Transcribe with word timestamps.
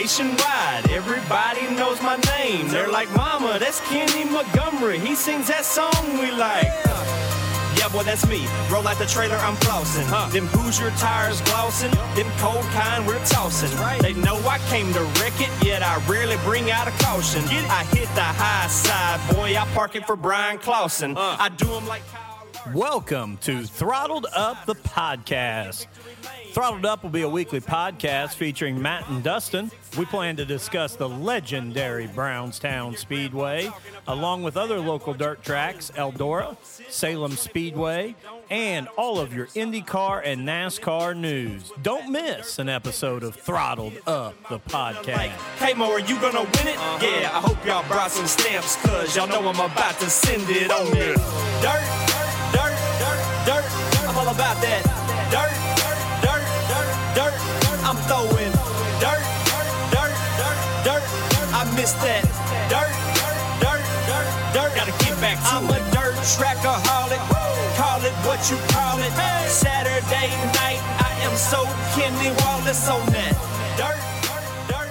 nationwide, 0.00 0.90
everybody 0.90 1.62
knows 1.76 2.00
my 2.00 2.16
name. 2.38 2.66
They're 2.68 2.88
like, 2.88 3.14
Mama, 3.14 3.58
that's 3.60 3.80
Kenny 3.90 4.24
Montgomery. 4.24 4.98
He 4.98 5.14
sings 5.14 5.48
that 5.48 5.66
song 5.66 5.92
we 6.18 6.30
like. 6.30 6.72
Yeah, 7.76 7.88
boy, 7.92 8.04
that's 8.04 8.26
me. 8.26 8.46
Roll 8.72 8.88
out 8.88 8.96
the 8.96 9.04
trailer, 9.04 9.36
I'm 9.36 9.56
flossing. 9.56 10.08
Them 10.32 10.46
Hoosier 10.46 10.88
tires 10.92 11.42
glossing. 11.42 11.90
Them 12.16 12.32
cold 12.38 12.64
kind 12.72 13.06
we're 13.06 13.22
tossing. 13.26 13.70
They 14.00 14.14
know 14.14 14.36
I 14.48 14.56
came 14.70 14.90
to 14.94 15.02
wreck 15.20 15.38
it, 15.38 15.50
yet 15.62 15.82
I 15.82 16.02
rarely 16.08 16.38
bring 16.44 16.70
out 16.70 16.88
a 16.88 16.92
caution. 17.04 17.42
I 17.68 17.84
hit 17.92 18.08
the 18.14 18.24
high 18.24 18.68
side, 18.68 19.20
boy. 19.36 19.54
I 19.54 19.66
park 19.74 19.96
it 19.96 20.06
for 20.06 20.16
Bryan 20.16 20.56
Clauson. 20.58 21.14
I 21.18 21.50
do 21.50 21.66
them 21.66 21.86
like 21.86 22.02
Kyle. 22.08 22.74
Welcome 22.74 23.36
to 23.42 23.64
Throttled 23.64 24.26
Up 24.34 24.64
the 24.64 24.76
Podcast. 24.76 25.86
Throttled 26.52 26.84
Up 26.84 27.02
will 27.02 27.10
be 27.10 27.22
a 27.22 27.28
weekly 27.28 27.60
podcast 27.60 28.34
featuring 28.34 28.80
Matt 28.80 29.08
and 29.08 29.22
Dustin. 29.22 29.70
We 29.96 30.04
plan 30.04 30.36
to 30.36 30.44
discuss 30.44 30.96
the 30.96 31.08
legendary 31.08 32.08
Brownstown 32.08 32.96
Speedway, 32.96 33.70
along 34.08 34.42
with 34.42 34.56
other 34.56 34.78
local 34.80 35.14
dirt 35.14 35.42
tracks, 35.44 35.92
Eldora, 35.94 36.56
Salem 36.90 37.32
Speedway, 37.32 38.16
and 38.50 38.88
all 38.96 39.20
of 39.20 39.32
your 39.32 39.46
IndyCar 39.48 40.22
and 40.24 40.46
NASCAR 40.46 41.16
news. 41.16 41.72
Don't 41.82 42.10
miss 42.10 42.58
an 42.58 42.68
episode 42.68 43.22
of 43.22 43.36
Throttled 43.36 43.94
Up 44.08 44.34
the 44.48 44.58
podcast. 44.58 45.30
Hey 45.58 45.74
Mo, 45.74 45.90
are 45.92 46.00
you 46.00 46.20
gonna 46.20 46.40
win 46.40 46.66
it? 46.66 46.76
Yeah, 47.00 47.30
I 47.32 47.40
hope 47.40 47.64
y'all 47.64 47.86
brought 47.86 48.10
some 48.10 48.26
stamps, 48.26 48.74
cause 48.84 49.14
y'all 49.14 49.28
know 49.28 49.48
I'm 49.48 49.70
about 49.70 49.98
to 50.00 50.10
send 50.10 50.42
it 50.48 50.70
on 50.72 50.86
you. 50.86 51.14
Dirt, 51.62 51.86
dirt, 52.52 52.74
dirt, 52.98 53.20
dirt, 53.46 53.64
I'm 54.08 54.16
all 54.16 54.34
about 54.34 54.60
that. 54.62 54.82
Dirt, 55.30 55.48
dirt, 55.48 55.48
dirt, 55.48 55.50
dirt, 55.50 55.59
throwing. 58.10 58.50
Dirt, 58.98 59.22
dirt, 59.54 59.70
dirt, 59.94 60.14
dirt, 60.82 61.04
I 61.54 61.62
miss 61.78 61.94
that. 62.02 62.26
Dirt, 62.66 62.90
dirt, 63.62 63.82
dirt, 64.10 64.26
dirt, 64.50 64.70
gotta 64.74 64.90
get 64.98 65.14
back 65.22 65.38
to 65.38 65.54
I'm 65.54 65.70
a 65.70 65.78
dirt 65.94 66.18
trackaholic. 66.34 67.22
Call 67.78 68.02
it 68.02 68.14
what 68.26 68.42
you 68.50 68.58
call 68.74 68.98
it. 68.98 69.14
Saturday 69.46 70.26
night, 70.58 70.82
I 70.98 71.10
am 71.22 71.36
so 71.38 71.62
Kenny 71.94 72.34
Wallace 72.42 72.90
on 72.90 73.06
that. 73.14 73.34
Dirt, 73.78 74.02
dirt, 74.26 74.44
dirt, 74.66 74.90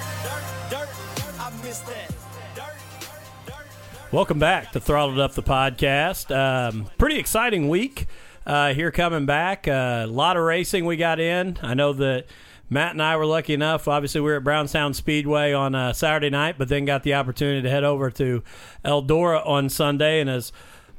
dirt, 0.72 0.90
dirt, 1.20 1.36
I 1.42 1.52
miss 1.62 1.80
that. 1.80 2.08
Dirt, 2.56 2.78
dirt, 3.02 3.48
dirt. 3.48 4.14
Welcome 4.14 4.40
back 4.40 4.72
to 4.72 4.80
Throttled 4.80 5.20
Up 5.20 5.34
the 5.34 5.44
Podcast. 5.44 6.34
Um, 6.34 6.88
pretty 6.98 7.20
exciting 7.20 7.68
week 7.68 8.08
uh, 8.46 8.74
here 8.74 8.92
coming 8.92 9.26
back. 9.26 9.68
A 9.68 10.06
lot 10.06 10.38
of 10.38 10.44
racing 10.44 10.86
we 10.86 10.96
got 10.96 11.20
in. 11.20 11.60
I 11.62 11.74
know 11.74 11.92
that 11.92 12.26
Matt 12.70 12.92
and 12.92 13.02
I 13.02 13.18
were 13.18 13.26
lucky 13.26 13.54
enough. 13.54 13.88
Obviously, 13.88 14.22
we 14.22 14.30
were 14.30 14.38
at 14.38 14.44
Brownstown 14.44 14.94
Speedway 14.94 15.54
on 15.54 15.74
uh, 15.74 15.94
Saturday 15.94 16.30
night, 16.30 16.56
but 16.58 16.70
then 16.70 16.86
got 16.86 17.04
the 17.04 17.16
opportunity 17.16 17.64
to 17.64 17.70
head 17.70 17.84
over 17.84 18.12
to 18.12 18.44
Eldora 18.86 19.46
on 19.46 19.70
Sunday. 19.70 20.22
And 20.22 20.30
as 20.30 20.52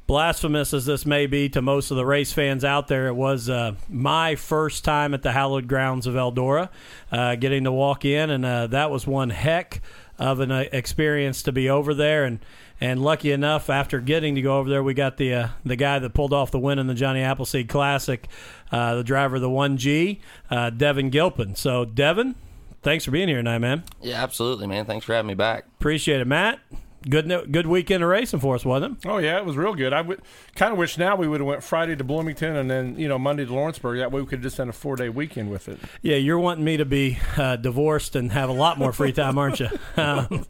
blasphemous 0.05 0.73
as 0.73 0.85
this 0.85 1.05
may 1.05 1.27
be 1.27 1.47
to 1.47 1.61
most 1.61 1.89
of 1.89 1.95
the 1.95 2.05
race 2.05 2.33
fans 2.33 2.65
out 2.65 2.89
there, 2.89 3.07
it 3.07 3.13
was 3.13 3.49
uh, 3.49 3.75
my 3.87 4.35
first 4.35 4.83
time 4.83 5.13
at 5.13 5.21
the 5.21 5.31
hallowed 5.31 5.67
grounds 5.67 6.07
of 6.07 6.15
Eldora, 6.15 6.67
uh, 7.11 7.35
getting 7.35 7.63
to 7.63 7.71
walk 7.71 8.03
in, 8.03 8.29
and 8.29 8.45
uh, 8.45 8.67
that 8.67 8.91
was 8.91 9.07
one 9.07 9.29
heck 9.29 9.81
of 10.19 10.41
an 10.41 10.51
uh, 10.51 10.65
experience 10.73 11.41
to 11.43 11.53
be 11.53 11.69
over 11.69 11.93
there. 11.93 12.25
And 12.25 12.39
and 12.81 13.01
lucky 13.01 13.31
enough, 13.31 13.69
after 13.69 14.01
getting 14.01 14.35
to 14.35 14.41
go 14.41 14.57
over 14.57 14.69
there, 14.69 14.81
we 14.81 14.93
got 14.95 15.17
the 15.17 15.33
uh, 15.33 15.47
the 15.63 15.75
guy 15.75 15.99
that 15.99 16.13
pulled 16.13 16.33
off 16.33 16.49
the 16.51 16.59
win 16.59 16.79
in 16.79 16.87
the 16.87 16.95
Johnny 16.95 17.21
Appleseed 17.21 17.69
Classic, 17.69 18.27
uh, 18.71 18.95
the 18.95 19.03
driver 19.03 19.35
of 19.35 19.41
the 19.41 19.49
one 19.49 19.77
G, 19.77 20.19
uh, 20.49 20.71
Devin 20.71 21.11
Gilpin. 21.11 21.55
So 21.55 21.85
Devin, 21.85 22.35
thanks 22.81 23.05
for 23.05 23.11
being 23.11 23.27
here 23.27 23.37
tonight, 23.37 23.59
man. 23.59 23.83
Yeah, 24.01 24.21
absolutely, 24.21 24.67
man. 24.67 24.85
Thanks 24.85 25.05
for 25.05 25.13
having 25.13 25.27
me 25.27 25.35
back. 25.35 25.65
Appreciate 25.79 26.21
it, 26.21 26.27
Matt. 26.27 26.59
Good 27.09 27.51
good 27.51 27.65
weekend 27.65 28.03
of 28.03 28.09
racing 28.09 28.41
for 28.41 28.53
us, 28.53 28.63
wasn't 28.63 29.03
it? 29.03 29.09
Oh 29.09 29.17
yeah, 29.17 29.37
it 29.37 29.45
was 29.45 29.57
real 29.57 29.73
good. 29.73 29.91
I 29.91 30.01
would 30.01 30.21
kind 30.55 30.71
of 30.71 30.77
wish 30.77 30.99
now 30.99 31.15
we 31.15 31.27
would 31.27 31.39
have 31.39 31.47
went 31.47 31.63
Friday 31.63 31.95
to 31.95 32.03
Bloomington 32.03 32.55
and 32.55 32.69
then 32.69 32.95
you 32.95 33.07
know 33.07 33.17
Monday 33.17 33.43
to 33.43 33.51
Lawrenceburg. 33.51 33.97
That 33.97 34.11
way 34.11 34.21
we 34.21 34.27
could 34.27 34.37
have 34.37 34.43
just 34.43 34.57
done 34.57 34.69
a 34.69 34.73
four 34.73 34.95
day 34.95 35.09
weekend 35.09 35.49
with 35.49 35.67
it. 35.67 35.79
Yeah, 36.03 36.17
you're 36.17 36.37
wanting 36.37 36.63
me 36.63 36.77
to 36.77 36.85
be 36.85 37.17
uh, 37.37 37.55
divorced 37.55 38.15
and 38.15 38.31
have 38.31 38.49
a 38.49 38.53
lot 38.53 38.77
more 38.77 38.93
free 38.93 39.13
time, 39.13 39.37
aren't 39.39 39.59
you? 39.59 39.69
Um, 39.97 40.45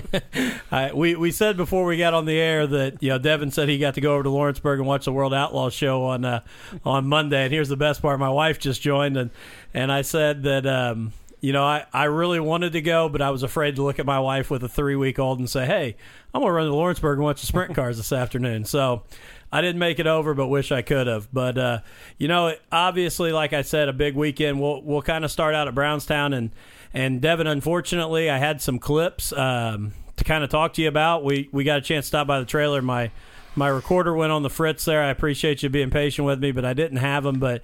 I, 0.72 0.92
we 0.92 1.14
we 1.14 1.30
said 1.32 1.56
before 1.56 1.84
we 1.84 1.96
got 1.96 2.14
on 2.14 2.24
the 2.24 2.38
air 2.38 2.66
that 2.66 3.02
you 3.02 3.10
know 3.10 3.18
Devin 3.18 3.50
said 3.50 3.68
he 3.68 3.78
got 3.78 3.94
to 3.94 4.00
go 4.00 4.14
over 4.14 4.22
to 4.22 4.30
Lawrenceburg 4.30 4.78
and 4.78 4.88
watch 4.88 5.04
the 5.04 5.12
World 5.12 5.34
Outlaw 5.34 5.70
show 5.70 6.04
on 6.04 6.24
uh, 6.24 6.40
on 6.84 7.06
Monday. 7.06 7.44
And 7.44 7.52
here's 7.52 7.68
the 7.68 7.76
best 7.76 8.00
part: 8.00 8.18
my 8.18 8.30
wife 8.30 8.58
just 8.58 8.80
joined, 8.80 9.16
and 9.16 9.30
and 9.74 9.90
I 9.92 10.02
said 10.02 10.44
that. 10.44 10.66
Um, 10.66 11.12
you 11.40 11.54
know, 11.54 11.64
I, 11.64 11.86
I 11.92 12.04
really 12.04 12.38
wanted 12.38 12.72
to 12.72 12.82
go, 12.82 13.08
but 13.08 13.22
I 13.22 13.30
was 13.30 13.42
afraid 13.42 13.76
to 13.76 13.82
look 13.82 13.98
at 13.98 14.04
my 14.04 14.20
wife 14.20 14.50
with 14.50 14.62
a 14.62 14.68
three 14.68 14.96
week 14.96 15.18
old 15.18 15.38
and 15.38 15.48
say, 15.48 15.64
hey, 15.64 15.96
I'm 16.34 16.42
going 16.42 16.50
to 16.50 16.52
run 16.52 16.66
to 16.66 16.74
Lawrenceburg 16.74 17.16
and 17.16 17.24
watch 17.24 17.40
the 17.40 17.46
sprint 17.46 17.74
cars 17.74 17.96
this 17.96 18.12
afternoon. 18.12 18.66
So 18.66 19.04
I 19.50 19.62
didn't 19.62 19.78
make 19.78 19.98
it 19.98 20.06
over, 20.06 20.34
but 20.34 20.48
wish 20.48 20.70
I 20.70 20.82
could 20.82 21.06
have. 21.06 21.32
But, 21.32 21.56
uh, 21.56 21.80
you 22.18 22.28
know, 22.28 22.54
obviously, 22.70 23.32
like 23.32 23.54
I 23.54 23.62
said, 23.62 23.88
a 23.88 23.94
big 23.94 24.16
weekend. 24.16 24.60
We'll, 24.60 24.82
we'll 24.82 25.02
kind 25.02 25.24
of 25.24 25.30
start 25.30 25.54
out 25.54 25.66
at 25.66 25.74
Brownstown. 25.74 26.34
And, 26.34 26.50
and 26.92 27.22
Devin, 27.22 27.46
unfortunately, 27.46 28.28
I 28.28 28.36
had 28.36 28.60
some 28.60 28.78
clips 28.78 29.32
um, 29.32 29.92
to 30.16 30.24
kind 30.24 30.44
of 30.44 30.50
talk 30.50 30.74
to 30.74 30.82
you 30.82 30.88
about. 30.88 31.24
We, 31.24 31.48
we 31.52 31.64
got 31.64 31.78
a 31.78 31.82
chance 31.82 32.04
to 32.04 32.08
stop 32.08 32.26
by 32.26 32.38
the 32.38 32.46
trailer. 32.46 32.82
My, 32.82 33.12
my 33.56 33.68
recorder 33.68 34.14
went 34.14 34.30
on 34.30 34.42
the 34.42 34.50
fritz 34.50 34.84
there. 34.84 35.02
I 35.02 35.08
appreciate 35.08 35.62
you 35.62 35.70
being 35.70 35.90
patient 35.90 36.26
with 36.26 36.38
me, 36.38 36.52
but 36.52 36.66
I 36.66 36.74
didn't 36.74 36.98
have 36.98 37.24
them. 37.24 37.40
But, 37.40 37.62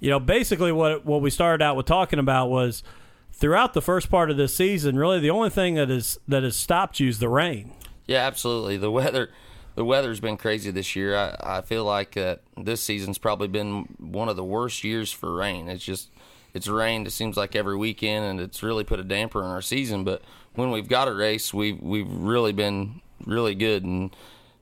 you 0.00 0.08
know, 0.08 0.18
basically 0.18 0.72
what, 0.72 1.04
what 1.04 1.20
we 1.20 1.28
started 1.28 1.62
out 1.62 1.76
with 1.76 1.84
talking 1.84 2.18
about 2.18 2.48
was– 2.48 2.82
throughout 3.40 3.72
the 3.72 3.82
first 3.82 4.10
part 4.10 4.30
of 4.30 4.36
this 4.36 4.54
season, 4.54 4.96
really 4.96 5.18
the 5.18 5.30
only 5.30 5.50
thing 5.50 5.74
that 5.74 5.90
is 5.90 6.20
that 6.28 6.44
has 6.44 6.54
stopped 6.54 7.00
you 7.00 7.08
is 7.08 7.18
the 7.18 7.28
rain. 7.28 7.72
Yeah, 8.06 8.26
absolutely. 8.26 8.76
The 8.76 8.90
weather, 8.90 9.30
the 9.74 9.84
weather's 9.84 10.20
been 10.20 10.36
crazy 10.36 10.70
this 10.70 10.94
year. 10.94 11.16
I, 11.16 11.36
I 11.58 11.60
feel 11.62 11.84
like 11.84 12.16
uh, 12.16 12.36
this 12.56 12.82
season's 12.82 13.18
probably 13.18 13.48
been 13.48 13.96
one 13.98 14.28
of 14.28 14.36
the 14.36 14.44
worst 14.44 14.84
years 14.84 15.10
for 15.10 15.34
rain. 15.34 15.68
It's 15.68 15.84
just 15.84 16.10
it's 16.52 16.68
rained. 16.68 17.06
It 17.06 17.12
seems 17.12 17.36
like 17.36 17.56
every 17.56 17.76
weekend, 17.76 18.26
and 18.26 18.40
it's 18.40 18.62
really 18.62 18.84
put 18.84 19.00
a 19.00 19.04
damper 19.04 19.42
on 19.42 19.50
our 19.50 19.62
season. 19.62 20.04
But 20.04 20.22
when 20.54 20.70
we've 20.70 20.88
got 20.88 21.08
a 21.08 21.14
race, 21.14 21.54
we've 21.54 21.80
we've 21.80 22.10
really 22.10 22.52
been 22.52 23.00
really 23.24 23.54
good, 23.54 23.84
and 23.84 24.14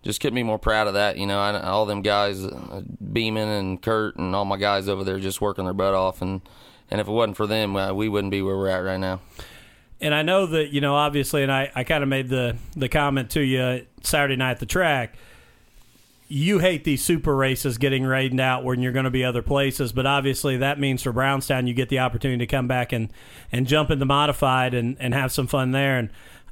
just 0.03 0.21
couldn't 0.21 0.37
be 0.37 0.43
more 0.43 0.59
proud 0.59 0.87
of 0.87 0.95
that. 0.95 1.17
You 1.17 1.27
know, 1.27 1.41
I, 1.41 1.61
all 1.61 1.85
them 1.85 2.03
guys, 2.03 2.45
uh, 2.45 2.83
Beeman 3.13 3.49
and 3.49 3.83
Kurt, 3.83 4.17
and 4.17 4.37
all 4.37 4.45
my 4.45 4.57
guys 4.57 4.89
over 4.89 5.03
there 5.03 5.19
just 5.19 5.41
working 5.41 5.65
their 5.65 5.75
butt 5.75 5.95
off, 5.95 6.23
and 6.23 6.43
and 6.91 7.01
if 7.01 7.09
it 7.09 7.11
wasn't 7.11 7.37
for 7.37 7.47
them, 7.47 7.77
uh, 7.77 7.93
we 7.93 8.09
wouldn't 8.09 8.31
be 8.31 8.43
where 8.43 8.57
we're 8.57 8.69
at 8.69 8.79
right 8.79 8.99
now. 8.99 9.21
And 10.01 10.15
I 10.15 10.23
know 10.23 10.47
that 10.47 10.73
you 10.73 10.81
know, 10.81 10.95
obviously, 10.95 11.43
and 11.43 11.51
I, 11.51 11.71
I 11.75 11.85
kind 11.85 12.03
of 12.03 12.09
made 12.09 12.29
the 12.29 12.57
the 12.77 12.89
comment 12.89 13.31
to 13.31 13.41
you 13.41 13.87
Saturday 14.03 14.37
night 14.37 14.53
at 14.53 14.61
the 14.61 14.67
track. 14.67 15.17
You 16.31 16.59
hate 16.59 16.85
these 16.85 17.03
super 17.03 17.35
races 17.35 17.79
getting 17.79 18.05
rained 18.05 18.39
out 18.39 18.63
when 18.63 18.83
you're 18.83 18.93
going 18.93 19.07
to 19.07 19.11
be 19.11 19.25
other 19.25 19.41
places, 19.41 19.93
but 19.93 20.05
obviously 20.05 20.59
that 20.59 20.79
means 20.79 21.03
for 21.03 21.11
Brownstown 21.11 21.67
you 21.67 21.73
get 21.73 21.89
the 21.89 22.01
opportunity 22.01 22.47
to 22.47 22.47
come 22.47 22.69
back 22.69 22.93
and, 22.93 23.11
and 23.51 23.67
jump 23.67 23.91
into 23.91 24.05
modified 24.05 24.75
and, 24.75 24.99
and 25.01 25.15
have 25.15 25.33
some 25.33 25.47
fun 25.47 25.71
there. 25.71 25.97
And 25.97 26.11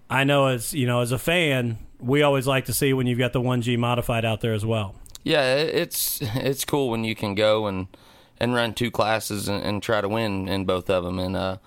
I 0.09 0.25
know 0.25 0.47
as 0.47 0.73
you 0.73 0.87
know 0.87 1.01
as 1.01 1.13
a 1.13 1.19
fan, 1.19 1.79
we 2.01 2.23
always 2.23 2.47
like 2.47 2.65
to 2.67 2.73
see 2.73 2.93
when 2.93 3.07
you've 3.07 3.19
got 3.19 3.33
the 3.33 3.41
one 3.41 3.63
G 3.63 3.77
modified 3.77 4.25
out 4.25 4.41
there 4.41 4.55
as 4.55 4.65
well. 4.65 4.95
Yeah, 5.23 5.57
it's 5.57 6.21
it's 6.23 6.65
cool 6.65 6.91
when 6.91 7.05
you 7.05 7.15
can 7.15 7.35
go 7.35 7.67
and 7.67 7.89
and 8.39 8.55
run 8.55 8.75
two 8.75 8.91
classes 8.91 9.49
and, 9.49 9.63
and 9.63 9.83
try 9.83 10.01
to 10.01 10.09
win 10.09 10.49
in 10.49 10.65
both 10.65 10.91
of 10.91 11.05
them. 11.05 11.19
And 11.19 11.37
uh, 11.37 11.59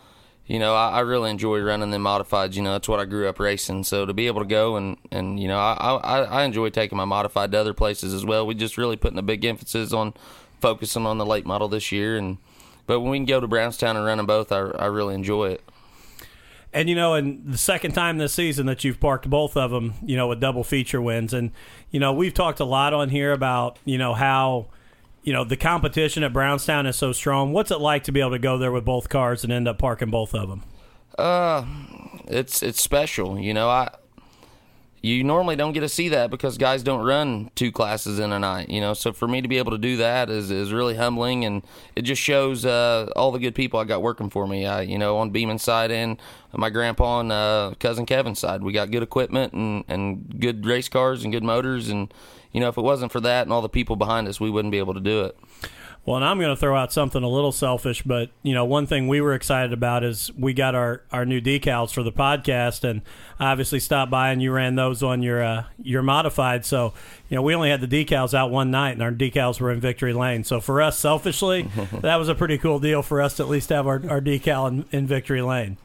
you 0.45 0.60
know, 0.60 0.74
I, 0.74 0.89
I, 0.89 1.00
really 1.01 1.30
enjoy 1.30 1.60
running 1.62 1.92
them 1.92 2.04
modifieds. 2.04 2.56
You 2.56 2.63
know, 2.63 2.71
that's 2.71 2.88
what 2.88 3.00
I 3.00 3.06
grew 3.06 3.27
up 3.27 3.39
racing. 3.39 3.83
So 3.83 4.06
to 4.06 4.13
be 4.13 4.27
able 4.27 4.42
to 4.42 4.48
go 4.48 4.75
and 4.77 4.98
and 5.12 5.39
you 5.39 5.48
know, 5.48 5.60
I 5.60 5.74
I, 5.74 6.21
I 6.24 6.44
enjoy 6.44 6.69
taking 6.69 6.98
my 6.98 7.06
modified 7.06 7.51
to 7.51 7.60
other 7.60 7.74
places 7.74 8.13
as 8.13 8.25
well. 8.25 8.45
We 8.48 8.56
just 8.56 8.77
really 8.77 8.98
putting 8.98 9.19
a 9.19 9.24
big 9.24 9.45
emphasis 9.45 9.94
on 9.94 10.13
focusing 10.60 11.06
on 11.06 11.18
the 11.18 11.25
late 11.25 11.45
model 11.45 11.68
this 11.68 11.92
year. 11.92 12.18
And 12.18 12.38
but 12.88 13.00
when 13.00 13.12
we 13.12 13.18
can 13.19 13.25
go 13.25 13.39
to 13.39 13.48
Brownstown 13.48 13.95
and 13.95 14.06
run 14.06 14.18
them 14.18 14.25
both, 14.25 14.51
I 14.51 14.57
I 14.57 14.88
really 14.88 15.15
enjoy 15.15 15.50
it. 15.51 15.63
And 16.72 16.88
you 16.88 16.95
know, 16.95 17.15
and 17.15 17.54
the 17.54 17.57
second 17.57 17.94
time 17.94 18.18
this 18.18 18.33
season 18.33 18.68
that 18.68 18.83
you've 18.83 19.00
parked 19.00 19.27
both 19.30 19.57
of 19.57 19.72
them, 19.72 19.95
you 20.04 20.15
know, 20.15 20.27
with 20.27 20.39
double 20.39 20.63
feature 20.63 21.01
wins, 21.01 21.33
and 21.33 21.51
you 21.89 22.00
know, 22.00 22.13
we've 22.13 22.33
talked 22.33 22.60
a 22.60 22.65
lot 22.65 22.94
on 22.94 23.10
here 23.10 23.31
about 23.31 23.80
you 23.86 23.98
know 23.98 24.13
how 24.13 24.68
you 25.24 25.33
know 25.33 25.44
the 25.44 25.57
competition 25.57 26.24
at 26.24 26.33
Brownstown 26.33 26.86
is 26.86 26.95
so 26.95 27.12
strong. 27.12 27.54
What's 27.54 27.71
it 27.71 27.80
like 27.80 28.04
to 28.06 28.12
be 28.12 28.19
able 28.19 28.31
to 28.31 28.39
go 28.39 28.57
there 28.57 28.71
with 28.71 28.86
both 28.86 29.10
cars 29.10 29.44
and 29.44 29.51
end 29.54 29.68
up 29.68 29.77
parking 29.77 30.10
both 30.10 30.33
of 30.33 30.50
them? 30.50 30.63
Uh, 31.18 31.66
it's 32.27 32.63
it's 32.63 32.81
special. 32.81 33.38
You 33.39 33.54
know, 33.54 33.69
I 33.69 33.89
you 35.01 35.24
normally 35.24 35.56
don't 35.56 35.71
get 35.71 35.81
to 35.81 35.89
see 35.89 36.10
that 36.10 36.30
because 36.30 36.57
guys 36.57 36.83
don't 36.83 37.06
run 37.06 37.51
two 37.56 37.71
classes 37.71 38.19
in 38.19 38.33
a 38.33 38.39
night, 38.39 38.69
you 38.69 38.81
know. 38.81 38.94
So 38.94 39.13
for 39.13 39.27
me 39.27 39.42
to 39.42 39.48
be 39.48 39.57
able 39.57 39.71
to 39.71 39.77
do 39.77 39.98
that 39.98 40.30
is, 40.30 40.51
is 40.51 40.74
really 40.74 40.95
humbling, 40.95 41.45
and 41.45 41.63
it 41.95 42.01
just 42.01 42.22
shows 42.22 42.65
uh, 42.65 43.10
all 43.15 43.31
the 43.31 43.39
good 43.39 43.56
people 43.56 43.80
I 43.80 43.86
got 43.86 44.01
working 44.01 44.30
for 44.30 44.45
me. 44.45 44.65
I, 44.65 44.81
you 44.81 44.98
know, 44.98 45.18
on 45.18 45.31
Beeman's 45.31 45.63
side 45.63 45.92
and 45.92 46.19
my 46.54 46.69
grandpa 46.69 47.22
and 47.22 47.31
uh, 47.31 47.74
cousin 47.80 48.06
Kevin's 48.06 48.39
side, 48.39 48.62
we 48.62 48.74
got 48.74 48.92
good 48.92 49.04
equipment 49.04 49.54
and 49.54 49.83
and 49.88 50.39
good 50.39 50.65
race 50.65 50.89
cars 50.89 51.24
and 51.24 51.31
good 51.31 51.44
motors, 51.44 51.89
and 51.89 52.13
you 52.51 52.60
know, 52.60 52.69
if 52.69 52.78
it 52.78 52.81
wasn't 52.81 53.12
for 53.12 53.19
that 53.22 53.44
and 53.44 53.54
all 53.54 53.62
the 53.62 53.69
people 53.69 53.96
behind 53.96 54.28
us, 54.28 54.40
we 54.40 54.50
wouldn't 54.50 54.72
be 54.72 54.80
able 54.80 54.94
to 54.94 55.00
do 55.00 55.22
it. 55.22 55.38
Well, 56.06 56.16
and 56.16 56.25
I'm 56.25 56.40
going 56.40 56.50
to 56.50 56.56
throw 56.60 56.75
out 56.75 56.94
something 56.94 57.22
a 57.22 57.30
little 57.30 57.51
selfish, 57.51 58.01
but 58.04 58.31
you 58.42 58.54
know, 58.54 58.63
one 58.63 58.88
thing 58.88 59.07
we 59.07 59.22
were 59.22 59.34
excited 59.34 59.74
about 59.74 60.04
is 60.04 60.31
we 60.38 60.54
got 60.54 60.74
our, 60.74 61.04
our 61.12 61.25
new 61.25 61.42
decals 61.42 61.94
for 61.94 62.04
the 62.04 62.12
podcast, 62.12 62.90
and 62.90 63.01
obviously 63.40 63.80
stopped 63.80 64.10
by 64.10 64.31
and 64.31 64.42
you 64.42 64.51
ran 64.51 64.75
those 64.75 65.04
on 65.04 65.22
your 65.22 65.44
uh, 65.44 65.66
your 65.84 66.01
modified. 66.01 66.66
So 66.66 66.94
you 67.30 67.36
know, 67.36 67.42
we 67.42 67.54
only 67.54 67.69
had 67.69 67.81
the 67.81 68.06
decals 68.06 68.34
out 68.34 68.50
one 68.50 68.72
night, 68.72 68.94
and 68.94 69.04
our 69.04 69.12
decals 69.12 69.60
were 69.60 69.72
in 69.72 69.80
Victory 69.80 70.13
Lane. 70.13 70.44
So 70.44 70.62
for 70.62 70.81
us, 70.81 70.98
selfishly, 70.98 71.69
that 72.01 72.16
was 72.16 72.30
a 72.30 72.34
pretty 72.34 72.57
cool 72.57 72.80
deal 72.80 73.04
for 73.04 73.22
us 73.22 73.36
to 73.36 73.44
at 73.44 73.50
least 73.50 73.69
have 73.69 73.86
our, 73.86 74.01
our 74.10 74.22
decal 74.22 74.68
in, 74.68 74.86
in 74.92 75.06
Victory 75.06 75.42
Lane. 75.42 75.78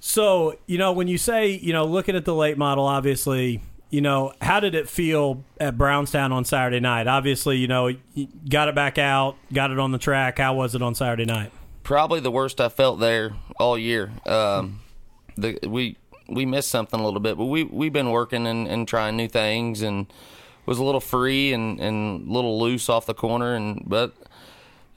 So 0.00 0.58
you 0.66 0.76
know, 0.76 0.92
when 0.92 1.08
you 1.08 1.18
say 1.18 1.48
you 1.48 1.72
know, 1.72 1.84
looking 1.86 2.16
at 2.16 2.24
the 2.24 2.34
late 2.34 2.58
model, 2.58 2.84
obviously 2.84 3.62
you 3.94 4.00
know, 4.00 4.32
how 4.40 4.58
did 4.58 4.74
it 4.74 4.88
feel 4.88 5.44
at 5.60 5.78
Brownstown 5.78 6.32
on 6.32 6.44
Saturday 6.44 6.80
night? 6.80 7.06
Obviously, 7.06 7.58
you 7.58 7.68
know, 7.68 7.86
you 7.86 8.26
got 8.50 8.66
it 8.66 8.74
back 8.74 8.98
out, 8.98 9.36
got 9.52 9.70
it 9.70 9.78
on 9.78 9.92
the 9.92 9.98
track. 9.98 10.38
How 10.38 10.52
was 10.52 10.74
it 10.74 10.82
on 10.82 10.96
Saturday 10.96 11.24
night? 11.24 11.52
Probably 11.84 12.18
the 12.18 12.32
worst 12.32 12.60
I 12.60 12.70
felt 12.70 12.98
there 12.98 13.36
all 13.56 13.78
year. 13.78 14.10
Um, 14.26 14.80
the, 15.36 15.60
we 15.62 15.96
we 16.26 16.44
missed 16.44 16.70
something 16.70 16.98
a 16.98 17.04
little 17.04 17.20
bit, 17.20 17.38
but 17.38 17.44
we 17.44 17.62
we've 17.62 17.92
been 17.92 18.10
working 18.10 18.48
and, 18.48 18.66
and 18.66 18.88
trying 18.88 19.16
new 19.16 19.28
things 19.28 19.80
and 19.80 20.12
was 20.66 20.78
a 20.78 20.84
little 20.84 21.00
free 21.00 21.52
and, 21.52 21.78
and 21.78 22.28
a 22.28 22.32
little 22.32 22.58
loose 22.58 22.88
off 22.88 23.06
the 23.06 23.14
corner 23.14 23.54
and 23.54 23.84
but 23.86 24.12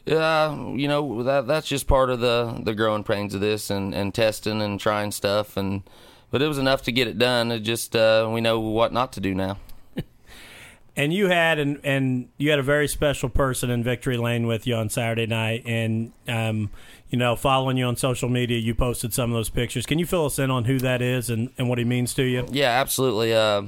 yeah, 0.08 0.56
you 0.72 0.88
know 0.88 1.22
that 1.22 1.46
that's 1.46 1.68
just 1.68 1.86
part 1.86 2.10
of 2.10 2.20
the 2.20 2.60
the 2.64 2.74
growing 2.74 3.04
pains 3.04 3.36
of 3.36 3.42
this 3.42 3.70
and, 3.70 3.94
and 3.94 4.16
testing 4.16 4.60
and 4.60 4.80
trying 4.80 5.12
stuff 5.12 5.56
and 5.56 5.84
but 6.32 6.42
it 6.42 6.48
was 6.48 6.58
enough 6.58 6.82
to 6.84 6.92
get 6.92 7.08
it 7.08 7.18
done. 7.18 7.52
It 7.52 7.60
just 7.60 7.96
uh, 7.96 8.30
we 8.32 8.42
know 8.42 8.60
what 8.60 8.94
not 8.94 9.14
to 9.14 9.20
do 9.20 9.34
now. 9.34 9.58
and 10.96 11.14
you 11.14 11.28
had 11.28 11.60
and 11.60 11.80
and 11.84 12.30
you 12.38 12.50
had 12.50 12.60
a 12.60 12.64
very 12.64 12.88
special 12.88 13.30
person 13.30 13.70
in 13.70 13.84
Victory 13.84 14.18
Lane 14.18 14.48
with 14.48 14.68
you 14.68 14.76
on 14.76 14.90
Saturday 14.90 15.28
night, 15.28 15.64
and 15.66 16.12
um, 16.28 16.70
you 17.10 17.18
know, 17.18 17.36
following 17.36 17.78
you 17.78 17.86
on 17.86 17.96
social 17.96 18.30
media, 18.30 18.58
you 18.58 18.76
posted 18.76 19.14
some 19.14 19.32
of 19.32 19.36
those 19.36 19.50
pictures. 19.50 19.86
Can 19.86 20.00
you 20.00 20.06
fill 20.06 20.26
us 20.26 20.40
in 20.40 20.52
on 20.52 20.66
who 20.66 20.78
that 20.80 21.02
is 21.02 21.30
and, 21.30 21.52
and 21.58 21.70
what 21.70 21.78
he 21.78 21.86
means 21.86 22.14
to 22.16 22.24
you? 22.24 22.46
Yeah, 22.52 22.70
absolutely. 22.70 23.34
Uh, 23.34 23.64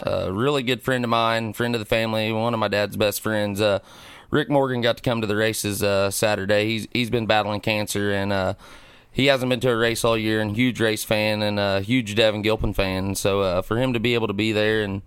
a 0.00 0.32
really 0.32 0.62
good 0.62 0.82
friend 0.82 1.04
of 1.04 1.10
mine, 1.10 1.52
friend 1.54 1.74
of 1.74 1.78
the 1.78 1.86
family, 1.86 2.32
one 2.32 2.52
of 2.52 2.60
my 2.60 2.68
dad's 2.68 2.96
best 2.96 3.20
friends. 3.20 3.60
Uh, 3.60 3.78
Rick 4.30 4.50
Morgan 4.50 4.80
got 4.80 4.96
to 4.96 5.02
come 5.02 5.20
to 5.20 5.26
the 5.26 5.36
races 5.36 5.82
uh, 5.82 6.10
Saturday. 6.10 6.66
He's 6.66 6.88
he's 6.92 7.10
been 7.10 7.26
battling 7.26 7.60
cancer 7.60 8.12
and 8.12 8.32
uh, 8.32 8.54
he 9.14 9.26
hasn't 9.26 9.48
been 9.48 9.60
to 9.60 9.70
a 9.70 9.76
race 9.76 10.04
all 10.04 10.18
year 10.18 10.40
and 10.40 10.56
huge 10.56 10.80
race 10.80 11.04
fan 11.04 11.40
and 11.40 11.60
a 11.60 11.80
huge 11.80 12.16
Devin 12.16 12.42
Gilpin 12.42 12.74
fan. 12.74 13.14
So 13.14 13.42
uh, 13.42 13.62
for 13.62 13.78
him 13.78 13.92
to 13.92 14.00
be 14.00 14.14
able 14.14 14.26
to 14.26 14.32
be 14.32 14.50
there 14.50 14.82
and 14.82 15.02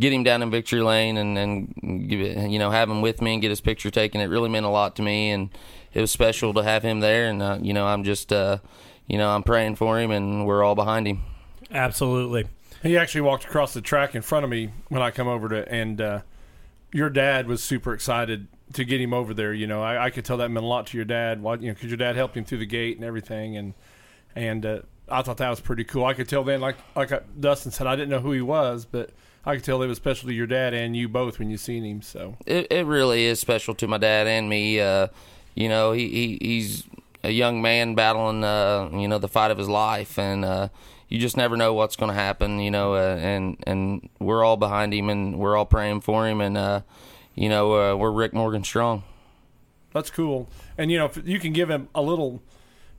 get 0.00 0.14
him 0.14 0.24
down 0.24 0.42
in 0.42 0.50
victory 0.50 0.80
lane 0.80 1.18
and 1.18 1.36
and 1.36 2.08
give 2.08 2.22
it, 2.22 2.50
you 2.50 2.58
know 2.58 2.70
have 2.70 2.88
him 2.88 3.02
with 3.02 3.20
me 3.20 3.34
and 3.34 3.42
get 3.42 3.50
his 3.50 3.60
picture 3.60 3.90
taken, 3.90 4.22
it 4.22 4.26
really 4.26 4.48
meant 4.48 4.64
a 4.64 4.70
lot 4.70 4.96
to 4.96 5.02
me 5.02 5.30
and 5.30 5.50
it 5.92 6.00
was 6.00 6.10
special 6.10 6.54
to 6.54 6.62
have 6.62 6.82
him 6.82 7.00
there. 7.00 7.28
And 7.28 7.42
uh, 7.42 7.58
you 7.60 7.74
know 7.74 7.86
I'm 7.86 8.02
just 8.02 8.32
uh, 8.32 8.58
you 9.06 9.18
know 9.18 9.28
I'm 9.28 9.42
praying 9.42 9.76
for 9.76 10.00
him 10.00 10.10
and 10.10 10.46
we're 10.46 10.64
all 10.64 10.74
behind 10.74 11.06
him. 11.06 11.22
Absolutely. 11.70 12.46
He 12.82 12.96
actually 12.96 13.20
walked 13.20 13.44
across 13.44 13.74
the 13.74 13.82
track 13.82 14.14
in 14.14 14.22
front 14.22 14.44
of 14.44 14.50
me 14.50 14.70
when 14.88 15.02
I 15.02 15.10
come 15.10 15.28
over 15.28 15.50
to 15.50 15.70
and 15.70 16.00
uh, 16.00 16.20
your 16.94 17.10
dad 17.10 17.46
was 17.46 17.62
super 17.62 17.92
excited 17.92 18.48
to 18.72 18.84
get 18.84 19.00
him 19.00 19.12
over 19.12 19.34
there. 19.34 19.52
You 19.52 19.66
know, 19.66 19.82
I, 19.82 20.06
I 20.06 20.10
could 20.10 20.24
tell 20.24 20.36
that 20.38 20.50
meant 20.50 20.64
a 20.64 20.68
lot 20.68 20.86
to 20.88 20.96
your 20.96 21.04
dad. 21.04 21.42
Why, 21.42 21.54
you 21.54 21.68
know, 21.68 21.74
because 21.74 21.90
your 21.90 21.96
dad 21.96 22.16
helped 22.16 22.36
him 22.36 22.44
through 22.44 22.58
the 22.58 22.66
gate 22.66 22.96
and 22.96 23.04
everything, 23.04 23.56
and 23.56 23.74
and 24.34 24.64
uh, 24.66 24.80
I 25.08 25.22
thought 25.22 25.38
that 25.38 25.50
was 25.50 25.60
pretty 25.60 25.84
cool. 25.84 26.04
I 26.04 26.14
could 26.14 26.28
tell 26.28 26.44
then, 26.44 26.60
like 26.60 26.76
like 26.94 27.12
uh, 27.12 27.20
Dustin 27.38 27.72
said, 27.72 27.86
I 27.86 27.96
didn't 27.96 28.10
know 28.10 28.20
who 28.20 28.32
he 28.32 28.40
was, 28.40 28.84
but 28.84 29.10
I 29.44 29.54
could 29.54 29.64
tell 29.64 29.82
it 29.82 29.86
was 29.86 29.96
special 29.96 30.28
to 30.28 30.34
your 30.34 30.46
dad 30.46 30.74
and 30.74 30.96
you 30.96 31.08
both 31.08 31.38
when 31.38 31.50
you 31.50 31.56
seen 31.56 31.84
him. 31.84 32.02
So 32.02 32.36
it 32.46 32.66
it 32.70 32.86
really 32.86 33.24
is 33.24 33.40
special 33.40 33.74
to 33.76 33.88
my 33.88 33.98
dad 33.98 34.26
and 34.26 34.48
me. 34.48 34.80
Uh, 34.80 35.08
you 35.54 35.68
know, 35.68 35.92
he, 35.92 36.08
he 36.08 36.38
he's 36.40 36.84
a 37.22 37.30
young 37.30 37.60
man 37.60 37.94
battling 37.94 38.44
uh, 38.44 38.88
you 38.92 39.08
know 39.08 39.18
the 39.18 39.28
fight 39.28 39.50
of 39.50 39.58
his 39.58 39.68
life, 39.68 40.18
and 40.18 40.44
uh, 40.44 40.68
you 41.08 41.18
just 41.18 41.36
never 41.36 41.56
know 41.56 41.74
what's 41.74 41.96
going 41.96 42.10
to 42.10 42.14
happen. 42.14 42.60
You 42.60 42.70
know, 42.70 42.94
uh, 42.94 43.16
and 43.20 43.56
and 43.66 44.08
we're 44.18 44.44
all 44.44 44.56
behind 44.56 44.92
him, 44.92 45.10
and 45.10 45.38
we're 45.38 45.56
all 45.56 45.66
praying 45.66 46.02
for 46.02 46.28
him, 46.28 46.40
and 46.40 46.56
uh, 46.56 46.82
you 47.40 47.48
know, 47.48 47.72
uh, 47.72 47.96
we're 47.96 48.10
Rick 48.10 48.34
Morgan 48.34 48.62
strong. 48.62 49.02
That's 49.94 50.10
cool. 50.10 50.50
And 50.76 50.90
you 50.90 50.98
know, 50.98 51.06
if 51.06 51.26
you 51.26 51.40
can 51.40 51.54
give 51.54 51.70
him 51.70 51.88
a 51.94 52.02
little, 52.02 52.42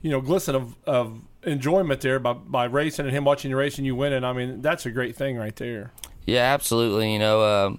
you 0.00 0.10
know, 0.10 0.20
glisten 0.20 0.56
of, 0.56 0.74
of 0.84 1.22
enjoyment 1.44 2.00
there 2.00 2.18
by 2.18 2.32
by 2.32 2.64
racing 2.64 3.06
and 3.06 3.14
him 3.14 3.24
watching 3.24 3.52
you 3.52 3.56
racing 3.56 3.84
you 3.84 3.94
winning. 3.94 4.24
I 4.24 4.32
mean, 4.32 4.60
that's 4.60 4.84
a 4.84 4.90
great 4.90 5.14
thing 5.14 5.36
right 5.36 5.54
there. 5.54 5.92
Yeah, 6.26 6.40
absolutely. 6.40 7.12
You 7.12 7.20
know, 7.20 7.40
uh, 7.40 7.76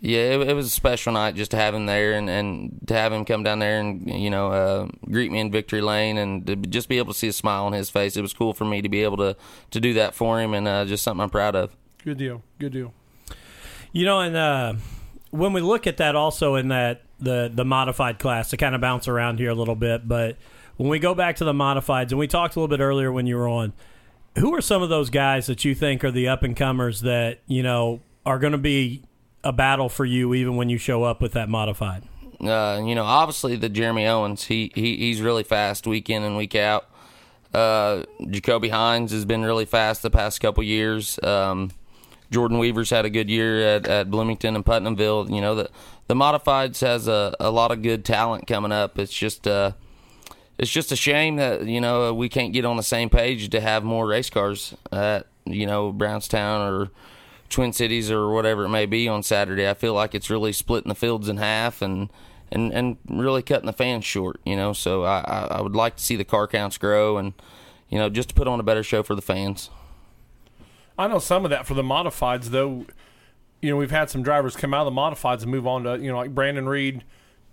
yeah, 0.00 0.20
it, 0.20 0.48
it, 0.48 0.54
was 0.54 0.64
a 0.64 0.70
special 0.70 1.12
night 1.12 1.34
just 1.34 1.50
to 1.50 1.58
have 1.58 1.74
him 1.74 1.84
there 1.84 2.14
and, 2.14 2.30
and 2.30 2.80
to 2.86 2.94
have 2.94 3.12
him 3.12 3.26
come 3.26 3.42
down 3.42 3.58
there 3.58 3.78
and 3.78 4.08
you 4.08 4.30
know 4.30 4.50
uh, 4.50 4.88
greet 5.04 5.30
me 5.30 5.40
in 5.40 5.50
victory 5.50 5.82
lane 5.82 6.16
and 6.16 6.46
to 6.46 6.56
just 6.56 6.88
be 6.88 6.96
able 6.96 7.12
to 7.12 7.18
see 7.18 7.28
a 7.28 7.32
smile 7.34 7.66
on 7.66 7.74
his 7.74 7.90
face. 7.90 8.16
It 8.16 8.22
was 8.22 8.32
cool 8.32 8.54
for 8.54 8.64
me 8.64 8.80
to 8.80 8.88
be 8.88 9.02
able 9.02 9.18
to 9.18 9.36
to 9.72 9.80
do 9.80 9.92
that 9.94 10.14
for 10.14 10.40
him 10.40 10.54
and 10.54 10.66
uh, 10.66 10.86
just 10.86 11.04
something 11.04 11.22
I'm 11.22 11.28
proud 11.28 11.54
of. 11.54 11.76
Good 12.02 12.16
deal. 12.16 12.42
Good 12.58 12.72
deal. 12.72 12.94
You 13.92 14.06
know, 14.06 14.20
and 14.20 14.36
uh, 14.36 14.74
when 15.30 15.52
we 15.52 15.60
look 15.60 15.86
at 15.86 15.96
that 15.98 16.16
also 16.16 16.54
in 16.56 16.68
that 16.68 17.02
the 17.18 17.50
the 17.52 17.64
modified 17.64 18.18
class 18.18 18.50
to 18.50 18.56
kind 18.56 18.74
of 18.74 18.80
bounce 18.80 19.08
around 19.08 19.38
here 19.38 19.50
a 19.50 19.54
little 19.54 19.74
bit, 19.74 20.06
but 20.08 20.36
when 20.76 20.88
we 20.88 20.98
go 20.98 21.14
back 21.14 21.36
to 21.36 21.44
the 21.44 21.52
modifieds 21.52 22.10
and 22.10 22.18
we 22.18 22.26
talked 22.26 22.56
a 22.56 22.60
little 22.60 22.74
bit 22.74 22.82
earlier 22.82 23.12
when 23.12 23.26
you 23.26 23.36
were 23.36 23.48
on, 23.48 23.72
who 24.38 24.54
are 24.54 24.60
some 24.60 24.82
of 24.82 24.88
those 24.88 25.10
guys 25.10 25.46
that 25.46 25.64
you 25.64 25.74
think 25.74 26.02
are 26.04 26.10
the 26.10 26.28
up 26.28 26.42
and 26.42 26.56
comers 26.56 27.02
that 27.02 27.40
you 27.46 27.62
know 27.62 28.00
are 28.24 28.38
going 28.38 28.52
to 28.52 28.58
be 28.58 29.02
a 29.44 29.52
battle 29.52 29.88
for 29.88 30.04
you 30.04 30.34
even 30.34 30.56
when 30.56 30.68
you 30.68 30.78
show 30.78 31.02
up 31.02 31.20
with 31.20 31.32
that 31.32 31.48
modified? 31.48 32.02
Uh, 32.40 32.80
you 32.84 32.94
know, 32.94 33.04
obviously 33.04 33.56
the 33.56 33.68
Jeremy 33.68 34.06
Owens, 34.06 34.44
he, 34.44 34.72
he 34.74 34.96
he's 34.96 35.20
really 35.20 35.42
fast 35.42 35.86
week 35.86 36.08
in 36.08 36.22
and 36.22 36.36
week 36.36 36.54
out. 36.54 36.88
Uh, 37.52 38.04
Jacoby 38.28 38.68
Hines 38.68 39.12
has 39.12 39.24
been 39.24 39.42
really 39.42 39.64
fast 39.64 40.02
the 40.02 40.10
past 40.10 40.40
couple 40.40 40.62
years. 40.62 41.18
Um, 41.22 41.72
Jordan 42.30 42.58
Weaver's 42.58 42.90
had 42.90 43.04
a 43.04 43.10
good 43.10 43.28
year 43.28 43.60
at, 43.60 43.86
at 43.86 44.10
Bloomington 44.10 44.54
and 44.54 44.64
Putnamville. 44.64 45.30
You 45.30 45.40
know, 45.40 45.54
the 45.54 45.70
the 46.06 46.14
modifieds 46.14 46.80
has 46.80 47.08
a, 47.08 47.34
a 47.40 47.50
lot 47.50 47.70
of 47.70 47.82
good 47.82 48.04
talent 48.04 48.46
coming 48.46 48.72
up. 48.72 48.98
It's 48.98 49.12
just 49.12 49.46
uh, 49.46 49.72
it's 50.58 50.70
just 50.70 50.92
a 50.92 50.96
shame 50.96 51.36
that 51.36 51.66
you 51.66 51.80
know 51.80 52.12
we 52.14 52.28
can't 52.28 52.52
get 52.52 52.64
on 52.64 52.76
the 52.76 52.82
same 52.82 53.10
page 53.10 53.48
to 53.50 53.60
have 53.60 53.82
more 53.82 54.06
race 54.06 54.30
cars 54.30 54.74
at 54.92 55.26
you 55.44 55.66
know 55.66 55.92
Brownstown 55.92 56.72
or 56.72 56.90
Twin 57.48 57.72
Cities 57.72 58.10
or 58.10 58.30
whatever 58.30 58.64
it 58.64 58.68
may 58.68 58.86
be 58.86 59.08
on 59.08 59.22
Saturday. 59.22 59.68
I 59.68 59.74
feel 59.74 59.94
like 59.94 60.14
it's 60.14 60.30
really 60.30 60.52
splitting 60.52 60.88
the 60.88 60.94
fields 60.94 61.28
in 61.28 61.38
half 61.38 61.82
and 61.82 62.10
and 62.52 62.72
and 62.72 62.96
really 63.08 63.42
cutting 63.42 63.66
the 63.66 63.72
fans 63.72 64.04
short. 64.04 64.40
You 64.44 64.54
know, 64.54 64.72
so 64.72 65.04
I 65.04 65.48
I 65.50 65.60
would 65.60 65.74
like 65.74 65.96
to 65.96 66.02
see 66.02 66.14
the 66.14 66.24
car 66.24 66.46
counts 66.46 66.78
grow 66.78 67.16
and 67.16 67.32
you 67.88 67.98
know 67.98 68.08
just 68.08 68.28
to 68.28 68.34
put 68.36 68.46
on 68.46 68.60
a 68.60 68.64
better 68.64 68.84
show 68.84 69.02
for 69.02 69.16
the 69.16 69.22
fans. 69.22 69.68
I 71.00 71.08
know 71.08 71.18
some 71.18 71.44
of 71.44 71.50
that 71.50 71.66
for 71.66 71.72
the 71.72 71.82
modifieds, 71.82 72.46
though. 72.46 72.84
You 73.62 73.70
know, 73.70 73.76
we've 73.76 73.90
had 73.90 74.10
some 74.10 74.22
drivers 74.22 74.54
come 74.54 74.74
out 74.74 74.86
of 74.86 74.94
the 74.94 75.00
modifieds 75.00 75.42
and 75.42 75.50
move 75.50 75.66
on 75.66 75.84
to, 75.84 75.98
you 75.98 76.10
know, 76.10 76.18
like 76.18 76.34
Brandon 76.34 76.68
Reed 76.68 77.04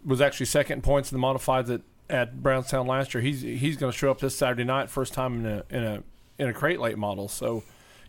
was 0.06 0.20
actually 0.22 0.48
second 0.48 0.84
points 0.84 1.12
in 1.12 1.20
the 1.20 1.26
modifieds 1.26 1.74
at, 1.74 1.82
at 2.10 2.44
Brownstown 2.44 2.88
last 2.88 3.14
year. 3.14 3.22
He's 3.22 3.42
he's 3.42 3.78
going 3.78 3.92
to 3.92 3.98
show 3.98 4.12
up 4.12 4.20
this 4.20 4.36
Saturday 4.36 4.66
night, 4.66 4.90
first 4.90 5.14
time 5.14 5.46
in 5.46 5.46
a 5.46 5.64
in 5.70 5.84
a 5.84 6.04
in 6.38 6.48
a 6.50 6.54
crate 6.54 6.80
late 6.80 6.98
model. 6.98 7.30
So, 7.30 7.56
you 7.56 7.62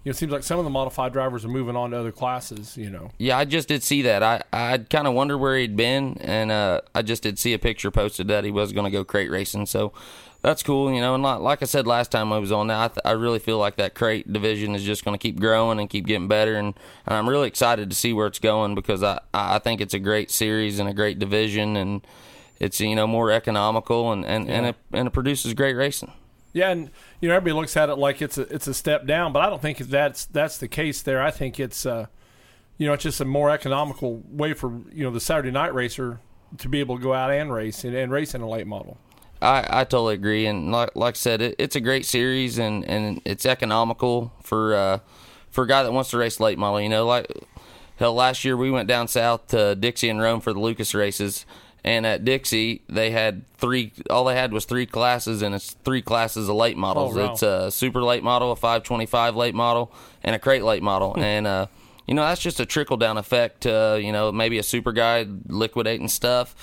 know, 0.06 0.10
it 0.10 0.16
seems 0.16 0.32
like 0.32 0.42
some 0.42 0.58
of 0.58 0.64
the 0.64 0.70
modified 0.70 1.12
drivers 1.12 1.44
are 1.44 1.48
moving 1.48 1.76
on 1.76 1.90
to 1.92 1.98
other 1.98 2.12
classes. 2.12 2.76
You 2.76 2.90
know. 2.90 3.10
Yeah, 3.18 3.38
I 3.38 3.44
just 3.44 3.68
did 3.68 3.84
see 3.84 4.02
that. 4.02 4.22
I 4.24 4.42
I 4.52 4.78
kind 4.78 5.06
of 5.06 5.14
wondered 5.14 5.38
where 5.38 5.56
he'd 5.56 5.76
been, 5.76 6.18
and 6.20 6.50
uh, 6.50 6.80
I 6.96 7.02
just 7.02 7.22
did 7.22 7.38
see 7.38 7.52
a 7.52 7.58
picture 7.58 7.92
posted 7.92 8.26
that 8.28 8.44
he 8.44 8.50
was 8.50 8.72
going 8.72 8.84
to 8.84 8.90
go 8.90 9.04
crate 9.04 9.30
racing. 9.30 9.66
So 9.66 9.92
that's 10.40 10.62
cool, 10.62 10.92
you 10.92 11.00
know. 11.00 11.14
And 11.14 11.22
like, 11.22 11.40
like 11.40 11.62
I 11.62 11.64
said 11.64 11.86
last 11.86 12.12
time 12.12 12.32
I 12.32 12.38
was 12.38 12.52
on 12.52 12.68
that, 12.68 12.78
I, 12.78 12.88
th- 12.88 13.00
I 13.04 13.12
really 13.12 13.38
feel 13.38 13.58
like 13.58 13.76
that 13.76 13.94
crate 13.94 14.32
division 14.32 14.74
is 14.74 14.84
just 14.84 15.04
going 15.04 15.16
to 15.16 15.18
keep 15.18 15.40
growing 15.40 15.80
and 15.80 15.90
keep 15.90 16.06
getting 16.06 16.28
better. 16.28 16.54
And, 16.56 16.74
and 17.06 17.16
I'm 17.16 17.28
really 17.28 17.48
excited 17.48 17.90
to 17.90 17.96
see 17.96 18.12
where 18.12 18.26
it's 18.26 18.38
going 18.38 18.74
because 18.74 19.02
I, 19.02 19.20
I 19.34 19.58
think 19.58 19.80
it's 19.80 19.94
a 19.94 19.98
great 19.98 20.30
series 20.30 20.78
and 20.78 20.88
a 20.88 20.94
great 20.94 21.18
division, 21.18 21.76
and 21.76 22.06
it's 22.60 22.80
you 22.80 22.94
know 22.94 23.06
more 23.06 23.30
economical 23.30 24.12
and 24.12 24.24
and, 24.24 24.46
yeah. 24.46 24.54
and 24.54 24.66
it 24.66 24.76
and 24.92 25.08
it 25.08 25.10
produces 25.10 25.54
great 25.54 25.74
racing. 25.74 26.12
Yeah, 26.52 26.70
and 26.70 26.90
you 27.20 27.28
know 27.28 27.34
everybody 27.34 27.60
looks 27.60 27.76
at 27.76 27.88
it 27.88 27.96
like 27.96 28.22
it's 28.22 28.38
a 28.38 28.42
it's 28.42 28.66
a 28.68 28.74
step 28.74 29.06
down, 29.06 29.32
but 29.32 29.42
I 29.42 29.50
don't 29.50 29.60
think 29.60 29.78
that's 29.78 30.24
that's 30.26 30.58
the 30.58 30.68
case 30.68 31.02
there. 31.02 31.20
I 31.20 31.32
think 31.32 31.58
it's 31.58 31.84
uh, 31.84 32.06
you 32.78 32.86
know 32.86 32.92
it's 32.92 33.02
just 33.02 33.20
a 33.20 33.24
more 33.24 33.50
economical 33.50 34.22
way 34.28 34.54
for 34.54 34.80
you 34.92 35.02
know 35.02 35.10
the 35.10 35.20
Saturday 35.20 35.50
night 35.50 35.74
racer 35.74 36.20
to 36.58 36.68
be 36.68 36.80
able 36.80 36.96
to 36.96 37.02
go 37.02 37.12
out 37.12 37.30
and 37.30 37.52
race 37.52 37.84
and, 37.84 37.94
and 37.94 38.10
race 38.12 38.34
in 38.34 38.40
a 38.40 38.48
late 38.48 38.66
model. 38.66 38.98
I, 39.40 39.80
I 39.80 39.84
totally 39.84 40.14
agree, 40.14 40.46
and 40.46 40.72
like, 40.72 40.96
like 40.96 41.14
I 41.14 41.16
said, 41.16 41.40
it, 41.40 41.54
it's 41.58 41.76
a 41.76 41.80
great 41.80 42.04
series, 42.06 42.58
and, 42.58 42.84
and 42.84 43.20
it's 43.24 43.46
economical 43.46 44.32
for 44.42 44.74
uh, 44.74 44.98
for 45.50 45.64
a 45.64 45.66
guy 45.68 45.82
that 45.82 45.92
wants 45.92 46.10
to 46.10 46.18
race 46.18 46.40
late 46.40 46.58
model. 46.58 46.80
You 46.80 46.88
know, 46.88 47.06
like 47.06 47.30
hell, 47.96 48.14
last 48.14 48.44
year 48.44 48.56
we 48.56 48.70
went 48.70 48.88
down 48.88 49.08
south 49.08 49.46
to 49.48 49.74
Dixie 49.74 50.08
and 50.08 50.20
Rome 50.20 50.40
for 50.40 50.52
the 50.52 50.60
Lucas 50.60 50.94
races. 50.94 51.46
And 51.84 52.04
at 52.04 52.24
Dixie, 52.24 52.82
they 52.88 53.12
had 53.12 53.46
three. 53.56 53.92
All 54.10 54.24
they 54.24 54.34
had 54.34 54.52
was 54.52 54.64
three 54.64 54.84
classes, 54.84 55.42
and 55.42 55.54
it's 55.54 55.70
three 55.84 56.02
classes 56.02 56.48
of 56.48 56.56
late 56.56 56.76
models. 56.76 57.16
Oh, 57.16 57.24
wow. 57.24 57.32
It's 57.32 57.42
a 57.42 57.70
super 57.70 58.02
late 58.02 58.24
model, 58.24 58.50
a 58.50 58.56
525 58.56 59.36
late 59.36 59.54
model, 59.54 59.92
and 60.24 60.34
a 60.34 60.38
crate 60.38 60.64
late 60.64 60.82
model. 60.82 61.14
and 61.16 61.46
uh, 61.46 61.66
you 62.06 62.14
know 62.14 62.22
that's 62.22 62.40
just 62.40 62.58
a 62.58 62.66
trickle 62.66 62.96
down 62.96 63.16
effect. 63.16 63.62
To, 63.62 63.98
you 64.02 64.12
know, 64.12 64.32
maybe 64.32 64.58
a 64.58 64.62
super 64.64 64.92
guy 64.92 65.24
liquidating 65.46 66.08
stuff. 66.08 66.56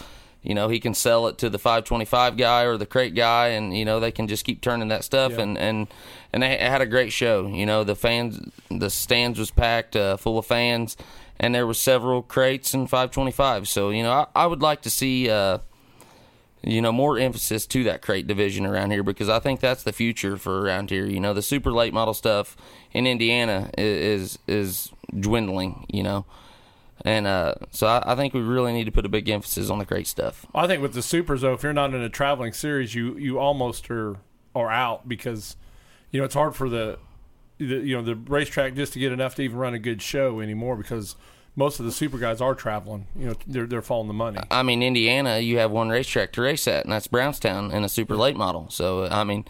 You 0.46 0.54
know, 0.54 0.70
he 0.70 0.80
can 0.80 0.94
sell 0.94 1.28
it 1.28 1.40
to 1.40 1.50
the 1.50 1.58
525 1.58 2.38
guy 2.38 2.64
or 2.64 2.78
the 2.78 2.86
crate 2.86 3.16
guy, 3.16 3.48
and 3.48 3.76
you 3.76 3.84
know 3.84 4.00
they 4.00 4.12
can 4.12 4.28
just 4.28 4.46
keep 4.46 4.62
turning 4.62 4.90
that 4.90 5.04
stuff. 5.04 5.34
Yeah. 5.34 5.42
And 5.42 5.58
and 5.58 5.88
and 6.32 6.44
they 6.44 6.56
had 6.58 6.82
a 6.82 6.86
great 6.86 7.12
show. 7.12 7.48
You 7.48 7.66
know, 7.66 7.84
the 7.84 7.96
fans, 7.96 8.40
the 8.70 8.90
stands 8.90 9.40
was 9.40 9.50
packed 9.50 9.96
uh, 9.96 10.18
full 10.18 10.38
of 10.38 10.46
fans, 10.46 10.98
and 11.40 11.56
there 11.56 11.66
were 11.66 11.74
several 11.74 12.22
crates 12.22 12.74
and 12.76 12.88
525. 12.88 13.68
So 13.68 13.90
you 13.90 14.04
know, 14.04 14.12
I, 14.12 14.28
I 14.36 14.46
would 14.46 14.62
like 14.62 14.82
to 14.84 14.90
see. 14.90 15.30
Uh, 15.30 15.60
you 16.68 16.82
know, 16.82 16.92
more 16.92 17.20
emphasis 17.20 17.68
to 17.68 17.84
that 17.84 18.02
crate 18.02 18.26
division 18.26 18.66
around 18.66 18.90
here 18.90 19.04
because 19.04 19.30
I 19.30 19.38
think 19.38 19.60
that's 19.60 19.84
the 19.84 19.94
future 19.94 20.36
for 20.36 20.62
around 20.62 20.90
here. 20.90 21.06
You 21.06 21.20
know, 21.20 21.32
the 21.32 21.44
super 21.44 21.72
late 21.72 21.94
model 21.94 22.16
stuff 22.16 22.58
in 22.92 23.06
Indiana 23.06 23.70
is 23.78 24.40
is 24.48 24.92
dwindling. 25.18 25.86
You 25.90 26.02
know, 26.02 26.26
and 27.04 27.28
uh, 27.28 27.56
so 27.72 27.88
I, 27.88 28.14
I 28.14 28.16
think 28.16 28.34
we 28.34 28.42
really 28.42 28.72
need 28.74 28.86
to 28.86 28.92
put 28.92 29.06
a 29.06 29.10
big 29.10 29.28
emphasis 29.30 29.70
on 29.70 29.80
the 29.80 29.86
crate 29.86 30.08
stuff. 30.08 30.46
I 30.56 30.68
think 30.68 30.82
with 30.82 30.94
the 30.94 31.02
supers 31.02 31.42
though, 31.42 31.54
if 31.54 31.64
you're 31.64 31.74
not 31.74 31.94
in 31.94 32.02
a 32.02 32.10
traveling 32.10 32.54
series, 32.54 32.96
you 32.96 33.18
you 33.18 33.40
almost 33.40 33.90
are 33.92 34.18
are 34.56 34.72
out 34.72 35.08
because 35.08 35.58
you 36.12 36.20
know 36.20 36.26
it's 36.26 36.36
hard 36.36 36.56
for 36.56 36.70
the, 36.70 36.98
the 37.58 37.66
you 37.66 37.96
know 37.96 38.02
the 38.02 38.16
racetrack 38.16 38.76
just 38.76 38.94
to 38.94 39.00
get 39.00 39.12
enough 39.12 39.36
to 39.36 39.42
even 39.42 39.58
run 39.58 39.74
a 39.74 39.80
good 39.80 40.02
show 40.02 40.40
anymore 40.40 40.76
because 40.76 41.16
most 41.56 41.80
of 41.80 41.86
the 41.86 41.92
super 41.92 42.18
guys 42.18 42.42
are 42.42 42.56
traveling. 42.56 43.08
You 43.16 43.28
know 43.28 43.36
they're 43.46 43.68
they're 43.68 43.82
following 43.82 44.08
the 44.08 44.14
money. 44.14 44.40
I 44.50 44.64
mean, 44.64 44.82
Indiana, 44.82 45.40
you 45.40 45.58
have 45.58 45.72
one 45.72 45.90
racetrack 45.90 46.32
to 46.34 46.42
race 46.42 46.68
at, 46.68 46.86
and 46.86 46.94
that's 46.94 47.08
Brownstown 47.08 47.72
in 47.72 47.84
a 47.84 47.90
super 47.90 48.16
late 48.16 48.38
model. 48.38 48.70
So 48.70 49.08
I 49.08 49.24
mean, 49.24 49.46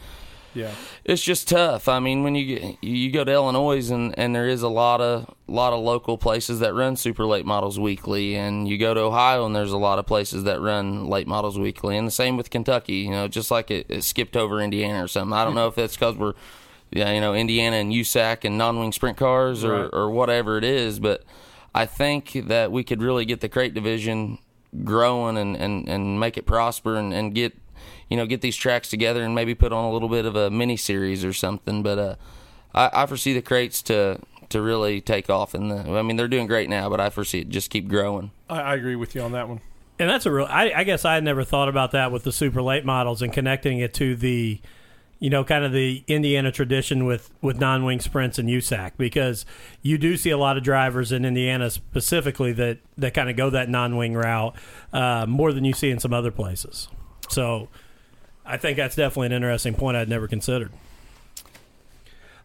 Yeah, 0.56 0.72
it's 1.04 1.22
just 1.22 1.48
tough. 1.50 1.88
I 1.88 2.00
mean, 2.00 2.24
when 2.24 2.34
you 2.34 2.58
get, 2.60 2.84
you 2.84 3.12
go 3.12 3.24
to 3.24 3.32
Illinois 3.32 3.92
and, 3.92 4.18
and 4.18 4.34
there 4.34 4.48
is 4.48 4.62
a 4.64 4.70
lot 4.70 5.02
of 5.02 5.36
lot 5.48 5.74
of 5.74 5.84
local 5.84 6.18
places 6.18 6.60
that 6.62 6.74
run 6.74 6.96
super 6.96 7.26
late 7.26 7.46
models 7.46 7.80
weekly, 7.80 8.36
and 8.36 8.68
you 8.68 8.78
go 8.78 8.94
to 8.94 9.02
Ohio 9.02 9.46
and 9.46 9.56
there's 9.56 9.72
a 9.74 9.78
lot 9.78 10.00
of 10.00 10.06
places 10.08 10.46
that 10.46 10.62
run 10.62 11.08
late 11.08 11.28
models 11.28 11.60
weekly, 11.60 11.98
and 11.98 12.08
the 12.08 12.12
same 12.12 12.38
with 12.38 12.50
Kentucky. 12.50 12.94
You 12.96 13.12
know, 13.12 13.28
just 13.28 13.52
like 13.52 13.70
it, 13.70 13.86
it 13.90 14.04
skipped 14.04 14.36
over 14.38 14.62
Indiana 14.62 15.04
or 15.04 15.08
something. 15.08 15.34
I 15.38 15.44
don't 15.44 15.56
know 15.56 15.68
if 15.68 15.78
it's 15.78 15.96
because 15.96 16.16
we're 16.16 16.34
yeah, 16.92 17.12
you 17.12 17.20
know, 17.20 17.34
Indiana 17.34 17.76
and 17.78 17.92
USAC 17.92 18.46
and 18.46 18.58
non-wing 18.58 18.94
sprint 18.94 19.18
cars 19.18 19.64
or, 19.64 19.82
Right. 19.84 19.90
or 19.92 20.10
whatever 20.12 20.58
it 20.58 20.64
is, 20.64 21.00
but 21.00 21.24
I 21.74 21.86
think 21.86 22.32
that 22.48 22.72
we 22.72 22.84
could 22.86 23.02
really 23.02 23.26
get 23.26 23.42
the 23.42 23.50
crate 23.50 23.74
division 23.74 24.38
growing 24.84 25.36
and, 25.38 25.58
and, 25.58 25.90
and 25.90 26.20
make 26.20 26.38
it 26.38 26.46
prosper 26.46 26.96
and, 26.96 27.14
and 27.14 27.34
get 27.34 27.54
you 28.10 28.18
know 28.18 28.26
get 28.26 28.42
these 28.42 28.56
tracks 28.56 28.90
together 28.90 29.24
and 29.24 29.36
maybe 29.36 29.56
put 29.56 29.74
on 29.74 29.86
a 29.86 29.92
little 29.92 30.10
bit 30.10 30.26
of 30.26 30.36
a 30.36 30.50
mini 30.50 30.78
series 30.78 31.26
or 31.26 31.34
something. 31.34 31.84
But 31.84 31.98
uh, 31.98 32.16
I, 32.74 33.04
I 33.04 33.06
foresee 33.06 33.34
the 33.34 33.42
crates 33.42 33.82
to 33.84 34.20
to 34.50 34.62
really 34.62 35.02
take 35.02 35.30
off. 35.30 35.54
And 35.54 35.72
the, 35.72 35.92
I 35.92 36.02
mean 36.02 36.18
they're 36.18 36.28
doing 36.28 36.48
great 36.48 36.70
now, 36.70 36.90
but 36.90 37.00
I 37.00 37.10
foresee 37.10 37.40
it 37.40 37.50
just 37.50 37.70
keep 37.70 37.88
growing. 37.88 38.32
I, 38.50 38.62
I 38.62 38.76
agree 38.76 38.96
with 38.96 39.16
you 39.16 39.22
on 39.22 39.32
that 39.32 39.48
one. 39.48 39.62
And 39.98 40.10
that's 40.10 40.26
a 40.26 40.32
real. 40.32 40.46
I, 40.50 40.74
I 40.74 40.84
guess 40.84 41.06
I 41.06 41.16
had 41.16 41.24
never 41.24 41.44
thought 41.44 41.70
about 41.70 41.92
that 41.92 42.12
with 42.12 42.24
the 42.24 42.32
super 42.32 42.62
late 42.62 42.86
models 42.86 43.22
and 43.22 43.32
connecting 43.32 43.80
it 43.80 43.94
to 43.96 44.16
the, 44.18 44.60
you 45.20 45.30
know, 45.30 45.46
kind 45.46 45.64
of 45.64 45.72
the 45.72 46.04
Indiana 46.08 46.52
tradition 46.52 47.06
with 47.06 47.32
with 47.42 47.60
non 47.60 47.86
wing 47.86 48.02
sprints 48.02 48.38
and 48.38 48.50
USAC 48.50 48.92
because 48.98 49.46
you 49.82 49.98
do 49.98 50.18
see 50.18 50.32
a 50.32 50.38
lot 50.38 50.58
of 50.58 50.64
drivers 50.64 51.14
in 51.14 51.24
Indiana 51.24 51.70
specifically 51.70 52.52
that 52.54 52.80
that 52.98 53.14
kind 53.14 53.30
of 53.30 53.38
go 53.38 53.50
that 53.50 53.70
non 53.70 53.96
wing 53.96 54.16
route 54.16 54.56
uh, 54.92 55.26
more 55.26 55.54
than 55.54 55.64
you 55.64 55.74
see 55.74 55.90
in 55.90 56.00
some 56.00 56.14
other 56.14 56.32
places. 56.32 56.90
So, 57.30 57.70
I 58.46 58.58
think 58.58 58.78
that's 58.78 58.96
definitely 58.96 59.28
an 59.28 59.34
interesting 59.34 59.74
point 59.74 59.98
I'd 59.98 60.10
never 60.10 60.28
considered. 60.28 60.72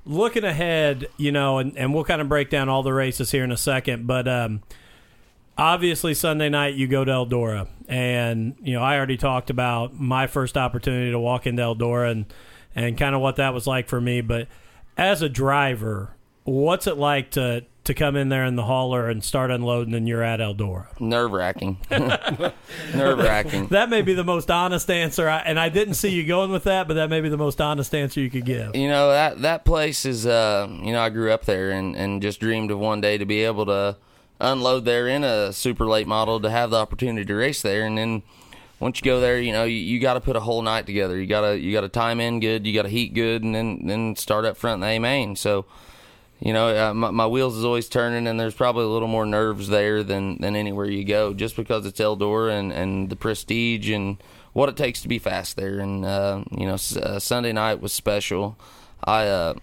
Looking 0.07 0.45
ahead, 0.45 1.09
you 1.19 1.31
know, 1.31 1.59
and, 1.59 1.77
and 1.77 1.93
we'll 1.93 2.05
kind 2.05 2.23
of 2.23 2.29
break 2.29 2.49
down 2.49 2.69
all 2.69 2.83
the 2.83 2.93
races 2.93 3.31
here 3.31 3.45
in 3.45 3.53
a 3.53 3.57
second, 3.57 4.07
but. 4.07 4.27
Um, 4.27 4.63
obviously 5.61 6.15
Sunday 6.15 6.49
night 6.49 6.75
you 6.75 6.89
go 6.89 7.05
to 7.05 7.13
Eldora, 7.13 7.69
and 7.87 8.57
you 8.63 8.73
know 8.73 8.83
I 8.83 8.97
already 8.97 9.19
talked 9.19 9.51
about 9.51 10.01
my 10.01 10.27
first 10.27 10.57
opportunity 10.57 11.11
to 11.11 11.19
walk 11.19 11.47
into 11.47 11.63
Eldora 11.63 12.11
and 12.11 12.27
and 12.75 12.97
kind 12.97 13.15
of 13.15 13.21
what 13.21 13.37
that 13.37 13.53
was 13.55 13.67
like 13.67 13.89
for 13.89 14.01
me. 14.01 14.23
But 14.23 14.49
as 14.97 15.23
a 15.23 15.29
driver, 15.29 16.15
what's 16.45 16.87
it 16.87 16.97
like 16.97 17.33
to 17.33 17.65
to 17.85 17.95
come 17.95 18.17
in 18.17 18.29
there 18.29 18.45
in 18.45 18.57
the 18.57 18.65
hauler 18.65 19.09
and 19.09 19.25
start 19.25 19.51
unloading, 19.51 19.95
and 19.95 20.07
you're 20.09 20.23
at 20.23 20.41
Eldora? 20.41 20.89
Nerve 21.01 21.33
wracking, 21.33 21.79
nerve 21.91 23.19
wracking. 23.19 23.69
That 23.69 23.89
may 23.89 24.03
be 24.03 24.15
the 24.15 24.25
most 24.25 24.51
honest 24.51 24.91
answer, 24.91 25.29
I, 25.29 25.39
and 25.39 25.59
I 25.59 25.69
didn't 25.69 25.95
see 25.95 26.11
you 26.11 26.27
going 26.27 26.51
with 26.51 26.65
that, 26.65 26.89
but 26.89 26.95
that 26.95 27.11
may 27.11 27.21
be 27.21 27.29
the 27.29 27.39
most 27.39 27.61
honest 27.61 27.95
answer 27.95 28.21
you 28.21 28.31
could 28.31 28.45
give. 28.45 28.77
You 28.77 28.89
know 28.89 29.11
that 29.11 29.43
that 29.43 29.65
place 29.65 30.05
is. 30.05 30.27
Uh, 30.27 30.69
you 30.83 30.93
know, 30.93 31.01
I 31.01 31.09
grew 31.09 31.33
up 31.33 31.45
there 31.45 31.71
and 31.71 31.97
and 31.97 32.23
just 32.23 32.41
dreamed 32.41 32.71
of 32.71 32.79
one 32.79 33.01
day 33.01 33.19
to 33.19 33.25
be 33.25 33.45
able 33.45 33.67
to 33.67 33.97
unload 34.41 34.85
there 34.85 35.07
in 35.09 35.25
a 35.25 35.53
super 35.53 35.87
late 35.87 36.07
model 36.07 36.41
to 36.41 36.51
have 36.51 36.71
the 36.71 36.77
opportunity 36.77 37.25
to 37.25 37.35
race 37.35 37.63
there, 37.63 37.87
and 37.87 37.97
then 37.97 38.23
once 38.79 38.99
you 38.99 39.05
go 39.05 39.21
there, 39.21 39.39
you 39.41 39.53
know 39.53 39.65
you, 39.65 39.77
you 39.77 40.01
got 40.01 40.15
to 40.15 40.21
put 40.21 40.37
a 40.37 40.41
whole 40.41 40.63
night 40.63 40.87
together. 40.87 41.19
You 41.19 41.27
got 41.27 41.43
to 41.43 41.59
you 41.59 41.73
got 41.73 41.83
to 41.83 41.89
time 41.89 42.21
in 42.21 42.41
good, 42.41 42.67
you 42.67 42.75
got 42.75 42.83
to 42.83 42.89
heat 42.89 43.15
good, 43.15 43.43
and 43.43 43.55
then 43.55 43.87
then 43.87 44.17
start 44.17 44.45
up 44.45 44.57
front 44.57 44.75
in 44.77 44.81
the 44.81 44.87
A 44.87 44.99
main. 44.99 45.37
So. 45.37 45.65
You 46.41 46.53
know, 46.55 46.69
uh, 46.91 46.95
my, 46.95 47.11
my 47.11 47.27
wheels 47.27 47.57
is 47.59 47.65
always 47.65 47.89
turning, 47.89 48.27
and 48.27 48.41
there's 48.41 48.55
probably 48.55 48.85
a 48.85 48.89
little 48.89 49.09
more 49.09 49.27
nerves 49.27 49.69
there 49.69 50.03
than, 50.03 50.39
than 50.41 50.57
anywhere 50.57 50.87
you 50.87 51.05
go, 51.05 51.35
just 51.35 51.55
because 51.55 51.85
it's 51.85 52.01
Eldora 52.01 52.59
and, 52.59 52.73
and 52.73 53.11
the 53.11 53.17
prestige 53.17 53.91
and 53.91 54.17
what 54.55 54.69
it 54.71 54.77
takes 54.77 55.03
to 55.03 55.09
be 55.09 55.19
fast 55.19 55.57
there. 55.57 55.81
And 55.81 56.05
uh, 56.05 56.45
you 56.51 56.67
know, 56.67 56.75
s- 56.75 56.97
uh, 56.97 57.19
Sunday 57.19 57.53
night 57.53 57.81
was 57.83 57.93
special. 57.93 58.57
I, 59.05 59.27
uh, 59.27 59.55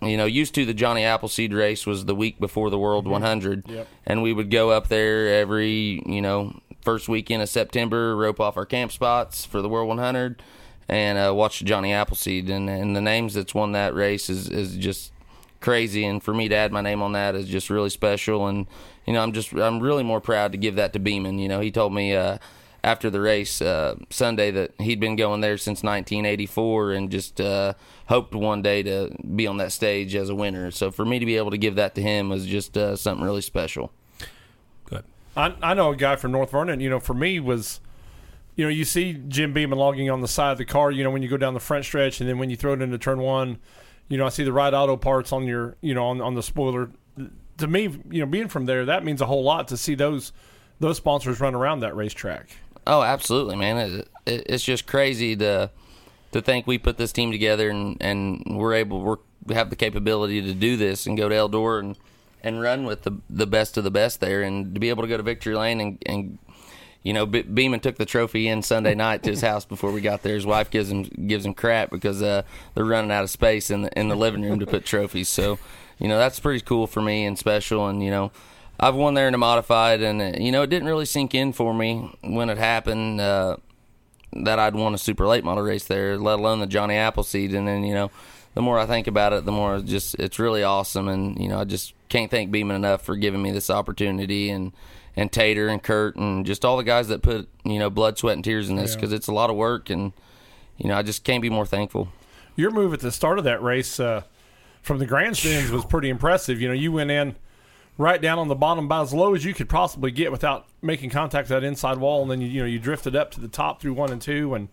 you 0.00 0.16
know, 0.16 0.24
used 0.24 0.54
to 0.54 0.64
the 0.64 0.74
Johnny 0.74 1.02
Appleseed 1.04 1.52
race 1.52 1.86
was 1.86 2.04
the 2.04 2.14
week 2.14 2.38
before 2.38 2.70
the 2.70 2.78
World 2.78 3.06
100, 3.08 3.68
Yep. 3.68 3.88
and 4.06 4.22
we 4.22 4.32
would 4.32 4.50
go 4.50 4.70
up 4.70 4.88
there 4.88 5.28
every 5.40 6.02
you 6.06 6.20
know 6.22 6.60
first 6.82 7.08
weekend 7.08 7.42
of 7.42 7.48
September, 7.48 8.16
rope 8.16 8.40
off 8.40 8.56
our 8.56 8.66
camp 8.66 8.90
spots 8.92 9.44
for 9.44 9.60
the 9.62 9.68
World 9.68 9.86
100, 9.88 10.42
and 10.88 11.18
uh, 11.18 11.32
watch 11.34 11.64
Johnny 11.64 11.92
Appleseed. 11.92 12.48
And 12.50 12.68
and 12.70 12.94
the 12.96 13.00
names 13.00 13.34
that's 13.34 13.54
won 13.54 13.72
that 13.72 13.94
race 13.94 14.28
is 14.30 14.48
is 14.48 14.76
just 14.76 15.11
crazy 15.62 16.04
and 16.04 16.22
for 16.22 16.34
me 16.34 16.48
to 16.48 16.54
add 16.54 16.72
my 16.72 16.80
name 16.80 17.00
on 17.02 17.12
that 17.12 17.34
is 17.34 17.48
just 17.48 17.70
really 17.70 17.90
special 17.90 18.46
and 18.46 18.66
you 19.06 19.12
know 19.12 19.22
I'm 19.22 19.32
just 19.32 19.52
I'm 19.52 19.80
really 19.80 20.02
more 20.02 20.20
proud 20.20 20.52
to 20.52 20.58
give 20.58 20.74
that 20.76 20.92
to 20.92 20.98
Beeman 20.98 21.38
you 21.38 21.48
know 21.48 21.60
he 21.60 21.70
told 21.70 21.94
me 21.94 22.14
uh 22.14 22.38
after 22.84 23.08
the 23.08 23.20
race 23.20 23.62
uh 23.62 23.94
Sunday 24.10 24.50
that 24.50 24.72
he'd 24.80 25.00
been 25.00 25.16
going 25.16 25.40
there 25.40 25.56
since 25.56 25.82
1984 25.82 26.92
and 26.92 27.10
just 27.10 27.40
uh 27.40 27.74
hoped 28.06 28.34
one 28.34 28.60
day 28.60 28.82
to 28.82 29.14
be 29.34 29.46
on 29.46 29.56
that 29.58 29.72
stage 29.72 30.14
as 30.14 30.28
a 30.28 30.34
winner 30.34 30.70
so 30.70 30.90
for 30.90 31.04
me 31.04 31.18
to 31.18 31.26
be 31.26 31.36
able 31.36 31.50
to 31.50 31.58
give 31.58 31.76
that 31.76 31.94
to 31.94 32.02
him 32.02 32.28
was 32.28 32.44
just 32.44 32.76
uh, 32.76 32.96
something 32.96 33.24
really 33.24 33.40
special 33.40 33.92
Good. 34.84 35.04
I, 35.36 35.54
I 35.62 35.74
know 35.74 35.90
a 35.90 35.96
guy 35.96 36.16
from 36.16 36.32
North 36.32 36.50
Vernon. 36.50 36.80
You 36.80 36.90
know, 36.90 37.00
for 37.00 37.14
me 37.14 37.40
was, 37.40 37.80
you 38.56 38.64
know, 38.64 38.70
you 38.70 38.84
see 38.84 39.14
Jim 39.28 39.52
Beeman 39.52 39.78
logging 39.78 40.10
on 40.10 40.20
the 40.20 40.28
side 40.28 40.52
of 40.52 40.58
the 40.58 40.64
car. 40.64 40.90
You 40.90 41.04
know, 41.04 41.10
when 41.10 41.22
you 41.22 41.28
go 41.28 41.36
down 41.36 41.54
the 41.54 41.60
front 41.60 41.84
stretch, 41.84 42.20
and 42.20 42.28
then 42.28 42.38
when 42.38 42.50
you 42.50 42.56
throw 42.56 42.72
it 42.74 42.82
into 42.82 42.98
turn 42.98 43.20
one, 43.20 43.58
you 44.08 44.18
know, 44.18 44.26
I 44.26 44.28
see 44.28 44.44
the 44.44 44.52
right 44.52 44.72
auto 44.72 44.96
parts 44.96 45.32
on 45.32 45.46
your, 45.46 45.76
you 45.80 45.94
know, 45.94 46.06
on 46.06 46.20
on 46.20 46.34
the 46.34 46.42
spoiler. 46.42 46.90
To 47.58 47.66
me, 47.66 47.82
you 48.10 48.20
know, 48.20 48.26
being 48.26 48.48
from 48.48 48.66
there, 48.66 48.86
that 48.86 49.04
means 49.04 49.20
a 49.20 49.26
whole 49.26 49.44
lot 49.44 49.68
to 49.68 49.76
see 49.76 49.94
those 49.94 50.32
those 50.80 50.96
sponsors 50.96 51.40
run 51.40 51.54
around 51.54 51.80
that 51.80 51.94
racetrack. 51.96 52.50
Oh, 52.86 53.02
absolutely, 53.02 53.56
man. 53.56 53.76
It, 53.76 54.08
it, 54.26 54.46
it's 54.46 54.64
just 54.64 54.86
crazy 54.86 55.36
to 55.36 55.70
to 56.32 56.40
think 56.40 56.66
we 56.66 56.78
put 56.78 56.96
this 56.96 57.12
team 57.12 57.30
together 57.30 57.70
and, 57.70 57.96
and 58.00 58.42
we're 58.46 58.74
able 58.74 59.20
we 59.44 59.54
have 59.54 59.70
the 59.70 59.76
capability 59.76 60.40
to 60.42 60.54
do 60.54 60.76
this 60.76 61.06
and 61.06 61.16
go 61.16 61.28
to 61.28 61.34
Eldor 61.34 61.80
and 61.80 61.96
and 62.42 62.60
run 62.60 62.84
with 62.84 63.02
the 63.02 63.18
the 63.30 63.46
best 63.46 63.76
of 63.76 63.84
the 63.84 63.90
best 63.90 64.20
there 64.20 64.42
and 64.42 64.74
to 64.74 64.80
be 64.80 64.88
able 64.88 65.02
to 65.02 65.08
go 65.08 65.16
to 65.16 65.22
Victory 65.22 65.54
Lane 65.54 65.80
and 65.80 66.02
and 66.06 66.38
you 67.02 67.12
know, 67.12 67.26
Be- 67.26 67.42
Beeman 67.42 67.80
took 67.80 67.96
the 67.96 68.04
trophy 68.04 68.48
in 68.48 68.62
Sunday 68.62 68.94
night 68.94 69.22
to 69.24 69.30
his 69.30 69.40
house 69.50 69.64
before 69.64 69.92
we 69.92 70.00
got 70.00 70.22
there. 70.22 70.34
His 70.34 70.46
wife 70.46 70.70
gives 70.70 70.90
him 70.90 71.02
gives 71.02 71.44
him 71.44 71.54
crap 71.54 71.90
because 71.90 72.22
uh, 72.22 72.42
they're 72.74 72.84
running 72.84 73.10
out 73.10 73.24
of 73.24 73.30
space 73.30 73.70
in 73.70 73.82
the 73.82 73.98
in 73.98 74.08
the 74.08 74.16
living 74.16 74.42
room 74.42 74.60
to 74.60 74.66
put 74.66 74.84
trophies. 74.84 75.28
So, 75.28 75.58
you 75.98 76.08
know, 76.08 76.18
that's 76.18 76.40
pretty 76.40 76.60
cool 76.60 76.86
for 76.86 77.02
me 77.02 77.24
and 77.26 77.38
special. 77.38 77.88
And 77.88 78.02
you 78.02 78.10
know, 78.10 78.30
I've 78.78 78.94
won 78.94 79.14
there 79.14 79.28
in 79.28 79.34
a 79.34 79.38
modified, 79.38 80.02
and 80.02 80.22
uh, 80.22 80.38
you 80.38 80.52
know, 80.52 80.62
it 80.62 80.70
didn't 80.70 80.88
really 80.88 81.06
sink 81.06 81.34
in 81.34 81.52
for 81.52 81.74
me 81.74 82.10
when 82.22 82.50
it 82.50 82.58
happened 82.58 83.20
uh, 83.20 83.56
that 84.32 84.58
I'd 84.58 84.74
won 84.74 84.94
a 84.94 84.98
super 84.98 85.26
late 85.26 85.44
model 85.44 85.64
race 85.64 85.84
there, 85.84 86.16
let 86.18 86.38
alone 86.38 86.60
the 86.60 86.66
Johnny 86.66 86.94
Appleseed. 86.94 87.54
And 87.54 87.66
then 87.66 87.84
you 87.84 87.94
know, 87.94 88.10
the 88.54 88.62
more 88.62 88.78
I 88.78 88.86
think 88.86 89.06
about 89.06 89.32
it, 89.32 89.44
the 89.44 89.52
more 89.52 89.76
it's 89.76 89.90
just 89.90 90.14
it's 90.20 90.38
really 90.38 90.62
awesome. 90.62 91.08
And 91.08 91.38
you 91.38 91.48
know, 91.48 91.58
I 91.58 91.64
just 91.64 91.94
can't 92.08 92.30
thank 92.30 92.50
Beeman 92.50 92.76
enough 92.76 93.02
for 93.02 93.16
giving 93.16 93.42
me 93.42 93.50
this 93.50 93.70
opportunity 93.70 94.50
and 94.50 94.72
and 95.16 95.30
Tater 95.30 95.68
and 95.68 95.82
Kurt 95.82 96.16
and 96.16 96.44
just 96.46 96.64
all 96.64 96.76
the 96.76 96.84
guys 96.84 97.08
that 97.08 97.22
put 97.22 97.48
you 97.64 97.78
know 97.78 97.90
blood, 97.90 98.18
sweat, 98.18 98.34
and 98.36 98.44
tears 98.44 98.68
in 98.70 98.76
this 98.76 98.92
Yeah. 98.92 98.96
because 98.96 99.12
it's 99.12 99.28
a 99.28 99.32
lot 99.32 99.50
of 99.50 99.56
work 99.56 99.90
and 99.90 100.12
you 100.78 100.88
know 100.88 100.96
I 100.96 101.02
just 101.02 101.24
can't 101.24 101.42
be 101.42 101.50
more 101.50 101.66
thankful. 101.66 102.08
Your 102.56 102.70
move 102.70 102.92
at 102.92 103.00
the 103.00 103.10
start 103.12 103.38
of 103.38 103.44
that 103.44 103.62
race, 103.62 103.98
uh, 103.98 104.22
from 104.82 104.98
the 104.98 105.06
grandstands 105.06 105.70
was 105.70 105.84
pretty 105.84 106.08
impressive. 106.10 106.60
You 106.60 106.68
know, 106.68 106.74
you 106.74 106.92
went 106.92 107.10
in 107.10 107.36
right 107.98 108.20
down 108.20 108.38
on 108.38 108.48
the 108.48 108.54
bottom 108.54 108.86
about 108.86 109.02
as 109.04 109.14
low 109.14 109.34
as 109.34 109.44
you 109.44 109.54
could 109.54 109.68
possibly 109.68 110.10
get 110.10 110.32
without 110.32 110.66
making 110.82 111.08
contact 111.10 111.48
with 111.48 111.60
that 111.60 111.64
inside 111.66 111.98
wall, 111.98 112.22
and 112.22 112.30
then 112.30 112.40
you, 112.40 112.48
you 112.48 112.60
know 112.60 112.66
you 112.66 112.78
drifted 112.78 113.14
up 113.16 113.30
to 113.32 113.40
the 113.40 113.48
top 113.48 113.80
through 113.80 113.92
one 113.94 114.10
and 114.10 114.20
two, 114.20 114.54
and 114.54 114.68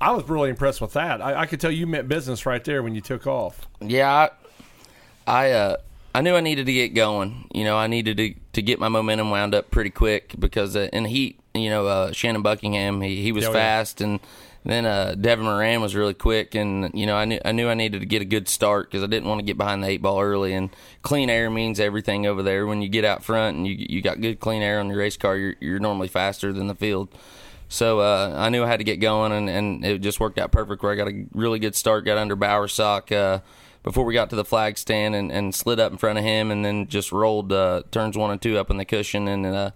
I 0.00 0.12
was 0.12 0.28
really 0.28 0.48
impressed 0.50 0.80
with 0.80 0.94
that. 0.94 1.20
I, 1.20 1.42
I 1.42 1.46
could 1.46 1.60
tell 1.60 1.70
you 1.70 1.86
meant 1.86 2.08
business 2.08 2.46
right 2.46 2.64
there 2.64 2.82
when 2.82 2.94
you 2.94 3.00
took 3.02 3.26
off. 3.26 3.68
Yeah, 3.80 4.10
I, 4.10 4.30
I, 5.26 5.50
uh, 5.52 5.76
I 6.14 6.22
knew 6.22 6.34
I 6.34 6.40
needed 6.40 6.66
to 6.66 6.72
get 6.72 6.94
going. 6.94 7.46
You 7.54 7.64
know, 7.64 7.76
I 7.76 7.86
needed 7.86 8.16
to 8.16 8.34
to 8.54 8.62
get 8.62 8.80
my 8.80 8.88
momentum 8.88 9.30
wound 9.30 9.54
up 9.54 9.70
pretty 9.70 9.90
quick 9.90 10.34
because 10.38 10.74
uh, 10.74 10.88
in 10.92 11.04
heat, 11.04 11.38
you 11.54 11.70
know, 11.70 11.86
uh, 11.86 12.12
Shannon 12.12 12.42
Buckingham, 12.42 13.00
he 13.00 13.22
he 13.22 13.32
was 13.32 13.44
Oh, 13.44 13.48
yeah. 13.48 13.52
fast, 13.54 14.00
and 14.00 14.18
then 14.64 14.84
uh, 14.86 15.14
Devin 15.18 15.44
Moran 15.44 15.80
was 15.80 15.94
really 15.94 16.14
quick, 16.14 16.54
and 16.56 16.90
you 16.94 17.06
know, 17.06 17.14
I 17.16 17.24
knew 17.26 17.38
I 17.44 17.52
knew 17.52 17.68
I 17.68 17.74
needed 17.74 18.00
to 18.00 18.06
get 18.06 18.22
a 18.22 18.24
good 18.24 18.48
start 18.48 18.90
because 18.90 19.04
I 19.04 19.06
didn't 19.06 19.28
want 19.28 19.38
to 19.38 19.44
get 19.46 19.56
behind 19.56 19.84
the 19.84 19.88
eight 19.88 20.02
ball 20.02 20.20
early. 20.20 20.52
And 20.52 20.70
clean 21.02 21.30
air 21.30 21.48
means 21.48 21.78
everything 21.78 22.26
over 22.26 22.42
there. 22.42 22.66
When 22.66 22.82
you 22.82 22.88
get 22.88 23.04
out 23.04 23.22
front 23.22 23.56
and 23.56 23.66
you 23.66 23.74
you 23.78 24.02
got 24.02 24.20
good 24.20 24.40
clean 24.40 24.62
air 24.62 24.80
on 24.80 24.88
your 24.88 24.98
race 24.98 25.16
car, 25.16 25.36
you're 25.36 25.54
you're 25.60 25.78
normally 25.80 26.08
faster 26.08 26.52
than 26.52 26.66
the 26.66 26.74
field. 26.74 27.08
So 27.68 28.00
uh, 28.00 28.34
I 28.36 28.48
knew 28.48 28.64
I 28.64 28.66
had 28.66 28.78
to 28.80 28.84
get 28.84 28.96
going, 28.96 29.30
and, 29.30 29.48
and 29.48 29.84
it 29.84 30.00
just 30.00 30.18
worked 30.18 30.40
out 30.40 30.50
perfect. 30.50 30.82
Where 30.82 30.90
I 30.90 30.96
got 30.96 31.06
a 31.06 31.24
really 31.32 31.60
good 31.60 31.76
start, 31.76 32.04
got 32.04 32.18
under 32.18 32.34
Bowersock 32.36 33.12
uh, 33.12 33.38
before 33.82 34.04
we 34.04 34.12
got 34.14 34.30
to 34.30 34.36
the 34.36 34.44
flag 34.44 34.76
stand, 34.78 35.14
and, 35.14 35.30
and 35.32 35.54
slid 35.54 35.80
up 35.80 35.92
in 35.92 35.98
front 35.98 36.18
of 36.18 36.24
him, 36.24 36.50
and 36.50 36.64
then 36.64 36.86
just 36.86 37.12
rolled 37.12 37.52
uh, 37.52 37.82
turns 37.90 38.16
one 38.16 38.30
and 38.30 38.40
two 38.40 38.58
up 38.58 38.70
in 38.70 38.76
the 38.76 38.84
cushion, 38.84 39.26
and 39.28 39.46
uh, 39.46 39.70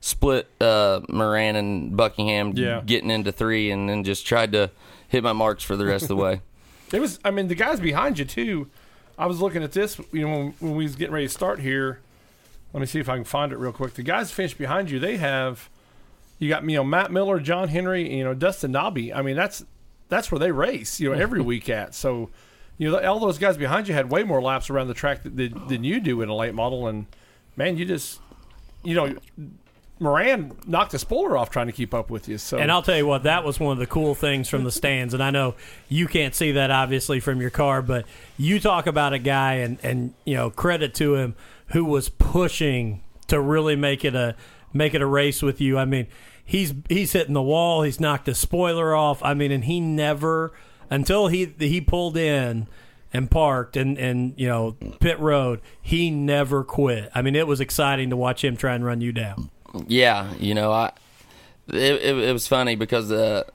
split 0.00 0.48
uh, 0.60 1.00
Moran 1.08 1.56
and 1.56 1.96
Buckingham 1.96 2.52
Yeah. 2.56 2.82
getting 2.84 3.10
into 3.10 3.32
three, 3.32 3.70
and 3.70 3.88
then 3.88 4.04
just 4.04 4.26
tried 4.26 4.52
to 4.52 4.70
hit 5.08 5.22
my 5.24 5.32
marks 5.32 5.64
for 5.64 5.76
the 5.76 5.84
rest 5.86 6.02
of 6.04 6.08
the 6.08 6.16
way. 6.16 6.40
It 6.90 7.00
was. 7.00 7.18
I 7.22 7.30
mean, 7.30 7.48
the 7.48 7.54
guys 7.54 7.80
behind 7.80 8.18
you 8.18 8.24
too. 8.24 8.70
I 9.18 9.26
was 9.26 9.42
looking 9.42 9.62
at 9.62 9.72
this. 9.72 10.00
You 10.10 10.22
know, 10.26 10.28
when, 10.38 10.54
when 10.58 10.74
we 10.74 10.84
was 10.84 10.96
getting 10.96 11.12
ready 11.12 11.26
to 11.26 11.32
start 11.32 11.60
here. 11.60 12.00
Let 12.72 12.80
me 12.80 12.86
see 12.86 12.98
if 12.98 13.10
I 13.10 13.16
can 13.16 13.24
find 13.24 13.52
it 13.52 13.58
real 13.58 13.72
quick. 13.72 13.92
The 13.92 14.02
guys 14.02 14.30
finished 14.30 14.56
behind 14.56 14.90
you. 14.90 14.98
They 14.98 15.18
have. 15.18 15.68
You 16.38 16.48
got 16.48 16.62
you 16.64 16.76
know 16.76 16.84
Matt 16.84 17.12
Miller, 17.12 17.40
John 17.40 17.68
Henry, 17.68 18.16
you 18.16 18.24
know 18.24 18.32
Dustin 18.32 18.72
Nobbe. 18.72 19.12
I 19.14 19.20
mean 19.20 19.36
that's 19.36 19.66
that's 20.08 20.32
where 20.32 20.38
they 20.38 20.50
race. 20.50 20.98
You 20.98 21.10
know 21.12 21.18
every 21.20 21.40
week 21.52 21.68
at. 21.68 21.94
So 21.94 22.30
you 22.78 22.90
know 22.90 22.98
all 23.00 23.18
those 23.18 23.38
guys 23.38 23.56
behind 23.56 23.88
you 23.88 23.94
had 23.94 24.10
way 24.10 24.22
more 24.22 24.40
laps 24.40 24.70
around 24.70 24.88
the 24.88 24.94
track 24.94 25.22
than, 25.24 25.66
than, 25.66 25.84
you 25.84 26.00
do 26.00 26.22
in 26.22 26.28
a 26.28 26.34
late 26.34 26.54
model. 26.54 26.86
And 26.86 27.06
man, 27.56 27.76
you 27.76 27.84
just 27.84 28.20
you 28.82 28.94
know 28.94 29.14
Moran 30.00 30.56
knocked 30.66 30.92
the 30.92 30.98
spoiler 30.98 31.36
off 31.36 31.50
trying 31.50 31.66
to 31.66 31.72
keep 31.72 31.92
up 31.92 32.08
with 32.08 32.28
you. 32.28 32.38
So 32.38 32.58
And 32.58 32.70
I'll 32.70 32.82
tell 32.82 32.96
you 32.96 33.06
what, 33.06 33.24
that 33.24 33.44
was 33.44 33.58
one 33.58 33.72
of 33.72 33.78
the 33.78 33.86
cool 33.86 34.14
things 34.14 34.48
from 34.48 34.64
the 34.64 34.70
stands. 34.70 35.12
And 35.12 35.22
I 35.22 35.30
know 35.30 35.54
you 35.88 36.06
can't 36.06 36.34
see 36.34 36.52
that 36.52 36.70
obviously 36.70 37.20
from 37.20 37.40
your 37.40 37.50
car, 37.50 37.82
but 37.82 38.06
you 38.36 38.60
talk 38.60 38.86
about 38.86 39.12
a 39.12 39.18
guy 39.18 39.54
and, 39.54 39.78
and 39.82 40.14
you 40.24 40.34
know, 40.34 40.50
credit 40.50 40.94
to 40.94 41.16
him 41.16 41.34
who 41.68 41.84
was 41.84 42.08
pushing 42.08 43.02
to 43.26 43.40
really 43.40 43.76
make 43.76 44.04
it 44.04 44.14
a 44.14 44.36
make 44.72 44.94
it 44.94 45.02
a 45.02 45.06
race 45.06 45.42
with 45.42 45.60
you. 45.60 45.78
I 45.78 45.84
mean, 45.84 46.06
he's 46.44 46.74
he's 46.88 47.12
hitting 47.12 47.34
the 47.34 47.42
wall, 47.42 47.82
he's 47.82 47.98
knocked 47.98 48.26
the 48.26 48.34
spoiler 48.34 48.94
off. 48.94 49.22
I 49.24 49.34
mean, 49.34 49.50
and 49.50 49.64
he 49.64 49.80
never 49.80 50.52
until 50.90 51.28
he 51.28 51.52
he 51.58 51.80
pulled 51.80 52.16
in 52.16 52.66
and 53.12 53.30
parked 53.30 53.76
and, 53.76 53.98
and 53.98 54.34
you 54.36 54.48
know, 54.48 54.76
pit 55.00 55.18
road, 55.18 55.60
he 55.80 56.10
never 56.10 56.62
quit. 56.64 57.10
I 57.14 57.22
mean, 57.22 57.34
it 57.34 57.46
was 57.46 57.60
exciting 57.60 58.10
to 58.10 58.16
watch 58.16 58.44
him 58.44 58.56
try 58.56 58.74
and 58.74 58.84
run 58.84 59.00
you 59.00 59.12
down. 59.12 59.50
Yeah, 59.86 60.34
you 60.34 60.54
know, 60.54 60.72
I 60.72 60.92
it, 61.68 62.02
it, 62.02 62.18
it 62.18 62.32
was 62.32 62.46
funny 62.46 62.76
because 62.76 63.08
the 63.08 63.46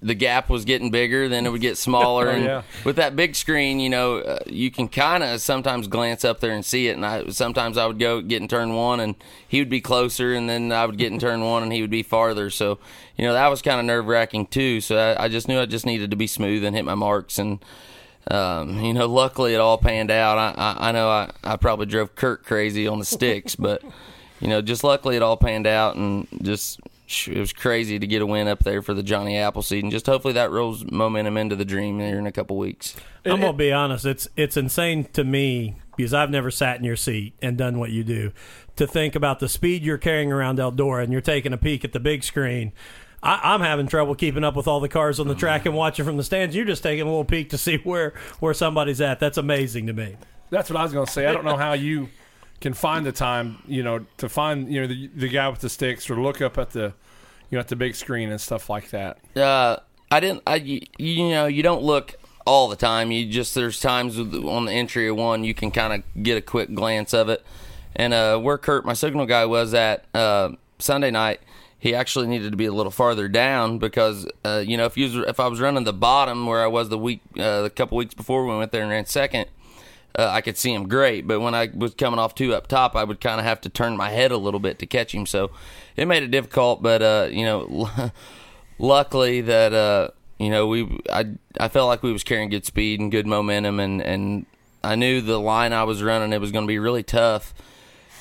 the 0.00 0.14
gap 0.14 0.48
was 0.48 0.64
getting 0.64 0.90
bigger, 0.90 1.28
then 1.28 1.44
it 1.44 1.50
would 1.50 1.60
get 1.60 1.76
smaller, 1.76 2.28
Oh, 2.30 2.32
and 2.32 2.44
yeah. 2.44 2.62
with 2.84 2.96
that 2.96 3.16
big 3.16 3.34
screen, 3.34 3.80
you 3.80 3.90
know, 3.90 4.18
uh, 4.18 4.38
you 4.46 4.70
can 4.70 4.88
kind 4.88 5.24
of 5.24 5.40
sometimes 5.40 5.88
glance 5.88 6.24
up 6.24 6.38
there 6.40 6.52
and 6.52 6.64
see 6.64 6.86
it. 6.88 6.92
And 6.96 7.04
I 7.04 7.28
sometimes 7.30 7.76
I 7.76 7.86
would 7.86 7.98
go 7.98 8.20
get 8.20 8.40
in 8.40 8.46
turn 8.48 8.74
one, 8.74 9.00
and 9.00 9.16
he 9.48 9.58
would 9.58 9.68
be 9.68 9.80
closer, 9.80 10.34
and 10.34 10.48
then 10.48 10.70
I 10.70 10.86
would 10.86 10.98
get 10.98 11.12
in 11.12 11.18
turn 11.18 11.42
one, 11.42 11.62
and 11.64 11.72
he 11.72 11.80
would 11.80 11.90
be 11.90 12.02
farther. 12.04 12.48
So, 12.48 12.78
you 13.16 13.24
know, 13.24 13.32
that 13.32 13.48
was 13.48 13.60
kind 13.60 13.80
of 13.80 13.86
nerve 13.86 14.06
wracking 14.06 14.46
too. 14.46 14.80
So 14.80 14.96
I, 14.96 15.24
I 15.24 15.28
just 15.28 15.48
knew 15.48 15.58
I 15.60 15.66
just 15.66 15.84
needed 15.86 16.10
to 16.12 16.16
be 16.16 16.28
smooth 16.28 16.64
and 16.64 16.76
hit 16.76 16.84
my 16.84 16.94
marks, 16.94 17.38
and 17.38 17.58
um, 18.30 18.80
you 18.80 18.92
know, 18.92 19.06
luckily 19.06 19.54
it 19.54 19.60
all 19.60 19.78
panned 19.78 20.10
out. 20.10 20.38
I, 20.38 20.54
I, 20.60 20.88
I 20.88 20.92
know 20.92 21.08
I, 21.08 21.30
I 21.42 21.56
probably 21.56 21.86
drove 21.86 22.14
Kurt 22.14 22.44
crazy 22.44 22.86
on 22.86 22.98
the 22.98 23.04
sticks, 23.04 23.56
but 23.56 23.82
you 24.38 24.46
know, 24.48 24.62
just 24.62 24.84
luckily 24.84 25.16
it 25.16 25.22
all 25.22 25.36
panned 25.36 25.66
out, 25.66 25.96
and 25.96 26.28
just 26.42 26.78
it 27.08 27.38
was 27.38 27.52
crazy 27.52 27.98
to 27.98 28.06
get 28.06 28.22
a 28.22 28.26
win 28.26 28.48
up 28.48 28.60
there 28.60 28.82
for 28.82 28.94
the 28.94 29.02
Johnny 29.02 29.36
Appleseed, 29.38 29.82
and 29.82 29.90
just 29.90 30.06
hopefully 30.06 30.34
that 30.34 30.50
rolls 30.50 30.84
momentum 30.90 31.36
into 31.36 31.56
the 31.56 31.64
dream 31.64 31.98
here 32.00 32.18
in 32.18 32.26
a 32.26 32.32
couple 32.32 32.56
weeks. 32.56 32.96
I'm 33.24 33.40
gonna 33.40 33.52
be 33.52 33.72
honest. 33.72 34.04
It's 34.04 34.28
it's 34.36 34.56
insane 34.56 35.04
to 35.14 35.24
me 35.24 35.76
because 35.96 36.14
I've 36.14 36.30
never 36.30 36.50
sat 36.50 36.78
in 36.78 36.84
your 36.84 36.96
seat 36.96 37.34
and 37.42 37.56
done 37.56 37.78
what 37.78 37.90
you 37.90 38.04
do. 38.04 38.32
To 38.76 38.86
think 38.86 39.14
about 39.14 39.40
the 39.40 39.48
speed 39.48 39.82
you're 39.82 39.98
carrying 39.98 40.30
around 40.30 40.58
Eldora 40.58 41.02
and 41.02 41.12
you're 41.12 41.20
taking 41.20 41.52
a 41.52 41.58
peek 41.58 41.84
at 41.84 41.92
the 41.92 42.00
big 42.00 42.22
screen. 42.22 42.72
I, 43.22 43.40
I'm 43.42 43.60
having 43.60 43.88
trouble 43.88 44.14
keeping 44.14 44.44
up 44.44 44.54
with 44.54 44.68
all 44.68 44.78
the 44.78 44.88
cars 44.88 45.18
on 45.18 45.26
the 45.26 45.34
track 45.34 45.66
and 45.66 45.74
watching 45.74 46.04
from 46.04 46.16
the 46.16 46.22
stands. 46.22 46.54
You're 46.54 46.64
just 46.64 46.84
taking 46.84 47.02
a 47.02 47.06
little 47.06 47.24
peek 47.24 47.50
to 47.50 47.58
see 47.58 47.76
where 47.84 48.14
where 48.38 48.54
somebody's 48.54 49.00
at. 49.00 49.18
That's 49.18 49.38
amazing 49.38 49.86
to 49.88 49.92
me. 49.92 50.16
That's 50.50 50.70
what 50.70 50.78
I 50.78 50.82
was 50.82 50.92
going 50.92 51.06
to 51.06 51.12
say. 51.12 51.26
I 51.26 51.32
don't 51.32 51.44
know 51.44 51.56
how 51.56 51.72
you 51.72 52.08
can 52.60 52.74
find 52.74 53.06
the 53.06 53.12
time, 53.12 53.62
you 53.66 53.82
know, 53.82 54.04
to 54.16 54.28
find 54.28 54.72
you 54.72 54.80
know 54.80 54.86
the, 54.86 55.08
the 55.08 55.28
guy 55.28 55.48
with 55.48 55.60
the 55.60 55.68
sticks 55.68 56.10
or 56.10 56.20
look 56.20 56.40
up 56.40 56.58
at 56.58 56.70
the 56.70 56.92
you 57.50 57.56
know 57.56 57.60
at 57.60 57.68
the 57.68 57.76
big 57.76 57.94
screen 57.94 58.30
and 58.30 58.40
stuff 58.40 58.68
like 58.68 58.90
that. 58.90 59.18
Uh, 59.36 59.76
I 60.10 60.20
didn't. 60.20 60.42
I 60.46 60.56
you, 60.56 60.80
you 60.98 61.28
know 61.30 61.46
you 61.46 61.62
don't 61.62 61.82
look 61.82 62.16
all 62.46 62.68
the 62.68 62.76
time. 62.76 63.10
You 63.12 63.30
just 63.30 63.54
there's 63.54 63.80
times 63.80 64.18
on 64.18 64.64
the 64.64 64.72
entry 64.72 65.08
of 65.08 65.16
one 65.16 65.44
you 65.44 65.54
can 65.54 65.70
kind 65.70 65.92
of 65.92 66.22
get 66.22 66.36
a 66.36 66.40
quick 66.42 66.74
glance 66.74 67.12
of 67.12 67.28
it. 67.28 67.44
And 67.94 68.14
uh, 68.14 68.38
where 68.38 68.58
Kurt, 68.58 68.84
my 68.84 68.92
signal 68.92 69.26
guy, 69.26 69.44
was 69.44 69.74
at 69.74 70.04
uh, 70.14 70.50
Sunday 70.78 71.10
night, 71.10 71.40
he 71.78 71.94
actually 71.94 72.26
needed 72.26 72.52
to 72.52 72.56
be 72.56 72.66
a 72.66 72.72
little 72.72 72.92
farther 72.92 73.28
down 73.28 73.78
because 73.78 74.26
uh, 74.44 74.62
you 74.66 74.76
know 74.76 74.86
if 74.86 74.96
you 74.96 75.04
was, 75.04 75.28
if 75.28 75.38
I 75.40 75.46
was 75.46 75.60
running 75.60 75.84
the 75.84 75.92
bottom 75.92 76.46
where 76.46 76.62
I 76.62 76.66
was 76.66 76.88
the 76.88 76.98
week 76.98 77.20
uh, 77.38 77.62
the 77.62 77.70
couple 77.70 77.98
weeks 77.98 78.14
before 78.14 78.46
we 78.46 78.56
went 78.56 78.72
there 78.72 78.82
and 78.82 78.90
ran 78.90 79.06
second. 79.06 79.46
Uh, 80.18 80.28
I 80.28 80.40
could 80.40 80.58
see 80.58 80.74
him 80.74 80.88
great, 80.88 81.28
but 81.28 81.38
when 81.38 81.54
I 81.54 81.70
was 81.72 81.94
coming 81.94 82.18
off 82.18 82.34
two 82.34 82.52
up 82.52 82.66
top, 82.66 82.96
I 82.96 83.04
would 83.04 83.20
kind 83.20 83.38
of 83.38 83.46
have 83.46 83.60
to 83.60 83.68
turn 83.68 83.96
my 83.96 84.10
head 84.10 84.32
a 84.32 84.36
little 84.36 84.58
bit 84.58 84.80
to 84.80 84.86
catch 84.86 85.14
him. 85.14 85.26
So 85.26 85.52
it 85.96 86.06
made 86.06 86.24
it 86.24 86.32
difficult. 86.32 86.82
But 86.82 87.02
uh, 87.02 87.28
you 87.30 87.44
know, 87.44 88.10
luckily 88.80 89.42
that 89.42 89.72
uh, 89.72 90.08
you 90.38 90.50
know 90.50 90.66
we 90.66 91.00
I 91.12 91.26
I 91.60 91.68
felt 91.68 91.86
like 91.86 92.02
we 92.02 92.12
was 92.12 92.24
carrying 92.24 92.50
good 92.50 92.66
speed 92.66 92.98
and 92.98 93.12
good 93.12 93.28
momentum, 93.28 93.78
and 93.78 94.02
and 94.02 94.46
I 94.82 94.96
knew 94.96 95.20
the 95.20 95.38
line 95.38 95.72
I 95.72 95.84
was 95.84 96.02
running 96.02 96.32
it 96.32 96.40
was 96.40 96.50
going 96.50 96.64
to 96.64 96.68
be 96.68 96.80
really 96.80 97.04
tough 97.04 97.54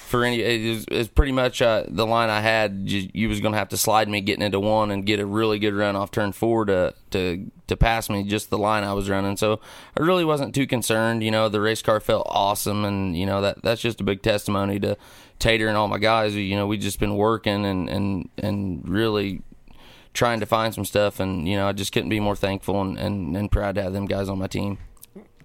for 0.08 0.24
any. 0.24 0.40
It's 0.40 0.86
it 0.90 1.16
pretty 1.16 1.32
much 1.32 1.62
uh, 1.62 1.84
the 1.88 2.06
line 2.06 2.30
I 2.30 2.42
had. 2.42 2.84
You, 2.86 3.10
you 3.14 3.30
was 3.30 3.40
going 3.40 3.52
to 3.52 3.58
have 3.58 3.70
to 3.70 3.78
slide 3.78 4.10
me 4.10 4.22
getting 4.22 4.44
into 4.44 4.60
one 4.60 4.92
and 4.92 5.06
get 5.06 5.20
a 5.20 5.26
really 5.26 5.60
good 5.60 5.74
run 5.74 5.96
off 5.96 6.12
turn 6.12 6.32
four 6.32 6.66
to 6.66 6.94
to 7.12 7.52
to 7.68 7.78
pass 7.78 8.10
me 8.10 8.24
just 8.24 8.50
the 8.50 8.58
line 8.58 8.84
I 8.84 8.94
was 8.94 9.10
running. 9.10 9.38
So 9.38 9.60
I 9.98 10.02
really 10.02 10.26
wasn't 10.26 10.56
too 10.56 10.68
concerned. 10.68 11.24
You 11.24 11.32
know, 11.32 11.50
the 11.50 11.62
race 11.62 11.82
car 11.82 12.00
felt 12.00 12.28
awesome, 12.30 12.86
and 12.86 13.18
you 13.18 13.26
know 13.26 13.42
that 13.42 13.62
that's 13.62 13.82
just 13.82 14.02
a 14.02 14.04
big 14.04 14.22
testimony 14.22 14.80
to 14.80 14.98
Tater 15.40 15.68
and 15.68 15.78
all 15.78 15.88
my 15.88 16.00
guys. 16.00 16.36
You 16.36 16.56
know, 16.56 16.68
we 16.68 16.78
just 16.78 17.00
been 17.00 17.16
working 17.16 17.66
and 17.66 17.90
and 17.90 18.30
and 18.38 18.88
really 18.88 19.42
trying 20.14 20.40
to 20.40 20.48
find 20.48 20.74
some 20.74 20.84
stuff 20.84 21.20
and 21.20 21.48
you 21.48 21.56
know 21.56 21.68
i 21.68 21.72
just 21.72 21.94
couldn't 21.94 22.10
be 22.10 22.20
more 22.20 22.36
thankful 22.36 22.82
and, 22.82 22.98
and, 22.98 23.38
and 23.38 23.52
proud 23.52 23.76
to 23.76 23.84
have 23.84 23.94
them 23.94 24.08
guys 24.08 24.30
on 24.30 24.40
my 24.40 24.48
team 24.48 24.80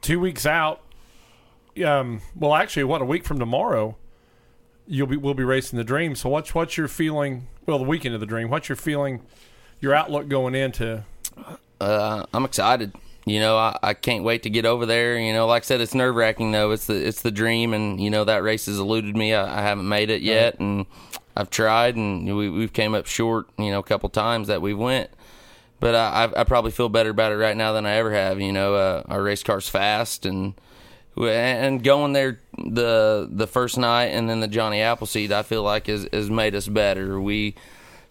Two 0.03 0.19
weeks 0.19 0.47
out. 0.47 0.81
Um, 1.83 2.23
well, 2.35 2.55
actually, 2.55 2.85
what 2.85 3.01
a 3.01 3.05
week 3.05 3.25
from 3.25 3.39
tomorrow, 3.39 3.97
you'll 4.87 5.07
be 5.07 5.17
we'll 5.17 5.35
be 5.35 5.45
racing 5.45 5.77
the 5.77 5.85
Dream. 5.85 6.15
So 6.15 6.29
what's 6.29 6.55
what's 6.55 6.77
your 6.77 6.89
feeling? 6.89 7.49
Well, 7.67 7.79
the 7.79 7.85
weekend 7.85 8.15
of 8.15 8.21
the 8.21 8.27
Dream. 8.27 8.51
What's 8.51 8.69
your 8.69 8.77
feeling? 8.77 9.23
Your 9.81 9.95
outlook 9.95 10.29
going 10.29 10.55
into 10.55 11.05
uh, 11.81 12.25
i'm 12.33 12.45
excited 12.45 12.95
you 13.25 13.41
know 13.41 13.57
I, 13.57 13.79
I 13.83 13.95
can't 13.95 14.25
wait 14.25 14.45
to 14.45 14.51
get 14.51 14.65
over 14.65 14.87
there 14.87 15.19
you 15.19 15.33
know 15.33 15.47
like 15.47 15.63
i 15.63 15.67
said 15.67 15.81
it's 15.81 15.95
nerve 15.95 16.15
wracking 16.15 16.53
though 16.53 16.71
it's 16.71 16.87
the 16.87 16.95
it's 16.95 17.23
the 17.23 17.31
dream 17.31 17.75
and 17.75 18.01
you 18.01 18.11
know 18.11 18.25
that 18.25 18.43
race 18.43 18.67
has 18.67 18.79
eluded 18.79 19.17
me 19.17 19.35
i, 19.35 19.59
I 19.59 19.63
haven't 19.63 19.89
made 19.89 20.11
it 20.11 20.23
yet 20.23 20.61
and 20.61 20.87
i've 21.37 21.51
tried 21.51 21.97
and 21.97 22.37
we, 22.37 22.49
we've 22.49 22.73
came 22.73 22.95
up 22.95 23.07
short 23.07 23.47
you 23.59 23.71
know 23.71 23.81
a 23.81 23.85
couple 23.85 24.09
times 24.09 24.49
that 24.49 24.63
we 24.63 24.75
went 24.75 25.11
but 25.81 25.97
I, 25.97 26.25
I 26.25 26.41
I 26.43 26.45
probably 26.45 26.71
feel 26.71 26.89
better 26.89 27.11
about 27.11 27.33
it 27.33 27.37
right 27.37 27.57
now 27.57 27.73
than 27.73 27.87
I 27.87 27.95
ever 27.95 28.13
have. 28.13 28.41
You 28.41 28.53
know, 28.53 28.77
uh, 28.77 29.03
our 29.09 29.21
race 29.21 29.43
car's 29.43 29.69
fast 29.69 30.25
and 30.25 30.55
and 31.17 31.83
going 31.83 32.13
there 32.13 32.41
the 32.57 33.29
the 33.31 33.47
first 33.47 33.77
night 33.77 34.07
and 34.07 34.29
then 34.29 34.41
the 34.41 34.49
Johnny 34.49 34.81
Appleseed, 34.81 35.33
I 35.33 35.43
feel 35.43 35.63
like 35.63 35.87
has, 35.87 36.09
has 36.13 36.31
made 36.31 36.55
us 36.55 36.69
better. 36.69 37.21
We 37.21 37.55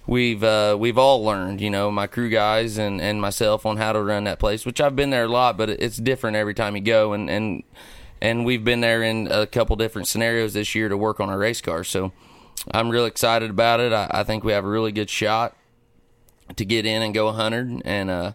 we've 0.05 0.43
uh, 0.43 0.75
we've 0.79 0.97
all 0.97 1.23
learned, 1.23 1.61
you 1.61 1.69
know, 1.69 1.91
my 1.91 2.07
crew 2.07 2.29
guys 2.29 2.77
and, 2.77 3.01
and 3.01 3.21
myself 3.21 3.65
on 3.65 3.77
how 3.77 3.93
to 3.93 4.01
run 4.01 4.25
that 4.25 4.39
place. 4.39 4.65
Which 4.65 4.79
I've 4.81 4.95
been 4.95 5.09
there 5.09 5.25
a 5.25 5.29
lot, 5.29 5.57
but 5.57 5.69
it's 5.69 5.97
different 5.97 6.37
every 6.37 6.53
time 6.53 6.75
you 6.75 6.81
go. 6.81 7.13
And 7.13 7.29
and 7.29 7.63
and 8.21 8.45
we've 8.45 8.63
been 8.63 8.81
there 8.81 9.01
in 9.01 9.27
a 9.31 9.47
couple 9.47 9.75
different 9.75 10.07
scenarios 10.07 10.53
this 10.53 10.75
year 10.75 10.89
to 10.89 10.97
work 10.97 11.19
on 11.19 11.29
our 11.29 11.39
race 11.39 11.61
car. 11.61 11.83
So 11.83 12.11
I'm 12.71 12.89
really 12.89 13.07
excited 13.07 13.49
about 13.49 13.79
it. 13.79 13.91
I, 13.91 14.07
I 14.11 14.23
think 14.23 14.43
we 14.43 14.51
have 14.51 14.65
a 14.65 14.69
really 14.69 14.91
good 14.91 15.09
shot 15.09 15.55
to 16.55 16.65
get 16.65 16.85
in 16.85 17.01
and 17.01 17.13
go 17.13 17.25
100 17.27 17.81
and 17.85 18.09
uh 18.09 18.33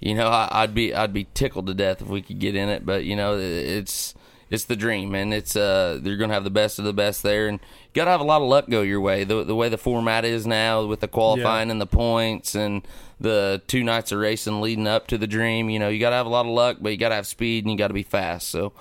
you 0.00 0.14
know, 0.14 0.28
I, 0.28 0.48
I'd 0.50 0.74
be 0.74 0.94
I'd 0.94 1.12
be 1.12 1.26
tickled 1.34 1.66
to 1.66 1.74
death 1.74 2.00
if 2.02 2.08
we 2.08 2.22
could 2.22 2.38
get 2.38 2.54
in 2.54 2.68
it. 2.68 2.84
But 2.86 3.04
you 3.04 3.16
know, 3.16 3.36
it's 3.38 4.14
it's 4.50 4.64
the 4.64 4.76
dream, 4.76 5.14
and 5.14 5.34
it's 5.34 5.56
uh 5.56 5.98
they're 6.00 6.16
gonna 6.16 6.34
have 6.34 6.44
the 6.44 6.50
best 6.50 6.78
of 6.78 6.84
the 6.84 6.92
best 6.92 7.22
there, 7.22 7.48
and 7.48 7.58
you 7.60 7.88
gotta 7.94 8.10
have 8.10 8.20
a 8.20 8.24
lot 8.24 8.40
of 8.42 8.48
luck 8.48 8.68
go 8.68 8.82
your 8.82 9.00
way. 9.00 9.24
The 9.24 9.44
the 9.44 9.54
way 9.54 9.68
the 9.68 9.78
format 9.78 10.24
is 10.24 10.46
now 10.46 10.84
with 10.84 11.00
the 11.00 11.08
qualifying 11.08 11.68
Yeah. 11.68 11.72
and 11.72 11.80
the 11.80 11.86
points 11.86 12.54
and 12.54 12.86
the 13.20 13.60
two 13.66 13.82
nights 13.82 14.12
of 14.12 14.20
racing 14.20 14.60
leading 14.60 14.86
up 14.86 15.06
to 15.08 15.18
the 15.18 15.26
dream, 15.26 15.68
you 15.68 15.78
know, 15.78 15.88
you 15.88 15.98
gotta 15.98 16.16
have 16.16 16.26
a 16.26 16.30
lot 16.30 16.46
of 16.46 16.52
luck, 16.52 16.78
but 16.80 16.90
you 16.90 16.96
gotta 16.98 17.16
have 17.16 17.26
speed 17.26 17.64
and 17.64 17.72
you 17.72 17.78
gotta 17.78 17.94
be 17.94 18.02
fast. 18.02 18.48
So. 18.48 18.72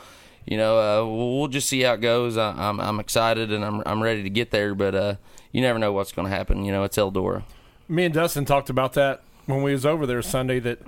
You 0.49 0.55
know, 0.55 0.77
uh, 0.79 1.05
we'll, 1.05 1.39
we'll 1.39 1.47
just 1.49 1.67
see 1.67 1.81
how 1.81 1.95
it 1.95 1.99
goes. 1.99 2.37
I, 2.37 2.51
I'm 2.51 2.79
I'm 2.79 3.01
excited 3.01 3.51
and 3.51 3.65
I'm 3.65 3.83
I'm 3.85 4.01
ready 4.01 4.23
to 4.23 4.29
get 4.29 4.49
there, 4.51 4.73
but 4.75 4.95
uh, 4.95 5.15
you 5.51 5.59
never 5.59 5.77
know 5.77 5.91
what's 5.91 6.13
going 6.13 6.25
to 6.25 6.33
happen. 6.33 6.63
You 6.63 6.71
know, 6.71 6.85
it's 6.85 6.95
Eldora. 6.95 7.43
Me 7.89 8.05
and 8.05 8.13
Dustin 8.13 8.45
talked 8.45 8.69
about 8.69 8.93
that 8.93 9.23
when 9.45 9.61
we 9.61 9.73
was 9.73 9.85
over 9.85 10.05
there 10.05 10.21
Sunday. 10.21 10.59
That 10.61 10.79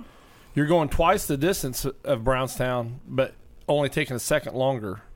you're 0.54 0.66
going 0.66 0.88
twice 0.88 1.26
the 1.26 1.36
distance 1.36 1.84
of 2.04 2.24
Brownstown, 2.24 3.00
but 3.06 3.34
only 3.68 3.88
taking 3.88 4.16
a 4.16 4.20
second 4.20 4.54
longer. 4.54 5.02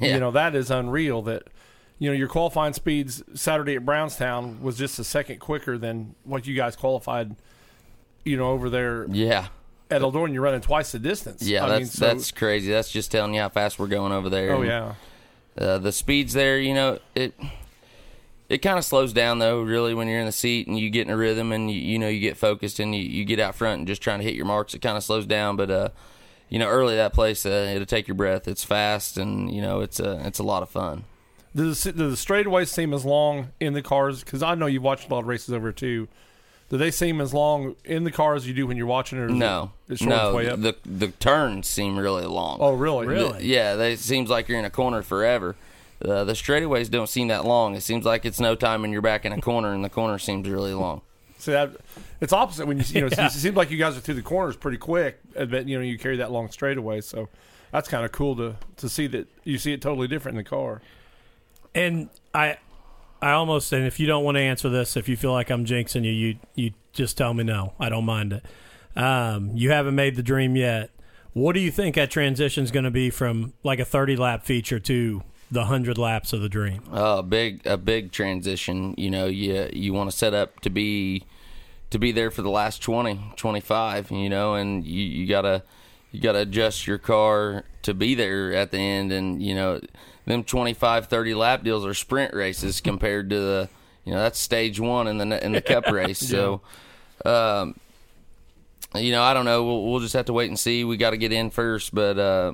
Yeah. 0.00 0.14
You 0.14 0.20
know 0.20 0.30
that 0.30 0.54
is 0.54 0.70
unreal. 0.70 1.20
That 1.20 1.48
you 1.98 2.08
know 2.08 2.14
your 2.16 2.26
qualifying 2.28 2.72
speeds 2.72 3.22
Saturday 3.34 3.74
at 3.76 3.84
Brownstown 3.84 4.62
was 4.62 4.78
just 4.78 4.98
a 4.98 5.04
second 5.04 5.38
quicker 5.38 5.76
than 5.76 6.14
what 6.24 6.46
you 6.46 6.56
guys 6.56 6.76
qualified. 6.76 7.36
You 8.24 8.38
know 8.38 8.52
over 8.52 8.70
there 8.70 9.06
Yeah, 9.10 9.48
at 9.90 10.00
Eldora, 10.00 10.24
and 10.24 10.32
you're 10.34 10.42
running 10.42 10.62
twice 10.62 10.92
the 10.92 10.98
distance. 10.98 11.42
yeah, 11.42 11.66
I 11.66 11.68
that's 11.68 11.78
mean, 11.80 11.86
so- 11.88 12.06
that's 12.06 12.30
crazy. 12.30 12.70
That's 12.72 12.90
just 12.90 13.10
telling 13.12 13.34
you 13.34 13.40
how 13.42 13.50
fast 13.50 13.78
we're 13.78 13.86
going 13.88 14.12
over 14.12 14.30
there. 14.30 14.52
Oh 14.54 14.62
And, 14.62 14.66
yeah. 14.66 14.94
uh, 15.58 15.76
the 15.76 15.92
speeds 15.92 16.32
there. 16.32 16.58
You 16.58 16.72
know, 16.72 16.98
it 17.14 17.34
it 18.52 18.58
kind 18.58 18.76
of 18.76 18.84
slows 18.84 19.14
down 19.14 19.38
though. 19.38 19.62
Really, 19.62 19.94
when 19.94 20.08
you're 20.08 20.20
in 20.20 20.26
the 20.26 20.32
seat 20.32 20.66
and 20.66 20.78
you 20.78 20.90
get 20.90 21.06
in 21.06 21.12
a 21.12 21.16
rhythm 21.16 21.52
and 21.52 21.70
you, 21.70 21.80
you 21.80 21.98
know 21.98 22.08
you 22.08 22.20
get 22.20 22.36
focused 22.36 22.78
and 22.80 22.94
you, 22.94 23.00
you 23.00 23.24
get 23.24 23.40
out 23.40 23.54
front 23.54 23.78
and 23.78 23.86
just 23.88 24.02
trying 24.02 24.18
to 24.18 24.24
hit 24.24 24.34
your 24.34 24.44
marks, 24.44 24.74
it 24.74 24.80
kind 24.80 24.98
of 24.98 25.02
slows 25.02 25.24
down. 25.24 25.56
But 25.56 25.70
uh, 25.70 25.88
you 26.50 26.58
know, 26.58 26.68
early 26.68 26.94
that 26.96 27.14
place, 27.14 27.46
uh, 27.46 27.72
it'll 27.74 27.86
take 27.86 28.06
your 28.06 28.14
breath. 28.14 28.46
It's 28.46 28.62
fast 28.62 29.16
and 29.16 29.50
you 29.50 29.62
know 29.62 29.80
it's 29.80 29.98
a 29.98 30.20
it's 30.26 30.38
a 30.38 30.42
lot 30.42 30.62
of 30.62 30.68
fun. 30.68 31.04
Do 31.56 31.72
the, 31.72 31.92
do 31.92 32.10
the 32.10 32.16
straightaways 32.16 32.68
seem 32.68 32.92
as 32.92 33.06
long 33.06 33.52
in 33.58 33.72
the 33.72 33.82
cars? 33.82 34.22
Because 34.22 34.42
I 34.42 34.54
know 34.54 34.66
you've 34.66 34.82
watched 34.82 35.08
a 35.08 35.14
lot 35.14 35.20
of 35.20 35.26
races 35.28 35.54
over 35.54 35.72
too. 35.72 36.08
Do 36.68 36.78
they 36.78 36.90
seem 36.90 37.20
as 37.20 37.34
long 37.34 37.76
in 37.84 38.04
the 38.04 38.10
car 38.10 38.34
as 38.34 38.46
you 38.46 38.54
do 38.54 38.66
when 38.66 38.76
you're 38.76 38.86
watching 38.86 39.18
it? 39.18 39.22
Or 39.22 39.28
No, 39.28 39.72
it, 39.88 40.00
no, 40.02 40.34
way 40.34 40.48
up? 40.48 40.60
the 40.60 40.76
the 40.84 41.08
turns 41.08 41.68
seem 41.68 41.98
really 41.98 42.26
long. 42.26 42.58
oh, 42.60 42.74
really? 42.74 43.06
Really? 43.06 43.46
Yeah, 43.46 43.76
they, 43.76 43.94
it 43.94 43.98
seems 43.98 44.28
like 44.28 44.48
you're 44.48 44.58
in 44.58 44.64
a 44.66 44.70
corner 44.70 45.02
forever. 45.02 45.56
Uh, 46.04 46.24
the 46.24 46.32
straightaways 46.32 46.90
don't 46.90 47.08
seem 47.08 47.28
that 47.28 47.44
long. 47.44 47.74
It 47.74 47.82
seems 47.82 48.04
like 48.04 48.24
it's 48.24 48.40
no 48.40 48.54
time 48.54 48.84
and 48.84 48.92
you're 48.92 49.02
back 49.02 49.24
in 49.24 49.32
a 49.32 49.40
corner, 49.40 49.72
and 49.72 49.84
the 49.84 49.90
corner 49.90 50.18
seems 50.18 50.48
really 50.48 50.74
long. 50.74 51.02
See 51.38 51.52
that? 51.52 51.72
It's 52.20 52.32
opposite 52.32 52.66
when 52.66 52.78
you 52.78 52.84
you 52.88 53.00
know. 53.02 53.06
It 53.18 53.32
seems 53.32 53.56
like 53.56 53.70
you 53.70 53.78
guys 53.78 53.96
are 53.96 54.00
through 54.00 54.14
the 54.14 54.22
corners 54.22 54.56
pretty 54.56 54.78
quick, 54.78 55.18
but 55.34 55.66
you 55.66 55.76
know 55.76 55.84
you 55.84 55.98
carry 55.98 56.16
that 56.18 56.30
long 56.30 56.50
straightaway. 56.50 57.00
So 57.00 57.28
that's 57.72 57.88
kind 57.88 58.04
of 58.04 58.12
cool 58.12 58.36
to 58.36 58.56
to 58.76 58.88
see 58.88 59.06
that 59.08 59.26
you 59.44 59.58
see 59.58 59.72
it 59.72 59.82
totally 59.82 60.06
different 60.06 60.38
in 60.38 60.44
the 60.44 60.48
car. 60.48 60.82
And 61.74 62.10
I, 62.34 62.58
I 63.20 63.32
almost 63.32 63.72
and 63.72 63.86
if 63.86 63.98
you 63.98 64.06
don't 64.06 64.24
want 64.24 64.36
to 64.36 64.40
answer 64.40 64.68
this, 64.68 64.96
if 64.96 65.08
you 65.08 65.16
feel 65.16 65.32
like 65.32 65.50
I'm 65.50 65.64
jinxing 65.64 66.04
you, 66.04 66.12
you 66.12 66.36
you 66.54 66.70
just 66.92 67.16
tell 67.16 67.34
me 67.34 67.42
no. 67.44 67.72
I 67.80 67.88
don't 67.88 68.04
mind 68.04 68.34
it. 68.34 68.44
Um, 68.96 69.50
you 69.54 69.70
haven't 69.70 69.94
made 69.94 70.16
the 70.16 70.22
dream 70.22 70.54
yet. 70.54 70.90
What 71.32 71.54
do 71.54 71.60
you 71.60 71.70
think 71.70 71.94
that 71.94 72.10
transition 72.10 72.62
is 72.62 72.70
going 72.70 72.84
to 72.84 72.90
be 72.90 73.08
from 73.08 73.54
like 73.62 73.78
a 73.78 73.84
30 73.86 74.16
lap 74.16 74.44
feature 74.44 74.78
to 74.80 75.22
the 75.52 75.60
100 75.60 75.98
laps 75.98 76.32
of 76.32 76.40
the 76.40 76.48
dream? 76.48 76.82
Uh, 76.90 77.16
a 77.18 77.22
big 77.22 77.64
a 77.66 77.76
big 77.76 78.10
transition. 78.10 78.94
You 78.96 79.10
know, 79.10 79.26
you 79.26 79.68
you 79.72 79.92
want 79.92 80.10
to 80.10 80.16
set 80.16 80.32
up 80.32 80.60
to 80.60 80.70
be 80.70 81.24
to 81.90 81.98
be 81.98 82.10
there 82.10 82.30
for 82.30 82.40
the 82.40 82.50
last 82.50 82.82
20, 82.82 83.34
25, 83.36 84.10
You 84.10 84.30
know, 84.30 84.54
and 84.54 84.84
you, 84.84 85.04
you 85.04 85.26
gotta 85.26 85.62
you 86.10 86.20
gotta 86.20 86.40
adjust 86.40 86.86
your 86.86 86.98
car 86.98 87.64
to 87.82 87.92
be 87.92 88.14
there 88.14 88.54
at 88.54 88.70
the 88.70 88.78
end, 88.78 89.12
and 89.12 89.42
you 89.42 89.54
know, 89.54 89.80
them 90.24 90.42
25, 90.42 91.06
30 91.06 91.34
lap 91.34 91.62
deals 91.62 91.84
are 91.84 91.94
sprint 91.94 92.32
races 92.32 92.80
compared 92.90 93.28
to 93.30 93.38
the 93.38 93.68
you 94.04 94.12
know 94.12 94.20
that's 94.20 94.38
stage 94.38 94.80
one 94.80 95.06
in 95.06 95.18
the 95.18 95.44
in 95.44 95.52
the 95.52 95.62
cup 95.62 95.86
race. 95.90 96.18
So. 96.18 96.62
Um, 97.24 97.78
you 98.94 99.10
know, 99.12 99.22
I 99.22 99.32
don't 99.32 99.46
know. 99.46 99.64
We'll, 99.64 99.90
we'll 99.90 100.00
just 100.00 100.12
have 100.12 100.26
to 100.26 100.34
wait 100.34 100.48
and 100.48 100.58
see. 100.58 100.84
We 100.84 100.98
got 100.98 101.10
to 101.10 101.16
get 101.16 101.32
in 101.32 101.48
first, 101.48 101.94
but 101.94 102.18
uh, 102.18 102.52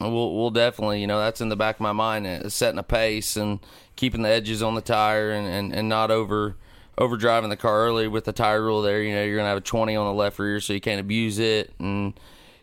we'll 0.00 0.34
we'll 0.34 0.50
definitely, 0.50 1.00
you 1.00 1.06
know, 1.06 1.18
that's 1.18 1.40
in 1.40 1.48
the 1.48 1.56
back 1.56 1.76
of 1.76 1.80
my 1.80 1.92
mind, 1.92 2.26
uh, 2.26 2.48
setting 2.48 2.78
a 2.78 2.82
pace 2.82 3.36
and 3.36 3.60
keeping 3.96 4.22
the 4.22 4.28
edges 4.28 4.62
on 4.62 4.74
the 4.74 4.80
tire 4.80 5.30
and, 5.30 5.46
and, 5.46 5.72
and 5.74 5.88
not 5.88 6.10
over 6.10 6.56
over 6.98 7.16
driving 7.16 7.50
the 7.50 7.56
car 7.56 7.86
early 7.86 8.08
with 8.08 8.24
the 8.24 8.32
tire 8.32 8.62
rule. 8.62 8.82
There, 8.82 9.02
you 9.02 9.14
know, 9.14 9.24
you're 9.24 9.36
gonna 9.36 9.48
have 9.48 9.58
a 9.58 9.62
20 9.62 9.96
on 9.96 10.06
the 10.06 10.12
left 10.12 10.38
rear, 10.38 10.60
so 10.60 10.72
you 10.72 10.80
can't 10.80 11.00
abuse 11.00 11.38
it, 11.38 11.72
and 11.78 12.18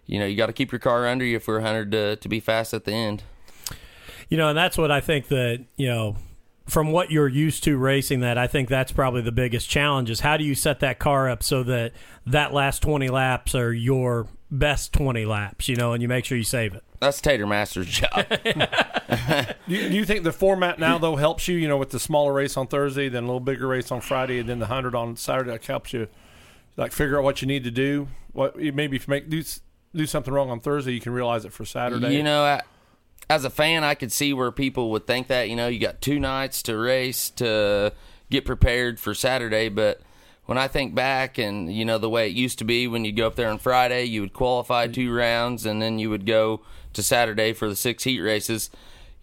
you 0.06 0.20
know, 0.20 0.26
you 0.26 0.36
got 0.36 0.48
to 0.48 0.54
keep 0.54 0.72
your 0.72 0.80
car 0.80 1.08
under 1.08 1.26
you 1.26 1.40
for 1.40 1.56
100 1.56 1.92
to 1.92 2.16
to 2.18 2.30
be 2.30 2.40
fast 2.40 2.74
at 2.74 2.86
the 2.86 2.94
end. 2.94 3.24
You 4.30 4.38
know, 4.38 4.50
and 4.50 4.58
that's 4.58 4.78
what 4.78 4.92
I 4.92 5.02
think 5.02 5.28
that, 5.28 5.64
you 5.76 5.88
know, 5.88 6.16
from 6.66 6.92
what 6.92 7.12
you're 7.12 7.28
used 7.28 7.64
to 7.66 7.78
racing 7.78 8.22
that, 8.22 8.38
I 8.38 8.48
think 8.48 8.70
that's 8.70 8.92
probably 8.92 9.22
the 9.22 9.32
biggest 9.32 9.70
challenge 9.70 10.10
is 10.10 10.22
how 10.22 10.38
do 10.38 10.44
you 10.44 10.56
set 10.56 10.80
that 10.80 10.98
car 10.98 11.30
up 11.30 11.44
so 11.44 11.62
that 11.64 11.92
that 12.26 12.54
last 12.54 12.82
20 12.82 13.10
laps 13.10 13.54
are 13.54 13.74
your 13.74 14.28
best 14.50 14.94
20 14.94 15.26
laps, 15.26 15.68
you 15.68 15.76
know, 15.76 15.94
and 15.94 16.02
you 16.02 16.08
make 16.08 16.26
sure 16.26 16.38
you 16.38 16.44
save 16.44 16.74
it. 16.74 16.84
That's 17.04 17.22
Tater 17.22 17.46
Master's 17.46 17.88
job. 17.88 18.26
Do 19.68 19.76
you, 19.76 19.90
do 19.90 19.96
you 19.96 20.06
think 20.06 20.24
the 20.24 20.32
format 20.32 20.80
now 20.80 20.98
though 20.98 21.16
helps 21.16 21.48
you? 21.48 21.56
You 21.58 21.68
know, 21.68 21.78
with 21.78 21.92
the 21.92 22.00
smaller 22.00 22.34
race 22.34 22.58
on 22.58 22.68
Thursday, 22.68 23.10
then 23.10 23.24
a 23.24 23.28
little 23.28 23.40
bigger 23.40 23.68
race 23.68 23.92
on 23.92 24.02
Friday, 24.02 24.40
and 24.40 24.50
then 24.50 24.60
the 24.60 24.66
hundred 24.66 24.96
on 24.96 25.16
Saturday, 25.16 25.52
like 25.52 25.66
helps 25.66 25.94
you 25.94 26.08
like 26.76 26.92
figure 26.92 27.18
out 27.18 27.24
what 27.24 27.42
you 27.42 27.48
need 27.48 27.64
to 27.64 27.72
do. 27.72 28.08
What 28.32 28.58
maybe 28.58 28.98
if 28.98 29.08
you 29.08 29.12
make 29.12 29.30
do 29.30 29.44
do 29.96 30.06
something 30.06 30.34
wrong 30.34 30.50
on 30.50 30.60
Thursday, 30.60 30.94
you 30.94 31.00
can 31.00 31.14
realize 31.14 31.46
it 31.46 31.54
for 31.54 31.66
Saturday. 31.66 32.16
You 32.16 32.24
know, 32.24 32.44
I, 32.44 32.62
as 33.30 33.46
a 33.46 33.50
fan, 33.50 33.84
I 33.84 33.96
could 33.96 34.12
see 34.12 34.34
where 34.34 34.52
people 34.52 34.92
would 34.92 35.06
think 35.06 35.28
that. 35.28 35.50
You 35.50 35.56
know, 35.56 35.68
you 35.68 35.80
got 35.80 36.02
two 36.02 36.20
nights 36.20 36.64
to 36.64 36.78
race 36.78 37.30
to 37.32 37.94
get 38.30 38.46
prepared 38.46 39.00
for 39.00 39.14
Saturday, 39.14 39.70
but 39.70 40.02
when 40.46 40.58
I 40.58 40.68
think 40.68 40.94
back 40.94 41.38
and 41.38 41.74
you 41.74 41.86
know 41.86 41.98
the 41.98 42.10
way 42.10 42.28
it 42.28 42.34
used 42.34 42.60
to 42.60 42.66
be 42.66 42.88
when 42.88 43.06
you 43.06 43.12
go 43.12 43.28
up 43.28 43.36
there 43.36 43.50
on 43.50 43.60
Friday, 43.60 44.06
you 44.06 44.22
would 44.22 44.34
qualify 44.34 44.88
two 44.88 45.14
rounds 45.14 45.66
and 45.66 45.82
then 45.82 46.00
you 46.00 46.10
would 46.10 46.26
go 46.26 46.62
to 46.94 47.04
Saturday 47.04 47.54
for 47.54 47.68
the 47.68 47.76
six 47.76 48.04
heat 48.04 48.20
races. 48.20 48.70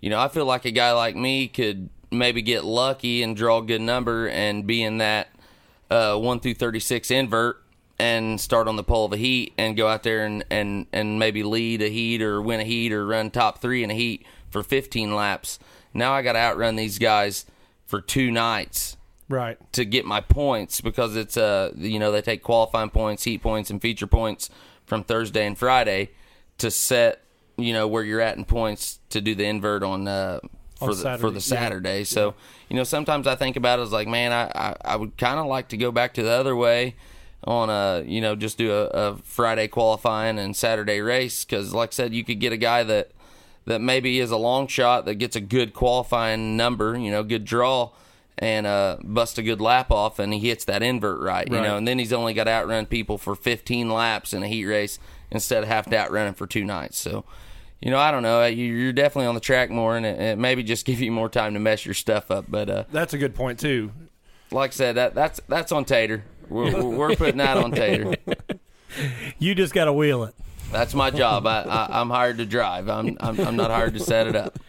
You 0.01 0.11
know, 0.11 0.19
I 0.21 0.29
feel 0.29 0.45
like 0.45 0.65
a 0.65 0.71
guy 0.71 0.93
like 0.93 1.17
me 1.17 1.49
could 1.49 1.89
maybe 2.11 2.43
get 2.43 2.65
lucky 2.65 3.23
and 3.23 3.37
draw 3.37 3.59
a 3.59 3.63
good 3.63 3.81
number 3.81 4.29
and 4.29 4.67
be 4.67 4.83
in 4.83 4.99
that 4.99 5.29
uh, 5.91 6.17
one 6.17 6.41
through 6.41 6.55
thirty 6.55 6.81
six 6.81 7.11
invert 7.11 7.63
and 8.01 8.41
start 8.41 8.67
on 8.67 8.77
the 8.77 8.83
pole 8.83 9.05
of 9.05 9.13
a 9.13 9.17
heat 9.19 9.53
and 9.59 9.77
go 9.77 9.87
out 9.87 10.03
there 10.05 10.25
and, 10.25 10.43
and, 10.49 10.87
and 10.91 11.19
maybe 11.19 11.43
lead 11.43 11.83
a 11.83 11.89
heat 11.91 12.23
or 12.23 12.41
win 12.41 12.59
a 12.59 12.65
heat 12.65 12.95
or 12.95 13.05
run 13.05 13.31
top 13.31 13.61
three 13.61 13.85
in 13.85 13.91
a 13.91 13.95
heat 13.95 14.25
for 14.49 14.63
15 14.63 15.15
laps. 15.15 15.59
Now 15.93 16.15
I 16.15 16.23
got 16.23 16.33
to 16.33 16.39
outrun 16.39 16.77
these 16.77 16.99
guys 16.99 17.45
for 17.85 18.01
two 18.01 18.31
nights 18.31 18.97
right? 19.29 19.59
to 19.73 19.85
get 19.85 20.07
my 20.07 20.21
points 20.21 20.81
because 20.81 21.15
it's 21.15 21.37
uh 21.37 21.73
you 21.77 21.99
know 21.99 22.11
they 22.11 22.23
take 22.23 22.43
qualifying 22.43 22.89
points, 22.89 23.25
heat 23.25 23.43
points, 23.43 23.69
and 23.69 23.83
feature 23.83 24.07
points 24.07 24.49
from 24.87 25.05
Thursday 25.05 25.47
and 25.47 25.59
Friday 25.59 26.11
to 26.57 26.71
set 26.71 27.23
you 27.63 27.73
know 27.73 27.87
where 27.89 28.03
you're 28.05 28.21
at 28.21 28.37
in 28.37 28.45
points 28.45 28.99
to 29.11 29.21
do 29.21 29.35
the 29.35 29.45
invert 29.45 29.83
on 29.83 30.07
uh 30.09 30.41
for 30.79 30.85
On 30.85 30.91
the 30.91 30.95
for 30.97 31.03
Saturday, 31.03 31.29
the 31.29 31.35
yeah. 31.35 31.41
Saturday. 31.41 32.05
So 32.05 32.35
you 32.69 32.77
know 32.77 32.85
sometimes 32.85 33.27
I 33.27 33.35
think 33.37 33.57
about 33.57 33.79
it 33.79 33.83
as 33.83 33.93
like 33.93 34.09
man 34.09 34.33
I 34.33 34.51
I, 34.55 34.77
I 34.93 34.97
would 34.97 35.17
kind 35.19 35.39
of 35.39 35.47
like 35.47 35.69
to 35.69 35.77
go 35.77 35.93
back 35.93 36.15
to 36.15 36.23
the 36.23 36.31
other 36.31 36.57
way 36.57 36.97
on 37.45 37.71
a 37.71 38.03
you 38.07 38.21
know 38.21 38.35
just 38.37 38.59
do 38.59 38.73
a, 38.73 38.85
a 38.87 39.17
Friday 39.19 39.69
qualifying 39.69 40.39
and 40.39 40.57
Saturday 40.57 41.01
race 41.01 41.45
because 41.45 41.73
like 41.75 41.91
I 41.91 41.93
said 41.93 42.15
you 42.15 42.25
could 42.25 42.41
get 42.41 42.53
a 42.53 42.57
guy 42.57 42.83
that 42.85 43.11
that 43.67 43.81
maybe 43.81 44.19
is 44.21 44.31
a 44.31 44.37
long 44.37 44.67
shot 44.67 45.05
that 45.05 45.17
gets 45.17 45.37
a 45.37 45.41
good 45.41 45.75
qualifying 45.75 46.57
number 46.57 46.97
you 46.99 47.11
know 47.11 47.23
good 47.23 47.45
draw 47.45 47.91
and 48.43 48.67
uh, 48.67 48.97
bust 49.05 49.37
a 49.37 49.43
good 49.43 49.61
lap 49.61 49.91
off, 49.91 50.19
and 50.19 50.33
he 50.33 50.41
hits 50.49 50.65
that 50.65 50.83
invert 50.83 51.21
right, 51.21 51.47
you 51.47 51.57
Right. 51.57 51.63
know, 51.63 51.77
and 51.77 51.87
then 51.87 51.99
he's 51.99 52.11
only 52.11 52.33
got 52.33 52.45
to 52.45 52.51
outrun 52.51 52.87
people 52.87 53.19
for 53.19 53.35
15 53.35 53.91
laps 53.91 54.33
in 54.33 54.43
a 54.43 54.49
heat 54.49 54.65
race 54.65 54.99
instead 55.31 55.63
of 55.63 55.69
have 55.69 55.85
to 55.91 55.99
outrun 55.99 56.29
him 56.29 56.33
for 56.33 56.47
two 56.47 56.65
nights. 56.65 56.97
So, 56.97 57.27
you 57.81 57.91
know, 57.91 57.99
I 57.99 58.11
don't 58.11 58.23
know. 58.23 58.45
You- 58.47 58.75
You're 58.75 58.93
definitely 58.93 59.27
on 59.27 59.35
the 59.35 59.41
track 59.41 59.71
more, 59.71 59.97
and 59.97 60.05
it, 60.07 60.21
it 60.21 60.39
maybe 60.39 60.63
just 60.63 60.85
give 60.87 61.01
you 61.01 61.11
more 61.13 61.29
time 61.29 61.55
to 61.55 61.61
mess 61.61 61.85
your 61.85 61.95
stuff 61.95 62.31
up. 62.31 62.45
But 62.49 62.71
uh, 62.71 62.85
That's 62.93 63.15
a 63.15 63.19
good 63.19 63.35
point 63.35 63.59
too. 63.59 63.93
like 64.51 64.71
I 64.71 64.75
said, 64.75 64.97
that 64.97 65.15
that's 65.15 65.41
that's 65.49 65.73
on 65.73 65.85
Tater. 65.85 66.25
We're, 66.49 66.83
we're 66.85 67.17
putting 67.17 67.37
that 67.39 67.57
on 67.57 67.71
Tater. 67.73 68.15
You 69.39 69.55
just 69.55 69.73
got 69.73 69.85
to 69.85 69.93
wheel 69.93 70.25
it. 70.25 70.35
That's 70.73 70.95
my 70.95 71.11
job. 71.11 71.47
I, 71.47 71.63
I, 71.63 72.01
I'm 72.01 72.11
hired 72.11 72.39
to 72.39 72.47
drive. 72.47 72.89
I'm, 72.89 73.17
I'm 73.21 73.39
I'm 73.41 73.57
not 73.57 73.71
hired 73.71 73.95
to 73.95 74.01
set 74.01 74.27
it 74.27 74.37
up. 74.37 74.59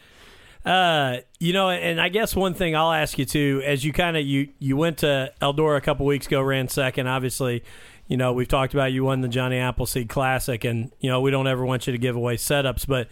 Uh, 0.64 1.18
you 1.40 1.54
know, 1.54 1.72
and 1.72 2.00
I 2.00 2.10
guess 2.10 2.36
one 2.36 2.54
thing 2.54 2.76
I'll 2.76 2.92
ask 2.92 3.18
you 3.18 3.26
too, 3.26 3.64
as 3.66 3.84
you 3.84 3.92
kind 3.92 4.16
of 4.16 4.24
you 4.24 4.50
you 4.60 4.78
went 4.78 5.00
to 5.00 5.34
Eldora 5.42 5.76
a 5.78 5.82
couple 5.82 6.06
weeks 6.06 6.28
ago, 6.28 6.40
ran 6.40 6.68
second. 6.68 7.08
Obviously, 7.08 7.64
you 8.12 8.18
know 8.18 8.34
we've 8.34 8.50
talked 8.50 8.74
about 8.74 8.92
you 8.92 9.06
won 9.06 9.22
the 9.22 9.30
Johnny 9.30 9.58
Appleseed 9.58 10.10
Classic, 10.10 10.66
and 10.66 10.92
you 11.00 11.10
know 11.10 11.22
we 11.22 11.32
don't 11.32 11.48
ever 11.48 11.66
want 11.66 11.88
you 11.88 11.94
to 11.94 11.98
give 11.98 12.18
away 12.18 12.36
setups, 12.36 12.86
but 12.86 13.08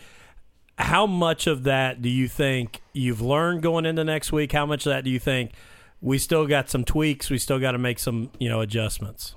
how 0.78 1.08
much 1.08 1.48
of 1.48 1.64
that 1.64 2.02
do 2.02 2.10
you 2.10 2.28
think 2.28 2.82
you've 2.92 3.22
learned 3.22 3.64
going 3.64 3.86
into 3.86 4.04
next 4.04 4.34
week? 4.34 4.52
How 4.52 4.66
much 4.66 4.86
of 4.86 4.90
that 4.90 5.06
do 5.06 5.10
you 5.10 5.18
think 5.18 5.54
we 6.02 6.18
still 6.18 6.46
got 6.48 6.70
some 6.70 6.84
tweaks? 6.84 7.30
We 7.30 7.38
still 7.38 7.60
got 7.60 7.72
to 7.72 7.78
make 7.78 7.98
some 7.98 8.30
you 8.40 8.50
know 8.50 8.60
adjustments. 8.60 9.36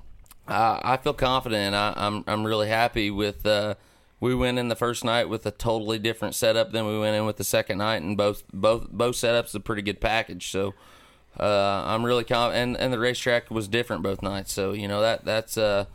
Uh, 0.49 0.81
I 0.83 0.97
feel 0.97 1.13
confident. 1.13 1.73
I, 1.73 1.93
I'm 1.95 2.25
I'm 2.27 2.43
really 2.43 2.67
happy 2.67 3.09
with. 3.09 3.45
Uh, 3.45 3.75
we 4.19 4.35
went 4.35 4.59
in 4.59 4.67
the 4.67 4.75
first 4.75 5.05
night 5.05 5.29
with 5.29 5.45
a 5.45 5.51
totally 5.51 5.97
different 5.97 6.35
setup 6.35 6.73
than 6.73 6.85
we 6.85 6.99
went 6.99 7.15
in 7.15 7.25
with 7.25 7.37
the 7.37 7.45
second 7.45 7.77
night, 7.77 8.01
and 8.01 8.17
both 8.17 8.43
both 8.51 8.89
both 8.89 9.15
setups 9.15 9.55
a 9.55 9.61
pretty 9.61 9.81
good 9.81 10.01
package. 10.01 10.51
So 10.51 10.73
uh, 11.39 11.83
I'm 11.85 12.05
really 12.05 12.23
confident, 12.23 12.75
and, 12.75 12.77
and 12.77 12.93
the 12.93 12.99
racetrack 12.99 13.49
was 13.49 13.67
different 13.67 14.03
both 14.03 14.21
nights. 14.21 14.53
So 14.53 14.73
you 14.73 14.87
know 14.87 15.01
that 15.01 15.25
that's 15.25 15.57
uh, 15.57 15.85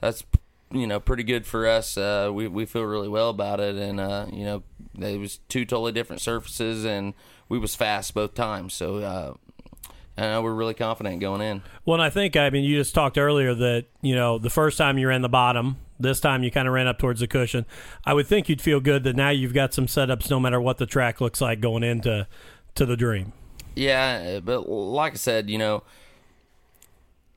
that's 0.00 0.24
you 0.70 0.86
know 0.86 1.00
pretty 1.00 1.22
good 1.22 1.46
for 1.46 1.66
us. 1.66 1.96
Uh, 1.96 2.30
we 2.32 2.48
we 2.48 2.64
feel 2.66 2.84
really 2.84 3.08
well 3.08 3.30
about 3.30 3.60
it, 3.60 3.76
and 3.76 4.00
uh, 4.00 4.26
you 4.32 4.44
know 4.44 4.62
it 4.98 5.18
was 5.18 5.40
two 5.48 5.64
totally 5.64 5.92
different 5.92 6.22
surfaces, 6.22 6.84
and 6.84 7.14
we 7.48 7.58
was 7.58 7.74
fast 7.74 8.14
both 8.14 8.34
times. 8.34 8.74
So 8.74 8.98
uh, 8.98 10.20
uh, 10.20 10.40
we're 10.42 10.54
really 10.54 10.74
confident 10.74 11.20
going 11.20 11.40
in. 11.40 11.62
Well, 11.84 11.94
and 11.94 12.02
I 12.02 12.10
think 12.10 12.36
I 12.36 12.50
mean 12.50 12.64
you 12.64 12.76
just 12.76 12.94
talked 12.94 13.18
earlier 13.18 13.54
that 13.54 13.86
you 14.00 14.14
know 14.14 14.38
the 14.38 14.50
first 14.50 14.78
time 14.78 14.98
you 14.98 15.08
ran 15.08 15.22
the 15.22 15.28
bottom, 15.28 15.76
this 15.98 16.20
time 16.20 16.42
you 16.42 16.50
kind 16.50 16.68
of 16.68 16.74
ran 16.74 16.86
up 16.86 16.98
towards 16.98 17.20
the 17.20 17.26
cushion. 17.26 17.66
I 18.04 18.14
would 18.14 18.26
think 18.26 18.48
you'd 18.48 18.62
feel 18.62 18.80
good 18.80 19.04
that 19.04 19.16
now 19.16 19.30
you've 19.30 19.54
got 19.54 19.74
some 19.74 19.86
setups, 19.86 20.30
no 20.30 20.38
matter 20.38 20.60
what 20.60 20.78
the 20.78 20.86
track 20.86 21.20
looks 21.20 21.40
like 21.40 21.60
going 21.60 21.82
into 21.82 22.26
to 22.74 22.86
the 22.86 22.96
dream. 22.96 23.32
Yeah, 23.74 24.40
but 24.40 24.68
like 24.68 25.14
I 25.14 25.16
said, 25.16 25.50
you 25.50 25.58
know, 25.58 25.82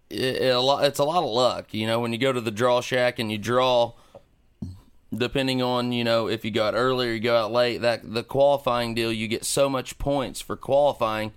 it, 0.10 0.42
it's 0.42 1.00
a 1.00 1.04
lot 1.04 1.24
of 1.24 1.30
luck. 1.30 1.74
You 1.74 1.88
know, 1.88 2.00
when 2.00 2.12
you 2.14 2.18
go 2.18 2.32
to 2.32 2.42
the 2.42 2.52
draw 2.52 2.82
shack 2.82 3.20
and 3.20 3.32
you 3.32 3.38
draw, 3.38 3.94
depending 5.16 5.62
on 5.62 5.92
you 5.92 6.04
know 6.04 6.28
if 6.28 6.46
you 6.46 6.52
go 6.52 6.66
out 6.66 6.74
early 6.76 7.10
or 7.10 7.14
you 7.14 7.20
go 7.20 7.38
out 7.38 7.52
late, 7.52 7.82
that 7.82 8.14
the 8.14 8.24
qualifying 8.24 8.94
deal 8.94 9.12
you 9.12 9.28
get 9.28 9.46
so 9.46 9.70
much 9.70 9.98
points 9.98 10.42
for 10.42 10.56
qualifying 10.56 11.32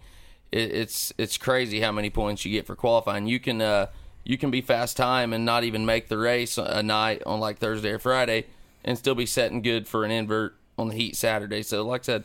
it, 0.53 0.73
it's 0.73 1.13
it's 1.19 1.39
crazy 1.39 1.81
how 1.81 1.93
many 1.93 2.11
points 2.11 2.45
you 2.45 2.53
get 2.53 2.67
for 2.67 2.77
qualifying. 2.77 3.27
You 3.27 3.41
can 3.41 3.61
uh, 3.61 3.87
you 4.25 4.37
can 4.39 4.51
be 4.51 4.61
fast 4.61 4.97
time 4.97 5.33
and 5.33 5.45
not 5.45 5.65
even 5.65 5.87
make 5.87 6.09
the 6.09 6.19
race 6.19 6.59
a 6.59 6.83
night 6.83 7.23
on 7.27 7.41
like 7.41 7.59
Thursday 7.59 7.91
or 7.91 7.99
Friday, 7.99 8.47
and 8.85 8.99
still 8.99 9.15
be 9.15 9.27
setting 9.27 9.63
good 9.63 9.87
for 9.87 10.05
an 10.05 10.11
invert 10.11 10.57
on 10.79 10.89
the 10.89 10.95
heat 10.95 11.17
Saturday. 11.17 11.63
So 11.63 11.87
like 11.87 12.03
I 12.03 12.05
said, 12.05 12.25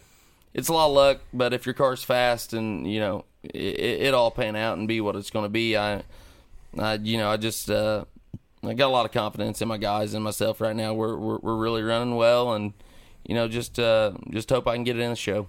it's 0.56 0.70
a 0.70 0.74
lot 0.74 0.88
of 0.88 0.94
luck, 0.94 1.20
but 1.32 1.54
if 1.54 1.68
your 1.68 1.74
car's 1.74 2.04
fast 2.04 2.54
and 2.54 2.92
you 2.92 3.00
know 3.00 3.26
it, 3.44 3.80
it 3.80 4.14
all 4.16 4.32
pan 4.32 4.56
out 4.56 4.80
and 4.80 4.88
be 4.88 5.02
what 5.02 5.16
it's 5.16 5.30
going 5.30 5.46
to 5.46 5.50
be, 5.50 5.78
I, 5.78 6.02
I 6.80 6.96
you 6.96 7.18
know 7.18 7.30
I 7.30 7.38
just 7.38 7.70
uh, 7.70 8.06
I 8.64 8.74
got 8.74 8.88
a 8.88 8.96
lot 8.96 9.06
of 9.06 9.12
confidence 9.12 9.62
in 9.62 9.68
my 9.68 9.78
guys 9.78 10.16
and 10.16 10.24
myself 10.24 10.60
right 10.60 10.76
now. 10.76 10.94
We're 10.94 11.16
we're, 11.18 11.38
we're 11.38 11.58
really 11.58 11.84
running 11.84 12.16
well 12.16 12.54
and 12.54 12.74
you 13.28 13.34
know, 13.34 13.48
just 13.48 13.80
uh, 13.80 14.12
just 14.30 14.50
hope 14.50 14.68
I 14.68 14.76
can 14.76 14.84
get 14.84 14.98
it 14.98 15.02
in 15.02 15.10
the 15.10 15.16
show. 15.16 15.48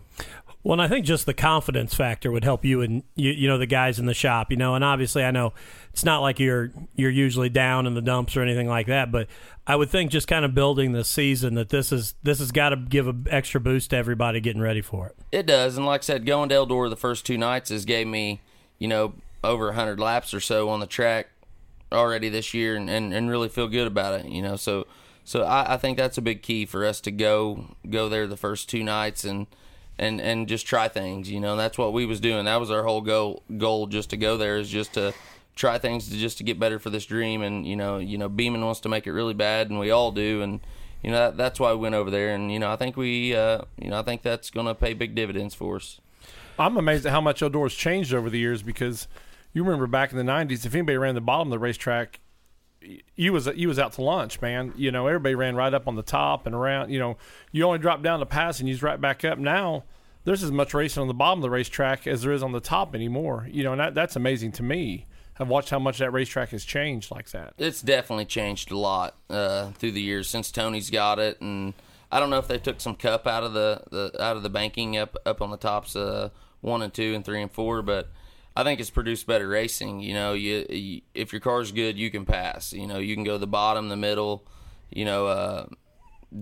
Well, 0.67 0.73
and 0.73 0.83
I 0.83 0.89
think 0.89 1.07
just 1.07 1.27
the 1.27 1.33
confidence 1.33 1.95
factor 1.95 2.33
would 2.33 2.43
help 2.43 2.65
you 2.65 2.81
and 2.83 3.05
you, 3.15 3.31
you 3.31 3.47
know 3.47 3.57
the 3.57 3.67
guys 3.67 4.01
in 4.01 4.07
the 4.07 4.15
shop, 4.15 4.51
you 4.51 4.57
know. 4.57 4.75
And 4.75 4.83
obviously, 4.83 5.23
I 5.23 5.31
know 5.31 5.53
it's 5.93 6.05
not 6.05 6.23
like 6.23 6.41
you're 6.41 6.73
you're 6.97 7.09
usually 7.09 7.49
down 7.49 7.87
in 7.87 7.95
the 7.95 8.03
dumps 8.03 8.37
or 8.37 8.43
anything 8.43 8.67
like 8.67 8.89
that, 8.89 9.13
but 9.13 9.29
I 9.65 9.77
would 9.77 9.91
think 9.91 10.11
just 10.11 10.27
kind 10.27 10.45
of 10.45 10.57
building 10.57 10.91
the 10.91 11.05
season 11.05 11.55
that 11.55 11.69
this 11.69 11.93
is 11.93 12.17
this 12.25 12.41
has 12.41 12.51
got 12.51 12.71
to 12.71 12.77
give 12.77 13.07
an 13.07 13.29
extra 13.31 13.61
boost 13.61 13.91
to 13.91 13.97
everybody 13.97 14.41
getting 14.41 14.61
ready 14.61 14.83
for 14.83 15.07
it. 15.07 15.17
It 15.31 15.47
does, 15.47 15.77
and 15.77 15.87
like 15.87 16.01
I 16.01 16.03
said, 16.03 16.27
going 16.27 16.49
to 16.49 16.57
Eldora 16.57 16.91
the 16.91 16.97
first 16.97 17.25
two 17.25 17.39
nights 17.39 17.71
has 17.71 17.85
gave 17.85 18.09
me 18.09 18.41
you 18.81 18.89
know 18.89 19.15
over 19.45 19.71
hundred 19.71 20.01
laps 20.01 20.35
or 20.35 20.41
so 20.41 20.69
on 20.69 20.81
the 20.81 20.89
track 20.89 21.29
already 21.93 22.29
this 22.29 22.55
year, 22.55 22.75
and, 22.75 22.91
and 22.91 23.15
and 23.15 23.31
really 23.31 23.49
feel 23.49 23.69
good 23.69 23.87
about 23.87 24.19
it. 24.19 24.27
You 24.27 24.43
know, 24.43 24.57
so 24.57 24.89
so 25.23 25.45
I, 25.45 25.75
I 25.75 25.77
think 25.77 25.97
that's 25.97 26.19
a 26.19 26.23
big 26.23 26.43
key 26.43 26.67
for 26.67 26.85
us 26.85 27.01
to 27.03 27.13
go 27.13 27.77
go 27.89 28.09
there 28.09 28.27
the 28.27 28.37
first 28.37 28.69
two 28.69 28.83
nights 28.83 29.23
and 29.23 29.47
and 29.99 30.21
and 30.21 30.49
just 30.49 30.67
try 30.67 30.89
things. 30.89 31.31
You 31.31 31.41
know, 31.41 31.57
that's 31.57 31.79
what 31.79 31.93
we 31.93 32.07
was 32.07 32.21
doing. 32.21 32.45
That 32.45 32.61
was 32.61 32.71
our 32.71 32.83
whole 32.83 33.01
goal 33.01 33.43
goal 33.57 33.87
just 33.87 34.11
to 34.11 34.17
go 34.17 34.37
there 34.37 34.57
is 34.57 34.69
just 34.69 34.95
to 34.95 35.15
try 35.55 35.79
things 35.79 36.09
to 36.11 36.17
just 36.17 36.39
to 36.39 36.45
get 36.45 36.61
better 36.61 36.79
for 36.79 36.91
this 36.91 37.07
dream. 37.07 37.43
And 37.43 37.67
you 37.67 37.77
know, 37.77 37.99
you 37.99 38.19
know, 38.19 38.29
Beeman 38.29 38.65
wants 38.65 38.81
to 38.81 38.89
make 38.89 39.07
it 39.07 39.13
really 39.13 39.35
bad, 39.35 39.71
and 39.71 39.79
we 39.79 39.91
all 39.91 40.13
do. 40.13 40.43
And 40.43 40.61
you 41.03 41.11
know, 41.11 41.19
that, 41.19 41.37
that's 41.37 41.59
why 41.59 41.73
we 41.73 41.79
went 41.79 41.95
over 41.95 42.11
there. 42.11 42.35
And 42.35 42.53
you 42.53 42.59
know, 42.59 42.71
I 42.71 42.77
think 42.77 42.97
we, 42.97 43.35
uh, 43.35 43.63
you 43.81 43.91
know, 43.91 43.99
I 43.99 44.03
think 44.03 44.23
that's 44.23 44.51
going 44.51 44.67
to 44.67 44.75
pay 44.75 44.95
big 44.95 45.15
dividends 45.15 45.55
for 45.55 45.77
us. 45.77 46.01
I'm 46.59 46.77
amazed 46.77 47.05
at 47.05 47.13
how 47.13 47.21
much 47.21 47.41
Eldora's 47.41 47.75
changed 47.75 48.15
over 48.15 48.31
the 48.31 48.39
years 48.39 48.63
because 48.63 49.09
you 49.53 49.63
remember 49.63 49.87
back 49.87 50.13
in 50.13 50.19
the 50.19 50.25
'90s, 50.25 50.65
if 50.65 50.75
anybody 50.75 50.97
ran 50.97 51.15
the 51.15 51.21
bottom 51.21 51.49
of 51.49 51.53
the 51.53 51.59
racetrack, 51.59 52.21
you 53.15 53.33
was 53.33 53.47
you 53.47 53.69
was 53.69 53.79
out 53.79 53.93
to 53.95 54.03
lunch, 54.03 54.41
man. 54.41 54.73
You 54.77 54.91
know, 54.91 55.07
everybody 55.07 55.35
ran 55.35 55.57
right 55.57 55.73
up 55.73 55.89
on 55.89 55.97
the 55.97 56.03
top 56.03 56.47
and 56.47 56.55
around. 56.55 56.91
You 56.91 56.99
know, 56.99 57.17
you 57.53 57.65
only 57.65 57.79
drop 57.79 58.03
down 58.03 58.21
the 58.21 58.27
pass 58.27 58.61
and 58.61 58.69
you 58.69 58.77
right 58.79 59.01
back 59.01 59.25
up. 59.25 59.39
Now 59.39 59.85
there's 60.25 60.43
as 60.43 60.51
much 60.51 60.75
racing 60.75 61.01
on 61.01 61.09
the 61.09 61.15
bottom 61.15 61.39
of 61.39 61.43
the 61.43 61.51
racetrack 61.51 62.07
as 62.07 62.23
there 62.23 62.33
is 62.33 62.43
on 62.43 62.53
the 62.53 62.61
top 62.61 62.95
anymore. 62.95 63.49
You 63.51 63.63
know, 63.63 63.73
and 63.73 63.81
that, 63.81 63.95
that's 63.95 64.17
amazing 64.17 64.53
to 64.53 64.63
me. 64.63 65.07
I've 65.39 65.49
watched 65.49 65.71
how 65.71 65.79
much 65.79 65.99
that 65.99 66.13
racetrack 66.13 66.49
has 66.51 66.65
changed 66.65 67.11
like 67.11 67.31
that. 67.31 67.55
It's 67.59 67.83
definitely 67.83 68.25
changed 68.25 68.71
a 68.71 68.79
lot 68.79 69.17
uh, 69.29 69.71
through 69.73 69.93
the 69.93 70.01
years 70.01 70.29
since 70.29 70.51
Tony's 70.51 70.91
got 70.91 71.19
it, 71.19 71.41
and 71.41 71.75
I 72.11 72.21
don't 72.21 72.31
know 72.31 72.39
if 72.39 72.49
they 72.49 72.59
took 72.59 72.81
some 72.81 72.95
cup 72.95 73.27
out 73.27 73.45
of 73.45 73.53
the, 73.53 73.83
the 73.91 74.23
out 74.23 74.37
of 74.37 74.43
the 74.43 74.49
banking 74.49 74.97
up 74.97 75.17
up 75.27 75.43
on 75.43 75.51
the 75.51 75.59
tops 75.59 75.95
uh, 75.95 76.31
one 76.61 76.83
and 76.83 76.93
two 76.93 77.15
and 77.15 77.25
three 77.25 77.43
and 77.43 77.51
four, 77.51 77.83
but 77.83 78.09
I 78.57 78.65
think 78.65 78.81
it's 78.81 78.91
produced 78.91 79.27
better 79.27 79.47
racing. 79.47 80.01
You 80.01 80.15
know, 80.15 80.33
you, 80.33 80.65
you, 80.71 81.03
if 81.15 81.33
your 81.33 81.41
car's 81.41 81.73
good, 81.73 81.99
you 81.99 82.11
can 82.11 82.25
pass. 82.25 82.73
You 82.73 82.87
know, 82.87 82.99
you 82.99 83.15
can 83.15 83.23
go 83.23 83.37
the 83.37 83.47
bottom, 83.47 83.91
the 83.91 83.97
middle, 83.97 84.47
you 84.91 85.05
know, 85.05 85.27
uh, 85.27 85.67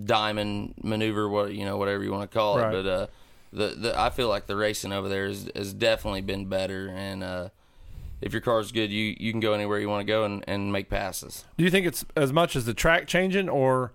diamond 0.05 0.75
maneuver, 0.81 1.27
what 1.27 1.53
you 1.53 1.65
know, 1.65 1.77
whatever 1.77 2.03
you 2.03 2.11
want 2.11 2.31
to 2.31 2.33
call 2.35 2.57
it. 2.57 2.63
Right. 2.63 2.71
But 2.71 2.85
uh, 2.87 3.07
the, 3.51 3.67
the 3.75 3.99
I 3.99 4.09
feel 4.09 4.29
like 4.29 4.47
the 4.47 4.55
racing 4.55 4.93
over 4.93 5.09
there 5.09 5.27
has, 5.27 5.49
has 5.55 5.73
definitely 5.73 6.21
been 6.21 6.45
better, 6.47 6.87
and 6.87 7.21
uh, 7.21 7.49
if 8.21 8.31
your 8.31 8.41
car's 8.41 8.71
good, 8.71 8.91
you 8.91 9.15
you 9.19 9.31
can 9.31 9.41
go 9.41 9.53
anywhere 9.53 9.79
you 9.79 9.89
want 9.89 10.01
to 10.01 10.11
go 10.11 10.23
and, 10.23 10.43
and 10.47 10.71
make 10.71 10.89
passes. 10.89 11.43
Do 11.57 11.65
you 11.65 11.69
think 11.69 11.85
it's 11.85 12.05
as 12.15 12.31
much 12.31 12.55
as 12.55 12.65
the 12.65 12.73
track 12.73 13.07
changing, 13.07 13.49
or 13.49 13.91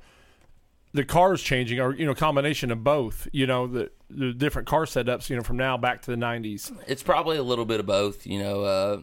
the 0.93 1.05
cars 1.05 1.43
changing, 1.43 1.81
or 1.81 1.95
you 1.95 2.05
know, 2.05 2.15
combination 2.15 2.71
of 2.71 2.85
both. 2.85 3.29
You 3.33 3.47
know, 3.47 3.67
the 3.67 3.91
the 4.11 4.33
different 4.33 4.69
car 4.69 4.85
setups. 4.85 5.31
You 5.31 5.37
know, 5.37 5.43
from 5.43 5.57
now 5.57 5.77
back 5.77 6.03
to 6.03 6.11
the 6.11 6.17
'90s. 6.17 6.73
It's 6.87 7.03
probably 7.03 7.37
a 7.37 7.43
little 7.43 7.65
bit 7.65 7.81
of 7.81 7.87
both. 7.87 8.27
You 8.27 8.41
know, 8.41 8.65
uh, 8.65 9.01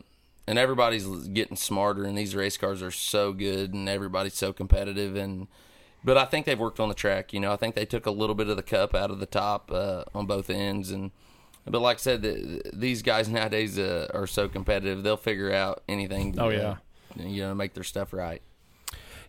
and 0.48 0.58
everybody's 0.58 1.06
getting 1.28 1.58
smarter, 1.58 2.06
and 2.06 2.18
these 2.18 2.36
race 2.36 2.58
cars 2.58 2.82
are 2.82 2.92
so 2.92 3.34
good, 3.34 3.74
and 3.74 3.90
everybody's 3.90 4.36
so 4.36 4.54
competitive, 4.54 5.16
and 5.16 5.48
but 6.04 6.18
I 6.18 6.26
think 6.26 6.46
they've 6.46 6.60
worked 6.60 6.80
on 6.80 6.90
the 6.90 6.96
track. 6.96 7.34
You 7.34 7.40
know, 7.40 7.52
I 7.52 7.58
think 7.58 7.76
they 7.76 7.86
took 7.86 8.06
a 8.06 8.12
little 8.12 8.36
bit 8.36 8.48
of 8.48 8.56
the 8.56 8.64
cup 8.64 8.96
out 8.96 9.12
of 9.12 9.20
the 9.20 9.26
top 9.26 9.72
uh, 9.72 10.06
on 10.16 10.26
both 10.26 10.50
ends, 10.50 10.92
and 10.92 11.12
but 11.66 11.82
like 11.82 11.98
I 11.98 12.00
said, 12.00 12.22
the, 12.22 12.62
these 12.74 13.02
guys 13.02 13.28
nowadays 13.30 13.78
uh, 13.78 14.08
are 14.14 14.28
so 14.28 14.48
competitive; 14.48 15.04
they'll 15.04 15.18
figure 15.18 15.52
out 15.52 15.84
anything. 15.90 16.34
To, 16.34 16.44
oh 16.44 16.50
yeah, 16.50 16.78
you 17.16 17.42
know, 17.42 17.54
make 17.54 17.74
their 17.74 17.84
stuff 17.84 18.14
right. 18.14 18.42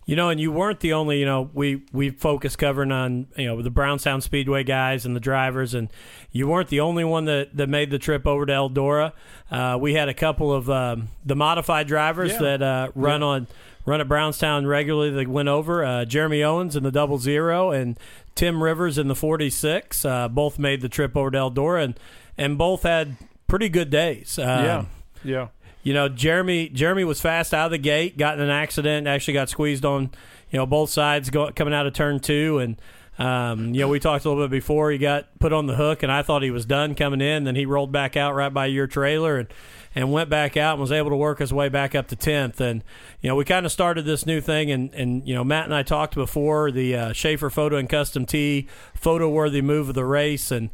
You 0.08 0.16
know, 0.16 0.30
and 0.30 0.40
you 0.40 0.50
weren't 0.50 0.80
the 0.80 0.94
only. 0.94 1.20
You 1.20 1.26
know, 1.26 1.50
we 1.52 1.82
we 1.92 2.08
focused 2.08 2.56
covering 2.56 2.92
on 2.92 3.26
you 3.36 3.44
know 3.44 3.60
the 3.60 3.68
Brownstown 3.68 4.22
Speedway 4.22 4.64
guys 4.64 5.04
and 5.04 5.14
the 5.14 5.20
drivers, 5.20 5.74
and 5.74 5.90
you 6.32 6.48
weren't 6.48 6.68
the 6.68 6.80
only 6.80 7.04
one 7.04 7.26
that, 7.26 7.54
that 7.54 7.68
made 7.68 7.90
the 7.90 7.98
trip 7.98 8.26
over 8.26 8.46
to 8.46 8.52
Eldora. 8.54 9.12
Uh, 9.50 9.76
we 9.78 9.92
had 9.92 10.08
a 10.08 10.14
couple 10.14 10.50
of 10.50 10.70
um, 10.70 11.08
the 11.26 11.36
modified 11.36 11.88
drivers 11.88 12.32
yeah. 12.32 12.38
that 12.38 12.62
uh, 12.62 12.90
run 12.94 13.20
yeah. 13.20 13.26
on 13.26 13.46
run 13.84 14.00
at 14.00 14.08
Brownstown 14.08 14.66
regularly. 14.66 15.10
That 15.10 15.28
went 15.28 15.50
over 15.50 15.84
uh, 15.84 16.06
Jeremy 16.06 16.42
Owens 16.42 16.74
in 16.74 16.84
the 16.84 16.90
double 16.90 17.18
zero 17.18 17.70
and 17.70 17.98
Tim 18.34 18.62
Rivers 18.62 18.96
in 18.96 19.08
the 19.08 19.14
forty 19.14 19.50
six. 19.50 20.06
Uh, 20.06 20.26
both 20.26 20.58
made 20.58 20.80
the 20.80 20.88
trip 20.88 21.18
over 21.18 21.30
to 21.32 21.36
Eldora, 21.36 21.84
and 21.84 22.00
and 22.38 22.56
both 22.56 22.82
had 22.82 23.18
pretty 23.46 23.68
good 23.68 23.90
days. 23.90 24.38
Um, 24.38 24.64
yeah, 24.64 24.84
yeah 25.22 25.48
you 25.82 25.94
know, 25.94 26.08
Jeremy 26.08 26.68
Jeremy 26.68 27.04
was 27.04 27.20
fast 27.20 27.54
out 27.54 27.66
of 27.66 27.70
the 27.72 27.78
gate, 27.78 28.18
got 28.18 28.34
in 28.34 28.40
an 28.40 28.50
accident, 28.50 29.06
actually 29.06 29.34
got 29.34 29.48
squeezed 29.48 29.84
on, 29.84 30.10
you 30.50 30.58
know, 30.58 30.66
both 30.66 30.90
sides 30.90 31.30
go, 31.30 31.50
coming 31.52 31.74
out 31.74 31.86
of 31.86 31.92
turn 31.92 32.20
two, 32.20 32.58
and 32.58 32.76
um, 33.18 33.74
you 33.74 33.80
know, 33.80 33.88
we 33.88 33.98
talked 33.98 34.24
a 34.24 34.28
little 34.28 34.44
bit 34.44 34.50
before 34.50 34.92
he 34.92 34.98
got 34.98 35.26
put 35.40 35.52
on 35.52 35.66
the 35.66 35.74
hook, 35.74 36.04
and 36.04 36.12
I 36.12 36.22
thought 36.22 36.42
he 36.42 36.52
was 36.52 36.64
done 36.64 36.94
coming 36.94 37.20
in. 37.20 37.44
Then 37.44 37.56
he 37.56 37.66
rolled 37.66 37.90
back 37.90 38.16
out 38.16 38.34
right 38.34 38.52
by 38.52 38.66
your 38.66 38.86
trailer 38.86 39.38
and 39.38 39.48
and 39.94 40.12
went 40.12 40.30
back 40.30 40.56
out 40.56 40.74
and 40.74 40.80
was 40.80 40.92
able 40.92 41.10
to 41.10 41.16
work 41.16 41.40
his 41.40 41.52
way 41.52 41.68
back 41.68 41.96
up 41.96 42.06
to 42.08 42.16
tenth. 42.16 42.60
And 42.60 42.84
you 43.20 43.28
know, 43.28 43.34
we 43.34 43.44
kind 43.44 43.66
of 43.66 43.72
started 43.72 44.04
this 44.04 44.24
new 44.24 44.40
thing, 44.40 44.70
and 44.70 44.94
and 44.94 45.26
you 45.26 45.34
know, 45.34 45.42
Matt 45.42 45.64
and 45.64 45.74
I 45.74 45.82
talked 45.82 46.14
before 46.14 46.70
the 46.70 46.94
uh, 46.94 47.12
Schaefer 47.12 47.50
Photo 47.50 47.76
and 47.76 47.88
Custom 47.88 48.24
Tee 48.24 48.68
photo 48.94 49.28
worthy 49.28 49.62
move 49.62 49.88
of 49.88 49.96
the 49.96 50.04
race, 50.04 50.52
and 50.52 50.70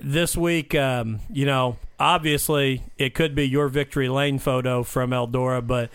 this 0.00 0.36
week, 0.36 0.74
um, 0.74 1.20
you 1.30 1.46
know, 1.46 1.76
obviously 1.98 2.82
it 2.98 3.14
could 3.14 3.34
be 3.34 3.48
your 3.48 3.68
victory 3.68 4.08
lane 4.08 4.38
photo 4.38 4.82
from 4.82 5.10
Eldora, 5.10 5.66
but 5.66 5.90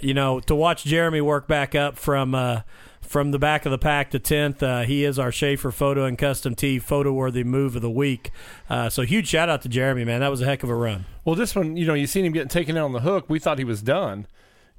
you 0.00 0.14
know, 0.14 0.40
to 0.40 0.54
watch 0.54 0.84
Jeremy 0.84 1.20
work 1.20 1.46
back 1.46 1.74
up 1.74 1.98
from 1.98 2.34
uh, 2.34 2.62
from 3.00 3.30
the 3.30 3.38
back 3.38 3.66
of 3.66 3.72
the 3.72 3.78
pack 3.78 4.10
to 4.10 4.18
tenth, 4.18 4.62
uh, 4.62 4.82
he 4.82 5.04
is 5.04 5.18
our 5.18 5.30
Schaefer 5.30 5.70
Photo 5.70 6.06
and 6.06 6.16
Custom 6.16 6.54
Tee 6.54 6.78
photo 6.78 7.12
worthy 7.12 7.44
move 7.44 7.76
of 7.76 7.82
the 7.82 7.90
week. 7.90 8.30
Uh, 8.70 8.88
so 8.88 9.02
huge 9.02 9.28
shout 9.28 9.50
out 9.50 9.60
to 9.62 9.68
Jeremy, 9.68 10.04
man. 10.04 10.20
That 10.20 10.30
was 10.30 10.40
a 10.40 10.46
heck 10.46 10.62
of 10.62 10.70
a 10.70 10.74
run. 10.74 11.04
Well, 11.24 11.36
this 11.36 11.54
one, 11.54 11.76
you 11.76 11.86
know, 11.86 11.94
you 11.94 12.06
seen 12.06 12.24
him 12.24 12.32
getting 12.32 12.48
taken 12.48 12.76
out 12.78 12.86
on 12.86 12.92
the 12.92 13.00
hook. 13.00 13.26
We 13.28 13.38
thought 13.38 13.58
he 13.58 13.64
was 13.64 13.82
done. 13.82 14.26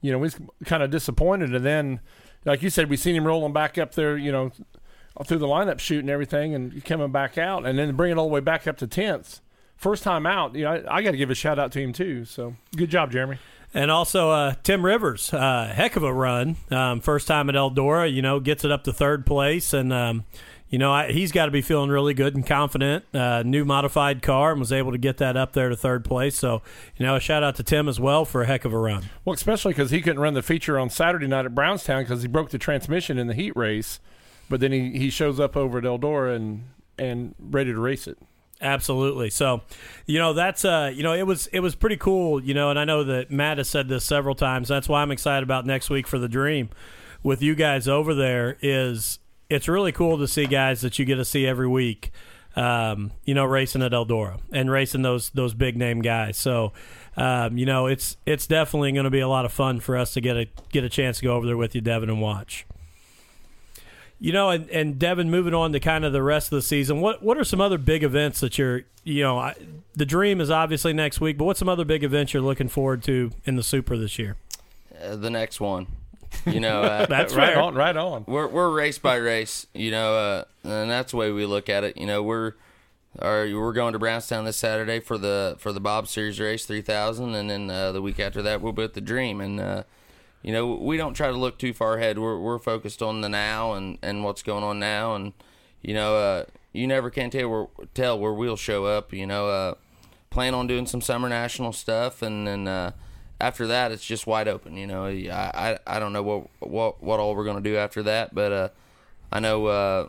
You 0.01 0.11
know, 0.11 0.17
we 0.17 0.23
was 0.23 0.37
kind 0.65 0.81
of 0.81 0.89
disappointed, 0.89 1.53
and 1.53 1.63
then, 1.63 1.99
like 2.43 2.61
you 2.61 2.69
said, 2.69 2.89
we 2.89 2.97
seen 2.97 3.15
him 3.15 3.25
rolling 3.25 3.53
back 3.53 3.77
up 3.77 3.93
there. 3.93 4.17
You 4.17 4.31
know 4.31 4.51
through 5.25 5.37
the 5.37 5.47
lineup 5.47 5.79
shoot 5.79 5.99
and 5.99 6.09
everything 6.09 6.55
and 6.55 6.83
coming 6.85 7.11
back 7.11 7.37
out 7.37 7.65
and 7.65 7.77
then 7.77 7.95
bringing 7.95 8.17
it 8.17 8.19
all 8.19 8.27
the 8.27 8.33
way 8.33 8.39
back 8.39 8.67
up 8.67 8.77
to 8.77 8.87
10th 8.87 9.39
first 9.83 10.03
time 10.03 10.25
out, 10.25 10.55
you 10.55 10.63
know, 10.63 10.71
I, 10.71 10.97
I 10.97 11.01
got 11.01 11.11
to 11.11 11.17
give 11.17 11.29
a 11.29 11.35
shout 11.35 11.59
out 11.59 11.71
to 11.73 11.79
him 11.79 11.93
too. 11.93 12.25
So 12.25 12.55
good 12.75 12.89
job, 12.89 13.11
Jeremy. 13.11 13.37
And 13.73 13.91
also 13.91 14.29
uh, 14.29 14.53
Tim 14.63 14.85
Rivers, 14.85 15.33
uh, 15.33 15.71
heck 15.73 15.95
of 15.95 16.03
a 16.03 16.13
run. 16.13 16.55
Um, 16.71 17.01
first 17.01 17.27
time 17.27 17.49
at 17.49 17.55
Eldora, 17.55 18.11
you 18.11 18.21
know, 18.21 18.39
gets 18.39 18.63
it 18.63 18.71
up 18.71 18.83
to 18.83 18.93
third 18.93 19.25
place, 19.25 19.73
and 19.73 19.91
um, 19.91 20.25
you 20.69 20.77
know 20.77 20.93
I, 20.93 21.11
he's 21.11 21.31
got 21.31 21.47
to 21.47 21.51
be 21.51 21.63
feeling 21.63 21.89
really 21.89 22.13
good 22.13 22.35
and 22.35 22.45
confident. 22.45 23.03
Uh, 23.15 23.41
new 23.41 23.65
modified 23.65 24.21
car 24.21 24.51
and 24.51 24.59
was 24.59 24.71
able 24.71 24.91
to 24.91 24.99
get 24.99 25.17
that 25.17 25.35
up 25.35 25.53
there 25.53 25.69
to 25.69 25.75
third 25.75 26.05
place. 26.05 26.37
So 26.37 26.61
you 26.97 27.05
know, 27.05 27.15
a 27.15 27.19
shout 27.19 27.41
out 27.41 27.55
to 27.55 27.63
Tim 27.63 27.89
as 27.89 27.99
well 27.99 28.25
for 28.25 28.43
a 28.43 28.45
heck 28.45 28.63
of 28.63 28.73
a 28.73 28.77
run. 28.77 29.05
Well, 29.25 29.33
especially 29.33 29.73
because 29.73 29.89
he 29.89 30.01
couldn't 30.01 30.21
run 30.21 30.35
the 30.35 30.43
feature 30.43 30.77
on 30.77 30.91
Saturday 30.91 31.25
night 31.25 31.45
at 31.45 31.55
Brownstown 31.55 32.03
because 32.03 32.21
he 32.21 32.27
broke 32.27 32.51
the 32.51 32.59
transmission 32.59 33.17
in 33.17 33.25
the 33.25 33.33
heat 33.33 33.55
race, 33.55 33.99
but 34.53 34.59
then 34.59 34.71
he, 34.71 34.91
he 34.91 35.09
shows 35.09 35.39
up 35.39 35.57
over 35.57 35.79
at 35.79 35.83
Eldora 35.83 36.35
and 36.35 36.65
and 36.99 37.33
ready 37.39 37.73
to 37.73 37.79
race 37.79 38.05
it. 38.05 38.19
Absolutely. 38.61 39.31
So, 39.31 39.63
you 40.05 40.19
know, 40.19 40.33
that's 40.33 40.63
uh, 40.63 40.91
you 40.93 41.01
know, 41.01 41.11
it 41.13 41.23
was 41.23 41.47
it 41.47 41.61
was 41.61 41.73
pretty 41.73 41.97
cool, 41.97 42.39
you 42.39 42.53
know, 42.53 42.69
and 42.69 42.77
I 42.77 42.85
know 42.85 43.03
that 43.03 43.31
Matt 43.31 43.57
has 43.57 43.67
said 43.67 43.89
this 43.89 44.05
several 44.05 44.35
times. 44.35 44.67
That's 44.67 44.87
why 44.87 45.01
I'm 45.01 45.09
excited 45.09 45.41
about 45.41 45.65
next 45.65 45.89
week 45.89 46.05
for 46.05 46.19
the 46.19 46.29
Dream 46.29 46.69
with 47.23 47.41
you 47.41 47.55
guys 47.55 47.87
over 47.87 48.13
there 48.13 48.57
is 48.61 49.17
it's 49.49 49.67
really 49.67 49.91
cool 49.91 50.19
to 50.19 50.27
see 50.27 50.45
guys 50.45 50.81
that 50.81 50.99
you 50.99 51.05
get 51.05 51.15
to 51.15 51.25
see 51.25 51.47
every 51.47 51.67
week. 51.67 52.11
Um, 52.55 53.13
you 53.25 53.33
know, 53.33 53.45
racing 53.45 53.81
at 53.81 53.91
Eldora 53.91 54.39
and 54.51 54.69
racing 54.69 55.01
those 55.01 55.31
those 55.31 55.55
big 55.55 55.77
name 55.77 56.03
guys. 56.03 56.37
So, 56.37 56.73
um, 57.17 57.57
you 57.57 57.65
know, 57.65 57.87
it's 57.87 58.17
it's 58.27 58.45
definitely 58.45 58.91
going 58.91 59.05
to 59.05 59.09
be 59.09 59.21
a 59.21 59.27
lot 59.27 59.45
of 59.45 59.51
fun 59.51 59.79
for 59.79 59.97
us 59.97 60.13
to 60.13 60.21
get 60.21 60.37
a 60.37 60.45
get 60.71 60.83
a 60.83 60.89
chance 60.89 61.17
to 61.17 61.23
go 61.23 61.33
over 61.33 61.47
there 61.47 61.57
with 61.57 61.73
you, 61.73 61.81
Devin, 61.81 62.11
and 62.11 62.21
watch. 62.21 62.67
You 64.23 64.31
know, 64.31 64.51
and, 64.51 64.69
and 64.69 64.97
Devin, 64.97 65.29
moving 65.29 65.53
on 65.53 65.73
to 65.73 65.81
kind 65.81 66.05
of 66.05 66.13
the 66.13 66.23
rest 66.23 66.47
of 66.49 66.55
the 66.55 66.61
season, 66.61 67.01
what 67.01 67.21
what 67.21 67.37
are 67.37 67.43
some 67.43 67.59
other 67.59 67.77
big 67.77 68.05
events 68.05 68.39
that 68.39 68.57
you're, 68.57 68.83
you 69.03 69.21
know, 69.21 69.37
I, 69.37 69.53
the 69.97 70.05
dream 70.05 70.39
is 70.39 70.49
obviously 70.49 70.93
next 70.93 71.19
week, 71.19 71.37
but 71.37 71.43
what's 71.43 71.59
some 71.59 71.67
other 71.67 71.83
big 71.83 72.05
events 72.05 72.33
you're 72.33 72.41
looking 72.41 72.69
forward 72.69 73.03
to 73.03 73.31
in 73.43 73.57
the 73.57 73.63
Super 73.63 73.97
this 73.97 74.17
year? 74.17 74.37
Uh, 75.03 75.17
the 75.17 75.29
next 75.29 75.59
one, 75.59 75.87
you 76.45 76.61
know, 76.61 76.83
uh, 76.83 77.05
That's 77.09 77.35
right 77.35 77.51
fair. 77.51 77.61
on, 77.61 77.75
right 77.75 77.97
on. 77.97 78.23
we're 78.25 78.47
we're 78.47 78.69
race 78.69 78.97
by 78.97 79.15
race, 79.17 79.67
you 79.73 79.91
know, 79.91 80.15
uh, 80.15 80.43
and 80.63 80.89
that's 80.89 81.11
the 81.11 81.17
way 81.17 81.29
we 81.29 81.45
look 81.45 81.67
at 81.67 81.83
it. 81.83 81.97
You 81.97 82.05
know, 82.05 82.23
we're 82.23 82.53
are 83.19 83.45
we're 83.53 83.73
going 83.73 83.91
to 83.91 83.99
Brownstown 83.99 84.45
this 84.45 84.55
Saturday 84.55 85.01
for 85.01 85.17
the 85.17 85.57
for 85.59 85.73
the 85.73 85.81
Bob 85.81 86.07
Series 86.07 86.39
race 86.39 86.65
three 86.65 86.81
thousand, 86.81 87.35
and 87.35 87.49
then 87.49 87.69
uh, 87.69 87.91
the 87.91 88.01
week 88.01 88.21
after 88.21 88.41
that 88.41 88.61
we'll 88.61 88.71
be 88.71 88.83
at 88.83 88.93
the 88.93 89.01
Dream, 89.01 89.41
and 89.41 89.59
uh, 89.59 89.83
you 90.43 90.51
know 90.51 90.75
we 90.75 90.97
don't 90.97 91.13
try 91.13 91.27
to 91.27 91.37
look 91.37 91.57
too 91.57 91.73
far 91.73 91.97
ahead. 91.97 92.19
We're 92.19 92.37
we're 92.37 92.59
focused 92.59 93.01
on 93.01 93.21
the 93.21 93.29
now 93.29 93.73
and 93.73 93.97
and 94.01 94.23
what's 94.23 94.43
going 94.43 94.63
on 94.63 94.79
now, 94.79 95.15
and 95.15 95.33
you 95.81 95.93
know 95.93 96.15
uh, 96.15 96.45
you 96.73 96.85
never 96.85 97.09
can 97.09 97.29
tell 97.29 97.49
where 97.49 97.67
tell 97.93 98.19
where 98.19 98.33
we'll 98.33 98.57
show 98.57 98.85
up. 98.85 99.11
You 99.13 99.25
know, 99.25 99.47
uh, 99.49 99.75
plan 100.29 100.53
on 100.53 100.67
doing 100.67 100.85
some 100.85 101.01
summer 101.01 101.29
national 101.29 101.73
stuff, 101.73 102.21
and 102.21 102.47
then. 102.47 102.67
Uh, 102.67 102.91
after 103.41 103.67
that, 103.67 103.91
it's 103.91 104.05
just 104.05 104.25
wide 104.25 104.47
open. 104.47 104.77
You 104.77 104.87
know, 104.87 105.05
I 105.05 105.29
I, 105.29 105.79
I 105.85 105.99
don't 105.99 106.13
know 106.13 106.23
what 106.23 106.47
what 106.59 107.03
what 107.03 107.19
all 107.19 107.35
we're 107.35 107.43
gonna 107.43 107.59
do 107.59 107.75
after 107.75 108.01
that, 108.03 108.33
but 108.33 108.51
uh, 108.53 108.69
I 109.33 109.41
know 109.41 109.65
uh, 109.65 110.07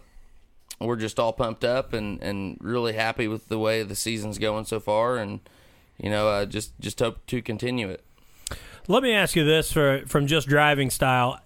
we're 0.80 0.96
just 0.96 1.18
all 1.18 1.32
pumped 1.32 1.64
up 1.64 1.92
and, 1.92 2.22
and 2.22 2.58
really 2.60 2.92
happy 2.92 3.26
with 3.26 3.48
the 3.48 3.58
way 3.58 3.82
the 3.82 3.96
season's 3.96 4.38
going 4.38 4.66
so 4.66 4.78
far, 4.78 5.16
and 5.16 5.40
you 5.98 6.10
know, 6.10 6.28
uh, 6.28 6.46
just 6.46 6.78
just 6.80 7.00
hope 7.00 7.26
to 7.26 7.42
continue 7.42 7.88
it. 7.88 8.04
Let 8.86 9.02
me 9.02 9.12
ask 9.12 9.34
you 9.34 9.44
this 9.44 9.72
for 9.72 10.02
from 10.06 10.26
just 10.26 10.46
driving 10.46 10.90
style. 10.90 11.40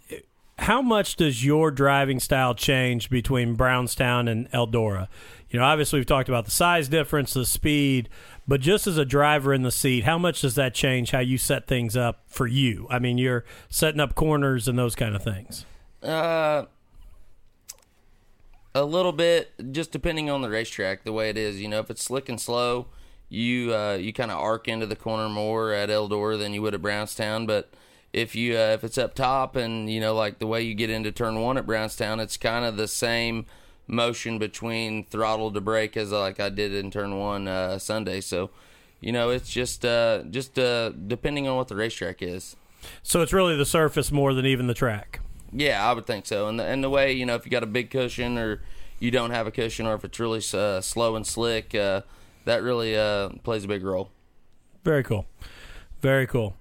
How 0.59 0.83
much 0.83 1.15
does 1.15 1.45
your 1.45 1.71
driving 1.71 2.19
style 2.19 2.53
change 2.53 3.11
between 3.11 3.55
Brownstown 3.55 4.27
and 4.27 4.51
Eldora? 4.51 5.07
You 5.49 5.61
know, 5.61 5.65
obviously 5.65 6.01
we've 6.01 6.07
talked 6.07 6.29
about 6.29 6.47
the 6.47 6.51
size 6.51 6.89
difference, 6.89 7.33
the 7.35 7.47
speed, 7.47 8.09
but 8.49 8.61
just 8.61 8.89
as 8.89 8.99
a 8.99 9.05
driver 9.05 9.55
in 9.55 9.63
the 9.63 9.71
seat, 9.71 10.03
how 10.03 10.19
much 10.19 10.41
does 10.41 10.57
that 10.57 10.75
change 10.75 11.13
how 11.13 11.21
you 11.21 11.39
set 11.39 11.69
things 11.69 11.97
up 11.97 12.25
for 12.27 12.49
you? 12.49 12.89
I 12.91 12.99
mean, 12.99 13.19
you're 13.19 13.45
setting 13.71 14.01
up 14.01 14.17
corners 14.17 14.67
and 14.67 14.77
those 14.77 14.97
kind 14.97 15.15
of 15.15 15.23
things. 15.23 15.65
Uh, 16.03 16.65
a 18.75 18.85
little 18.85 19.13
bit, 19.13 19.53
just 19.71 19.93
depending 19.93 20.29
on 20.29 20.43
the 20.43 20.51
racetrack, 20.51 21.05
the 21.05 21.13
way 21.13 21.31
it 21.31 21.37
is. 21.37 21.61
You 21.61 21.69
know, 21.69 21.79
if 21.79 21.89
it's 21.89 22.03
slick 22.03 22.29
and 22.29 22.41
slow, 22.41 22.89
you 23.29 23.75
uh, 23.75 23.95
you 23.95 24.13
kind 24.13 24.31
of 24.31 24.39
arc 24.39 24.69
into 24.69 24.87
the 24.87 24.97
corner 24.97 25.29
more 25.29 25.73
at 25.73 25.89
Eldora 25.89 26.39
than 26.39 26.55
you 26.55 26.63
would 26.63 26.75
at 26.75 26.83
Brownstown. 26.83 27.47
But 27.47 27.71
if 28.13 28.35
you 28.35 28.57
uh, 28.57 28.73
if 28.73 28.85
it's 28.85 28.99
up 28.99 29.15
top 29.15 29.57
and 29.57 29.91
you 29.91 30.01
know 30.01 30.15
like 30.15 30.39
the 30.39 30.47
way 30.47 30.63
you 30.63 30.75
get 30.75 30.91
into 30.91 31.13
turn 31.13 31.41
one 31.41 31.59
at 31.59 31.67
Brownstown, 31.67 32.21
it's 32.21 32.37
kind 32.37 32.65
of 32.65 32.77
the 32.77 32.89
same 32.89 33.47
motion 33.87 34.39
between 34.39 35.05
throttle 35.05 35.51
to 35.51 35.61
brake 35.61 35.97
as 35.97 36.13
like 36.13 36.39
I 36.39 36.51
did 36.51 36.73
in 36.73 36.91
turn 36.91 37.19
one 37.19 37.49
uh, 37.49 37.79
Sunday. 37.79 38.21
So, 38.21 38.51
you 39.01 39.13
know, 39.13 39.31
it's 39.31 39.51
just 39.51 39.85
uh, 39.85 40.23
just 40.31 40.59
uh, 40.59 40.91
depending 40.91 41.49
on 41.49 41.57
what 41.57 41.69
the 41.69 41.77
racetrack 41.77 42.23
is. 42.23 42.57
So 43.03 43.23
it's 43.23 43.33
really 43.33 43.57
the 43.57 43.67
surface 43.67 44.13
more 44.13 44.35
than 44.35 44.47
even 44.47 44.67
the 44.69 44.75
track. 44.75 45.21
Yeah, 45.53 45.89
I 45.89 45.93
would 45.95 46.07
think 46.07 46.27
so. 46.27 46.47
And 46.47 46.61
the, 46.61 46.65
and 46.65 46.85
the 46.85 46.91
way 46.91 47.13
you 47.13 47.27
know 47.27 47.35
if 47.35 47.45
you 47.45 47.51
got 47.51 47.63
a 47.63 47.67
big 47.67 47.91
cushion 47.91 48.39
or 48.39 48.61
you 49.01 49.11
don't 49.11 49.31
have 49.31 49.47
a 49.47 49.51
cushion, 49.51 49.87
or 49.87 49.95
if 49.95 50.05
it's 50.05 50.19
really 50.19 50.43
uh, 50.55 50.81
slow 50.81 51.17
and 51.17 51.27
slick, 51.27 51.75
uh, 51.75 52.03
that 52.45 52.63
really 52.63 52.97
uh, 52.97 53.31
plays 53.43 53.65
a 53.65 53.69
big 53.69 53.85
role. 53.85 54.11
Very 54.85 55.03
cool. 55.03 55.27
Very 56.01 56.27
cool. 56.27 56.57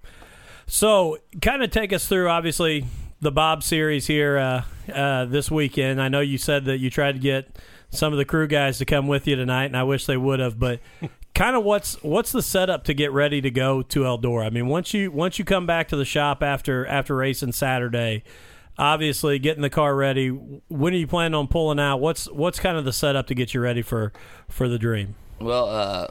So, 0.66 1.18
kind 1.42 1.64
of 1.64 1.72
take 1.72 1.94
us 1.94 2.08
through, 2.08 2.28
obviously, 2.30 2.86
the 3.22 3.32
Bob 3.32 3.64
series 3.64 4.08
here 4.08 4.38
uh, 4.38 4.92
uh, 4.92 5.26
this 5.26 5.50
weekend. 5.50 6.02
I 6.02 6.10
know 6.10 6.20
you 6.20 6.38
said 6.38 6.66
that 6.66 6.80
you 6.80 6.90
tried 6.90 7.14
to 7.14 7.20
get 7.20 7.58
some 7.90 8.12
of 8.12 8.18
the 8.18 8.26
crew 8.26 8.48
guys 8.48 8.78
to 8.80 8.86
come 8.86 9.08
with 9.08 9.28
you 9.28 9.36
tonight, 9.36 9.66
and 9.66 9.78
I 9.78 9.84
wish 9.84 10.06
they 10.06 10.18
would 10.18 10.40
have. 10.40 10.60
But 10.60 10.82
kind 11.36 11.56
of 11.56 11.64
what's 11.64 12.02
what's 12.04 12.32
the 12.32 12.42
setup 12.42 12.84
to 12.86 12.94
get 12.94 13.12
ready 13.12 13.42
to 13.42 13.50
go 13.50 13.82
to 13.84 14.02
Eldora? 14.02 14.46
I 14.46 14.50
mean, 14.50 14.68
once 14.68 14.94
you 14.94 15.12
once 15.12 15.40
you 15.40 15.46
come 15.46 15.66
back 15.66 15.88
to 15.90 15.96
the 15.96 16.06
shop 16.06 16.44
after 16.44 16.86
after 16.86 17.16
racing 17.16 17.54
Saturday, 17.54 18.24
obviously 18.78 19.40
getting 19.40 19.62
the 19.62 19.70
car 19.70 19.96
ready. 19.96 20.30
When 20.30 20.94
are 20.94 20.98
you 20.98 21.08
planning 21.08 21.36
on 21.36 21.48
pulling 21.48 21.80
out? 21.80 21.98
What's 21.98 22.30
what's 22.32 22.60
kind 22.60 22.78
of 22.78 22.86
the 22.86 22.94
setup 22.94 23.28
to 23.28 23.36
get 23.36 23.54
you 23.54 23.62
ready 23.62 23.82
for 23.82 24.14
for 24.50 24.68
the 24.68 24.78
dream? 24.78 25.16
Well, 25.40 25.70
uh, 25.70 26.08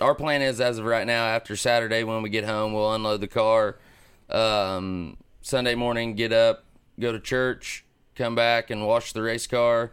our 0.00 0.14
plan 0.14 0.42
is 0.42 0.60
as 0.60 0.78
of 0.78 0.84
right 0.84 1.06
now, 1.06 1.26
after 1.26 1.56
Saturday 1.56 2.04
when 2.04 2.22
we 2.22 2.28
get 2.28 2.44
home, 2.44 2.72
we'll 2.72 2.92
unload 2.92 3.20
the 3.20 3.28
car. 3.28 3.78
Um, 4.28 5.16
Sunday 5.40 5.74
morning, 5.74 6.14
get 6.14 6.32
up, 6.32 6.64
go 7.00 7.12
to 7.12 7.20
church, 7.20 7.84
come 8.14 8.34
back 8.34 8.70
and 8.70 8.86
wash 8.86 9.12
the 9.12 9.22
race 9.22 9.46
car, 9.46 9.92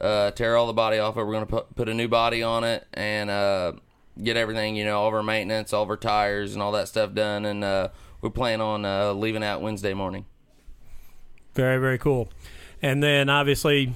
uh, 0.00 0.30
tear 0.30 0.56
all 0.56 0.66
the 0.66 0.72
body 0.72 0.98
off 0.98 1.16
it. 1.16 1.24
We're 1.24 1.32
going 1.32 1.46
to 1.46 1.50
put, 1.50 1.74
put 1.74 1.88
a 1.88 1.94
new 1.94 2.08
body 2.08 2.42
on 2.42 2.64
it 2.64 2.86
and 2.94 3.30
uh, 3.30 3.72
get 4.22 4.36
everything, 4.36 4.76
you 4.76 4.84
know, 4.84 5.00
all 5.00 5.08
of 5.08 5.14
our 5.14 5.22
maintenance, 5.22 5.72
all 5.72 5.82
of 5.82 5.90
our 5.90 5.96
tires, 5.96 6.54
and 6.54 6.62
all 6.62 6.72
that 6.72 6.86
stuff 6.86 7.14
done. 7.14 7.44
And 7.44 7.64
uh, 7.64 7.88
we 8.20 8.30
plan 8.30 8.60
on 8.60 8.84
uh, 8.84 9.12
leaving 9.12 9.42
out 9.42 9.60
Wednesday 9.60 9.94
morning. 9.94 10.26
Very 11.54 11.78
very 11.78 11.98
cool. 11.98 12.30
And 12.80 13.02
then 13.02 13.28
obviously, 13.28 13.92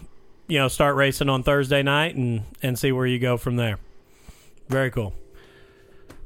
you 0.49 0.59
know, 0.59 0.69
start 0.69 0.97
racing 0.97 1.29
on 1.29 1.43
Thursday 1.45 1.83
night 1.83 2.17
and 2.17 2.43
and 2.63 2.79
see 2.79 2.91
where 2.91 3.07
you 3.07 3.19
go 3.19 3.37
from 3.37 3.57
there. 3.57 3.79
Very 4.75 4.91
cool. 4.91 5.15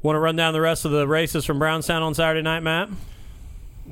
Want 0.01 0.17
to 0.17 0.21
run 0.21 0.35
down 0.35 0.55
the 0.55 0.63
rest 0.63 0.87
of 0.87 0.91
the 0.91 1.07
races 1.07 1.45
from 1.45 1.59
Brownstown 1.59 2.03
on 2.03 2.15
Saturday 2.15 2.41
night, 2.41 2.63
Matt? 2.63 2.89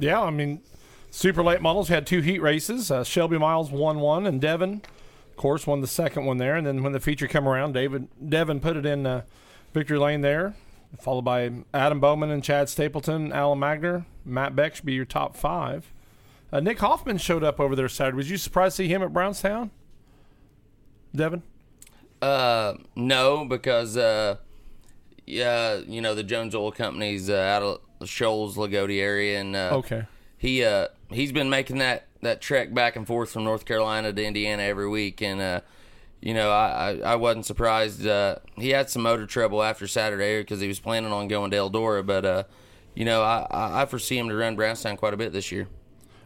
Yeah, 0.00 0.22
I 0.22 0.30
mean, 0.30 0.62
super 1.10 1.42
late 1.42 1.60
models 1.60 1.88
had 1.88 2.06
two 2.06 2.22
heat 2.22 2.40
races. 2.40 2.90
Uh, 2.90 3.04
Shelby 3.04 3.36
Miles 3.36 3.70
won 3.70 4.00
one, 4.00 4.26
and 4.26 4.40
Devon, 4.40 4.80
of 5.30 5.36
course, 5.36 5.66
won 5.66 5.82
the 5.82 5.86
second 5.86 6.24
one 6.24 6.38
there. 6.38 6.56
And 6.56 6.66
then 6.66 6.82
when 6.82 6.92
the 6.92 7.00
feature 7.00 7.26
came 7.26 7.46
around, 7.46 7.74
David 7.74 8.08
Devon 8.26 8.60
put 8.60 8.78
it 8.78 8.86
in 8.86 9.06
uh, 9.06 9.24
victory 9.74 9.98
lane 9.98 10.22
there, 10.22 10.54
followed 10.98 11.26
by 11.26 11.50
Adam 11.74 12.00
Bowman 12.00 12.30
and 12.30 12.42
Chad 12.42 12.70
Stapleton, 12.70 13.34
Alan 13.34 13.58
Magner, 13.58 14.06
Matt 14.24 14.56
Beck 14.56 14.76
should 14.76 14.86
be 14.86 14.94
your 14.94 15.04
top 15.04 15.36
five. 15.36 15.92
Uh, 16.50 16.60
Nick 16.60 16.78
Hoffman 16.78 17.18
showed 17.18 17.44
up 17.44 17.60
over 17.60 17.76
there 17.76 17.90
Saturday. 17.90 18.16
Was 18.16 18.30
you 18.30 18.38
surprised 18.38 18.78
to 18.78 18.84
see 18.84 18.88
him 18.88 19.02
at 19.02 19.12
Brownstown? 19.12 19.70
Devin? 21.14 21.42
Uh, 22.22 22.74
no, 22.94 23.44
because 23.44 23.98
uh, 23.98 24.36
yeah, 25.26 25.76
you 25.86 26.00
know 26.00 26.14
the 26.14 26.22
Jones 26.22 26.54
Oil 26.54 26.72
Company's 26.72 27.28
uh, 27.28 27.34
out 27.34 27.62
of 27.62 27.80
the 27.98 28.06
Shoals 28.06 28.56
Loogootee 28.56 29.00
area, 29.00 29.40
and 29.40 29.56
uh, 29.56 29.70
Okay. 29.74 30.04
he 30.38 30.64
uh 30.64 30.88
he's 31.10 31.32
been 31.32 31.50
making 31.50 31.78
that 31.78 32.06
that 32.22 32.40
trek 32.40 32.72
back 32.74 32.96
and 32.96 33.06
forth 33.06 33.30
from 33.32 33.44
North 33.44 33.64
Carolina 33.64 34.12
to 34.12 34.24
Indiana 34.24 34.62
every 34.62 34.88
week, 34.88 35.20
and 35.22 35.40
uh, 35.40 35.60
you 36.20 36.34
know 36.34 36.50
I 36.50 36.98
I, 37.04 37.12
I 37.12 37.16
wasn't 37.16 37.46
surprised. 37.46 38.06
Uh, 38.06 38.36
he 38.56 38.70
had 38.70 38.88
some 38.90 39.02
motor 39.02 39.26
trouble 39.26 39.62
after 39.62 39.86
Saturday 39.86 40.40
because 40.40 40.60
he 40.60 40.68
was 40.68 40.80
planning 40.80 41.12
on 41.12 41.28
going 41.28 41.50
to 41.50 41.56
Eldora, 41.56 42.04
but 42.06 42.24
uh, 42.24 42.42
you 42.94 43.04
know 43.04 43.22
I 43.22 43.46
I 43.50 43.82
I 43.82 43.86
foresee 43.86 44.18
him 44.18 44.28
to 44.28 44.34
run 44.34 44.56
Brownstown 44.56 44.96
quite 44.96 45.14
a 45.14 45.16
bit 45.16 45.32
this 45.32 45.50
year. 45.52 45.68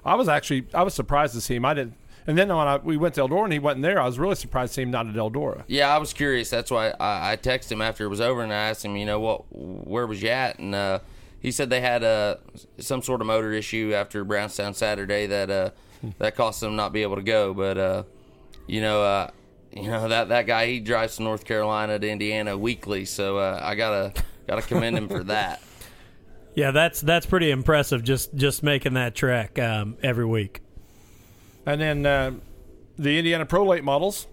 I 0.04 0.14
was 0.14 0.28
actually 0.28 0.66
I 0.74 0.82
was 0.82 0.94
surprised 0.94 1.34
to 1.34 1.40
see 1.40 1.56
him. 1.56 1.64
I 1.64 1.74
didn't. 1.74 1.94
And 2.26 2.36
then 2.36 2.48
when 2.48 2.66
I, 2.66 2.76
we 2.76 2.96
went 2.96 3.14
to 3.14 3.22
Eldora 3.22 3.44
and 3.44 3.52
he 3.52 3.58
wasn't 3.58 3.82
there, 3.82 4.00
I 4.00 4.06
was 4.06 4.18
really 4.18 4.34
surprised 4.34 4.70
to 4.70 4.74
see 4.74 4.82
him 4.82 4.90
not 4.90 5.06
at 5.06 5.14
Eldora. 5.14 5.64
Yeah, 5.66 5.94
I 5.94 5.98
was 5.98 6.12
curious. 6.12 6.50
That's 6.50 6.70
why 6.70 6.90
I, 7.00 7.32
I 7.32 7.36
texted 7.36 7.72
him 7.72 7.82
after 7.82 8.04
it 8.04 8.08
was 8.08 8.20
over 8.20 8.42
and 8.42 8.52
I 8.52 8.56
asked 8.56 8.84
him, 8.84 8.96
you 8.96 9.06
know, 9.06 9.20
what, 9.20 9.44
where 9.50 10.06
was 10.06 10.22
you 10.22 10.28
at? 10.28 10.58
And 10.58 10.74
uh, 10.74 11.00
he 11.40 11.50
said 11.50 11.70
they 11.70 11.80
had 11.80 12.04
uh, 12.04 12.36
some 12.78 13.02
sort 13.02 13.20
of 13.20 13.26
motor 13.26 13.52
issue 13.52 13.92
after 13.94 14.24
Brownstown 14.24 14.74
Saturday 14.74 15.26
that 15.26 15.50
uh, 15.50 15.70
that 16.18 16.36
cost 16.36 16.60
them 16.60 16.76
not 16.76 16.92
be 16.92 17.02
able 17.02 17.16
to 17.16 17.22
go. 17.22 17.54
But 17.54 17.78
uh, 17.78 18.02
you 18.66 18.80
know, 18.82 19.02
uh, 19.02 19.30
you 19.72 19.90
know 19.90 20.08
that 20.08 20.28
that 20.28 20.46
guy 20.46 20.66
he 20.66 20.80
drives 20.80 21.16
to 21.16 21.22
North 21.22 21.44
Carolina 21.44 21.98
to 21.98 22.08
Indiana 22.08 22.56
weekly, 22.58 23.06
so 23.06 23.38
uh, 23.38 23.58
I 23.62 23.74
gotta 23.74 24.12
gotta 24.46 24.62
commend 24.62 24.96
him 24.98 25.08
for 25.08 25.24
that. 25.24 25.62
Yeah, 26.52 26.72
that's 26.72 27.00
that's 27.00 27.26
pretty 27.26 27.52
impressive. 27.52 28.02
Just 28.02 28.34
just 28.34 28.64
making 28.64 28.94
that 28.94 29.14
trek 29.14 29.56
um, 29.60 29.96
every 30.02 30.26
week. 30.26 30.62
And 31.66 31.80
then 31.80 32.06
uh, 32.06 32.32
the 32.98 33.18
Indiana 33.18 33.46
Pro 33.46 33.64
Late 33.64 33.84
models. 33.84 34.26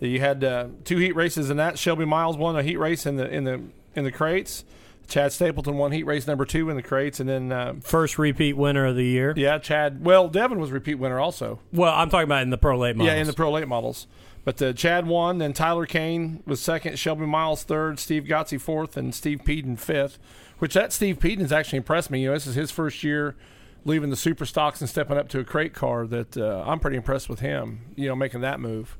You 0.00 0.20
had 0.20 0.44
uh, 0.44 0.68
two 0.84 0.98
heat 0.98 1.14
races 1.16 1.48
in 1.50 1.56
that. 1.56 1.78
Shelby 1.78 2.04
Miles 2.04 2.36
won 2.36 2.56
a 2.56 2.62
heat 2.62 2.76
race 2.76 3.06
in 3.06 3.16
the 3.16 3.28
in 3.28 3.44
the 3.44 3.62
in 3.94 4.04
the 4.04 4.12
crates. 4.12 4.64
Chad 5.06 5.32
Stapleton 5.32 5.76
won 5.76 5.92
heat 5.92 6.04
race 6.04 6.26
number 6.26 6.44
two 6.44 6.70
in 6.70 6.76
the 6.76 6.82
crates, 6.82 7.20
and 7.20 7.28
then 7.28 7.52
uh, 7.52 7.74
First 7.82 8.18
repeat 8.18 8.54
winner 8.56 8.86
of 8.86 8.96
the 8.96 9.04
year. 9.04 9.34
yeah, 9.36 9.58
Chad. 9.58 10.04
Well, 10.04 10.28
Devin 10.28 10.58
was 10.58 10.70
repeat 10.72 10.94
winner 10.96 11.20
also. 11.20 11.60
Well, 11.72 11.92
I'm 11.92 12.10
talking 12.10 12.24
about 12.24 12.42
in 12.42 12.50
the 12.50 12.58
pro 12.58 12.78
late 12.78 12.96
models. 12.96 13.14
Yeah, 13.14 13.20
in 13.20 13.26
the 13.26 13.32
pro 13.34 13.50
late 13.50 13.68
models. 13.68 14.06
But 14.44 14.60
uh, 14.60 14.72
Chad 14.74 15.06
won, 15.06 15.38
then 15.38 15.52
Tyler 15.54 15.86
Kane 15.86 16.42
was 16.46 16.60
second, 16.60 16.98
Shelby 16.98 17.24
Miles 17.26 17.62
third, 17.64 17.98
Steve 17.98 18.24
Gotze 18.24 18.60
fourth, 18.60 18.96
and 18.96 19.14
Steve 19.14 19.40
Peden 19.44 19.76
fifth. 19.76 20.18
Which 20.58 20.74
that 20.74 20.92
Steve 20.92 21.18
Peden 21.18 21.40
has 21.40 21.52
actually 21.52 21.78
impressed 21.78 22.10
me. 22.10 22.22
You 22.22 22.28
know, 22.28 22.34
this 22.34 22.46
is 22.46 22.54
his 22.54 22.70
first 22.70 23.02
year 23.04 23.36
leaving 23.84 24.10
the 24.10 24.16
super 24.16 24.44
stocks 24.46 24.80
and 24.80 24.88
stepping 24.90 25.16
up 25.16 25.28
to 25.30 25.38
a 25.40 25.44
crate 25.44 25.74
car. 25.74 26.06
That 26.06 26.36
uh, 26.36 26.64
I'm 26.66 26.80
pretty 26.80 26.96
impressed 26.96 27.28
with 27.28 27.40
him. 27.40 27.80
You 27.96 28.08
know, 28.08 28.16
making 28.16 28.40
that 28.42 28.60
move. 28.60 28.96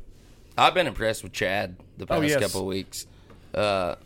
I've 0.56 0.74
been 0.74 0.86
impressed 0.86 1.22
with 1.24 1.32
Chad 1.32 1.76
the 1.98 2.06
past 2.06 2.18
Oh, 2.18 2.22
yes. 2.22 2.40
couple 2.40 2.60
of 2.60 2.66
weeks. 2.66 3.06
Uh, 3.52 3.96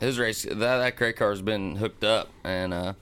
his 0.00 0.18
race 0.18 0.42
that 0.42 0.56
that 0.58 0.96
crate 0.96 1.16
car 1.16 1.30
has 1.30 1.42
been 1.42 1.76
hooked 1.76 2.02
up, 2.04 2.28
and 2.44 2.74
uh, 2.74 2.94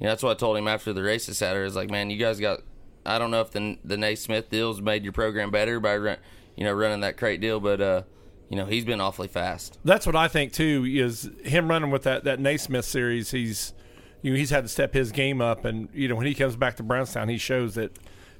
you 0.00 0.04
know 0.04 0.10
that's 0.10 0.22
what 0.22 0.32
I 0.32 0.34
told 0.34 0.56
him 0.56 0.66
after 0.68 0.92
the 0.92 1.02
race 1.02 1.26
this 1.26 1.38
Saturday. 1.38 1.66
Is 1.66 1.76
like, 1.76 1.90
man, 1.90 2.10
you 2.10 2.16
guys 2.16 2.40
got. 2.40 2.60
I 3.06 3.18
don't 3.18 3.30
know 3.30 3.40
if 3.40 3.50
the 3.52 3.78
the 3.84 3.96
Nesmith 3.96 4.50
deals 4.50 4.80
made 4.80 5.04
your 5.04 5.12
program 5.12 5.50
better 5.50 5.78
by 5.80 5.96
run, 5.96 6.16
you 6.56 6.64
know 6.64 6.72
running 6.72 7.00
that 7.00 7.16
crate 7.16 7.40
deal, 7.40 7.60
but 7.60 7.80
uh, 7.80 8.02
you 8.48 8.56
know 8.56 8.66
he's 8.66 8.84
been 8.84 9.00
awfully 9.00 9.28
fast. 9.28 9.78
That's 9.84 10.04
what 10.04 10.16
I 10.16 10.26
think 10.28 10.52
too. 10.52 10.84
Is 10.88 11.30
him 11.44 11.68
running 11.68 11.90
with 11.92 12.02
that 12.02 12.24
that 12.24 12.40
Nesmith 12.40 12.84
series? 12.84 13.30
He's 13.30 13.72
you 14.22 14.32
know 14.32 14.36
he's 14.38 14.50
had 14.50 14.64
to 14.64 14.68
step 14.68 14.92
his 14.94 15.12
game 15.12 15.40
up, 15.40 15.64
and 15.64 15.88
you 15.92 16.08
know 16.08 16.14
when 16.16 16.26
he 16.26 16.34
comes 16.34 16.56
back 16.56 16.76
to 16.76 16.82
Brownstown, 16.82 17.28
he 17.28 17.38
shows 17.38 17.74
that 17.74 17.96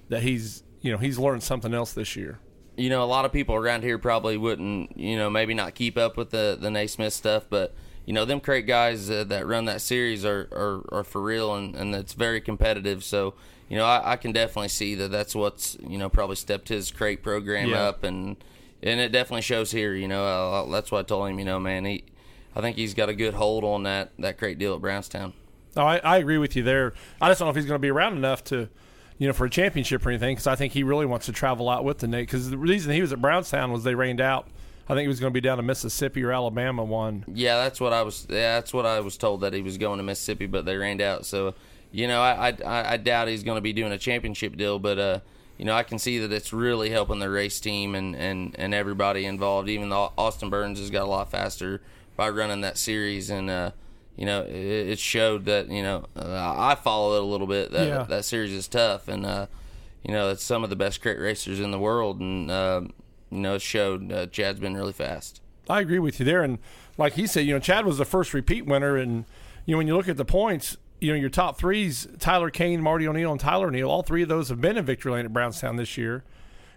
that 0.09 0.23
he's 0.23 0.63
you 0.81 0.93
know 0.93 0.99
he's 0.99 1.19
learned 1.19 1.43
something 1.43 1.75
else 1.75 1.93
this 1.93 2.17
year. 2.17 2.39
you 2.77 2.89
know, 2.91 3.03
a 3.03 3.07
lot 3.07 3.25
of 3.25 3.33
people 3.33 3.55
around 3.57 3.83
here 3.83 3.99
probably 3.99 4.37
wouldn't, 4.37 4.97
you 4.97 5.17
know, 5.17 5.29
maybe 5.29 5.53
not 5.53 5.75
keep 5.75 5.97
up 5.99 6.17
with 6.17 6.31
the 6.31 6.57
the 6.61 6.71
Nesmith 6.71 7.13
stuff, 7.13 7.45
but 7.51 7.75
you 8.07 8.15
know, 8.15 8.25
them 8.25 8.41
crate 8.41 8.67
guys 8.67 9.11
uh, 9.11 9.25
that 9.25 9.47
run 9.47 9.67
that 9.67 9.81
series 9.83 10.25
are, 10.25 10.49
are, 10.53 10.99
are 11.01 11.05
for 11.05 11.21
real, 11.21 11.55
and, 11.55 11.75
and 11.75 11.95
it's 11.95 12.15
very 12.15 12.41
competitive. 12.41 13.05
So, 13.05 13.35
you 13.69 13.77
know, 13.77 13.85
I, 13.85 14.13
I 14.13 14.17
can 14.17 14.33
definitely 14.33 14.69
see 14.69 14.95
that 14.95 15.11
that's 15.11 15.35
what's 15.35 15.77
you 15.87 15.99
know 15.99 16.09
probably 16.09 16.37
stepped 16.37 16.69
his 16.69 16.91
crate 16.91 17.23
program 17.23 17.71
Yeah. 17.71 17.83
up, 17.83 18.05
and 18.05 18.37
and 18.83 19.01
it 19.01 19.11
definitely 19.13 19.43
shows 19.43 19.73
here. 19.73 19.95
You 19.95 20.09
know, 20.09 20.25
uh, 20.25 20.71
that's 20.71 20.91
what 20.93 21.01
I 21.01 21.03
told 21.03 21.29
him. 21.29 21.39
You 21.39 21.45
know, 21.45 21.59
man, 21.61 21.85
he, 21.85 22.05
I 22.57 22.61
think 22.63 22.77
he's 22.77 22.95
got 22.95 23.09
a 23.09 23.15
good 23.15 23.35
hold 23.35 23.63
on 23.65 23.83
that 23.83 24.13
that 24.21 24.39
crate 24.39 24.59
deal 24.59 24.75
at 24.75 24.81
Brownstown. 24.81 25.33
No, 25.79 25.87
I, 25.87 25.99
I 25.99 26.19
agree 26.19 26.39
with 26.39 26.57
you 26.57 26.65
there. 26.65 26.93
I 27.21 27.29
just 27.29 27.39
don't 27.39 27.47
know 27.47 27.51
if 27.51 27.57
he's 27.57 27.65
going 27.65 27.79
to 27.79 27.83
be 27.83 27.91
around 27.91 28.17
enough 28.17 28.43
to, 28.45 28.69
you 29.17 29.29
know, 29.29 29.33
for 29.33 29.47
a 29.47 29.51
championship 29.51 30.05
or 30.05 30.11
anything. 30.11 30.35
Because 30.35 30.49
I 30.49 30.57
think 30.57 30.73
he 30.73 30.83
really 30.83 31.07
wants 31.07 31.27
to 31.27 31.33
travel 31.33 31.71
out 31.71 31.85
with 31.85 31.99
the 31.99 32.09
Nate. 32.09 32.27
Because 32.27 32.51
the 32.51 32.59
reason 32.59 32.93
he 32.93 33.01
was 33.01 33.13
at 33.13 33.23
Brownstown 33.23 33.73
was 33.73 33.85
they 33.85 33.95
rained 33.95 34.21
out. 34.21 34.49
I 34.89 34.95
think 34.95 35.03
he 35.03 35.09
was 35.09 35.21
going 35.21 35.31
to 35.31 35.35
be 35.35 35.41
down 35.41 35.59
to 35.59 35.63
Mississippi 35.63 36.25
or 36.25 36.33
Alabama 36.33 36.83
one. 36.83 37.25
Yeah, 37.33 37.59
that's 37.59 37.81
what 37.81 37.93
I 37.93 38.03
was. 38.03 38.27
Yeah, 38.29 38.57
that's 38.57 38.73
what 38.73 38.87
I 38.87 39.01
was 39.01 39.17
told 39.17 39.43
that 39.43 39.53
he 39.53 39.63
was 39.63 39.79
going 39.79 39.99
to 39.99 40.03
Mississippi, 40.03 40.47
but 40.47 40.65
they 40.65 40.77
rained 40.77 41.01
out. 41.01 41.27
So, 41.27 41.55
you 41.93 42.09
know, 42.09 42.23
I 42.23 42.57
I, 42.65 42.93
I 42.95 42.97
doubt 42.97 43.29
he's 43.29 43.45
going 43.45 43.57
to 43.57 43.63
be 43.63 43.73
doing 43.73 43.93
a 43.93 43.99
championship 43.99 44.57
deal, 44.57 44.79
but 44.79 44.99
uh, 44.99 45.21
you 45.59 45.65
know, 45.65 45.75
I 45.75 45.83
can 45.83 45.99
see 45.99 46.19
that 46.19 46.33
it's 46.33 46.53
really 46.53 46.91
helping 46.91 47.19
the 47.19 47.31
race 47.31 47.61
team 47.61 47.95
and 47.95 48.17
and 48.17 48.57
and 48.59 48.75
everybody 48.75 49.27
involved. 49.27 49.69
Even 49.69 49.91
though 49.91 50.13
Austin 50.17 50.51
Burns 50.51 50.79
has 50.81 50.91
got 50.91 51.03
a 51.03 51.11
lot 51.11 51.31
faster 51.31 51.83
by 52.17 52.31
running 52.31 52.63
that 52.63 52.79
series, 52.79 53.29
and 53.29 53.51
uh, 53.51 53.71
you 54.19 54.27
know, 54.27 54.43
it, 54.43 54.53
it 54.91 54.99
showed 54.99 55.45
that 55.47 55.69
you 55.71 55.83
know 55.83 56.05
uh, 56.17 56.55
I 56.59 56.75
follow 56.75 57.17
it 57.17 57.23
a 57.23 57.27
little 57.27 57.47
bit. 57.47 57.71
That 57.73 57.87
Yeah. 57.89 58.03
that 58.03 58.25
series 58.25 58.53
is 58.53 58.69
tough, 58.69 59.09
and 59.09 59.25
uh, 59.25 59.47
you 60.05 60.13
know, 60.13 60.29
it's 60.31 60.43
some 60.45 60.65
of 60.65 60.71
the 60.71 60.77
best 60.77 61.01
crate 61.01 61.19
racers 61.19 61.61
in 61.61 61.71
the 61.71 61.79
world, 61.79 62.21
and 62.21 62.51
uh, 62.51 62.83
you 63.31 63.39
know, 63.39 63.55
it 63.55 63.63
showed. 63.63 64.11
Uh, 64.13 64.27
Chad's 64.27 64.61
been 64.61 64.75
really 64.77 64.93
fast. 64.93 65.41
I 65.71 65.81
agree 65.81 65.99
with 65.99 66.19
you 66.19 66.25
there. 66.25 66.43
And 66.43 66.59
like 66.97 67.13
he 67.15 67.27
said, 67.27 67.41
you 67.45 67.53
know, 67.53 67.61
Chad 67.61 67.85
was 67.85 67.99
the 67.99 68.07
first 68.07 68.33
repeat 68.33 68.65
winner. 68.65 68.97
And, 68.97 69.27
you 69.67 69.75
know, 69.75 69.79
when 69.79 69.87
you 69.87 69.95
look 69.95 70.09
at 70.09 70.17
the 70.17 70.25
points, 70.25 70.79
you 70.99 71.13
know, 71.13 71.19
your 71.19 71.29
top 71.29 71.59
threes, 71.59 72.09
Tyler 72.19 72.49
Kane, 72.49 72.81
Marty 72.81 73.07
O'Neill, 73.07 73.33
and 73.33 73.39
Tyler 73.39 73.67
O'Neill, 73.67 73.91
all 73.91 74.03
three 74.03 74.23
of 74.23 74.31
those 74.31 74.49
have 74.49 74.63
been 74.63 74.79
in 74.79 74.87
victory 74.87 75.13
lane 75.13 75.27
at 75.27 75.33
Brownstown 75.35 75.77
this 75.77 75.99
year. 75.99 76.25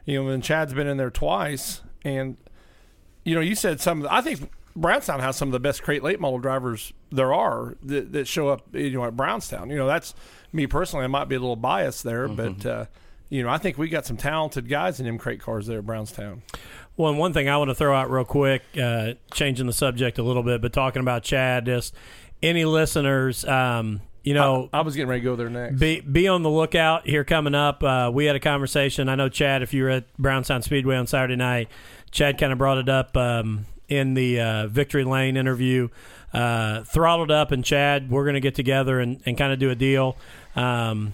You 0.03 0.21
know, 0.21 0.29
and 0.29 0.43
Chad's 0.43 0.73
been 0.73 0.87
in 0.87 0.97
there 0.97 1.09
twice. 1.09 1.79
And, 2.03 2.35
you 3.23 3.33
know, 3.33 3.39
you 3.39 3.55
said 3.55 3.79
some, 3.79 4.05
I 4.11 4.19
think 4.19 4.51
Brownstown 4.75 5.19
has 5.19 5.35
some 5.35 5.49
of 5.49 5.51
the 5.53 5.59
best 5.59 5.83
crate 5.83 6.03
late 6.03 6.19
model 6.19 6.39
drivers 6.39 6.93
there 7.11 7.33
are 7.33 7.75
that, 7.83 8.11
that 8.13 8.27
show 8.27 8.49
up, 8.49 8.67
you 8.73 8.91
know, 8.91 9.05
at 9.05 9.15
Brownstown. 9.15 9.69
You 9.69 9.77
know, 9.77 9.87
that's 9.87 10.13
me 10.53 10.67
personally. 10.67 11.05
I 11.05 11.07
might 11.07 11.25
be 11.25 11.35
a 11.35 11.39
little 11.39 11.55
biased 11.55 12.03
there, 12.03 12.27
but, 12.27 12.65
uh, 12.65 12.85
you 13.29 13.43
know, 13.43 13.49
I 13.49 13.57
think 13.57 13.77
we 13.77 13.89
got 13.89 14.05
some 14.05 14.17
talented 14.17 14.69
guys 14.69 14.99
in 14.99 15.05
them 15.05 15.17
crate 15.17 15.41
cars 15.41 15.67
there 15.67 15.79
at 15.79 15.85
Brownstown. 15.85 16.43
Well, 16.97 17.09
and 17.09 17.19
one 17.19 17.33
thing 17.33 17.49
I 17.49 17.57
want 17.57 17.69
to 17.69 17.75
throw 17.75 17.95
out 17.95 18.11
real 18.11 18.25
quick, 18.25 18.63
uh, 18.81 19.13
changing 19.33 19.67
the 19.67 19.73
subject 19.73 20.17
a 20.19 20.23
little 20.23 20.43
bit, 20.43 20.61
but 20.61 20.73
talking 20.73 21.01
about 21.01 21.23
Chad, 21.23 21.65
just 21.65 21.93
any 22.43 22.65
listeners, 22.65 23.45
um, 23.45 24.01
you 24.23 24.35
know, 24.35 24.69
I 24.71 24.81
was 24.81 24.95
getting 24.95 25.09
ready 25.09 25.21
to 25.21 25.25
go 25.25 25.35
there 25.35 25.49
next. 25.49 25.79
be 25.79 25.99
be 25.99 26.27
on 26.27 26.43
the 26.43 26.49
lookout 26.49 27.07
here 27.07 27.23
coming 27.23 27.55
up. 27.55 27.81
Uh, 27.81 28.11
we 28.13 28.25
had 28.25 28.35
a 28.35 28.39
conversation. 28.39 29.09
I 29.09 29.15
know 29.15 29.29
Chad, 29.29 29.63
if 29.63 29.73
you 29.73 29.83
were 29.83 29.89
at 29.89 30.15
Brownstown 30.17 30.61
Speedway 30.61 30.95
on 30.95 31.07
Saturday 31.07 31.35
night, 31.35 31.69
Chad 32.11 32.37
kind 32.37 32.51
of 32.51 32.59
brought 32.59 32.77
it 32.77 32.87
up 32.87 33.17
um, 33.17 33.65
in 33.91 34.13
the 34.13 34.39
uh, 34.39 34.67
Victory 34.67 35.03
Lane 35.03 35.35
interview. 35.35 35.89
Uh, 36.33 36.83
throttled 36.85 37.29
up 37.29 37.51
and 37.51 37.63
Chad, 37.65 38.09
we're 38.09 38.23
going 38.23 38.35
to 38.35 38.39
get 38.39 38.55
together 38.55 39.01
and, 39.01 39.21
and 39.25 39.37
kind 39.37 39.51
of 39.51 39.59
do 39.59 39.69
a 39.69 39.75
deal. 39.75 40.17
Um, 40.55 41.11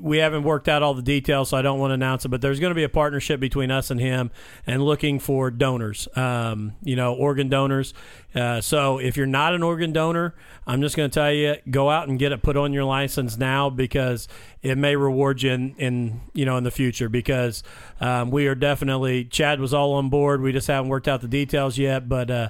we 0.00 0.18
haven't 0.18 0.42
worked 0.42 0.68
out 0.68 0.82
all 0.82 0.94
the 0.94 1.02
details, 1.02 1.50
so 1.50 1.56
I 1.56 1.62
don't 1.62 1.78
want 1.78 1.90
to 1.90 1.94
announce 1.94 2.24
it. 2.24 2.28
But 2.28 2.40
there's 2.40 2.60
going 2.60 2.70
to 2.70 2.74
be 2.74 2.82
a 2.82 2.88
partnership 2.88 3.40
between 3.40 3.70
us 3.70 3.90
and 3.90 4.00
him, 4.00 4.30
and 4.66 4.82
looking 4.82 5.18
for 5.18 5.50
donors. 5.50 6.08
Um, 6.16 6.74
you 6.82 6.96
know, 6.96 7.14
organ 7.14 7.48
donors. 7.48 7.94
Uh, 8.34 8.60
so 8.60 8.98
if 8.98 9.16
you're 9.16 9.26
not 9.26 9.54
an 9.54 9.62
organ 9.62 9.92
donor, 9.92 10.34
I'm 10.66 10.82
just 10.82 10.96
going 10.96 11.10
to 11.10 11.14
tell 11.14 11.32
you, 11.32 11.56
go 11.70 11.90
out 11.90 12.08
and 12.08 12.18
get 12.18 12.32
it 12.32 12.42
put 12.42 12.56
on 12.56 12.72
your 12.72 12.84
license 12.84 13.36
now 13.36 13.70
because 13.70 14.28
it 14.62 14.76
may 14.76 14.96
reward 14.96 15.42
you 15.42 15.52
in, 15.52 15.74
in 15.76 16.20
you 16.34 16.44
know 16.44 16.56
in 16.56 16.64
the 16.64 16.70
future. 16.70 17.08
Because 17.08 17.62
um, 18.00 18.30
we 18.30 18.46
are 18.46 18.54
definitely 18.54 19.24
Chad 19.24 19.60
was 19.60 19.72
all 19.72 19.94
on 19.94 20.10
board. 20.10 20.40
We 20.42 20.52
just 20.52 20.66
haven't 20.66 20.90
worked 20.90 21.08
out 21.08 21.20
the 21.20 21.28
details 21.28 21.78
yet, 21.78 22.08
but. 22.08 22.30
Uh, 22.30 22.48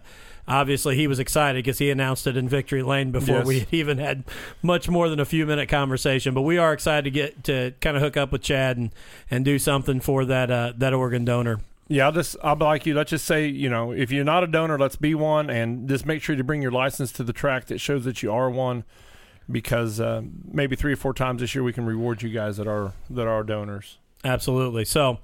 Obviously, 0.49 0.95
he 0.97 1.07
was 1.09 1.19
excited 1.19 1.65
because 1.65 1.79
he 1.79 1.91
announced 1.91 2.27
it 2.27 2.37
in 2.37 2.49
Victory 2.49 2.83
Lane 2.83 3.11
before 3.11 3.39
Yes. 3.39 3.47
we 3.47 3.67
even 3.73 3.99
had 3.99 4.25
much 4.63 4.89
more 4.89 5.09
than 5.09 5.19
a 5.19 5.25
few 5.25 5.45
minute 5.47 5.69
conversation. 5.69 6.35
But 6.35 6.43
we 6.43 6.57
are 6.59 6.73
excited 6.73 7.03
to 7.05 7.11
get 7.11 7.43
to 7.45 7.73
kind 7.81 7.97
of 7.97 8.03
hook 8.03 8.17
up 8.17 8.31
with 8.31 8.43
Chad 8.43 8.77
and, 8.77 8.91
and 9.31 9.45
do 9.45 9.59
something 9.59 9.99
for 10.01 10.25
that 10.25 10.51
uh, 10.51 10.73
that 10.77 10.93
organ 10.95 11.25
donor. 11.25 11.61
Yeah, 11.89 12.07
I'll 12.07 12.13
just 12.13 12.37
I'll 12.43 12.57
be 12.57 12.65
like 12.65 12.87
you. 12.87 12.95
Let's 12.95 13.11
just 13.11 13.25
say 13.25 13.47
you 13.47 13.69
know 13.69 13.93
if 13.93 14.11
you're 14.13 14.25
not 14.25 14.45
a 14.45 14.47
donor, 14.47 14.79
let's 14.79 14.97
be 14.97 15.15
one, 15.15 15.51
and 15.51 15.89
just 15.89 16.07
make 16.07 16.23
sure 16.23 16.37
to 16.37 16.45
bring 16.45 16.63
your 16.63 16.73
license 16.73 17.11
to 17.13 17.25
the 17.25 17.33
track 17.33 17.67
that 17.67 17.79
shows 17.81 18.05
that 18.05 18.23
you 18.23 18.33
are 18.33 18.51
one, 18.51 18.85
because 19.51 20.01
uh, 20.01 20.23
maybe 20.51 20.77
three 20.77 20.93
or 20.93 20.97
four 20.97 21.13
times 21.15 21.41
this 21.41 21.55
year 21.55 21.63
we 21.63 21.73
can 21.73 21.85
reward 21.87 22.23
you 22.23 22.29
guys 22.31 22.57
that 22.57 22.67
are 22.67 22.93
that 23.11 23.27
are 23.27 23.43
donors. 23.43 23.99
Absolutely. 24.25 24.85
So, 24.85 25.19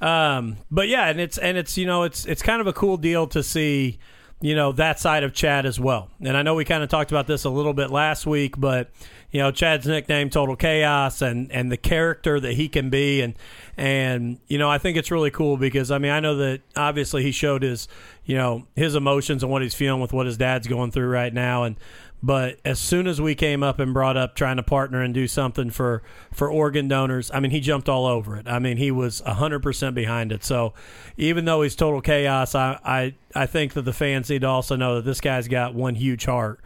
um, 0.00 0.58
but 0.70 0.86
yeah, 0.88 1.08
and 1.08 1.20
it's 1.20 1.38
and 1.38 1.56
it's 1.58 1.76
you 1.76 1.86
know 1.86 2.04
it's 2.04 2.24
it's 2.26 2.42
kind 2.42 2.60
of 2.60 2.66
a 2.68 2.72
cool 2.72 2.96
deal 2.96 3.26
to 3.28 3.42
see 3.42 3.98
you 4.44 4.54
know 4.54 4.72
that 4.72 5.00
side 5.00 5.24
of 5.24 5.32
Chad 5.32 5.64
as 5.64 5.80
well. 5.80 6.10
And 6.20 6.36
I 6.36 6.42
know 6.42 6.54
we 6.54 6.66
kind 6.66 6.82
of 6.82 6.90
talked 6.90 7.10
about 7.10 7.26
this 7.26 7.44
a 7.44 7.50
little 7.50 7.72
bit 7.72 7.90
last 7.90 8.26
week, 8.26 8.60
but 8.60 8.90
you 9.30 9.40
know 9.40 9.50
Chad's 9.50 9.86
nickname 9.86 10.28
Total 10.28 10.54
Chaos 10.54 11.22
and 11.22 11.50
and 11.50 11.72
the 11.72 11.78
character 11.78 12.38
that 12.38 12.52
he 12.52 12.68
can 12.68 12.90
be 12.90 13.22
and 13.22 13.32
and 13.78 14.38
you 14.46 14.58
know 14.58 14.68
I 14.68 14.76
think 14.76 14.98
it's 14.98 15.10
really 15.10 15.30
cool 15.30 15.56
because 15.56 15.90
I 15.90 15.96
mean 15.96 16.10
I 16.10 16.20
know 16.20 16.36
that 16.36 16.60
obviously 16.76 17.22
he 17.22 17.32
showed 17.32 17.62
his 17.62 17.88
you 18.26 18.36
know 18.36 18.66
his 18.76 18.94
emotions 18.94 19.42
and 19.42 19.50
what 19.50 19.62
he's 19.62 19.74
feeling 19.74 20.02
with 20.02 20.12
what 20.12 20.26
his 20.26 20.36
dad's 20.36 20.66
going 20.66 20.90
through 20.90 21.08
right 21.08 21.32
now 21.32 21.62
and 21.62 21.76
but 22.24 22.58
as 22.64 22.78
soon 22.78 23.06
as 23.06 23.20
we 23.20 23.34
came 23.34 23.62
up 23.62 23.78
and 23.78 23.92
brought 23.92 24.16
up 24.16 24.34
trying 24.34 24.56
to 24.56 24.62
partner 24.62 25.02
and 25.02 25.12
do 25.12 25.28
something 25.28 25.68
for 25.68 26.02
for 26.32 26.50
organ 26.50 26.88
donors, 26.88 27.30
I 27.34 27.38
mean, 27.38 27.50
he 27.50 27.60
jumped 27.60 27.86
all 27.86 28.06
over 28.06 28.34
it. 28.36 28.48
I 28.48 28.58
mean, 28.58 28.78
he 28.78 28.90
was 28.90 29.20
hundred 29.20 29.60
percent 29.60 29.94
behind 29.94 30.32
it. 30.32 30.42
So 30.42 30.72
even 31.18 31.44
though 31.44 31.60
he's 31.60 31.76
total 31.76 32.00
chaos, 32.00 32.54
I, 32.54 32.78
I 32.82 33.14
I 33.34 33.44
think 33.44 33.74
that 33.74 33.82
the 33.82 33.92
fans 33.92 34.30
need 34.30 34.40
to 34.40 34.48
also 34.48 34.74
know 34.74 34.94
that 34.94 35.04
this 35.04 35.20
guy's 35.20 35.48
got 35.48 35.74
one 35.74 35.96
huge 35.96 36.24
heart 36.24 36.60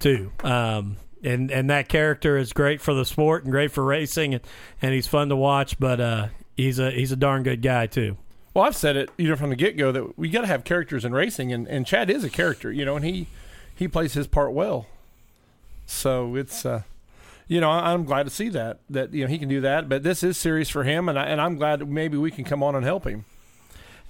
too. 0.00 0.32
Um, 0.42 0.96
and 1.22 1.48
and 1.52 1.70
that 1.70 1.88
character 1.88 2.36
is 2.36 2.52
great 2.52 2.80
for 2.80 2.92
the 2.92 3.04
sport 3.04 3.44
and 3.44 3.52
great 3.52 3.70
for 3.70 3.84
racing, 3.84 4.34
and, 4.34 4.42
and 4.82 4.94
he's 4.94 5.06
fun 5.06 5.28
to 5.28 5.36
watch. 5.36 5.78
But 5.78 6.00
uh, 6.00 6.28
he's 6.56 6.80
a 6.80 6.90
he's 6.90 7.12
a 7.12 7.16
darn 7.16 7.44
good 7.44 7.62
guy 7.62 7.86
too. 7.86 8.16
Well, 8.52 8.64
I've 8.64 8.74
said 8.74 8.96
it 8.96 9.10
you 9.16 9.28
know 9.28 9.36
from 9.36 9.50
the 9.50 9.56
get 9.56 9.76
go 9.76 9.92
that 9.92 10.18
we 10.18 10.28
got 10.28 10.40
to 10.40 10.48
have 10.48 10.64
characters 10.64 11.04
in 11.04 11.12
racing, 11.12 11.52
and, 11.52 11.68
and 11.68 11.86
Chad 11.86 12.10
is 12.10 12.24
a 12.24 12.30
character, 12.30 12.72
you 12.72 12.84
know, 12.84 12.96
and 12.96 13.04
he 13.04 13.28
he 13.76 13.86
plays 13.86 14.14
his 14.14 14.26
part 14.26 14.52
well. 14.52 14.88
So 15.86 16.36
it's 16.36 16.64
uh, 16.64 16.82
you 17.48 17.60
know 17.60 17.70
I'm 17.70 18.04
glad 18.04 18.24
to 18.24 18.30
see 18.30 18.48
that 18.50 18.80
that 18.90 19.12
you 19.12 19.24
know 19.24 19.28
he 19.28 19.38
can 19.38 19.48
do 19.48 19.60
that, 19.60 19.88
but 19.88 20.02
this 20.02 20.22
is 20.22 20.36
serious 20.36 20.68
for 20.68 20.84
him, 20.84 21.08
and 21.08 21.18
I, 21.18 21.24
and 21.24 21.40
I'm 21.40 21.56
glad 21.56 21.88
maybe 21.88 22.16
we 22.16 22.30
can 22.30 22.44
come 22.44 22.62
on 22.62 22.74
and 22.74 22.84
help 22.84 23.06
him. 23.06 23.24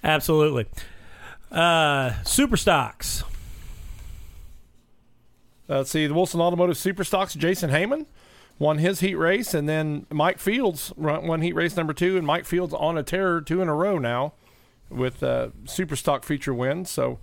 Absolutely. 0.03 0.67
Uh, 1.51 2.13
super 2.25 2.57
stocks. 2.57 3.23
Uh, 5.69 5.79
let's 5.79 5.91
see, 5.91 6.07
the 6.07 6.13
Wilson 6.13 6.41
Automotive 6.41 6.77
Superstocks, 6.77 7.37
Jason 7.37 7.71
Heyman 7.71 8.05
won 8.59 8.79
his 8.79 9.01
heat 9.01 9.15
race, 9.15 9.55
and 9.55 9.69
then 9.69 10.07
Mike 10.11 10.39
Fields 10.39 10.93
won 10.97 11.41
heat 11.41 11.55
race 11.55 11.77
number 11.77 11.95
two, 11.95 12.19
and 12.19 12.27
Mike 12.27 12.45
Fields 12.45 12.75
on 12.75 12.99
a 12.99 13.03
tear 13.03 13.41
two 13.41 13.63
in 13.63 13.69
a 13.69 13.75
row 13.75 13.99
now 13.99 14.35
with 14.91 15.23
uh, 15.23 15.49
Superstock 15.65 16.25
feature 16.25 16.53
wins. 16.53 16.91
So 16.91 17.19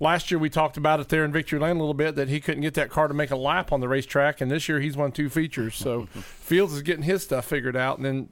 last 0.00 0.30
year 0.30 0.38
we 0.38 0.48
talked 0.50 0.76
about 0.76 1.00
it 1.00 1.08
there 1.08 1.24
in 1.24 1.32
Victory 1.32 1.58
Lane 1.58 1.76
a 1.76 1.78
little 1.78 1.94
bit 1.94 2.14
that 2.16 2.28
he 2.28 2.40
couldn't 2.40 2.62
get 2.62 2.74
that 2.74 2.90
car 2.90 3.08
to 3.08 3.14
make 3.14 3.30
a 3.30 3.36
lap 3.36 3.72
on 3.72 3.80
the 3.80 3.88
racetrack, 3.88 4.40
and 4.40 4.50
this 4.50 4.68
year 4.68 4.80
he's 4.80 4.96
won 4.96 5.12
two 5.12 5.28
features. 5.28 5.74
So 5.76 6.06
Fields 6.12 6.72
is 6.72 6.82
getting 6.82 7.02
his 7.04 7.22
stuff 7.22 7.44
figured 7.46 7.76
out, 7.76 7.98
and 7.98 8.04
then 8.04 8.28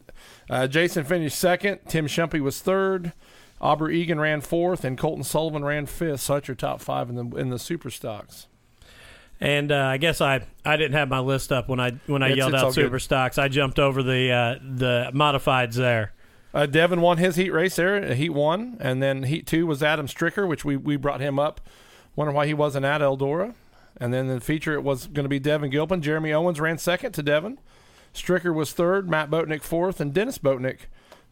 uh, 0.49 0.67
Jason 0.67 1.05
finished 1.05 1.39
second, 1.39 1.81
Tim 1.89 2.07
Shumpy 2.07 2.41
was 2.41 2.61
third. 2.61 3.13
Aubrey 3.61 4.01
Egan 4.01 4.19
ran 4.19 4.41
fourth, 4.41 4.85
and 4.85 4.97
Colton 4.97 5.23
Sullivan 5.23 5.65
ran 5.65 5.85
fifth. 5.87 6.21
So 6.23 6.35
that's 6.35 6.49
your 6.49 6.55
top 6.55 6.81
five 6.81 7.11
in 7.11 7.15
the 7.17 7.37
in 7.37 7.51
the 7.51 7.59
super 7.59 7.91
stocks. 7.91 8.47
And 9.43 9.73
uh, 9.73 9.77
I 9.87 9.97
guess 9.97 10.21
I, 10.21 10.47
I 10.67 10.77
didn't 10.77 10.93
have 10.93 11.09
my 11.09 11.21
list 11.21 11.51
up 11.53 11.69
when 11.69 11.81
I 11.81 11.93
when 12.07 12.23
I 12.23 12.27
It's- 12.27 12.37
yelled 12.39 12.55
it's 12.55 12.63
all 12.63 12.69
out 12.71 12.75
good. 12.75 12.85
super 12.87 12.99
stocks. 12.99 13.37
I 13.39 13.49
jumped 13.49 13.79
over 13.79 14.03
the 14.03 14.31
uh, 14.31 14.55
the 14.63 15.11
modifieds 15.15 15.75
there. 15.75 16.13
Uh, 16.53 16.67
Devin 16.67 17.01
won 17.01 17.19
his 17.19 17.37
heat 17.37 17.53
race 17.53 17.77
there, 17.77 17.97
uh, 18.05 18.15
heat 18.15 18.31
one, 18.31 18.77
and 18.81 19.03
then 19.03 19.25
heat 19.25 19.47
two 19.47 19.67
was 19.67 19.83
Adam 19.83 20.07
Stricker, 20.07 20.49
which 20.49 20.65
we, 20.65 20.77
we 20.77 20.97
brought 20.97 21.21
him 21.21 21.39
up. 21.39 21.61
Wonder 22.17 22.33
why 22.33 22.47
he 22.47 22.55
wasn't 22.55 22.85
at 22.85 23.01
Eldora. 23.01 23.55
And 23.99 24.13
then 24.13 24.29
the 24.29 24.41
feature 24.41 24.75
it 24.75 24.83
was 24.83 25.07
going 25.07 25.25
to 25.25 25.29
be 25.29 25.39
Devin 25.39 25.71
Gilpin. 25.71 26.03
Jeremy 26.03 26.33
Owens 26.33 26.61
ran 26.61 26.79
second 26.79 27.13
to 27.13 27.23
Devin. 27.23 27.59
Stricker 28.15 28.55
was 28.55 28.73
third, 28.73 29.09
Matt 29.09 29.31
Boatnick 29.31 29.63
fourth, 29.63 30.01
and 30.01 30.13
Dennis 30.13 30.39
Boatnick 30.39 30.81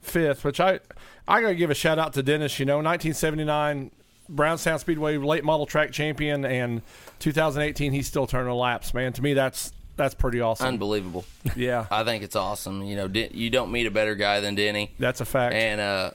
fifth. 0.01 0.45
Which 0.45 0.61
I 0.61 0.81
I 1.27 1.41
got 1.41 1.49
to 1.49 1.55
give 1.55 1.71
a 1.71 1.75
shout 1.75 1.99
out 1.99 2.12
to 2.12 2.23
Dennis. 2.23 2.59
You 2.59 2.66
know, 2.66 2.77
1979 2.77 3.91
Brownstown 4.29 4.79
Speedway 4.79 5.16
late 5.16 5.45
model 5.45 5.66
track 5.66 5.91
champion, 5.91 6.45
and 6.45 6.83
2018 7.21 7.93
he's 7.93 8.07
still 8.07 8.27
turning 8.27 8.53
laps. 8.53 8.95
Man, 8.95 9.12
to 9.14 9.23
me 9.23 9.35
that's 9.35 9.73
that's 9.99 10.15
pretty 10.15 10.41
awesome. 10.41 10.67
Unbelievable. 10.69 11.27
yeah, 11.55 11.87
I 11.91 12.05
think 12.05 12.23
it's 12.25 12.37
awesome. 12.37 12.83
You 12.85 12.97
know, 12.97 13.09
Den- 13.09 13.31
you 13.35 13.51
don't 13.51 13.71
meet 13.71 13.87
a 13.87 13.91
better 13.91 14.15
guy 14.15 14.41
than 14.41 14.55
Denny. 14.55 14.93
that's 14.99 15.21
a 15.21 15.25
fact. 15.27 15.55
and 15.55 15.81
uh, 15.81 16.11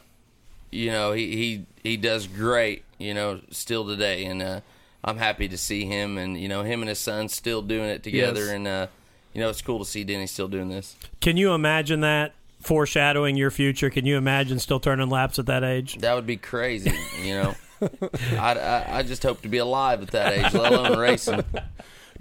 you 0.72 0.90
know 0.90 1.12
he, 1.12 1.36
he 1.36 1.66
he 1.84 1.98
does 1.98 2.26
great. 2.26 2.84
You 2.98 3.14
know, 3.14 3.42
still 3.52 3.86
today, 3.86 4.26
and 4.26 4.42
uh, 4.42 4.62
I'm 5.04 5.18
happy 5.18 5.48
to 5.50 5.58
see 5.58 5.86
him 5.86 6.18
and 6.18 6.40
you 6.40 6.48
know 6.48 6.64
him 6.64 6.82
and 6.82 6.90
his 6.90 7.00
son 7.00 7.28
still 7.30 7.62
doing 7.62 7.90
it 7.90 8.02
together, 8.02 8.42
Yes. 8.46 8.50
and 8.50 8.68
uh, 8.68 8.88
you 9.34 9.42
know 9.42 9.50
it's 9.50 9.62
cool 9.62 9.80
to 9.80 9.86
see 9.86 10.04
Denny 10.04 10.26
still 10.28 10.48
doing 10.48 10.70
this. 10.70 10.96
Can 11.22 11.36
you 11.38 11.54
imagine 11.54 12.00
that 12.02 12.34
foreshadowing 12.62 13.36
your 13.36 13.52
future? 13.52 13.90
Can 13.90 14.06
you 14.06 14.16
imagine 14.16 14.58
still 14.60 14.80
turning 14.80 15.10
laps 15.10 15.38
at 15.38 15.48
that 15.48 15.64
age? 15.66 15.98
That 15.98 16.14
would 16.16 16.26
be 16.26 16.38
crazy. 16.38 16.94
You 17.22 17.34
know, 17.34 17.56
I, 18.40 18.54
I 18.54 18.98
I 19.00 19.04
just 19.04 19.22
hope 19.24 19.42
to 19.42 19.50
be 19.50 19.58
alive 19.58 20.02
at 20.02 20.12
that 20.12 20.32
age, 20.34 20.54
let 20.54 20.72
alone 20.72 20.98
racing. 20.98 21.44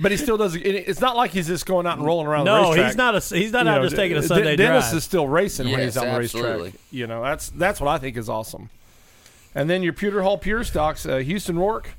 But 0.01 0.11
he 0.11 0.16
still 0.16 0.36
does. 0.36 0.55
it- 0.55 0.61
It's 0.64 1.01
not 1.01 1.16
like 1.16 1.32
he's 1.32 1.47
just 1.47 1.66
going 1.66 1.86
out 1.86 1.99
and 1.99 2.07
rolling 2.07 2.26
around. 2.26 2.47
the 2.47 2.55
No, 2.62 2.68
racetrack. 2.70 2.86
he's 2.86 2.97
not 2.97 3.14
a 3.14 3.20
he's 3.36 3.53
not 3.53 3.66
You 3.66 3.70
out 3.72 3.76
know, 3.82 3.86
just 3.86 3.97
taking 3.97 4.16
a 4.16 4.22
Sunday 4.22 4.57
Dennis 4.57 4.86
drive. 4.86 4.97
is 4.97 5.05
still 5.05 5.28
racing 5.28 5.70
when 5.70 5.80
he's 5.80 5.97
on 5.97 6.07
the 6.07 6.12
absolutely. 6.12 6.62
racetrack. 6.64 6.80
You 6.90 7.07
know, 7.07 7.22
that's 7.22 7.51
that's 7.51 7.80
what 7.80 7.88
I 7.88 7.99
think 7.99 8.16
is 8.16 8.28
awesome. 8.28 8.70
And 9.55 9.68
then 9.68 9.82
your 9.82 9.93
Pewter 9.93 10.22
Hall 10.22 10.38
Pure 10.38 10.64
Stocks, 10.64 11.05
uh, 11.05 11.18
Houston 11.18 11.59
Rourke, 11.59 11.90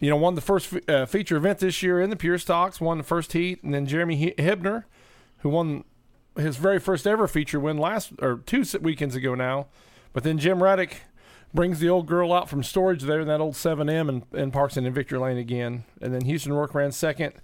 you 0.00 0.10
know, 0.10 0.16
won 0.16 0.34
the 0.34 0.40
first 0.40 0.66
fe- 0.66 0.80
uh, 0.88 1.06
feature 1.06 1.36
event 1.36 1.60
this 1.60 1.80
year 1.82 2.00
in 2.00 2.10
the 2.10 2.16
Pure 2.16 2.38
Stocks, 2.38 2.80
won 2.80 2.98
the 2.98 3.04
first 3.04 3.32
heat, 3.32 3.62
and 3.62 3.72
then 3.72 3.86
Jeremy 3.86 4.16
He- 4.16 4.32
Hibner, 4.32 4.82
who 5.38 5.48
won 5.48 5.84
his 6.36 6.56
very 6.56 6.80
first 6.80 7.06
ever 7.06 7.28
feature 7.28 7.60
win 7.60 7.78
last 7.78 8.12
or 8.20 8.40
two 8.46 8.64
weekends 8.82 9.14
ago 9.14 9.34
now. 9.36 9.66
But 10.12 10.22
then 10.24 10.38
Jim 10.38 10.58
Raddick 10.58 10.94
brings 11.54 11.80
the 11.80 11.88
old 11.88 12.06
girl 12.06 12.32
out 12.32 12.48
from 12.48 12.62
storage 12.62 13.02
there 13.02 13.20
in 13.20 13.28
that 13.28 13.40
old 13.40 13.54
7M 13.54 14.08
and, 14.08 14.22
and 14.32 14.52
parks 14.52 14.76
in 14.76 14.92
Victory 14.92 15.18
Lane 15.18 15.38
again. 15.38 15.84
And 16.00 16.14
then 16.14 16.24
Houston 16.24 16.52
Rourke 16.52 16.74
ran 16.74 16.92
second. 16.92 17.34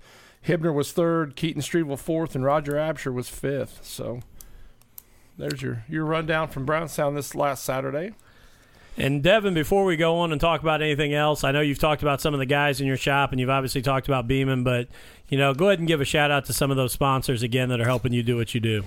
Hibner 0.46 0.74
was 0.74 0.92
third, 0.92 1.36
Keaton 1.36 1.62
Streetville 1.62 1.98
fourth, 1.98 2.34
and 2.34 2.44
Roger 2.44 2.72
Absher 2.72 3.12
was 3.12 3.28
fifth. 3.28 3.84
So 3.84 4.20
there's 5.38 5.62
your, 5.62 5.84
your 5.88 6.04
rundown 6.04 6.48
from 6.48 6.66
Brownstown 6.66 7.14
this 7.14 7.34
last 7.34 7.64
Saturday. 7.64 8.12
And 8.96 9.22
Devin, 9.22 9.54
before 9.54 9.84
we 9.84 9.96
go 9.96 10.18
on 10.18 10.32
and 10.32 10.40
talk 10.40 10.60
about 10.60 10.82
anything 10.82 11.14
else, 11.14 11.44
I 11.44 11.52
know 11.52 11.62
you've 11.62 11.78
talked 11.78 12.02
about 12.02 12.20
some 12.20 12.34
of 12.34 12.40
the 12.40 12.46
guys 12.46 12.80
in 12.80 12.86
your 12.86 12.98
shop, 12.98 13.30
and 13.32 13.40
you've 13.40 13.48
obviously 13.48 13.80
talked 13.80 14.06
about 14.06 14.26
Beeman, 14.26 14.64
but 14.64 14.88
you 15.28 15.38
know, 15.38 15.54
go 15.54 15.68
ahead 15.68 15.78
and 15.78 15.88
give 15.88 16.02
a 16.02 16.04
shout 16.04 16.30
out 16.30 16.44
to 16.46 16.52
some 16.52 16.70
of 16.70 16.76
those 16.76 16.92
sponsors 16.92 17.42
again 17.42 17.70
that 17.70 17.80
are 17.80 17.86
helping 17.86 18.12
you 18.12 18.22
do 18.22 18.36
what 18.36 18.54
you 18.54 18.60
do. 18.60 18.84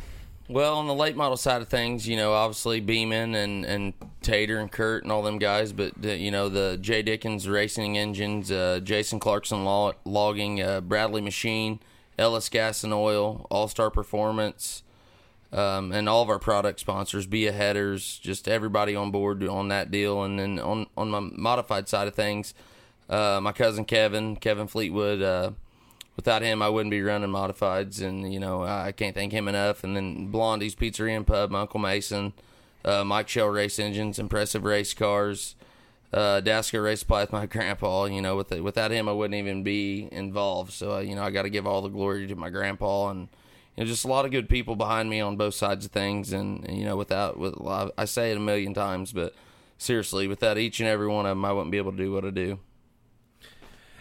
Well, 0.47 0.75
on 0.75 0.85
the 0.85 0.93
late 0.93 1.15
model 1.15 1.37
side 1.37 1.63
of 1.63 1.69
things, 1.69 2.07
you 2.07 2.15
know, 2.15 2.33
obviously 2.33 2.79
Beeman 2.79 3.33
and, 3.33 3.65
and 3.65 3.93
Tater 4.21 4.59
and 4.59 4.71
Kurt 4.71 5.01
and 5.01 5.11
all 5.11 5.23
them 5.23 5.39
guys, 5.39 5.73
but 5.73 5.99
the, 5.99 6.15
you 6.17 6.29
know 6.29 6.49
the 6.49 6.77
Jay 6.79 7.01
Dickens 7.01 7.49
Racing 7.49 7.97
Engines, 7.97 8.51
uh, 8.51 8.79
Jason 8.83 9.19
Clarkson 9.19 9.65
Logging, 9.65 10.61
uh, 10.61 10.81
Bradley 10.81 11.21
Machine, 11.21 11.79
Ellis 12.19 12.47
Gas 12.49 12.83
and 12.83 12.93
Oil, 12.93 13.47
All 13.49 13.67
Star 13.67 13.89
Performance, 13.89 14.83
um, 15.51 15.91
and 15.91 16.07
all 16.07 16.21
of 16.21 16.29
our 16.29 16.37
product 16.37 16.79
sponsors, 16.79 17.25
Beyea 17.25 17.53
Headers, 17.53 18.19
just 18.19 18.47
everybody 18.47 18.95
on 18.95 19.09
board 19.09 19.43
on 19.47 19.69
that 19.69 19.89
deal. 19.89 20.21
And 20.21 20.37
then 20.37 20.59
on 20.59 20.85
on 20.95 21.09
my 21.09 21.21
modified 21.21 21.89
side 21.89 22.07
of 22.07 22.13
things, 22.13 22.53
uh, 23.09 23.39
my 23.41 23.51
cousin 23.51 23.83
Kevin, 23.83 24.35
Kevin 24.35 24.67
Fleetwood. 24.67 25.23
Without 26.15 26.41
him, 26.41 26.61
I 26.61 26.69
wouldn't 26.69 26.91
be 26.91 27.01
running 27.01 27.29
modifieds, 27.29 28.01
and 28.01 28.33
you 28.33 28.39
know 28.39 28.63
I 28.63 28.91
can't 28.91 29.13
thank 29.13 29.33
him 29.33 29.47
enough. 29.47 29.83
And 29.83 29.95
then 29.95 30.27
Blondie's 30.27 30.75
Pizzeria 30.75 31.17
and 31.17 31.27
Pub, 31.27 31.51
my 31.51 31.61
Uncle 31.61 31.79
Mason, 31.79 32.33
uh, 32.85 33.03
Mike 33.03 33.27
Shell 33.27 33.47
Race 33.47 33.79
Engines, 33.79 34.17
Impressive 34.17 34.63
Race 34.63 34.93
Cars, 34.93 35.55
uh, 36.13 36.41
Dasker 36.41 36.83
Race 36.83 37.03
with 37.07 37.31
my 37.33 37.45
grandpa. 37.47 38.05
You 38.05 38.21
know, 38.21 38.37
with 38.37 38.51
without 38.51 38.91
him, 38.91 39.09
I 39.09 39.11
wouldn't 39.11 39.37
even 39.37 39.63
be 39.63 40.07
involved. 40.11 40.71
So 40.71 40.95
uh, 40.95 40.99
you 40.99 41.15
know, 41.15 41.23
I 41.23 41.31
got 41.31 41.43
to 41.43 41.49
give 41.49 41.67
all 41.67 41.81
the 41.81 41.89
glory 41.89 42.27
to 42.27 42.35
my 42.35 42.49
grandpa 42.49 43.09
and. 43.09 43.27
You 43.77 43.83
know, 43.83 43.89
just 43.89 44.05
a 44.05 44.07
lot 44.07 44.23
of 44.23 44.31
good 44.31 44.47
people 44.47 44.77
behind 44.77 45.09
me 45.09 45.19
on 45.19 45.35
both 45.35 45.53
sides 45.53 45.85
of 45.85 45.91
things, 45.91 46.31
and, 46.31 46.63
and 46.63 46.77
you 46.77 46.85
know, 46.85 46.95
without, 46.95 47.37
with 47.37 47.55
I 47.97 48.05
say 48.05 48.31
it 48.31 48.37
a 48.37 48.39
million 48.39 48.73
times, 48.73 49.11
but 49.11 49.35
seriously, 49.77 50.29
without 50.29 50.57
each 50.57 50.79
and 50.79 50.87
every 50.87 51.07
one 51.07 51.25
of 51.25 51.31
them, 51.31 51.43
I 51.43 51.51
wouldn't 51.51 51.71
be 51.71 51.77
able 51.77 51.91
to 51.91 51.97
do 51.97 52.11
what 52.13 52.23
I 52.23 52.29
do. 52.29 52.59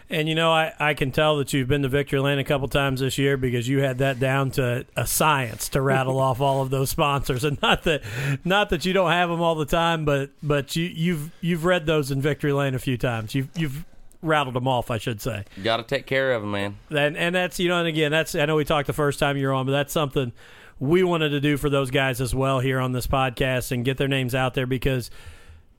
And 0.09 0.29
you 0.29 0.35
know, 0.35 0.51
I, 0.51 0.73
I 0.79 0.93
can 0.93 1.11
tell 1.11 1.37
that 1.37 1.51
you've 1.51 1.67
been 1.67 1.81
to 1.81 1.89
Victory 1.89 2.19
Lane 2.19 2.37
a 2.37 2.43
couple 2.43 2.67
times 2.67 2.99
this 2.99 3.17
year 3.17 3.37
because 3.37 3.67
you 3.67 3.79
had 3.79 3.97
that 3.97 4.19
down 4.19 4.51
to 4.51 4.85
a 4.95 5.07
science 5.07 5.69
to 5.69 5.81
rattle 5.81 6.19
off 6.19 6.41
all 6.41 6.61
of 6.61 6.69
those 6.69 6.89
sponsors. 6.89 7.43
And 7.43 7.59
not 7.61 7.83
that 7.83 8.03
not 8.43 8.69
that 8.69 8.85
you 8.85 8.93
don't 8.93 9.11
have 9.11 9.29
them 9.29 9.41
all 9.41 9.55
the 9.55 9.65
time, 9.65 10.05
but 10.05 10.29
but 10.43 10.75
you 10.75 10.85
you've 10.85 11.31
you've 11.41 11.65
read 11.65 11.85
those 11.85 12.11
in 12.11 12.21
Victory 12.21 12.53
Lane 12.53 12.75
a 12.75 12.79
few 12.79 12.97
times. 12.97 13.33
You've 13.33 13.49
you've 13.55 13.85
rattled 14.21 14.55
them 14.55 14.67
off, 14.67 14.91
I 14.91 14.97
should 14.97 15.21
say. 15.21 15.45
Got 15.63 15.77
to 15.77 15.83
take 15.83 16.05
care 16.05 16.33
of 16.33 16.41
them, 16.41 16.51
man. 16.51 16.77
And 16.89 17.17
and 17.17 17.33
that's 17.33 17.59
you 17.59 17.69
know, 17.69 17.79
and 17.79 17.87
again, 17.87 18.11
that's 18.11 18.35
I 18.35 18.45
know 18.45 18.55
we 18.55 18.65
talked 18.65 18.87
the 18.87 18.93
first 18.93 19.19
time 19.19 19.37
you 19.37 19.47
were 19.47 19.53
on, 19.53 19.65
but 19.65 19.71
that's 19.71 19.93
something 19.93 20.31
we 20.79 21.03
wanted 21.03 21.29
to 21.29 21.39
do 21.39 21.57
for 21.57 21.69
those 21.69 21.89
guys 21.89 22.19
as 22.19 22.35
well 22.35 22.59
here 22.59 22.79
on 22.79 22.91
this 22.91 23.07
podcast 23.07 23.71
and 23.71 23.85
get 23.85 23.97
their 23.97 24.07
names 24.07 24.35
out 24.35 24.53
there 24.53 24.67
because 24.67 25.09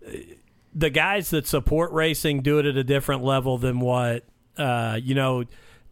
uh, 0.07 0.16
the 0.77 0.91
guys 0.91 1.31
that 1.31 1.47
support 1.47 1.91
racing 1.93 2.43
do 2.43 2.59
it 2.59 2.66
at 2.66 2.77
a 2.77 2.85
different 2.85 3.24
level 3.24 3.57
than 3.57 3.81
what 3.81 4.24
uh, 4.59 5.01
you 5.03 5.14
know 5.14 5.45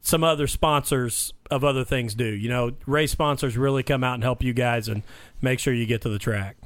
some 0.03 0.23
other 0.23 0.47
sponsors 0.47 1.33
of 1.51 1.65
other 1.65 1.85
things 1.85 2.15
do. 2.15 2.27
You 2.27 2.51
know, 2.51 2.73
race 2.87 3.11
sponsors 3.11 3.57
really 3.57 3.83
come 3.83 4.05
out 4.05 4.15
and 4.15 4.23
help 4.23 4.43
you 4.43 4.53
guys 4.53 4.87
and 4.87 5.03
make 5.41 5.59
sure 5.59 5.73
you 5.73 5.87
get 5.87 6.03
to 6.03 6.11
the 6.11 6.19
track. 6.19 6.57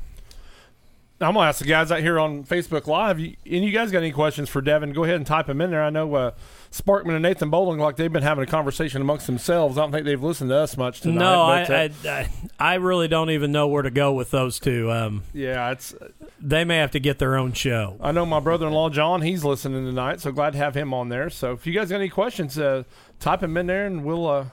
I'm 1.21 1.35
gonna 1.35 1.49
ask 1.49 1.59
the 1.61 1.66
guys 1.66 1.91
out 1.91 2.01
here 2.01 2.19
on 2.19 2.45
Facebook 2.45 2.87
Live. 2.87 3.19
You, 3.19 3.35
and 3.45 3.64
you 3.64 3.73
guys 3.73 3.91
got 3.91 3.99
any 3.99 4.12
questions 4.12 4.49
for 4.49 4.61
Devin? 4.61 4.93
Go 4.93 5.03
ahead 5.03 5.16
and 5.16 5.27
type 5.27 5.47
them 5.47 5.61
in 5.61 5.71
there. 5.71 5.83
I 5.83 5.91
know 5.91 6.14
uh, 6.14 6.31
Sparkman 6.71 7.14
and 7.14 7.23
Nathan 7.23 7.51
Bowling 7.51 7.81
like 7.81 7.97
they've 7.97 8.12
been 8.12 8.23
having 8.23 8.45
a 8.45 8.47
conversation 8.47 9.01
amongst 9.01 9.27
themselves. 9.27 9.79
I 9.79 9.81
don't 9.81 9.91
think 9.91 10.05
they've 10.05 10.23
listened 10.23 10.51
to 10.51 10.57
us 10.57 10.77
much 10.77 11.01
tonight. 11.01 11.19
no, 11.19 11.47
but, 11.47 11.71
I, 11.71 11.85
uh, 11.85 11.89
I, 12.05 12.29
I 12.61 12.73
I 12.73 12.75
really 12.77 13.09
don't 13.09 13.31
even 13.31 13.51
know 13.51 13.66
where 13.66 13.83
to 13.83 13.91
go 13.91 14.12
with 14.12 14.31
those 14.31 14.61
two. 14.61 14.93
Um, 14.93 15.25
yeah, 15.35 15.71
it's. 15.73 15.93
They 16.41 16.64
may 16.64 16.76
have 16.78 16.91
to 16.93 17.01
get 17.01 17.18
their 17.18 17.36
own 17.36 17.53
show. 17.53 17.97
I 18.01 18.12
know 18.12 18.24
my 18.26 18.41
brother-in-law 18.41 18.91
John. 18.91 19.22
He's 19.22 19.45
listening 19.45 19.84
tonight, 19.84 20.20
so 20.20 20.30
glad 20.32 20.53
to 20.53 20.59
have 20.59 20.74
him 20.74 20.95
on 20.95 21.09
there. 21.09 21.30
So 21.30 21.53
if 21.53 21.66
you 21.66 21.72
guys 21.72 21.89
got 21.91 21.97
any 21.97 22.09
questions, 22.09 22.59
uh, 22.59 22.84
type 23.20 23.41
them 23.41 23.57
in 23.57 23.66
there, 23.66 23.86
and 23.86 24.05
we'll. 24.05 24.26
Uh, 24.28 24.45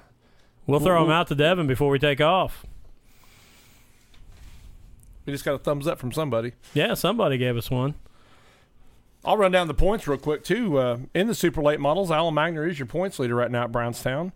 We'll 0.67 0.79
throw 0.79 0.97
them 1.01 1.09
Well- 1.09 1.17
out 1.19 1.27
to 1.27 1.35
Devin 1.35 1.67
before 1.67 1.91
we 1.91 1.99
take 1.99 2.19
off. 2.19 2.65
we 5.25 5.33
just 5.33 5.45
got 5.45 5.53
a 5.53 5.59
thumbs 5.59 5.87
up 5.87 5.99
from 5.99 6.11
somebody. 6.11 6.53
Yeah, 6.73 6.93
somebody 6.95 7.37
gave 7.37 7.57
us 7.57 7.69
one. 7.71 7.95
I'll 9.23 9.37
run 9.37 9.51
down 9.51 9.67
the 9.67 9.73
points 9.73 10.07
real 10.07 10.17
quick 10.19 10.43
too. 10.43 10.77
Uh, 10.77 10.97
in 11.13 11.27
the 11.27 11.35
super 11.35 11.61
late 11.61 11.79
models, 11.79 12.11
Alan 12.11 12.33
Magner 12.35 12.67
is 12.69 12.77
your 12.77 12.85
points 12.87 13.17
leader 13.19 13.35
right 13.35 13.49
now 13.49 13.63
at 13.63 13.71
Brownstown, 13.71 14.33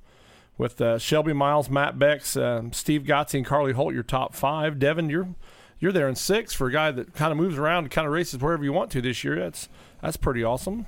with 0.57 0.81
uh, 0.81 0.97
Shelby 0.97 1.33
Miles, 1.33 1.69
Matt 1.69 1.99
Bex, 1.99 2.35
uh, 2.35 2.63
Steve 2.71 3.03
Gotze, 3.03 3.35
and 3.35 3.45
Carly 3.45 3.73
Holt 3.73 3.93
your 3.93 4.03
top 4.03 4.33
five. 4.35 4.79
Devin, 4.79 5.09
you're 5.09 5.29
you're 5.79 5.91
there 5.91 6.07
in 6.07 6.15
six 6.15 6.53
for 6.53 6.67
a 6.67 6.71
guy 6.71 6.91
that 6.91 7.13
kind 7.13 7.31
of 7.31 7.37
moves 7.37 7.57
around 7.57 7.85
and 7.85 7.91
kind 7.91 8.05
of 8.05 8.13
races 8.13 8.39
wherever 8.39 8.63
you 8.63 8.73
want 8.73 8.91
to 8.91 9.01
this 9.01 9.23
year. 9.23 9.39
That's 9.39 9.69
that's 10.01 10.17
pretty 10.17 10.43
awesome. 10.43 10.85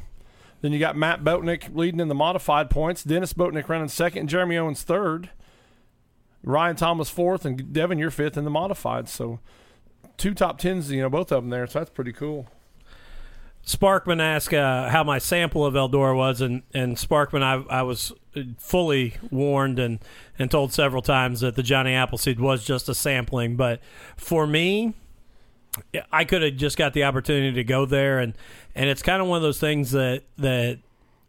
Then 0.62 0.72
you 0.72 0.80
got 0.80 0.96
Matt 0.96 1.24
Boatnick 1.24 1.76
leading 1.76 2.00
in 2.00 2.08
the 2.08 2.16
modified 2.16 2.70
points. 2.70 3.04
Dennis 3.04 3.34
Boatnick 3.34 3.68
running 3.68 3.88
second. 3.88 4.28
Jeremy 4.28 4.58
Owens 4.58 4.84
third. 4.84 5.30
Ryan 6.44 6.76
Thomas 6.76 7.10
fourth, 7.10 7.46
and 7.46 7.72
Devin 7.72 8.00
you're 8.00 8.12
fifth 8.12 8.38
in 8.38 8.46
the 8.46 8.50
modified. 8.50 9.08
So 9.08 9.40
two 10.18 10.34
top 10.34 10.58
tens, 10.58 10.92
you 10.92 11.02
know, 11.02 11.10
both 11.10 11.32
of 11.32 11.44
them 11.44 11.50
there. 11.50 11.68
So 11.68 11.80
that's 11.80 11.92
pretty 11.92 12.14
cool. 12.14 12.48
Sparkman 13.66 14.20
asked 14.20 14.54
uh, 14.54 14.90
how 14.90 15.04
my 15.04 15.20
sample 15.20 15.66
of 15.66 15.76
Eldora 15.76 16.16
was, 16.16 16.42
and, 16.42 16.64
and 16.74 16.98
Sparkman, 16.98 17.44
I, 17.44 17.64
I 17.74 17.84
was 17.84 18.12
fully 18.58 19.16
warned 19.30 19.78
and, 19.78 20.00
and 20.40 20.50
told 20.50 20.74
several 20.74 21.02
times 21.02 21.42
that 21.42 21.56
the 21.56 21.64
Johnny 21.64 21.94
Appleseed 21.94 22.40
was 22.40 22.64
just 22.64 22.90
a 22.90 22.96
sampling. 22.96 23.56
But 23.56 23.80
for 24.18 24.48
me, 24.48 24.94
I 26.12 26.26
could 26.26 26.42
have 26.42 26.56
just 26.56 26.78
got 26.78 26.94
the 26.94 27.04
opportunity 27.04 27.54
to 27.54 27.64
go 27.64 27.86
there, 27.86 28.20
and, 28.20 28.34
and 28.74 28.90
it's 28.90 29.04
kind 29.04 29.22
of 29.22 29.28
one 29.28 29.38
of 29.38 29.44
those 29.44 29.60
things 29.60 29.92
that 29.92 30.24
that 30.38 30.80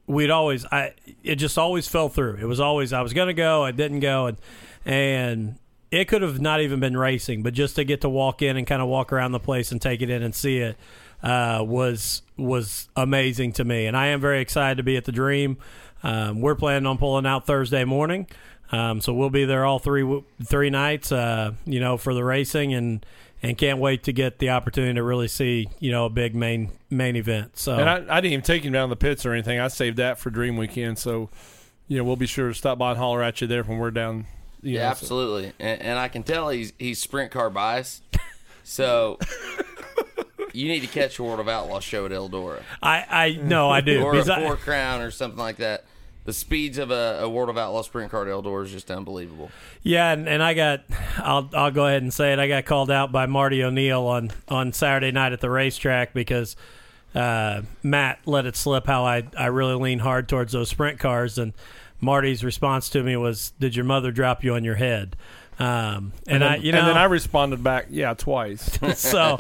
we'd 0.07 0.31
always 0.31 0.65
I 0.67 0.95
it 1.23 1.37
just 1.37 1.59
always 1.59 1.87
fell 1.87 2.09
through. 2.09 2.37
It 2.37 2.47
was 2.47 2.61
always 2.61 2.93
I 2.93 3.03
was 3.03 3.13
going 3.13 3.29
to 3.29 3.35
go, 3.35 3.63
I 3.63 3.71
didn't 3.71 4.01
go, 4.01 4.27
and 4.27 4.39
and 4.85 5.59
it 5.91 6.09
could 6.09 6.23
have 6.23 6.41
not 6.41 6.61
even 6.61 6.81
been 6.81 6.97
racing, 6.97 7.43
but 7.43 7.53
just 7.53 7.77
to 7.77 7.85
get 7.85 8.01
to 8.01 8.09
walk 8.09 8.43
in 8.43 8.57
and 8.57 8.67
kind 8.67 8.81
of 8.81 8.89
walk 8.89 9.13
around 9.13 9.33
the 9.33 9.41
place 9.41 9.71
and 9.71 9.81
take 9.81 10.01
it 10.01 10.09
in 10.09 10.23
and 10.23 10.35
see 10.35 10.59
it 10.59 10.77
uh, 11.23 11.63
was 11.67 12.23
was 12.37 12.89
amazing 12.97 13.53
to 13.53 13.65
me, 13.65 13.87
and 13.87 13.97
I 13.97 14.09
am 14.09 14.21
very 14.21 14.41
excited 14.41 14.77
to 14.77 14.83
be 14.83 14.97
at 14.97 15.05
the 15.05 15.13
Dream. 15.13 15.59
Um, 16.03 16.41
we're 16.41 16.57
planning 16.57 16.87
on 16.87 16.99
pulling 16.99 17.27
out 17.27 17.47
Thursday 17.47 17.85
morning, 17.85 18.27
um, 18.73 19.01
so 19.01 19.15
we'll 19.15 19.31
be 19.31 19.45
there 19.45 19.65
all 19.65 19.79
three 19.79 20.23
three 20.45 20.71
nights. 20.71 21.13
Uh, 21.13 21.53
you 21.65 21.81
know, 21.81 21.97
for 21.97 22.15
the 22.15 22.25
racing 22.25 22.75
and 22.75 23.07
and 23.43 23.59
can't 23.59 23.79
wait 23.79 24.05
to 24.05 24.13
get 24.13 24.39
the 24.39 24.51
opportunity 24.51 24.95
to 24.95 25.03
really 25.03 25.29
see 25.29 25.69
you 25.79 25.91
know 25.91 26.07
a 26.07 26.11
big 26.11 26.35
main 26.35 26.71
main 26.91 27.17
event. 27.17 27.57
So 27.57 27.77
and 27.77 27.89
I, 27.89 28.17
I 28.17 28.21
didn't 28.21 28.33
even 28.33 28.43
take 28.43 28.65
him 28.65 28.73
down 28.73 28.91
the 28.91 28.97
pits 28.97 29.25
or 29.25 29.33
anything. 29.33 29.61
I 29.61 29.69
saved 29.69 29.99
that 29.99 30.19
for 30.19 30.31
Dream 30.31 30.57
Weekend. 30.57 30.99
So 30.99 31.31
you 31.87 31.99
know 31.99 32.05
we'll 32.05 32.17
be 32.17 32.27
sure 32.27 32.49
to 32.49 32.55
stop 32.55 32.79
by 32.79 32.91
and 32.91 32.99
holler 32.99 33.23
at 33.23 33.41
you 33.41 33.47
there 33.47 33.63
when 33.63 33.79
we're 33.79 33.91
down. 33.91 34.27
yeah, 34.63 34.81
know, 34.81 34.87
absolutely. 34.87 35.51
So. 35.51 35.55
And, 35.61 35.83
and 35.83 35.99
I 35.99 36.09
can 36.09 36.25
tell 36.25 36.49
he's 36.49 36.73
he's 36.79 36.99
sprint 37.01 37.31
car 37.31 37.51
biased. 37.51 38.03
So 38.65 39.19
you 40.53 40.69
need 40.69 40.81
to 40.81 40.87
catch 40.87 41.19
a 41.19 41.23
World 41.23 41.41
of 41.41 41.49
Outlaw 41.49 41.81
show 41.81 42.07
at 42.07 42.13
Eldora. 42.13 42.63
I, 42.83 43.07
I 43.09 43.41
no, 43.43 43.71
I 43.71 43.81
do. 43.81 44.03
or 44.03 44.15
a 44.15 44.25
Four 44.25 44.57
Crown 44.57 45.01
or 45.01 45.11
something 45.11 45.39
like 45.39 45.57
that. 45.57 45.85
The 46.25 46.33
speeds 46.33 46.79
of 46.79 46.93
a, 46.93 47.19
a 47.23 47.29
World 47.29 47.49
of 47.49 47.59
Outlaw 47.59 47.83
sprint 47.83 48.13
car 48.13 48.23
at 48.23 48.29
Eldora 48.29 48.65
is 48.65 48.71
just 48.71 48.91
unbelievable. 48.91 49.51
Yeah, 49.83 50.13
and, 50.13 50.29
and 50.29 50.41
I 50.41 50.55
got, 50.55 50.85
I'll 51.19 51.51
I'll 51.53 51.73
go 51.73 51.87
ahead 51.87 52.03
and 52.03 52.15
say 52.15 52.33
it. 52.33 52.39
I 52.39 52.47
got 52.47 52.65
called 52.65 52.91
out 52.91 53.11
by 53.11 53.27
Marty 53.27 53.65
O'Neill 53.65 54.07
on 54.07 54.31
on 54.49 54.73
Saturday 54.73 55.11
night 55.11 55.33
at 55.33 55.41
the 55.41 55.51
racetrack 55.51 56.15
because 56.15 56.55
uh, 57.15 57.63
Matt 57.83 58.21
let 58.25 58.47
it 58.47 58.55
slip 58.55 58.87
how 58.87 59.05
I 59.05 59.25
I 59.37 59.47
really 59.47 59.75
lean 59.75 59.99
hard 59.99 60.29
towards 60.29 60.53
those 60.53 60.69
sprint 60.69 61.01
cars, 61.01 61.39
and 61.39 61.55
Marty's 62.01 62.45
response 62.45 62.89
to 62.91 63.03
me 63.03 63.17
was, 63.17 63.53
"Did 63.59 63.75
your 63.75 63.85
mother 63.85 64.13
drop 64.13 64.45
you 64.45 64.55
on 64.55 64.63
your 64.63 64.77
head?" 64.77 65.17
Um, 65.63 66.13
and, 66.27 66.43
and 66.43 66.43
then, 66.43 66.51
I, 66.51 66.57
you 66.57 66.73
know, 66.73 66.79
and 66.79 66.89
then 66.89 66.97
I 66.97 67.05
responded 67.05 67.63
back, 67.63 67.87
yeah, 67.91 68.15
twice. 68.15 68.81
so, 68.97 69.37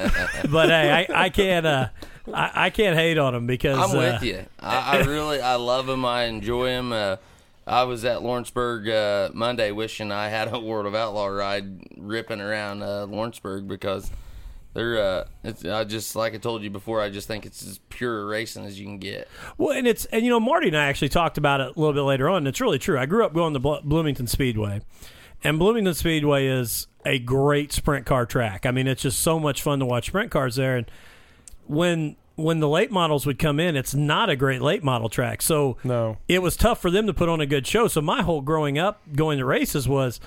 but 0.48 0.68
hey, 0.68 1.08
I, 1.10 1.24
I 1.24 1.28
can't, 1.30 1.66
uh, 1.66 1.88
I, 2.32 2.66
I, 2.66 2.70
can't 2.70 2.96
hate 2.96 3.18
on 3.18 3.34
him 3.34 3.48
because 3.48 3.76
I'm 3.76 3.96
uh, 3.96 3.98
with 3.98 4.22
you. 4.22 4.44
I, 4.60 4.98
I, 4.98 5.02
really, 5.02 5.40
I 5.40 5.56
love 5.56 5.88
him. 5.88 6.04
I 6.04 6.24
enjoy 6.26 6.68
him. 6.68 6.92
Uh, 6.92 7.16
I 7.66 7.82
was 7.82 8.04
at 8.04 8.22
Lawrenceburg 8.22 8.88
uh, 8.88 9.30
Monday, 9.34 9.72
wishing 9.72 10.12
I 10.12 10.28
had 10.28 10.52
a 10.52 10.60
World 10.60 10.86
of 10.86 10.94
Outlaw 10.94 11.26
ride 11.26 11.88
ripping 11.96 12.40
around 12.40 12.82
uh, 12.84 13.06
Lawrenceburg 13.06 13.66
because 13.66 14.08
they're. 14.74 15.02
Uh, 15.02 15.24
it's, 15.42 15.64
I 15.64 15.82
just 15.82 16.14
like 16.14 16.34
I 16.34 16.38
told 16.38 16.62
you 16.62 16.70
before. 16.70 17.00
I 17.00 17.10
just 17.10 17.26
think 17.26 17.46
it's 17.46 17.66
as 17.66 17.78
pure 17.88 18.26
racing 18.26 18.64
as 18.64 18.78
you 18.78 18.86
can 18.86 18.98
get. 18.98 19.26
Well, 19.58 19.76
and 19.76 19.88
it's 19.88 20.04
and 20.06 20.24
you 20.24 20.30
know 20.30 20.38
Marty 20.38 20.68
and 20.68 20.76
I 20.76 20.86
actually 20.86 21.08
talked 21.08 21.36
about 21.36 21.60
it 21.60 21.76
a 21.76 21.80
little 21.80 21.94
bit 21.94 22.02
later 22.02 22.28
on. 22.28 22.38
And 22.38 22.48
it's 22.48 22.60
really 22.60 22.78
true. 22.78 22.96
I 22.96 23.06
grew 23.06 23.24
up 23.24 23.34
going 23.34 23.54
to 23.54 23.58
Bloomington 23.58 24.28
Speedway, 24.28 24.82
and 25.44 25.58
Bloomington 25.58 25.94
Speedway 25.94 26.46
is 26.46 26.86
a 27.04 27.18
great 27.18 27.72
sprint 27.72 28.06
car 28.06 28.26
track. 28.26 28.66
I 28.66 28.70
mean, 28.70 28.86
it's 28.86 29.02
just 29.02 29.20
so 29.20 29.38
much 29.38 29.62
fun 29.62 29.80
to 29.80 29.86
watch 29.86 30.06
sprint 30.06 30.30
cars 30.30 30.56
there. 30.56 30.76
And 30.76 30.90
when 31.66 32.16
when 32.36 32.60
the 32.60 32.68
late 32.68 32.90
models 32.90 33.26
would 33.26 33.38
come 33.38 33.60
in, 33.60 33.76
it's 33.76 33.94
not 33.94 34.30
a 34.30 34.36
great 34.36 34.62
late 34.62 34.82
model 34.82 35.08
track. 35.08 35.42
So 35.42 35.76
no. 35.84 36.16
it 36.28 36.40
was 36.40 36.56
tough 36.56 36.80
for 36.80 36.90
them 36.90 37.06
to 37.06 37.14
put 37.14 37.28
on 37.28 37.40
a 37.40 37.46
good 37.46 37.66
show. 37.66 37.88
So 37.88 38.00
my 38.00 38.22
whole 38.22 38.40
growing 38.40 38.78
up 38.78 39.02
going 39.14 39.38
to 39.38 39.44
races 39.44 39.86
was 39.86 40.18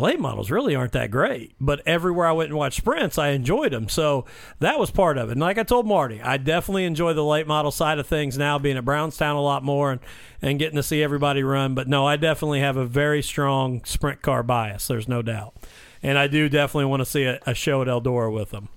late 0.00 0.20
models 0.20 0.50
really 0.50 0.74
aren't 0.74 0.92
that 0.92 1.10
great. 1.10 1.52
But 1.60 1.82
everywhere 1.86 2.26
I 2.26 2.32
went 2.32 2.50
and 2.50 2.58
watched 2.58 2.78
sprints, 2.78 3.18
I 3.18 3.30
enjoyed 3.30 3.72
them. 3.72 3.88
So 3.88 4.24
that 4.58 4.78
was 4.78 4.90
part 4.90 5.18
of 5.18 5.28
it. 5.28 5.32
And 5.32 5.40
like 5.40 5.58
I 5.58 5.62
told 5.62 5.86
Marty, 5.86 6.20
I 6.20 6.36
definitely 6.36 6.84
enjoy 6.84 7.12
the 7.12 7.24
late 7.24 7.46
model 7.46 7.70
side 7.70 7.98
of 7.98 8.06
things 8.06 8.38
now, 8.38 8.58
being 8.58 8.76
at 8.76 8.84
Brownstown 8.84 9.36
a 9.36 9.42
lot 9.42 9.62
more 9.62 9.92
and, 9.92 10.00
and 10.40 10.58
getting 10.58 10.76
to 10.76 10.82
see 10.82 11.02
everybody 11.02 11.42
run. 11.42 11.74
But 11.74 11.88
no, 11.88 12.06
I 12.06 12.16
definitely 12.16 12.60
have 12.60 12.76
a 12.76 12.86
very 12.86 13.22
strong 13.22 13.84
sprint 13.84 14.22
car 14.22 14.42
bias. 14.42 14.86
There's 14.86 15.08
no 15.08 15.22
doubt. 15.22 15.54
And 16.02 16.18
I 16.18 16.26
do 16.26 16.48
definitely 16.48 16.86
want 16.86 17.00
to 17.00 17.06
see 17.06 17.24
a, 17.24 17.38
a 17.46 17.54
show 17.54 17.82
at 17.82 17.88
Eldora 17.88 18.32
with 18.32 18.50
them. 18.50 18.68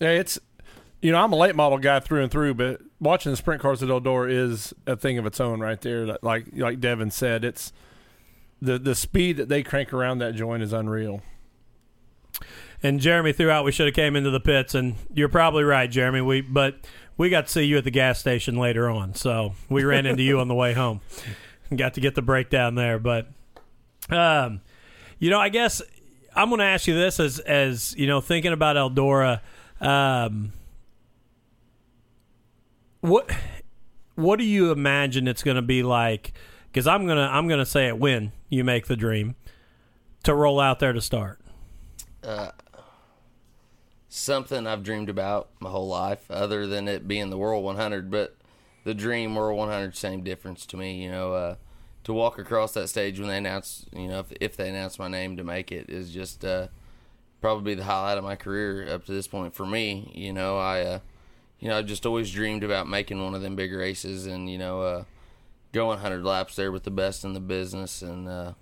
Yeah, 0.00 0.10
it's 0.10 0.38
you 1.02 1.12
know, 1.12 1.18
I'm 1.18 1.32
a 1.32 1.36
late 1.36 1.56
model 1.56 1.78
guy 1.78 2.00
through 2.00 2.22
and 2.22 2.30
through, 2.30 2.54
but 2.54 2.80
watching 2.98 3.32
the 3.32 3.36
sprint 3.36 3.62
cars 3.62 3.82
at 3.82 3.88
Eldora 3.88 4.30
is 4.30 4.74
a 4.86 4.96
thing 4.96 5.18
of 5.18 5.26
its 5.26 5.40
own 5.40 5.60
right 5.60 5.80
there. 5.80 6.18
Like 6.22 6.46
like 6.54 6.80
Devin 6.80 7.10
said, 7.10 7.44
it's 7.44 7.72
the 8.60 8.78
the 8.78 8.94
speed 8.94 9.36
that 9.38 9.48
they 9.48 9.62
crank 9.62 9.92
around 9.92 10.18
that 10.18 10.34
joint 10.34 10.62
is 10.62 10.72
unreal. 10.72 11.22
And 12.82 12.98
Jeremy 12.98 13.32
threw 13.32 13.50
out 13.50 13.64
we 13.64 13.72
should 13.72 13.86
have 13.86 13.94
came 13.94 14.16
into 14.16 14.30
the 14.30 14.40
pits, 14.40 14.74
and 14.74 14.96
you're 15.12 15.28
probably 15.28 15.64
right, 15.64 15.90
Jeremy. 15.90 16.20
We 16.20 16.40
but 16.40 16.76
we 17.16 17.28
got 17.28 17.46
to 17.46 17.52
see 17.52 17.64
you 17.64 17.76
at 17.78 17.84
the 17.84 17.90
gas 17.90 18.18
station 18.18 18.56
later 18.56 18.88
on, 18.88 19.14
so 19.14 19.54
we 19.68 19.84
ran 19.84 20.06
into 20.06 20.22
you 20.22 20.40
on 20.40 20.48
the 20.48 20.54
way 20.54 20.72
home. 20.72 21.00
Got 21.76 21.94
to 21.94 22.00
get 22.00 22.16
the 22.16 22.22
breakdown 22.22 22.74
there, 22.74 22.98
but 22.98 23.28
um, 24.08 24.60
you 25.20 25.30
know, 25.30 25.38
I 25.38 25.50
guess 25.50 25.80
I'm 26.34 26.48
going 26.48 26.58
to 26.58 26.64
ask 26.64 26.88
you 26.88 26.94
this 26.94 27.20
as 27.20 27.38
as 27.38 27.94
you 27.96 28.08
know, 28.08 28.20
thinking 28.20 28.52
about 28.52 28.74
Eldora. 28.74 29.40
Um, 29.80 30.52
what 33.02 33.30
what 34.16 34.38
do 34.38 34.44
you 34.44 34.72
imagine 34.72 35.28
it's 35.28 35.42
going 35.42 35.56
to 35.56 35.62
be 35.62 35.82
like? 35.82 36.32
Because 36.70 36.86
I'm 36.86 37.06
gonna 37.06 37.28
I'm 37.32 37.48
gonna 37.48 37.66
say 37.66 37.88
it 37.88 37.98
when 37.98 38.32
you 38.48 38.64
make 38.64 38.86
the 38.86 38.96
dream 38.96 39.34
to 40.24 40.34
roll 40.34 40.60
out 40.60 40.78
there 40.78 40.92
to 40.92 41.00
start. 41.00 41.40
Uh, 42.22 42.50
something 44.08 44.66
I've 44.66 44.82
dreamed 44.82 45.08
about 45.08 45.48
my 45.60 45.70
whole 45.70 45.88
life, 45.88 46.30
other 46.30 46.66
than 46.66 46.86
it 46.88 47.08
being 47.08 47.30
the 47.30 47.38
World 47.38 47.64
100. 47.64 48.10
But 48.10 48.36
the 48.84 48.94
Dream 48.94 49.34
World 49.34 49.58
100, 49.58 49.96
same 49.96 50.22
difference 50.22 50.66
to 50.66 50.76
me. 50.76 51.02
You 51.02 51.10
know, 51.10 51.32
uh, 51.32 51.54
to 52.04 52.12
walk 52.12 52.38
across 52.38 52.72
that 52.72 52.88
stage 52.88 53.18
when 53.18 53.28
they 53.28 53.38
announce, 53.38 53.86
you 53.92 54.08
know, 54.08 54.20
if, 54.20 54.32
if 54.40 54.56
they 54.56 54.68
announce 54.68 54.98
my 54.98 55.08
name 55.08 55.36
to 55.36 55.44
make 55.44 55.72
it 55.72 55.88
is 55.88 56.10
just 56.10 56.44
uh, 56.44 56.68
probably 57.40 57.74
the 57.74 57.84
highlight 57.84 58.18
of 58.18 58.24
my 58.24 58.36
career 58.36 58.88
up 58.92 59.04
to 59.06 59.12
this 59.12 59.28
point 59.28 59.54
for 59.54 59.66
me. 59.66 60.12
You 60.14 60.32
know, 60.32 60.58
I, 60.58 60.80
uh, 60.82 60.98
you 61.58 61.68
know, 61.68 61.78
I 61.78 61.82
just 61.82 62.06
always 62.06 62.30
dreamed 62.30 62.64
about 62.64 62.88
making 62.88 63.22
one 63.22 63.34
of 63.34 63.42
them 63.42 63.56
big 63.56 63.72
races 63.72 64.26
and 64.26 64.48
you 64.50 64.58
know, 64.58 64.82
uh, 64.82 65.04
going 65.72 65.88
100 65.88 66.24
laps 66.24 66.56
there 66.56 66.72
with 66.72 66.84
the 66.84 66.90
best 66.90 67.24
in 67.24 67.32
the 67.32 67.40
business 67.40 68.02
and. 68.02 68.28
Uh, 68.28 68.52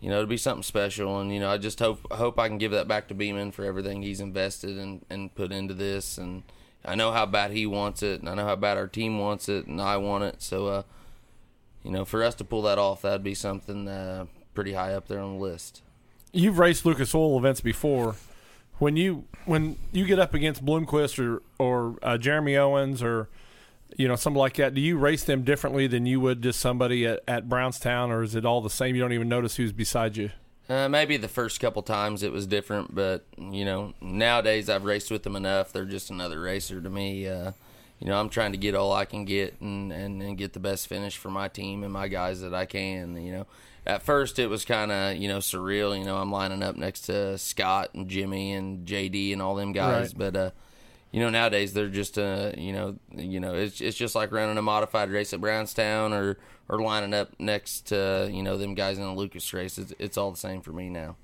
you 0.00 0.08
know, 0.08 0.16
it'd 0.16 0.30
be 0.30 0.38
something 0.38 0.62
special, 0.62 1.20
and 1.20 1.30
you 1.30 1.38
know, 1.40 1.50
I 1.50 1.58
just 1.58 1.78
hope 1.78 2.10
hope 2.10 2.38
I 2.38 2.48
can 2.48 2.56
give 2.56 2.72
that 2.72 2.88
back 2.88 3.08
to 3.08 3.14
Beeman 3.14 3.52
for 3.52 3.66
everything 3.66 4.00
he's 4.00 4.18
invested 4.18 4.78
and 4.78 5.04
and 5.10 5.34
put 5.34 5.52
into 5.52 5.74
this, 5.74 6.16
and 6.16 6.42
I 6.84 6.94
know 6.94 7.12
how 7.12 7.26
bad 7.26 7.50
he 7.50 7.66
wants 7.66 8.02
it, 8.02 8.20
and 8.20 8.28
I 8.28 8.34
know 8.34 8.46
how 8.46 8.56
bad 8.56 8.78
our 8.78 8.86
team 8.86 9.18
wants 9.18 9.48
it, 9.48 9.66
and 9.66 9.80
I 9.80 9.98
want 9.98 10.24
it. 10.24 10.42
So, 10.42 10.68
uh, 10.68 10.82
you 11.82 11.90
know, 11.90 12.06
for 12.06 12.24
us 12.24 12.34
to 12.36 12.44
pull 12.44 12.62
that 12.62 12.78
off, 12.78 13.02
that'd 13.02 13.22
be 13.22 13.34
something 13.34 13.88
uh, 13.88 14.26
pretty 14.54 14.72
high 14.72 14.94
up 14.94 15.06
there 15.06 15.20
on 15.20 15.34
the 15.34 15.40
list. 15.40 15.82
You've 16.32 16.58
raced 16.58 16.86
Lucas 16.86 17.14
Oil 17.14 17.36
events 17.36 17.60
before. 17.60 18.16
When 18.78 18.96
you 18.96 19.24
when 19.44 19.76
you 19.92 20.06
get 20.06 20.18
up 20.18 20.32
against 20.32 20.64
Bloomquist 20.64 21.18
or 21.22 21.42
or 21.58 21.98
uh, 22.02 22.16
Jeremy 22.16 22.56
Owens 22.56 23.02
or 23.02 23.28
you 23.96 24.08
know 24.08 24.16
something 24.16 24.38
like 24.38 24.54
that, 24.54 24.74
do 24.74 24.80
you 24.80 24.96
race 24.98 25.24
them 25.24 25.42
differently 25.42 25.86
than 25.86 26.06
you 26.06 26.20
would 26.20 26.42
just 26.42 26.60
somebody 26.60 27.06
at, 27.06 27.20
at 27.28 27.48
Brownstown, 27.48 28.10
or 28.10 28.22
is 28.22 28.34
it 28.34 28.44
all 28.44 28.60
the 28.60 28.70
same? 28.70 28.94
You 28.94 29.02
don't 29.02 29.12
even 29.12 29.28
notice 29.28 29.56
who's 29.56 29.72
beside 29.72 30.16
you. 30.16 30.30
Uh, 30.68 30.88
maybe 30.88 31.16
the 31.16 31.26
first 31.28 31.58
couple 31.58 31.82
times 31.82 32.22
it 32.22 32.30
was 32.30 32.46
different, 32.46 32.94
but 32.94 33.24
you 33.36 33.64
know 33.64 33.92
nowadays 34.00 34.68
I've 34.68 34.84
raced 34.84 35.10
with 35.10 35.22
them 35.24 35.34
enough. 35.36 35.72
They're 35.72 35.84
just 35.84 36.10
another 36.10 36.40
racer 36.40 36.80
to 36.80 36.88
me. 36.90 37.26
Uh, 37.28 37.52
you 37.98 38.06
know 38.06 38.18
I'm 38.18 38.28
trying 38.28 38.52
to 38.52 38.58
get 38.58 38.74
all 38.74 38.92
I 38.92 39.04
can 39.04 39.24
get 39.24 39.60
and, 39.60 39.92
and, 39.92 40.22
and 40.22 40.38
get 40.38 40.52
the 40.52 40.60
best 40.60 40.86
finish 40.86 41.16
for 41.16 41.30
my 41.30 41.48
team 41.48 41.82
and 41.84 41.92
my 41.92 42.06
guys 42.08 42.40
that 42.42 42.54
I 42.54 42.66
can. 42.66 43.20
You 43.20 43.32
know, 43.32 43.46
at 43.84 44.02
first 44.02 44.38
it 44.38 44.46
was 44.46 44.64
kind 44.64 44.92
of 44.92 45.16
you 45.16 45.26
know 45.26 45.38
surreal. 45.38 45.98
You 45.98 46.04
know 46.04 46.18
I'm 46.18 46.30
lining 46.30 46.62
up 46.62 46.76
next 46.76 47.00
to 47.02 47.36
Scott 47.36 47.90
and 47.94 48.08
Jimmy 48.08 48.52
and 48.52 48.86
JD 48.86 49.32
and 49.32 49.42
all 49.42 49.56
them 49.56 49.72
guys, 49.72 50.14
Right. 50.14 50.32
but 50.32 50.36
uh, 50.36 50.50
you 51.12 51.20
know 51.20 51.28
nowadays 51.30 51.72
they're 51.72 51.88
just 51.88 52.18
uh 52.18 52.52
you 52.56 52.72
know 52.72 52.96
you 53.16 53.40
know 53.40 53.54
it's 53.54 53.80
it's 53.80 53.96
just 53.96 54.14
like 54.14 54.30
running 54.32 54.56
a 54.58 54.62
modified 54.62 55.10
race 55.10 55.32
at 55.32 55.40
Brownstown 55.40 56.12
or 56.12 56.38
or 56.68 56.80
lining 56.80 57.12
up 57.14 57.30
next 57.38 57.86
to 57.88 58.28
you 58.32 58.42
know 58.42 58.56
them 58.56 58.74
guys 58.74 58.96
in 58.98 59.04
a 59.04 59.14
Lucas 59.14 59.52
race. 59.52 59.76
It's, 59.78 59.92
it's 59.98 60.16
all 60.16 60.30
the 60.30 60.36
same 60.36 60.60
for 60.60 60.72
me 60.72 60.88
now. 60.88 61.16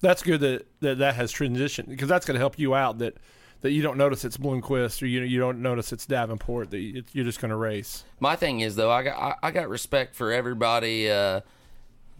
That's 0.00 0.22
good 0.22 0.40
that 0.40 0.66
that, 0.80 0.98
that 0.98 1.14
has 1.14 1.32
transitioned 1.32 1.88
because 1.88 2.08
that's 2.08 2.26
going 2.26 2.34
to 2.34 2.40
help 2.40 2.58
you 2.58 2.74
out. 2.74 2.98
That 2.98 3.16
that 3.60 3.72
you 3.72 3.82
don't 3.82 3.96
notice 3.98 4.24
it's 4.24 4.36
Bloomquist 4.36 5.02
or 5.02 5.06
you 5.06 5.20
you 5.22 5.38
don't 5.40 5.60
notice 5.62 5.92
it's 5.92 6.06
Davenport. 6.06 6.70
That 6.70 6.78
you- 6.78 7.04
you're 7.12 7.24
just 7.24 7.40
going 7.40 7.50
to 7.50 7.56
race. 7.56 8.04
My 8.20 8.36
thing 8.36 8.60
is 8.60 8.76
though, 8.76 8.90
I 8.90 9.02
got 9.02 9.16
I, 9.20 9.34
I 9.48 9.50
got 9.50 9.68
respect 9.68 10.14
for 10.14 10.32
everybody 10.32 11.10
uh, 11.10 11.40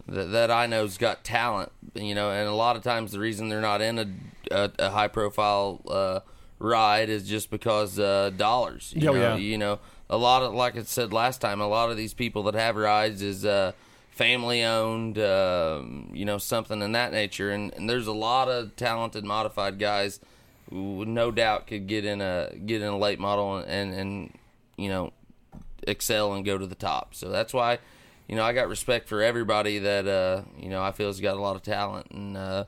that 0.07 0.25
that 0.31 0.51
I 0.51 0.65
know's 0.67 0.97
got 0.97 1.23
talent, 1.23 1.71
you 1.95 2.15
know, 2.15 2.31
and 2.31 2.47
a 2.47 2.53
lot 2.53 2.75
of 2.75 2.83
times 2.83 3.11
the 3.11 3.19
reason 3.19 3.47
they're 3.49 3.61
not 3.61 3.81
in 3.81 3.99
a 3.99 4.07
a, 4.51 4.71
a 4.79 4.89
high 4.89 5.07
profile 5.07 5.81
uh, 5.87 6.19
ride 6.59 7.09
is 7.09 7.27
just 7.27 7.49
because 7.49 7.97
uh, 7.99 8.31
dollars. 8.35 8.93
You 8.95 9.09
Oh, 9.09 9.13
know, 9.13 9.19
yeah. 9.19 9.35
you 9.37 9.57
know, 9.57 9.79
a 10.09 10.17
lot 10.17 10.43
of 10.43 10.53
like 10.53 10.77
I 10.77 10.83
said 10.83 11.11
last 11.13 11.39
time, 11.41 11.61
a 11.61 11.67
lot 11.67 11.89
of 11.89 11.97
these 11.97 12.13
people 12.13 12.43
that 12.43 12.55
have 12.55 12.75
rides 12.75 13.21
is 13.21 13.45
uh, 13.45 13.71
family 14.11 14.63
owned, 14.63 15.17
um, 15.17 16.09
you 16.13 16.25
know, 16.25 16.37
something 16.37 16.81
in 16.81 16.91
that 16.93 17.11
nature. 17.11 17.51
And, 17.51 17.73
and 17.75 17.89
there's 17.89 18.07
a 18.07 18.11
lot 18.13 18.47
of 18.49 18.75
talented 18.75 19.23
modified 19.23 19.79
guys 19.79 20.19
who 20.69 21.05
no 21.05 21.31
doubt 21.31 21.65
could 21.67 21.87
get 21.87 22.05
in 22.05 22.21
a 22.21 22.51
get 22.65 22.81
in 22.81 22.87
a 22.87 22.97
late 22.97 23.19
model 23.19 23.57
and 23.57 23.67
and, 23.69 23.93
and 23.93 24.37
you 24.77 24.87
know 24.89 25.11
excel 25.87 26.33
and 26.33 26.45
go 26.45 26.57
to 26.57 26.67
the 26.67 26.75
top. 26.75 27.15
So 27.15 27.29
that's 27.29 27.53
why, 27.53 27.79
you 28.27 28.35
know, 28.35 28.43
I 28.43 28.53
got 28.53 28.67
respect 28.67 29.07
for 29.09 29.23
everybody 29.23 29.79
that 29.79 30.07
uh, 30.07 30.41
you 30.59 30.69
know 30.69 30.81
I 30.83 30.91
feel 30.91 31.07
has 31.07 31.19
got 31.21 31.37
a 31.37 31.41
lot 31.41 31.55
of 31.55 31.63
talent 31.63 32.07
and 32.11 32.35
uh, 32.37 32.65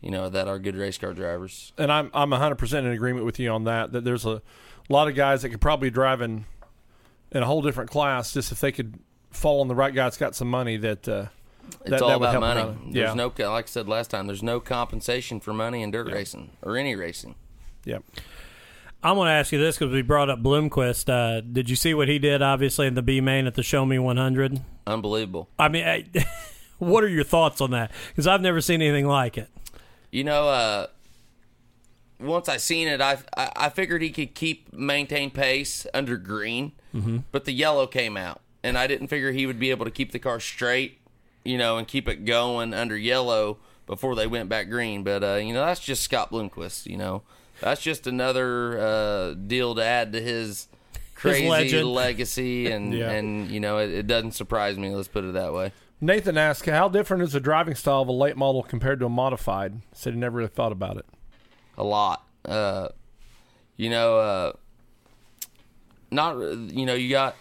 you 0.00 0.10
know 0.10 0.28
that 0.28 0.48
are 0.48 0.58
good 0.58 0.76
race 0.76 0.98
car 0.98 1.12
drivers. 1.12 1.72
and 1.78 1.90
I'm 1.90 2.10
I'm 2.14 2.30
100 2.30 2.56
percent 2.56 2.86
in 2.86 2.92
agreement 2.92 3.24
with 3.26 3.38
you 3.38 3.50
on 3.50 3.64
that. 3.64 3.92
That 3.92 4.04
there's 4.04 4.26
a 4.26 4.42
lot 4.88 5.08
of 5.08 5.14
guys 5.14 5.42
that 5.42 5.50
could 5.50 5.60
probably 5.60 5.90
drive 5.90 6.18
driving 6.18 6.46
in 7.32 7.42
a 7.42 7.46
whole 7.46 7.62
different 7.62 7.90
class 7.90 8.32
just 8.32 8.52
if 8.52 8.60
they 8.60 8.72
could 8.72 8.98
fall 9.30 9.60
on 9.60 9.68
the 9.68 9.74
right 9.74 9.94
guy 9.94 10.04
that's 10.04 10.16
got 10.16 10.34
some 10.34 10.50
money. 10.50 10.76
That 10.76 11.08
uh, 11.08 11.26
It's 11.82 11.90
that, 11.90 12.02
all 12.02 12.18
that 12.18 12.34
about 12.34 12.40
money. 12.40 12.60
out. 12.60 12.76
There's 12.92 12.94
Yeah, 12.94 13.14
no, 13.14 13.32
like 13.50 13.64
I 13.64 13.68
said 13.68 13.88
last 13.88 14.10
time, 14.10 14.26
there's 14.26 14.42
no 14.42 14.60
compensation 14.60 15.40
for 15.40 15.52
money 15.52 15.82
in 15.82 15.90
dirt 15.90 16.10
racing 16.10 16.50
or 16.62 16.76
any 16.76 16.94
racing. 16.96 17.36
yeah. 17.84 17.98
I'm 19.02 19.14
going 19.16 19.28
to 19.28 19.32
ask 19.32 19.50
you 19.50 19.58
this 19.58 19.78
because 19.78 19.94
we 19.94 20.02
brought 20.02 20.28
up 20.28 20.42
Bloomquist. 20.42 21.08
Uh, 21.08 21.40
did 21.40 21.70
you 21.70 21.76
see 21.76 21.94
what 21.94 22.08
he 22.08 22.18
did? 22.18 22.42
Obviously 22.42 22.86
in 22.86 22.92
the 22.92 23.00
B 23.00 23.22
main 23.22 23.46
at 23.46 23.54
the 23.54 23.62
Show 23.62 23.86
Me 23.86 23.98
100. 23.98 24.60
Unbelievable. 24.86 25.48
I 25.58 25.68
mean, 25.68 25.86
I, 25.86 26.04
what 26.78 27.02
are 27.02 27.08
your 27.08 27.24
thoughts 27.24 27.62
on 27.62 27.70
that? 27.70 27.92
Because 28.08 28.26
I've 28.26 28.42
never 28.42 28.60
seen 28.60 28.82
anything 28.82 29.06
like 29.06 29.38
it. 29.38 29.48
You 30.10 30.24
know, 30.24 30.48
uh, 30.48 30.86
once 32.18 32.48
I 32.48 32.56
seen 32.58 32.88
it, 32.88 33.00
I, 33.00 33.18
I 33.36 33.50
I 33.56 33.68
figured 33.70 34.02
he 34.02 34.10
could 34.10 34.34
keep 34.34 34.72
maintain 34.72 35.30
pace 35.30 35.86
under 35.94 36.16
green, 36.16 36.72
but 37.32 37.44
the 37.44 37.52
yellow 37.52 37.86
came 37.86 38.16
out, 38.16 38.40
and 38.62 38.76
I 38.76 38.86
didn't 38.86 39.08
figure 39.08 39.32
he 39.32 39.46
would 39.46 39.58
be 39.58 39.70
able 39.70 39.84
to 39.86 39.90
keep 39.90 40.12
the 40.12 40.18
car 40.18 40.40
straight, 40.40 40.98
you 41.44 41.56
know, 41.56 41.78
and 41.78 41.86
keep 41.86 42.08
it 42.08 42.24
going 42.24 42.74
under 42.74 42.96
yellow 42.96 43.58
before 43.86 44.14
they 44.14 44.26
went 44.26 44.48
back 44.48 44.68
green. 44.68 45.02
But 45.02 45.22
uh, 45.24 45.34
you 45.36 45.54
know, 45.54 45.64
that's 45.64 45.80
just 45.80 46.02
Scott 46.02 46.30
Bloomquist. 46.30 46.86
You 46.86 46.96
know, 46.98 47.22
that's 47.60 47.80
just 47.80 48.06
another 48.06 48.78
uh, 48.80 49.34
deal 49.34 49.74
to 49.76 49.84
add 49.84 50.12
to 50.12 50.20
his 50.20 50.66
crazy 51.14 51.46
legacy, 51.84 52.70
and 52.70 52.92
Yeah. 52.98 53.10
and 53.12 53.48
you 53.50 53.60
know, 53.60 53.78
it, 53.78 53.90
it 53.90 54.06
doesn't 54.06 54.32
surprise 54.32 54.76
me. 54.76 54.90
Let's 54.94 55.08
put 55.08 55.24
it 55.24 55.34
that 55.34 55.54
way. 55.54 55.72
Nathan 56.00 56.38
asked, 56.38 56.66
"How 56.66 56.88
different 56.88 57.22
is 57.22 57.32
the 57.32 57.40
driving 57.40 57.74
style 57.74 58.02
of 58.02 58.08
a 58.08 58.12
late 58.12 58.36
model 58.36 58.62
compared 58.62 59.00
to 59.00 59.06
a 59.06 59.10
modified?" 59.10 59.82
Said 59.92 60.14
he 60.14 60.18
never 60.20 60.38
really 60.38 60.48
thought 60.48 60.72
about 60.72 60.96
it. 60.96 61.06
a 61.76 61.84
lot. 61.84 62.26
Uh, 62.44 62.88
you 63.76 63.90
know, 63.90 64.18
uh, 64.18 64.52
not 66.10 66.36
you 66.38 66.86
know 66.86 66.94
you 66.94 67.10
got 67.10 67.36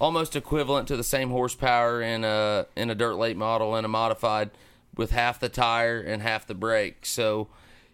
almost 0.00 0.34
equivalent 0.36 0.88
to 0.88 0.96
the 0.96 1.04
same 1.04 1.30
horsepower 1.30 2.00
in 2.02 2.24
a 2.24 2.66
in 2.76 2.90
a 2.90 2.94
dirt 2.94 3.14
late 3.14 3.36
model 3.36 3.74
and 3.74 3.84
a 3.84 3.88
modified 3.88 4.50
with 4.96 5.10
half 5.12 5.38
the 5.38 5.48
tire 5.48 6.00
and 6.00 6.22
half 6.22 6.46
the 6.46 6.54
brake. 6.54 7.06
So 7.06 7.48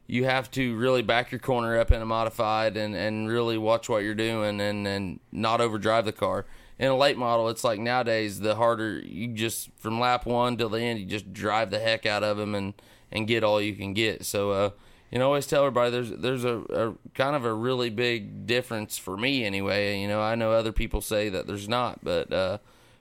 you 0.07 0.25
have 0.25 0.51
to 0.53 0.77
really 0.77 1.03
back 1.03 1.33
your 1.33 1.41
corner 1.41 1.79
up 1.79 1.91
in 1.91 2.01
a 2.01 2.07
modified 2.07 2.77
and, 2.77 2.95
and 2.95 3.29
really 3.29 3.59
watch 3.59 3.89
what 3.89 4.05
you're 4.05 4.15
doing 4.15 4.61
and, 4.61 4.87
and 4.87 5.21
not 5.33 5.61
overdrive 5.61 6.05
the 6.05 6.13
car. 6.13 6.47
In 6.79 6.89
a 6.89 6.97
late 6.97 7.17
model, 7.17 7.49
it's 7.49 7.65
like 7.65 7.81
nowadays 7.81 8.41
the 8.41 8.55
harder 8.55 8.99
you 8.99 9.29
just 9.29 9.71
from 9.79 9.99
lap 9.99 10.27
one 10.27 10.57
till 10.57 10.69
the 10.69 10.81
end, 10.81 10.99
you 10.99 11.07
just 11.07 11.33
drive 11.33 11.71
the 11.71 11.79
heck 11.79 12.05
out 12.05 12.23
of 12.23 12.37
them 12.37 12.55
and, 12.55 12.75
and 13.11 13.27
get 13.27 13.43
all 13.43 13.61
you 13.61 13.75
can 13.75 13.95
get. 13.95 14.25
So 14.27 14.51
uh, 14.51 14.71
you 15.11 15.19
know, 15.19 15.27
always 15.27 15.47
tell 15.47 15.63
everybody 15.63 15.91
there's 15.91 16.11
there's 16.11 16.45
a, 16.45 16.59
a 16.59 16.95
kind 17.15 17.35
of 17.35 17.45
a 17.45 17.53
really 17.53 17.91
big 17.91 18.47
difference 18.47 18.99
for 18.99 19.17
me 19.17 19.45
anyway. 19.45 19.99
You 19.99 20.09
know, 20.09 20.21
I 20.21 20.35
know 20.35 20.53
other 20.53 20.73
people 20.73 21.01
say 21.01 21.29
that 21.31 21.47
there's 21.47 21.69
not, 21.69 22.05
but 22.05 22.33
uh, 22.33 22.59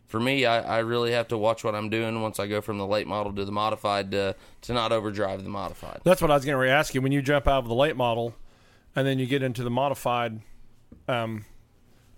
for 0.08 0.20
me, 0.20 0.46
I, 0.46 0.78
I 0.78 0.80
really 0.80 1.12
have 1.12 1.28
to 1.30 1.38
watch 1.38 1.64
what 1.64 1.76
I'm 1.76 1.90
doing 1.90 2.22
once 2.22 2.40
I 2.40 2.48
go 2.48 2.62
from 2.62 2.78
the 2.78 2.86
late 2.86 3.08
model 3.08 3.34
to 3.34 3.44
the 3.44 3.52
modified 3.52 4.12
to, 4.12 4.36
to 4.62 4.74
not 4.74 4.92
overdrive 4.92 5.44
the 5.44 5.50
modified. 5.50 6.02
That's 6.04 6.22
what 6.22 6.32
I 6.32 6.36
was 6.36 6.46
going 6.46 6.58
to 6.58 6.72
ask 6.72 6.94
you. 6.94 7.02
When 7.02 7.12
you 7.12 7.22
jump 7.22 7.48
out 7.48 7.60
of 7.60 7.68
the 7.68 7.76
late 7.76 7.98
model, 7.98 8.36
and 8.96 9.06
then 9.06 9.20
you 9.20 9.26
get 9.26 9.44
into 9.44 9.64
the 9.64 9.70
modified, 9.70 10.42
um, 11.08 11.46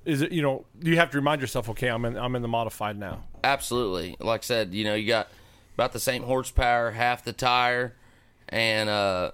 is 0.07 0.21
it 0.21 0.31
you 0.31 0.41
know 0.41 0.65
you 0.81 0.95
have 0.95 1.11
to 1.11 1.17
remind 1.17 1.41
yourself, 1.41 1.69
okay, 1.69 1.89
I'm 1.89 2.05
in 2.05 2.17
I'm 2.17 2.35
in 2.35 2.41
the 2.41 2.47
modified 2.47 2.97
now. 2.97 3.25
Absolutely. 3.43 4.15
Like 4.19 4.41
I 4.41 4.45
said, 4.45 4.73
you 4.73 4.85
know, 4.85 4.95
you 4.95 5.05
got 5.05 5.27
about 5.75 5.91
the 5.91 5.99
same 5.99 6.23
horsepower, 6.23 6.91
half 6.91 7.23
the 7.23 7.33
tire, 7.33 7.93
and 8.49 8.89
uh, 8.89 9.31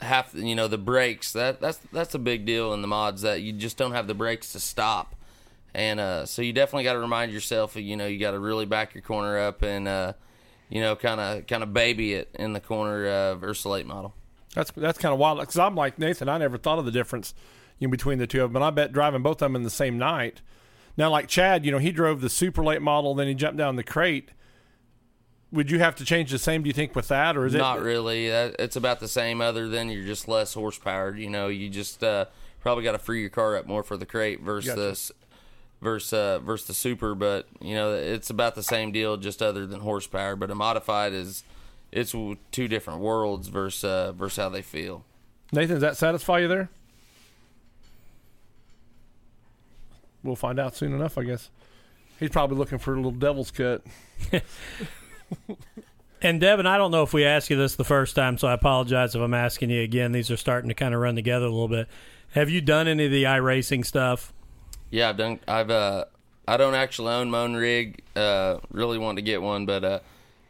half 0.00 0.32
you 0.34 0.54
know 0.54 0.68
the 0.68 0.78
brakes. 0.78 1.32
That 1.32 1.60
that's 1.60 1.78
that's 1.92 2.14
a 2.14 2.20
big 2.20 2.46
deal 2.46 2.72
in 2.72 2.80
the 2.80 2.88
mods 2.88 3.22
that 3.22 3.42
you 3.42 3.52
just 3.52 3.76
don't 3.76 3.92
have 3.92 4.06
the 4.06 4.14
brakes 4.14 4.52
to 4.52 4.60
stop, 4.60 5.16
and 5.74 5.98
uh, 5.98 6.26
so 6.26 6.42
you 6.42 6.52
definitely 6.52 6.84
got 6.84 6.92
to 6.92 7.00
remind 7.00 7.32
yourself. 7.32 7.74
You 7.74 7.96
know, 7.96 8.06
you 8.06 8.20
got 8.20 8.30
to 8.30 8.38
really 8.38 8.66
back 8.66 8.94
your 8.94 9.02
corner 9.02 9.36
up 9.36 9.62
and 9.62 9.88
uh, 9.88 10.12
you 10.70 10.80
know, 10.80 10.94
kind 10.94 11.20
of 11.20 11.46
kind 11.48 11.64
of 11.64 11.74
baby 11.74 12.14
it 12.14 12.30
in 12.34 12.52
the 12.52 12.60
corner 12.60 13.06
uh, 13.06 13.34
versus 13.34 13.66
late 13.66 13.86
model. 13.86 14.14
That's 14.54 14.70
that's 14.70 14.98
kind 14.98 15.12
of 15.12 15.18
wild 15.18 15.40
because 15.40 15.58
I'm 15.58 15.74
like 15.74 15.98
Nathan. 15.98 16.28
I 16.28 16.38
never 16.38 16.56
thought 16.56 16.78
of 16.78 16.84
the 16.84 16.92
difference 16.92 17.34
you 17.78 17.88
know, 17.88 17.90
between 17.90 18.18
the 18.18 18.26
two 18.26 18.42
of 18.42 18.50
them. 18.50 18.56
And 18.56 18.64
I 18.64 18.70
bet 18.70 18.92
driving 18.92 19.22
both 19.22 19.42
of 19.42 19.46
them 19.46 19.56
in 19.56 19.62
the 19.62 19.70
same 19.70 19.98
night. 19.98 20.40
Now, 20.96 21.10
like 21.10 21.28
Chad, 21.28 21.64
you 21.64 21.72
know, 21.72 21.78
he 21.78 21.90
drove 21.90 22.20
the 22.20 22.28
super 22.30 22.62
late 22.62 22.82
model, 22.82 23.14
then 23.14 23.26
he 23.26 23.34
jumped 23.34 23.58
down 23.58 23.76
the 23.76 23.82
crate. 23.82 24.30
Would 25.52 25.70
you 25.70 25.78
have 25.78 25.94
to 25.96 26.04
change 26.04 26.30
the 26.30 26.38
same? 26.38 26.62
Do 26.62 26.68
you 26.68 26.72
think 26.72 26.96
with 26.96 27.08
that, 27.08 27.36
or 27.36 27.46
is 27.46 27.54
Not 27.54 27.76
it 27.76 27.80
not 27.80 27.84
really. 27.84 28.26
It's 28.26 28.76
about 28.76 29.00
the 29.00 29.08
same, 29.08 29.40
other 29.40 29.68
than 29.68 29.88
you're 29.88 30.04
just 30.04 30.26
less 30.26 30.54
horsepower. 30.54 31.14
You 31.14 31.30
know, 31.30 31.48
you 31.48 31.68
just 31.68 32.02
uh, 32.02 32.26
probably 32.60 32.82
got 32.82 32.92
to 32.92 32.98
free 32.98 33.20
your 33.20 33.30
car 33.30 33.56
up 33.56 33.66
more 33.66 33.84
for 33.84 33.96
the 33.96 34.06
crate 34.06 34.40
versus 34.40 35.12
Gotcha. 35.12 35.26
versus 35.80 36.12
uh, 36.12 36.38
versus 36.40 36.66
the 36.66 36.74
super. 36.74 37.14
But 37.14 37.46
you 37.60 37.74
know, 37.74 37.94
it's 37.94 38.30
about 38.30 38.56
the 38.56 38.64
same 38.64 38.90
deal, 38.90 39.16
just 39.16 39.42
other 39.42 39.64
than 39.64 39.80
horsepower. 39.80 40.34
But 40.34 40.50
a 40.50 40.56
modified 40.56 41.12
is 41.12 41.44
it's 41.92 42.10
two 42.50 42.68
different 42.68 42.98
worlds 42.98 43.46
versus 43.46 43.84
uh, 43.84 44.12
versus 44.12 44.36
how 44.36 44.48
they 44.48 44.62
feel. 44.62 45.04
Nathan? 45.52 45.76
Does 45.76 45.82
that 45.82 45.96
satisfy 45.96 46.40
you 46.40 46.48
there? 46.48 46.68
We'll 50.24 50.36
find 50.36 50.58
out 50.58 50.74
soon 50.74 50.92
enough, 50.92 51.16
I 51.16 51.22
guess. 51.22 51.50
He's 52.18 52.30
probably 52.30 52.56
looking 52.56 52.78
for 52.78 52.94
a 52.94 52.96
little 52.96 53.12
devil's 53.12 53.50
cut. 53.52 53.82
And 56.24 56.40
Devin, 56.40 56.66
I 56.66 56.78
don't 56.78 56.90
know 56.90 57.02
if 57.02 57.12
we 57.12 57.26
asked 57.26 57.50
you 57.50 57.56
this 57.56 57.76
the 57.76 57.84
first 57.84 58.16
time, 58.16 58.38
so 58.38 58.48
I 58.48 58.54
apologize 58.54 59.14
if 59.14 59.20
I'm 59.20 59.34
asking 59.34 59.68
you 59.68 59.82
again. 59.82 60.12
These 60.12 60.30
are 60.30 60.38
starting 60.38 60.68
to 60.68 60.74
kind 60.74 60.94
of 60.94 61.00
run 61.02 61.16
together 61.16 61.44
a 61.44 61.50
little 61.50 61.68
bit. 61.68 61.86
Have 62.32 62.48
you 62.48 62.62
done 62.62 62.88
any 62.88 63.04
of 63.04 63.10
the 63.10 63.24
iRacing 63.24 63.84
stuff? 63.84 64.32
Yeah, 64.90 65.10
I've 65.10 65.18
done. 65.18 65.38
I've 65.46 65.68
uh, 65.68 66.06
I 66.48 66.56
don't 66.56 66.74
actually 66.74 67.12
own 67.12 67.30
my 67.30 67.40
own 67.40 67.52
rig. 67.52 68.02
Uh, 68.16 68.56
really 68.70 68.96
want 68.96 69.18
to 69.18 69.22
get 69.22 69.42
one, 69.42 69.66
but 69.66 69.84
uh, 69.84 70.00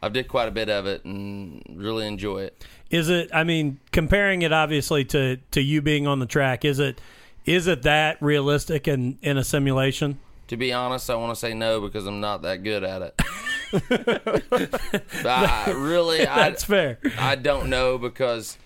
I've 0.01 0.13
did 0.13 0.29
quite 0.29 0.47
a 0.47 0.51
bit 0.51 0.69
of 0.69 0.85
it 0.85 1.03
and 1.03 1.61
really 1.75 2.07
enjoy 2.07 2.43
it. 2.43 2.65
Is 2.89 3.09
it? 3.09 3.29
I 3.33 3.43
mean, 3.43 3.81
comparing 3.91 4.43
it 4.43 4.53
obviously 4.53 5.03
to 5.05 5.37
to 5.51 5.61
you 5.61 5.81
being 5.81 6.07
on 6.07 6.19
the 6.19 6.25
track, 6.25 6.63
is 6.63 6.79
it 6.79 7.01
is 7.45 7.67
it 7.67 7.83
that 7.83 8.21
realistic 8.21 8.87
in 8.87 9.17
in 9.21 9.37
a 9.37 9.43
simulation? 9.43 10.19
To 10.47 10.57
be 10.57 10.73
honest, 10.73 11.09
I 11.09 11.15
want 11.15 11.31
to 11.31 11.39
say 11.39 11.53
no 11.53 11.81
because 11.81 12.05
I'm 12.05 12.21
not 12.21 12.43
that 12.43 12.63
good 12.63 12.83
at 12.83 13.01
it. 13.01 13.21
But 15.23 15.25
I, 15.25 15.71
really, 15.71 16.25
I, 16.25 16.49
That's 16.49 16.63
fair. 16.63 16.99
I 17.17 17.35
don't 17.35 17.69
know 17.69 17.97
because 17.97 18.57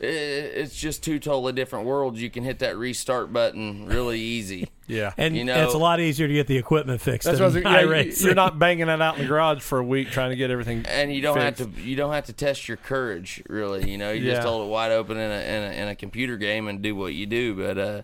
i 0.00 0.06
it's 0.06 0.74
just 0.74 1.04
two 1.04 1.18
totally 1.18 1.52
different 1.52 1.86
worlds. 1.86 2.20
You 2.20 2.30
can 2.30 2.42
hit 2.42 2.58
that 2.60 2.76
restart 2.76 3.32
button 3.32 3.86
really 3.86 4.18
easy. 4.20 4.68
Yeah, 4.86 5.12
And 5.16 5.34
You 5.36 5.44
know- 5.44 5.64
it's 5.64 5.72
a 5.74 5.78
lot 5.78 5.98
easier 6.00 6.28
to 6.28 6.34
get 6.34 6.46
the 6.46 6.58
equipment 6.58 7.00
fixed. 7.00 7.24
that's 7.24 7.38
than 7.38 7.44
what 7.62 7.66
I 7.66 7.84
was, 7.84 7.90
yeah, 7.92 8.02
you- 8.02 8.10
iRacing. 8.10 8.24
You're 8.24 8.34
not 8.34 8.58
banging 8.60 8.86
that 8.88 9.00
out 9.00 9.16
in 9.16 9.22
the 9.22 9.28
garage 9.28 9.62
for 9.62 9.78
a 9.78 9.84
week 9.84 10.10
trying 10.10 10.30
to 10.30 10.36
get 10.36 10.50
everything. 10.50 10.84
and 10.88 11.12
you 11.14 11.22
don't 11.22 11.38
have 11.38 11.56
to 11.56 11.68
you 11.80 11.96
don't 11.96 12.12
have 12.12 12.26
to 12.26 12.32
test 12.34 12.68
your 12.68 12.76
courage 12.76 13.42
really 13.48 13.90
you 13.90 13.96
know 13.96 14.12
you 14.12 14.22
Yeah. 14.26 14.34
just 14.34 14.46
hold 14.46 14.66
it 14.66 14.70
wide 14.70 14.92
open 14.92 15.16
in 15.16 15.30
a, 15.30 15.34
in 15.34 15.62
a 15.62 15.82
in 15.84 15.88
a 15.88 15.94
computer 15.94 16.36
game 16.36 16.68
and 16.68 16.82
do 16.82 16.94
what 16.94 17.14
you 17.14 17.24
do 17.26 17.54
but 17.54 17.78
uh 17.78 18.02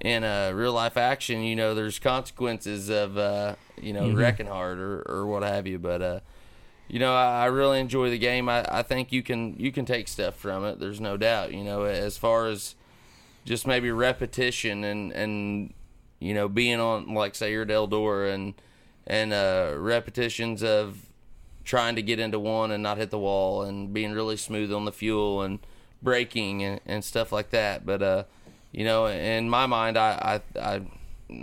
in 0.00 0.24
uh 0.24 0.50
real 0.54 0.72
life 0.72 0.96
action 0.96 1.42
you 1.42 1.54
know 1.56 1.74
there's 1.74 1.98
consequences 1.98 2.88
of 2.88 3.16
uh 3.16 3.54
you 3.80 3.92
know 3.92 4.10
wrecking 4.12 4.46
hard 4.46 4.78
or 4.80 5.02
or 5.08 5.26
what 5.26 5.42
have 5.42 5.66
you 5.66 5.78
but 5.78 6.02
uh 6.02 6.20
you 6.88 6.98
know 6.98 7.14
I, 7.14 7.42
I 7.42 7.46
really 7.46 7.78
enjoy 7.80 8.10
the 8.10 8.18
game 8.18 8.48
I, 8.48 8.64
I 8.68 8.82
think 8.82 9.12
you 9.12 9.22
can 9.22 9.54
you 9.58 9.70
can 9.70 9.84
take 9.84 10.08
stuff 10.08 10.34
from 10.36 10.64
it 10.64 10.80
there's 10.80 11.00
no 11.00 11.16
doubt 11.16 11.52
you 11.52 11.62
know 11.64 11.82
as 11.84 12.16
far 12.18 12.46
as 12.48 12.74
just 13.44 13.66
maybe 13.66 13.90
repetition 13.90 14.82
and 14.84 15.12
and 15.12 15.72
you 16.18 16.34
know 16.34 16.48
being 16.48 16.80
on 16.80 17.14
like 17.14 17.34
say 17.34 17.52
you're 17.52 17.62
at 17.62 17.68
Eldora 17.68 18.34
and 18.34 18.54
and 19.06 19.32
uh 19.32 19.74
repetitions 19.76 20.62
of 20.62 21.06
trying 21.64 21.96
to 21.96 22.02
get 22.02 22.18
into 22.18 22.38
one 22.38 22.70
and 22.70 22.82
not 22.82 22.98
hit 22.98 23.10
the 23.10 23.18
wall 23.18 23.62
and 23.62 23.92
being 23.92 24.12
really 24.12 24.36
smooth 24.36 24.72
on 24.72 24.84
the 24.84 24.92
fuel 24.92 25.42
and 25.42 25.58
braking 26.02 26.62
and, 26.62 26.80
and 26.86 27.04
stuff 27.04 27.30
like 27.32 27.50
that. 27.50 27.84
But 27.84 28.02
uh 28.02 28.24
you 28.72 28.84
know 28.84 29.06
in 29.06 29.48
my 29.48 29.66
mind 29.66 29.96
I, 29.96 30.40
I 30.56 30.60
i 30.60 30.82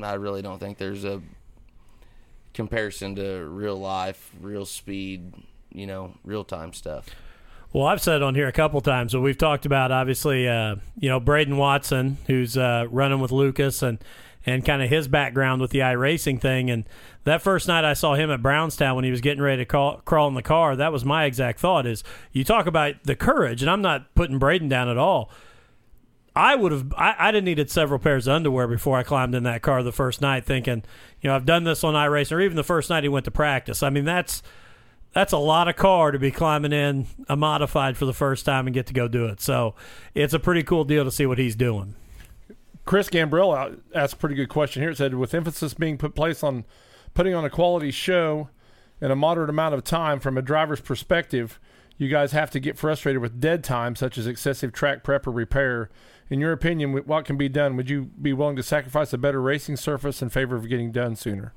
i 0.04 0.14
really 0.14 0.42
don't 0.42 0.60
think 0.60 0.78
there's 0.78 1.04
a 1.04 1.22
comparison 2.54 3.16
to 3.16 3.44
real 3.46 3.76
life 3.76 4.32
real 4.40 4.66
speed 4.66 5.34
you 5.76 5.86
know 5.86 6.14
real 6.24 6.44
time 6.44 6.74
stuff. 6.74 7.08
Well, 7.74 7.88
I've 7.88 8.02
said 8.02 8.24
on 8.24 8.36
here 8.36 8.48
a 8.48 8.54
couple 8.54 8.80
times, 8.80 9.12
but 9.12 9.20
we've 9.20 9.38
talked 9.38 9.66
about 9.66 9.92
obviously, 9.92 10.48
uh, 10.48 10.78
you 10.98 11.10
know, 11.10 11.20
Braden 11.20 11.58
Watson, 11.58 12.18
who's 12.26 12.58
uh, 12.58 12.88
running 12.90 13.20
with 13.20 13.34
Lucas, 13.34 13.82
and 13.82 14.00
and 14.46 14.64
kind 14.66 14.82
of 14.82 14.90
his 14.90 15.08
background 15.08 15.62
with 15.62 15.72
the 15.72 15.80
iRacing 15.80 16.40
thing. 16.40 16.70
And 16.70 16.88
that 17.24 17.42
first 17.42 17.68
night 17.68 17.84
I 17.84 17.94
saw 17.94 18.16
him 18.16 18.30
at 18.30 18.42
Brownstown 18.42 18.96
when 18.96 19.06
he 19.06 19.12
was 19.12 19.22
getting 19.22 19.42
ready 19.42 19.62
to 19.62 19.66
call, 19.66 19.98
crawl 20.06 20.28
in 20.28 20.36
the 20.36 20.42
car, 20.42 20.76
that 20.76 20.92
was 20.92 21.04
my 21.04 21.26
exact 21.26 21.60
thought: 21.60 21.86
is 21.86 22.04
you 22.32 22.44
talk 22.44 22.68
about 22.68 22.96
the 23.04 23.16
courage, 23.16 23.62
and 23.62 23.72
I'm 23.72 23.82
not 23.82 24.14
putting 24.16 24.40
Braden 24.40 24.70
down 24.70 24.90
at 24.90 24.98
all. 24.98 25.32
I 26.36 26.56
would 26.56 26.72
have. 26.74 26.94
I, 26.98 27.16
I'd 27.18 27.36
have 27.36 27.44
needed 27.44 27.70
several 27.70 28.00
pairs 28.00 28.28
of 28.28 28.34
underwear 28.34 28.68
before 28.68 28.98
I 28.98 29.04
climbed 29.04 29.36
in 29.36 29.44
that 29.44 29.62
car 29.62 29.82
the 29.84 29.94
first 29.94 30.22
night, 30.22 30.46
thinking, 30.46 30.84
you 31.22 31.30
know, 31.30 31.36
I've 31.36 31.46
done 31.46 31.64
this 31.64 31.84
on 31.84 31.94
iRacing, 31.94 32.34
or 32.34 32.42
even 32.42 32.58
the 32.58 32.64
first 32.64 32.90
night 32.90 33.04
he 33.04 33.10
went 33.10 33.26
to 33.26 33.32
practice. 33.32 33.82
I 33.82 33.90
mean, 33.90 34.04
that's 34.04 34.44
that's 35.14 35.32
a 35.32 35.38
lot 35.38 35.70
of 35.70 35.78
car 35.78 36.12
to 36.12 36.20
be 36.20 36.30
climbing 36.30 36.74
in 36.74 37.08
a 37.30 37.38
modified 37.38 37.96
for 37.96 38.06
the 38.06 38.14
first 38.14 38.46
time 38.46 38.68
and 38.68 38.74
get 38.74 38.86
to 38.88 38.94
go 38.94 39.08
do 39.08 39.28
it. 39.28 39.40
So 39.40 39.76
it's 40.14 40.34
a 40.34 40.40
pretty 40.40 40.62
cool 40.62 40.84
deal 40.84 41.06
to 41.06 41.12
see 41.12 41.26
what 41.26 41.38
he's 41.38 41.56
doing. 41.56 41.96
Chris 42.86 43.10
Gambrell 43.10 43.80
asked 43.94 44.14
a 44.14 44.18
pretty 44.18 44.36
good 44.36 44.50
question 44.50 44.82
here. 44.82 44.92
It 44.92 44.98
said, 44.98 45.16
with 45.16 45.34
emphasis 45.34 45.74
being 45.74 45.98
put 45.98 46.16
place 46.16 46.44
on 46.44 46.66
putting 47.14 47.34
on 47.34 47.44
a 47.44 47.50
quality 47.50 47.92
show 47.92 48.50
in 49.02 49.12
a 49.12 49.16
moderate 49.16 49.50
amount 49.50 49.74
of 49.74 49.84
time 49.84 50.20
from 50.20 50.38
a 50.38 50.42
driver's 50.42 50.82
perspective, 50.82 51.60
you 51.98 52.10
guys 52.10 52.32
have 52.34 52.52
to 52.52 52.60
get 52.60 52.78
frustrated 52.78 53.22
with 53.22 53.40
dead 53.40 53.64
time, 53.64 53.96
such 53.96 54.18
as 54.18 54.28
excessive 54.28 54.72
track 54.72 55.04
prep 55.04 55.26
or 55.26 55.32
repair. 55.32 55.90
In 56.30 56.40
your 56.40 56.52
opinion, 56.52 56.94
what 56.94 57.26
can 57.26 57.38
be 57.38 57.50
done? 57.50 57.76
Would 57.76 57.90
you 57.90 58.10
be 58.22 58.34
willing 58.34 58.56
to 58.56 58.64
sacrifice 58.64 59.14
a 59.14 59.18
better 59.18 59.42
racing 59.42 59.78
surface 59.78 60.22
in 60.22 60.30
favor 60.30 60.56
of 60.56 60.68
getting 60.68 60.92
done 60.92 61.16
sooner? 61.16 61.54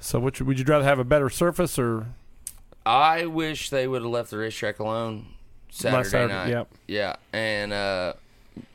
So, 0.00 0.20
would 0.20 0.38
you, 0.38 0.46
would 0.46 0.58
you 0.58 0.64
rather 0.64 0.84
have 0.84 0.98
a 0.98 1.04
better 1.04 1.30
surface 1.30 1.78
or 1.78 2.08
I 2.86 3.26
wish 3.26 3.70
they 3.70 3.86
would 3.86 4.02
have 4.02 4.10
left 4.10 4.30
the 4.30 4.38
racetrack 4.38 4.78
alone 4.78 5.26
Saturday, 5.70 6.08
Saturday, 6.08 6.34
night. 6.34 6.48
yep. 6.48 6.68
Yeah, 6.86 7.16
and 7.32 7.72
uh, 7.72 8.14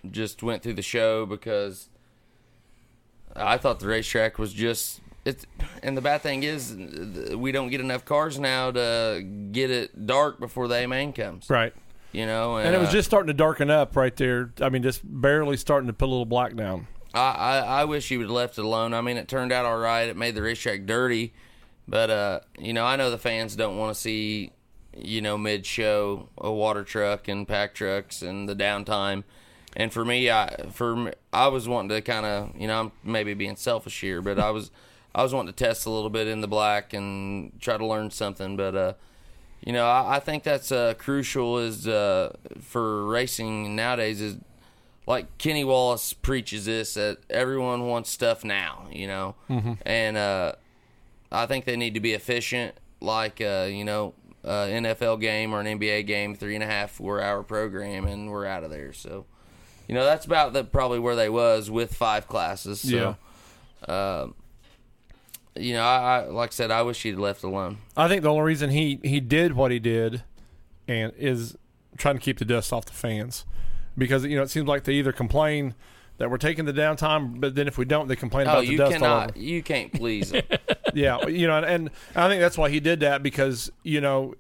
just 0.10 0.44
went 0.44 0.64
through 0.64 0.74
the 0.74 0.82
show 0.82 1.26
because 1.26 1.90
I 3.36 3.58
thought 3.58 3.80
the 3.80 3.88
racetrack 3.88 4.38
was 4.38 4.54
just 4.54 5.02
it's. 5.26 5.46
And 5.82 5.96
the 5.98 6.02
bad 6.02 6.22
thing 6.22 6.44
is, 6.44 6.76
we 7.36 7.52
don't 7.52 7.70
get 7.70 7.82
enough 7.82 8.06
cars 8.06 8.40
now 8.40 8.72
to 8.72 9.22
get 9.52 9.72
it 9.72 10.06
dark 10.06 10.40
before 10.40 10.68
the 10.68 10.76
A 10.76 10.88
main 10.88 11.14
comes. 11.14 11.50
right? 11.50 11.74
You 12.12 12.28
know, 12.28 12.58
and, 12.58 12.68
And 12.68 12.76
it 12.76 12.80
was 12.80 12.90
uh, 12.90 12.94
just 12.94 13.10
starting 13.10 13.28
to 13.28 13.34
darken 13.34 13.72
up 13.72 13.96
right 13.96 14.16
there. 14.16 14.52
I 14.62 14.70
mean, 14.70 14.84
just 14.84 15.02
barely 15.04 15.58
starting 15.58 15.88
to 15.88 15.94
put 15.94 16.06
a 16.06 16.12
little 16.12 16.26
black 16.28 16.56
down. 16.56 16.88
I, 17.14 17.20
I, 17.20 17.58
I 17.58 17.86
wish 17.86 18.12
you 18.12 18.20
would 18.20 18.26
have 18.26 18.36
left 18.36 18.58
it 18.60 18.66
alone. 18.66 18.94
I 18.94 19.02
mean, 19.02 19.18
it 19.18 19.28
turned 19.28 19.52
out 19.52 19.66
all 19.66 19.78
right. 19.78 20.08
It 20.08 20.16
made 20.18 20.36
the 20.36 20.44
racetrack 20.44 20.86
dirty, 20.86 21.34
but 21.88 22.10
uh, 22.10 22.40
you 22.60 22.74
know, 22.74 22.86
I 22.86 22.98
know 22.98 23.10
the 23.10 23.18
fans 23.18 23.56
don't 23.56 23.78
want 23.78 23.96
to 23.96 24.00
see, 24.00 24.52
you 24.96 25.22
know, 25.22 25.38
mid 25.38 25.66
show 25.66 26.30
a 26.38 26.52
water 26.52 26.84
truck 26.84 27.28
and 27.28 27.48
pack 27.48 27.74
trucks 27.74 28.22
and 28.22 28.48
the 28.48 28.56
downtime. 28.56 29.24
And 29.76 29.92
for 29.92 30.06
me, 30.06 30.30
I 30.30 30.68
for 30.72 31.14
I 31.32 31.48
was 31.48 31.68
wanting 31.68 31.90
to 31.90 32.02
kind 32.02 32.26
of, 32.26 32.52
you 32.60 32.68
know, 32.68 32.80
I'm 32.80 32.92
maybe 33.04 33.34
being 33.34 33.56
selfish 33.56 34.00
here, 34.02 34.22
but 34.22 34.40
I 34.40 34.52
was 34.52 34.72
I 35.16 35.24
was 35.24 35.34
wanting 35.34 35.54
to 35.54 35.64
test 35.64 35.86
a 35.86 35.90
little 35.90 36.10
bit 36.10 36.28
in 36.28 36.42
the 36.42 36.48
black 36.48 36.94
and 36.94 37.52
try 37.60 37.78
to 37.78 37.86
learn 37.86 38.12
something. 38.12 38.56
But 38.56 38.76
uh, 38.76 38.94
you 39.66 39.74
know, 39.74 39.86
I, 39.88 40.18
I 40.18 40.20
think 40.20 40.44
that's 40.44 40.72
uh, 40.72 40.94
crucial 40.98 41.58
is 41.58 41.88
uh, 41.88 42.36
for 42.60 43.06
racing 43.06 43.76
nowadays 43.76 44.22
is 44.22 44.38
like 45.08 45.38
Kenny 45.38 45.64
Wallace 45.64 46.14
preaches 46.14 46.66
this 46.66 46.94
that 46.94 47.18
everyone 47.30 47.88
wants 47.88 48.10
stuff 48.10 48.44
now, 48.44 48.88
you 48.92 49.08
know, 49.08 49.36
and 49.86 50.18
uh, 50.18 50.54
I 51.32 51.46
think 51.46 51.66
they 51.66 51.76
need 51.76 51.96
to 51.96 52.00
be 52.00 52.14
efficient, 52.14 52.76
like 53.02 53.42
uh, 53.42 53.68
you 53.70 53.84
know, 53.84 54.14
uh, 54.46 54.66
NFL 54.68 55.20
game 55.20 55.54
or 55.54 55.60
an 55.62 55.80
NBA 55.80 56.06
game, 56.08 56.36
three 56.36 56.56
and 56.56 56.64
a 56.64 56.68
half, 56.68 56.92
four 56.92 57.22
hour 57.22 57.44
program, 57.44 58.06
and 58.06 58.30
we're 58.30 58.46
out 58.46 58.64
of 58.64 58.70
there. 58.70 58.94
So, 58.94 59.26
you 59.94 60.00
know, 60.00 60.06
that's 60.06 60.26
about 60.26 60.54
the 60.54 60.64
probably 60.64 60.98
where 60.98 61.16
they 61.16 61.30
was 61.30 61.70
with 61.70 61.94
five 61.94 62.28
classes. 62.28 62.82
So, 62.82 63.16
um, 63.88 64.34
you 65.56 65.74
know, 65.74 65.84
I, 65.84 66.22
I 66.22 66.26
like 66.30 66.50
I 66.50 66.52
said, 66.52 66.72
I 66.72 66.82
wish 66.82 67.04
he'd 67.04 67.14
left 67.18 67.44
alone. 67.44 67.78
I 67.96 68.08
think 68.08 68.24
the 68.24 68.30
only 68.32 68.42
reason 68.42 68.72
he 68.72 69.00
he 69.04 69.20
did 69.20 69.54
what 69.54 69.70
he 69.70 69.78
did, 69.78 70.24
and 70.88 71.14
is 71.16 71.56
trying 71.96 72.16
to 72.16 72.22
keep 72.22 72.40
the 72.40 72.46
dust 72.46 72.74
off 72.74 72.86
the 72.86 72.94
fans, 72.94 73.46
because 73.96 74.26
you 74.26 74.36
know 74.36 74.42
it 74.42 74.50
seems 74.50 74.68
like 74.68 74.84
they 74.86 74.94
either 74.94 75.12
complain 75.12 75.76
that 76.18 76.32
we're 76.32 76.38
taking 76.40 76.66
the 76.66 76.74
downtime, 76.74 77.40
but 77.40 77.54
then 77.54 77.68
if 77.68 77.78
we 77.78 77.86
don't, 77.86 78.08
they 78.08 78.16
complain 78.16 78.48
Oh, 78.48 78.54
about 78.54 78.66
the 78.66 78.78
dust 78.78 78.94
cannot, 78.94 79.38
you 79.38 79.62
can't 79.62 79.94
please 79.94 80.32
them. 80.32 80.44
yeah, 80.96 81.24
you 81.28 81.46
know, 81.46 81.58
and, 81.58 81.66
and 81.68 81.90
I 82.16 82.28
think 82.30 82.42
that's 82.42 82.58
why 82.58 82.72
he 82.72 82.80
did 82.80 83.02
that 83.02 83.22
because 83.22 83.72
you 83.84 84.02
know 84.02 84.34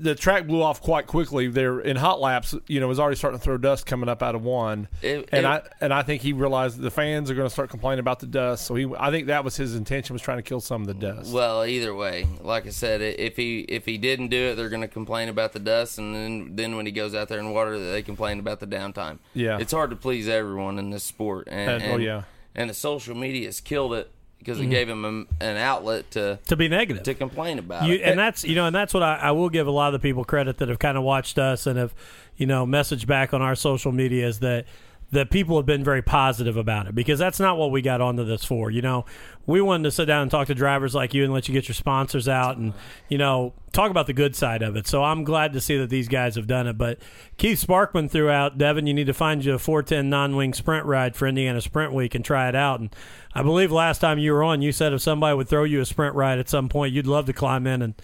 the 0.00 0.14
track 0.14 0.46
blew 0.46 0.62
off 0.62 0.80
quite 0.80 1.06
quickly. 1.06 1.48
There 1.48 1.80
in 1.80 1.96
hot 1.96 2.20
laps, 2.20 2.54
you 2.66 2.80
know, 2.80 2.88
was 2.88 2.98
already 2.98 3.16
starting 3.16 3.38
to 3.38 3.44
throw 3.44 3.58
dust 3.58 3.86
coming 3.86 4.08
up 4.08 4.22
out 4.22 4.34
of 4.34 4.42
one, 4.42 4.88
It- 5.02 5.28
and 5.32 5.44
it- 5.44 5.48
I 5.48 5.62
and 5.80 5.92
I 5.94 6.02
think 6.02 6.22
he 6.22 6.32
realized 6.32 6.80
the 6.80 6.90
fans 6.90 7.30
are 7.30 7.34
going 7.34 7.46
to 7.46 7.52
start 7.52 7.70
complaining 7.70 8.00
about 8.00 8.20
the 8.20 8.26
dust. 8.26 8.66
So 8.66 8.74
he, 8.74 8.86
I 8.98 9.10
think 9.10 9.26
that 9.28 9.44
was 9.44 9.56
his 9.56 9.74
intention 9.74 10.14
was 10.14 10.22
trying 10.22 10.38
to 10.38 10.42
kill 10.42 10.60
some 10.60 10.80
of 10.82 10.86
the 10.88 10.94
dust. 10.94 11.32
Well, 11.32 11.64
either 11.64 11.94
way, 11.94 12.26
like 12.40 12.66
I 12.66 12.70
said, 12.70 13.00
if 13.00 13.36
he 13.36 13.60
if 13.60 13.84
he 13.86 13.98
didn't 13.98 14.28
do 14.28 14.48
it, 14.48 14.54
they're 14.56 14.68
going 14.68 14.82
to 14.82 14.88
complain 14.88 15.28
about 15.28 15.52
the 15.52 15.60
dust, 15.60 15.98
and 15.98 16.14
then 16.14 16.56
then 16.56 16.76
when 16.76 16.86
he 16.86 16.92
goes 16.92 17.14
out 17.14 17.28
there 17.28 17.38
in 17.38 17.50
water, 17.52 17.78
they 17.78 18.02
complain 18.02 18.38
about 18.38 18.60
the 18.60 18.66
downtime. 18.66 19.18
Yeah. 19.34 19.58
it's 19.58 19.72
hard 19.72 19.90
to 19.90 19.96
please 19.96 20.28
everyone 20.28 20.78
in 20.78 20.90
this 20.90 21.04
sport, 21.04 21.48
and, 21.50 21.82
And- 21.82 21.92
oh, 21.92 21.96
yeah. 21.96 22.22
and 22.54 22.68
the 22.70 22.74
social 22.74 23.14
media 23.14 23.46
has 23.46 23.60
killed 23.60 23.94
it 23.94 24.10
because 24.42 24.58
Mm-hmm. 24.58 24.66
it 24.72 24.74
gave 24.74 24.88
him 24.88 25.04
a, 25.40 25.44
an 25.44 25.56
outlet 25.56 26.10
to 26.12 26.38
To 26.48 26.56
be 26.56 26.68
negative. 26.68 27.02
to 27.04 27.14
complain 27.14 27.58
about 27.58 27.86
You, 27.88 27.94
it. 27.94 28.02
and 28.02 28.18
that's 28.18 28.44
you 28.44 28.54
know, 28.54 28.66
and 28.66 28.74
that's 28.74 28.92
what 28.94 29.02
I, 29.02 29.16
I 29.16 29.30
will 29.32 29.48
give 29.50 29.66
a 29.66 29.70
lot 29.70 29.94
of 29.94 30.00
the 30.00 30.06
people 30.06 30.24
credit 30.24 30.58
that 30.58 30.68
have 30.68 30.78
kind 30.78 30.96
of 30.98 31.04
watched 31.04 31.38
us 31.38 31.66
and 31.66 31.78
have, 31.78 31.94
you 32.36 32.46
know, 32.46 32.66
messaged 32.66 33.06
back 33.06 33.32
on 33.34 33.40
our 33.42 33.54
social 33.54 33.92
media 33.92 34.26
is 34.26 34.40
that 34.40 34.64
that 35.12 35.30
people 35.30 35.56
have 35.56 35.66
been 35.66 35.84
very 35.84 36.00
positive 36.00 36.56
about 36.56 36.86
it 36.86 36.94
because 36.94 37.18
that's 37.18 37.38
not 37.38 37.58
what 37.58 37.70
we 37.70 37.82
got 37.82 38.00
onto 38.00 38.24
this 38.24 38.44
for. 38.44 38.70
You 38.70 38.80
know, 38.80 39.04
we 39.46 39.60
wanted 39.60 39.84
to 39.84 39.90
sit 39.90 40.06
down 40.06 40.22
and 40.22 40.30
talk 40.30 40.46
to 40.46 40.54
drivers 40.54 40.94
like 40.94 41.12
you 41.12 41.22
and 41.22 41.32
let 41.32 41.48
you 41.48 41.54
get 41.54 41.68
your 41.68 41.74
sponsors 41.74 42.28
out 42.28 42.56
and 42.56 42.72
you 43.10 43.18
know 43.18 43.52
talk 43.72 43.90
about 43.90 44.06
the 44.06 44.14
good 44.14 44.34
side 44.34 44.62
of 44.62 44.74
it. 44.74 44.86
So 44.86 45.04
I'm 45.04 45.22
glad 45.22 45.52
to 45.52 45.60
see 45.60 45.76
that 45.76 45.90
these 45.90 46.08
guys 46.08 46.36
have 46.36 46.46
done 46.46 46.66
it. 46.66 46.78
But 46.78 46.98
Keith 47.36 47.62
Sparkman 47.62 48.10
threw 48.10 48.30
out 48.30 48.56
Devin, 48.56 48.86
you 48.86 48.94
need 48.94 49.06
to 49.06 49.14
find 49.14 49.44
you 49.44 49.52
a 49.52 49.58
410 49.58 50.08
non-wing 50.08 50.54
sprint 50.54 50.86
ride 50.86 51.14
for 51.14 51.28
Indiana 51.28 51.60
Sprint 51.60 51.92
Week 51.92 52.14
and 52.14 52.24
try 52.24 52.48
it 52.48 52.54
out. 52.54 52.80
And 52.80 52.94
I 53.34 53.42
believe 53.42 53.70
last 53.70 53.98
time 53.98 54.18
you 54.18 54.32
were 54.32 54.42
on, 54.42 54.62
you 54.62 54.72
said 54.72 54.94
if 54.94 55.02
somebody 55.02 55.36
would 55.36 55.48
throw 55.48 55.64
you 55.64 55.80
a 55.82 55.86
sprint 55.86 56.14
ride 56.14 56.38
at 56.38 56.48
some 56.48 56.70
point, 56.70 56.94
you'd 56.94 57.06
love 57.06 57.26
to 57.26 57.34
climb 57.34 57.66
in 57.66 57.82
and 57.82 57.94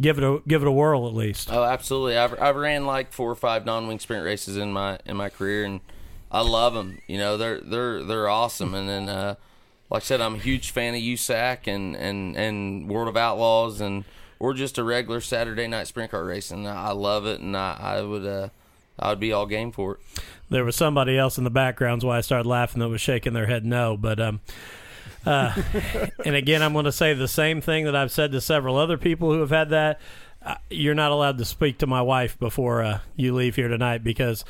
give 0.00 0.18
it 0.18 0.24
a 0.24 0.42
give 0.46 0.60
it 0.60 0.68
a 0.68 0.72
whirl 0.72 1.08
at 1.08 1.14
least. 1.14 1.50
Oh, 1.50 1.64
absolutely. 1.64 2.18
I've 2.18 2.38
I've 2.38 2.56
ran 2.56 2.84
like 2.84 3.12
four 3.12 3.30
or 3.30 3.36
five 3.36 3.64
non-wing 3.64 4.00
sprint 4.00 4.24
races 4.24 4.58
in 4.58 4.70
my 4.70 4.98
in 5.06 5.16
my 5.16 5.30
career, 5.30 5.64
and 5.64 5.80
I 6.30 6.42
love 6.42 6.74
them. 6.74 7.00
You 7.06 7.18
know, 7.18 7.36
they're 7.36 7.60
they're 7.60 8.04
they're 8.04 8.28
awesome. 8.28 8.74
And 8.74 8.88
then, 8.88 9.08
uh, 9.08 9.34
like 9.90 10.02
I 10.02 10.04
said, 10.04 10.20
I'm 10.20 10.36
a 10.36 10.38
huge 10.38 10.70
fan 10.70 10.94
of 10.94 11.00
USAC 11.00 11.66
and 11.66 11.96
and 11.96 12.36
and 12.36 12.88
World 12.88 13.08
of 13.08 13.16
Outlaws, 13.16 13.80
and 13.80 14.04
we're 14.38 14.54
just 14.54 14.78
a 14.78 14.84
regular 14.84 15.20
Saturday 15.20 15.66
night 15.66 15.86
sprint 15.86 16.10
car 16.10 16.24
racing. 16.24 16.66
I 16.66 16.92
love 16.92 17.26
it, 17.26 17.40
and 17.40 17.56
I, 17.56 17.76
I 17.80 18.02
would 18.02 18.26
uh, 18.26 18.48
I 18.98 19.10
would 19.10 19.20
be 19.20 19.32
all 19.32 19.46
game 19.46 19.72
for 19.72 19.94
it. 19.94 20.00
There 20.50 20.64
was 20.64 20.76
somebody 20.76 21.16
else 21.18 21.38
in 21.38 21.44
the 21.44 21.50
background, 21.50 22.02
why 22.02 22.18
I 22.18 22.20
started 22.20 22.48
laughing 22.48 22.80
that 22.80 22.88
was 22.88 23.00
shaking 23.00 23.32
their 23.32 23.46
head 23.46 23.64
no. 23.64 23.96
But 23.96 24.20
um, 24.20 24.40
uh, 25.24 25.54
and 26.24 26.34
again, 26.34 26.62
I'm 26.62 26.72
going 26.72 26.84
to 26.84 26.92
say 26.92 27.14
the 27.14 27.28
same 27.28 27.60
thing 27.60 27.84
that 27.84 27.96
I've 27.96 28.12
said 28.12 28.32
to 28.32 28.40
several 28.40 28.76
other 28.76 28.98
people 28.98 29.32
who 29.32 29.40
have 29.40 29.50
had 29.50 29.70
that. 29.70 30.00
Uh, 30.40 30.54
you're 30.70 30.94
not 30.94 31.10
allowed 31.10 31.36
to 31.38 31.44
speak 31.44 31.78
to 31.78 31.86
my 31.86 32.00
wife 32.00 32.38
before 32.38 32.82
uh, 32.82 33.00
you 33.16 33.34
leave 33.34 33.56
here 33.56 33.68
tonight 33.68 34.04
because 34.04 34.44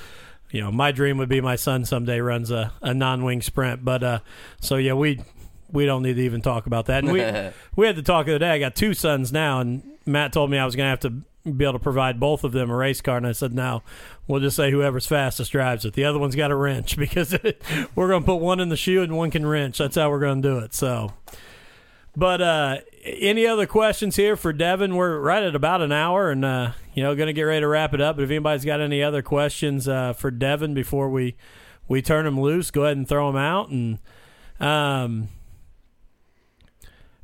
you 0.51 0.61
know 0.61 0.71
my 0.71 0.93
dream 0.93 1.19
would 1.19 1.29
be 1.29 1.41
my 1.41 1.57
son 1.57 1.85
someday 1.85 2.21
runs 2.21 2.51
a, 2.51 2.73
a 2.83 2.95
non-wing 2.95 3.43
sprint. 3.43 3.85
But 3.85 4.03
uh, 4.03 4.19
so 4.61 4.77
yeah, 4.77 4.95
we 4.95 5.21
we 5.71 5.87
don't 5.87 6.03
need 6.03 6.15
to 6.15 6.23
even 6.23 6.43
talk 6.43 6.67
about 6.67 6.87
that. 6.87 7.05
And 7.05 7.13
we 7.13 7.21
we 7.77 7.87
had 7.87 7.97
to 7.97 8.03
talk 8.03 8.27
the 8.27 8.33
other 8.33 8.39
day. 8.41 8.51
I 8.51 8.59
got 8.59 8.75
two 8.75 8.95
sons 8.95 9.33
now, 9.33 9.61
and 9.61 9.83
Matt 10.07 10.33
told 10.33 10.51
me 10.51 10.59
I 10.59 10.65
was 10.65 10.77
going 10.77 10.87
to 10.87 10.91
have 10.91 11.01
to 11.01 11.23
be 11.51 11.65
able 11.65 11.75
to 11.75 11.79
provide 11.79 12.21
both 12.21 12.45
of 12.45 12.53
them 12.53 12.71
a 12.71 12.77
race 12.77 13.01
car, 13.01 13.17
and 13.17 13.27
I 13.27 13.33
said 13.33 13.55
no. 13.55 13.83
We'll 14.27 14.41
just 14.41 14.57
say 14.57 14.71
whoever's 14.71 15.07
fastest 15.07 15.53
drives 15.53 15.85
it. 15.85 15.95
The 15.95 16.05
other 16.05 16.19
one's 16.19 16.35
got 16.35 16.51
a 16.51 16.57
wrench 16.57 16.97
because 16.99 17.37
we're 17.95 18.09
going 18.09 18.23
to 18.23 18.27
put 18.27 18.37
one 18.37 18.61
in 18.61 18.69
the 18.69 18.77
shoe 18.77 19.03
and 19.03 19.17
one 19.17 19.31
can 19.31 19.47
wrench. 19.47 19.79
That's 19.79 19.97
how 19.97 20.11
we're 20.11 20.21
going 20.21 20.43
to 20.43 20.49
do 20.49 20.59
it. 20.59 20.75
So, 20.75 21.13
but 22.17 22.41
uh, 22.41 22.77
any 23.19 23.47
other 23.47 23.67
questions 23.67 24.17
here 24.17 24.37
for 24.37 24.53
Devin? 24.53 24.95
We're 24.97 25.19
right 25.19 25.43
at 25.43 25.55
about 25.55 25.83
an 25.83 25.93
hour, 25.93 26.31
and 26.31 26.45
uh, 26.45 26.73
you 26.95 27.03
know, 27.03 27.15
going 27.15 27.27
to 27.29 27.33
get 27.33 27.43
ready 27.43 27.61
to 27.61 27.69
wrap 27.69 27.95
it 27.95 28.01
up. 28.01 28.17
But 28.17 28.23
if 28.25 28.31
anybody's 28.31 28.65
got 28.65 28.81
any 28.81 29.03
other 29.03 29.23
questions 29.23 29.89
uh, 29.89 30.13
for 30.13 30.31
Devin 30.31 30.75
before 30.75 31.09
we 31.09 31.37
we 31.89 32.03
turn 32.03 32.27
him 32.27 32.41
loose, 32.41 32.71
go 32.71 32.85
ahead 32.85 32.97
and 32.97 33.09
throw 33.09 33.29
him 33.29 33.37
out. 33.37 33.71
And 33.71 33.99
um, 34.61 35.29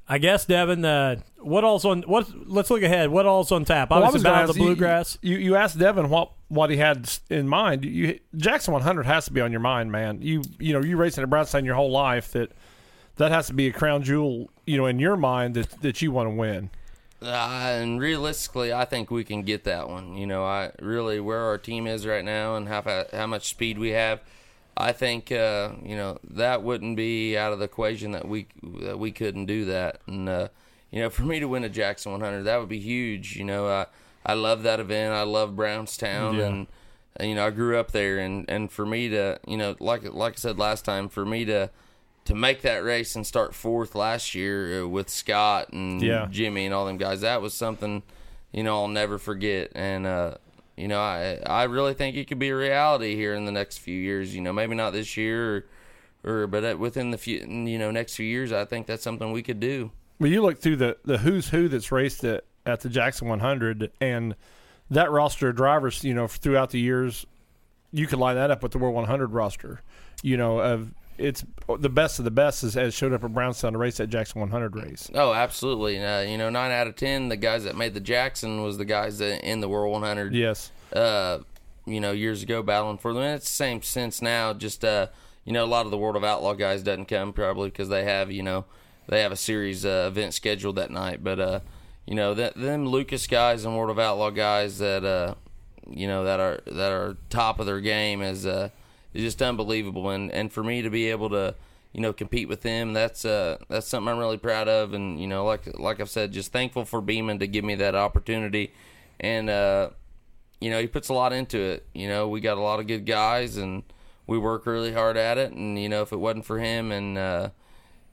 I 0.09 0.18
guess 0.18 0.45
Devin, 0.45 0.85
uh, 0.85 1.16
what 1.39 1.64
all's 1.64 1.85
on? 1.85 2.03
What? 2.03 2.28
Let's 2.47 2.70
look 2.70 2.82
ahead. 2.82 3.11
What 3.11 3.26
all's 3.26 3.53
on 3.53 3.64
tap? 3.64 3.91
Well, 3.91 4.05
I 4.05 4.11
was 4.11 4.22
the 4.22 4.28
you- 4.55 4.66
Bluegrass. 4.66 5.18
You, 5.22 5.37
you 5.37 5.57
asked 5.57 5.78
Devin 5.78 6.09
what 6.11 6.32
what 6.49 6.70
he 6.70 6.76
had 6.76 7.11
in 7.30 7.49
mind. 7.49 7.85
You 7.85 8.18
Jackson 8.37 8.72
100 8.74 9.07
has 9.07 9.24
to 9.26 9.32
be 9.32 9.41
on 9.41 9.51
your 9.51 9.61
mind, 9.61 9.91
man. 9.93 10.20
You 10.22 10.43
you 10.59 10.72
know 10.72 10.82
you 10.82 10.97
racing 10.97 11.22
at 11.22 11.30
Brownstown 11.30 11.64
your 11.64 11.74
whole 11.74 11.91
life 11.91 12.32
that 12.32 12.53
that 13.16 13.30
has 13.32 13.46
to 13.48 13.52
be 13.54 13.66
a 13.68 13.72
crown 13.72 14.02
jewel. 14.02 14.50
You 14.66 14.76
know 14.78 14.86
in 14.86 14.98
your 14.98 15.16
mind 15.16 15.54
that 15.54 15.70
that 15.82 16.02
you 16.02 16.10
want 16.12 16.28
to 16.30 16.34
win. 16.34 16.70
Uh, 17.22 17.28
and 17.80 18.00
realistically, 18.00 18.72
I 18.72 18.84
think 18.84 19.10
we 19.10 19.24
can 19.24 19.42
get 19.42 19.64
that 19.64 19.88
one. 19.88 20.14
You 20.16 20.26
know, 20.26 20.44
I 20.44 20.72
really 20.80 21.20
where 21.20 21.40
our 21.40 21.56
team 21.56 21.86
is 21.86 22.06
right 22.06 22.24
now 22.24 22.56
and 22.56 22.68
how 22.68 23.06
how 23.12 23.26
much 23.26 23.48
speed 23.48 23.78
we 23.78 23.90
have. 23.90 24.20
I 24.76 24.92
think 24.92 25.30
uh, 25.32 25.70
you 25.82 25.96
know 25.96 26.18
that 26.30 26.62
wouldn't 26.62 26.96
be 26.96 27.36
out 27.38 27.52
of 27.52 27.60
the 27.60 27.64
equation 27.66 28.10
that 28.12 28.26
we 28.28 28.46
that 28.82 28.98
we 28.98 29.10
couldn't 29.12 29.46
do 29.46 29.64
that. 29.66 30.00
And 30.06 30.28
uh, 30.28 30.48
you 30.90 31.00
know, 31.00 31.10
for 31.16 31.22
me 31.22 31.40
to 31.40 31.46
win 31.46 31.64
a 31.64 31.68
Jackson 31.68 32.12
100, 32.12 32.42
that 32.42 32.58
would 32.58 32.68
be 32.68 32.80
huge. 32.80 33.36
You 33.36 33.44
know, 33.44 33.68
I 33.68 33.86
I 34.26 34.34
love 34.34 34.62
that 34.64 34.80
event. 34.80 35.14
I 35.14 35.22
love 35.22 35.54
Brownstown, 35.56 36.36
Yeah. 36.36 36.46
and 36.46 36.66
and, 37.16 37.28
you 37.28 37.36
know 37.36 37.46
I 37.46 37.50
grew 37.50 37.78
up 37.78 37.92
there. 37.92 38.18
And 38.18 38.44
and 38.50 38.70
for 38.70 38.84
me 38.84 39.08
to 39.10 39.38
you 39.46 39.56
know 39.56 39.76
like 39.80 40.02
like 40.12 40.34
I 40.34 40.36
said 40.36 40.58
last 40.58 40.84
time, 40.84 41.08
for 41.08 41.24
me 41.24 41.44
to 41.46 41.70
to 42.26 42.34
make 42.34 42.62
that 42.62 42.82
race 42.84 43.14
and 43.16 43.26
start 43.26 43.54
fourth 43.54 43.94
last 43.94 44.34
year 44.34 44.82
uh, 44.84 44.88
with 44.88 45.08
Scott 45.10 45.70
and 45.72 46.00
Yeah. 46.00 46.26
Jimmy 46.30 46.64
and 46.66 46.74
all 46.74 46.86
them 46.86 46.96
guys, 46.96 47.20
that 47.22 47.42
was 47.42 47.54
something 47.54 48.02
you 48.52 48.62
know 48.62 48.82
I'll 48.82 48.88
never 48.88 49.18
forget. 49.18 49.72
And 49.74 50.06
uh, 50.06 50.34
you 50.76 50.88
know 50.88 51.00
I 51.00 51.38
I 51.46 51.64
really 51.64 51.94
think 51.94 52.16
it 52.16 52.26
could 52.28 52.38
be 52.38 52.48
a 52.50 52.56
reality 52.56 53.14
here 53.16 53.34
in 53.34 53.44
the 53.44 53.52
next 53.52 53.78
few 53.78 53.98
years. 53.98 54.34
You 54.34 54.40
know 54.40 54.52
maybe 54.52 54.74
not 54.74 54.92
this 54.92 55.16
year 55.16 55.66
or, 56.24 56.42
or 56.42 56.46
but 56.46 56.78
within 56.78 57.10
the 57.10 57.18
few 57.18 57.38
you 57.40 57.78
know 57.78 57.90
next 57.90 58.14
few 58.16 58.26
years, 58.26 58.52
I 58.52 58.64
think 58.64 58.86
that's 58.86 59.02
something 59.02 59.32
we 59.32 59.42
could 59.42 59.60
do. 59.60 59.90
Well, 60.20 60.30
you 60.30 60.42
look 60.42 60.58
through 60.60 60.76
the 60.76 60.96
the 61.04 61.18
who's 61.18 61.48
who 61.48 61.68
that's 61.68 61.90
raced 61.92 62.24
at 62.24 62.44
at 62.66 62.80
the 62.80 62.88
Jackson 62.88 63.28
100, 63.28 63.90
and 64.00 64.34
that 64.88 65.10
roster 65.10 65.50
of 65.50 65.56
drivers, 65.56 66.02
you 66.02 66.14
know, 66.14 66.26
throughout 66.26 66.70
the 66.70 66.80
years, 66.80 67.26
you 67.92 68.06
could 68.06 68.18
line 68.18 68.36
that 68.36 68.50
up 68.50 68.62
with 68.62 68.72
the 68.72 68.78
World 68.78 68.94
100 68.94 69.32
roster. 69.32 69.82
You 70.22 70.38
know, 70.38 70.60
of 70.60 70.94
it's 71.18 71.44
the 71.78 71.88
best 71.88 72.18
of 72.18 72.24
the 72.24 72.30
best 72.30 72.62
has, 72.62 72.74
has 72.74 72.94
showed 72.94 73.12
up 73.12 73.24
at 73.24 73.32
Brownstown 73.32 73.72
to 73.72 73.78
race 73.78 73.98
that 73.98 74.08
Jackson 74.08 74.40
100 74.40 74.74
race. 74.76 75.10
Oh, 75.14 75.32
absolutely. 75.32 76.02
Uh, 76.04 76.22
you 76.22 76.36
know, 76.38 76.50
nine 76.50 76.70
out 76.72 76.86
of 76.86 76.96
ten, 76.96 77.28
the 77.28 77.36
guys 77.36 77.64
that 77.64 77.76
made 77.76 77.94
the 77.94 78.00
Jackson 78.00 78.62
was 78.62 78.78
the 78.78 78.84
guys 78.84 79.18
that 79.18 79.48
in 79.48 79.60
the 79.60 79.68
World 79.68 79.92
100. 79.92 80.34
Yes. 80.34 80.70
uh, 80.92 81.38
you 81.86 82.00
know, 82.00 82.12
years 82.12 82.42
ago 82.42 82.62
battling 82.62 82.98
for 82.98 83.12
them. 83.12 83.22
And 83.22 83.34
it's 83.36 83.46
the 83.46 83.54
same 83.54 83.82
sense 83.82 84.22
now. 84.22 84.52
Just 84.54 84.84
uh, 84.84 85.08
you 85.44 85.52
know, 85.52 85.64
a 85.64 85.66
lot 85.66 85.84
of 85.84 85.90
the 85.90 85.98
World 85.98 86.16
of 86.16 86.24
Outlaw 86.24 86.54
guys 86.54 86.82
doesn't 86.82 87.06
come 87.06 87.32
probably 87.32 87.68
because 87.68 87.88
they 87.88 88.04
have 88.04 88.30
you 88.32 88.42
know 88.42 88.64
they 89.06 89.20
have 89.20 89.32
a 89.32 89.36
series 89.36 89.84
uh, 89.84 90.06
event 90.10 90.34
scheduled 90.34 90.76
that 90.76 90.90
night. 90.90 91.22
But 91.22 91.38
uh, 91.38 91.60
you 92.06 92.14
know, 92.14 92.34
that 92.34 92.54
them 92.56 92.86
Lucas 92.86 93.26
guys 93.26 93.64
and 93.64 93.76
World 93.76 93.90
of 93.90 93.98
Outlaw 93.98 94.30
guys 94.30 94.78
that 94.78 95.04
uh, 95.04 95.34
you 95.88 96.06
know 96.06 96.24
that 96.24 96.40
are 96.40 96.60
that 96.66 96.92
are 96.92 97.16
top 97.28 97.60
of 97.60 97.66
their 97.66 97.80
game 97.80 98.22
is 98.22 98.46
uh, 98.46 98.70
is 99.14 99.22
just 99.22 99.40
unbelievable. 99.40 100.10
And 100.10 100.30
and 100.30 100.52
for 100.52 100.62
me 100.62 100.82
to 100.82 100.90
be 100.90 101.10
able 101.10 101.30
to 101.30 101.54
you 101.92 102.00
know 102.00 102.12
compete 102.12 102.48
with 102.48 102.62
them, 102.62 102.92
that's 102.92 103.24
uh 103.24 103.58
that's 103.68 103.86
something 103.86 104.12
I'm 104.12 104.18
really 104.18 104.38
proud 104.38 104.68
of. 104.68 104.92
And 104.92 105.18
you 105.18 105.26
know, 105.26 105.44
like 105.44 105.78
like 105.78 106.00
I've 106.00 106.10
said, 106.10 106.32
just 106.32 106.52
thankful 106.52 106.84
for 106.84 107.00
Beeman 107.00 107.38
to 107.38 107.46
give 107.46 107.64
me 107.64 107.76
that 107.76 107.94
opportunity. 107.94 108.74
And 109.20 109.48
uh, 109.48 109.90
you 110.60 110.70
know, 110.70 110.80
he 110.80 110.86
puts 110.86 111.08
a 111.08 111.14
lot 111.14 111.32
into 111.32 111.58
it. 111.58 111.86
You 111.94 112.08
know, 112.08 112.28
we 112.28 112.40
got 112.40 112.58
a 112.58 112.60
lot 112.60 112.80
of 112.80 112.86
good 112.86 113.06
guys 113.06 113.56
and 113.56 113.82
we 114.26 114.38
work 114.38 114.66
really 114.66 114.92
hard 114.92 115.16
at 115.16 115.38
it. 115.38 115.52
And, 115.52 115.78
you 115.78 115.88
know, 115.88 116.02
if 116.02 116.12
it 116.12 116.16
wasn't 116.16 116.46
for 116.46 116.58
him 116.58 116.90
and, 116.90 117.18
uh, 117.18 117.50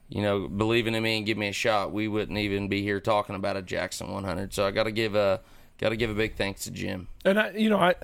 you 0.08 0.20
know, 0.20 0.48
believing 0.48 0.94
in 0.94 1.02
me 1.02 1.16
and 1.16 1.26
give 1.26 1.38
me 1.38 1.48
a 1.48 1.52
shot, 1.52 1.92
we 1.92 2.08
wouldn't 2.08 2.36
even 2.36 2.68
be 2.68 2.82
here 2.82 3.00
talking 3.00 3.34
about 3.34 3.56
a 3.56 3.62
Jackson 3.62 4.10
100. 4.12 4.52
So 4.52 4.66
I 4.66 4.70
got 4.70 4.84
to 4.84 4.92
give 4.92 5.14
a, 5.14 5.40
got 5.78 5.88
to 5.88 5.96
give 5.96 6.10
a 6.10 6.14
big 6.14 6.36
thanks 6.36 6.64
to 6.64 6.70
Jim. 6.70 7.08
And 7.24 7.40
I, 7.40 7.52
you 7.52 7.70
know, 7.70 7.78
I 7.78 7.94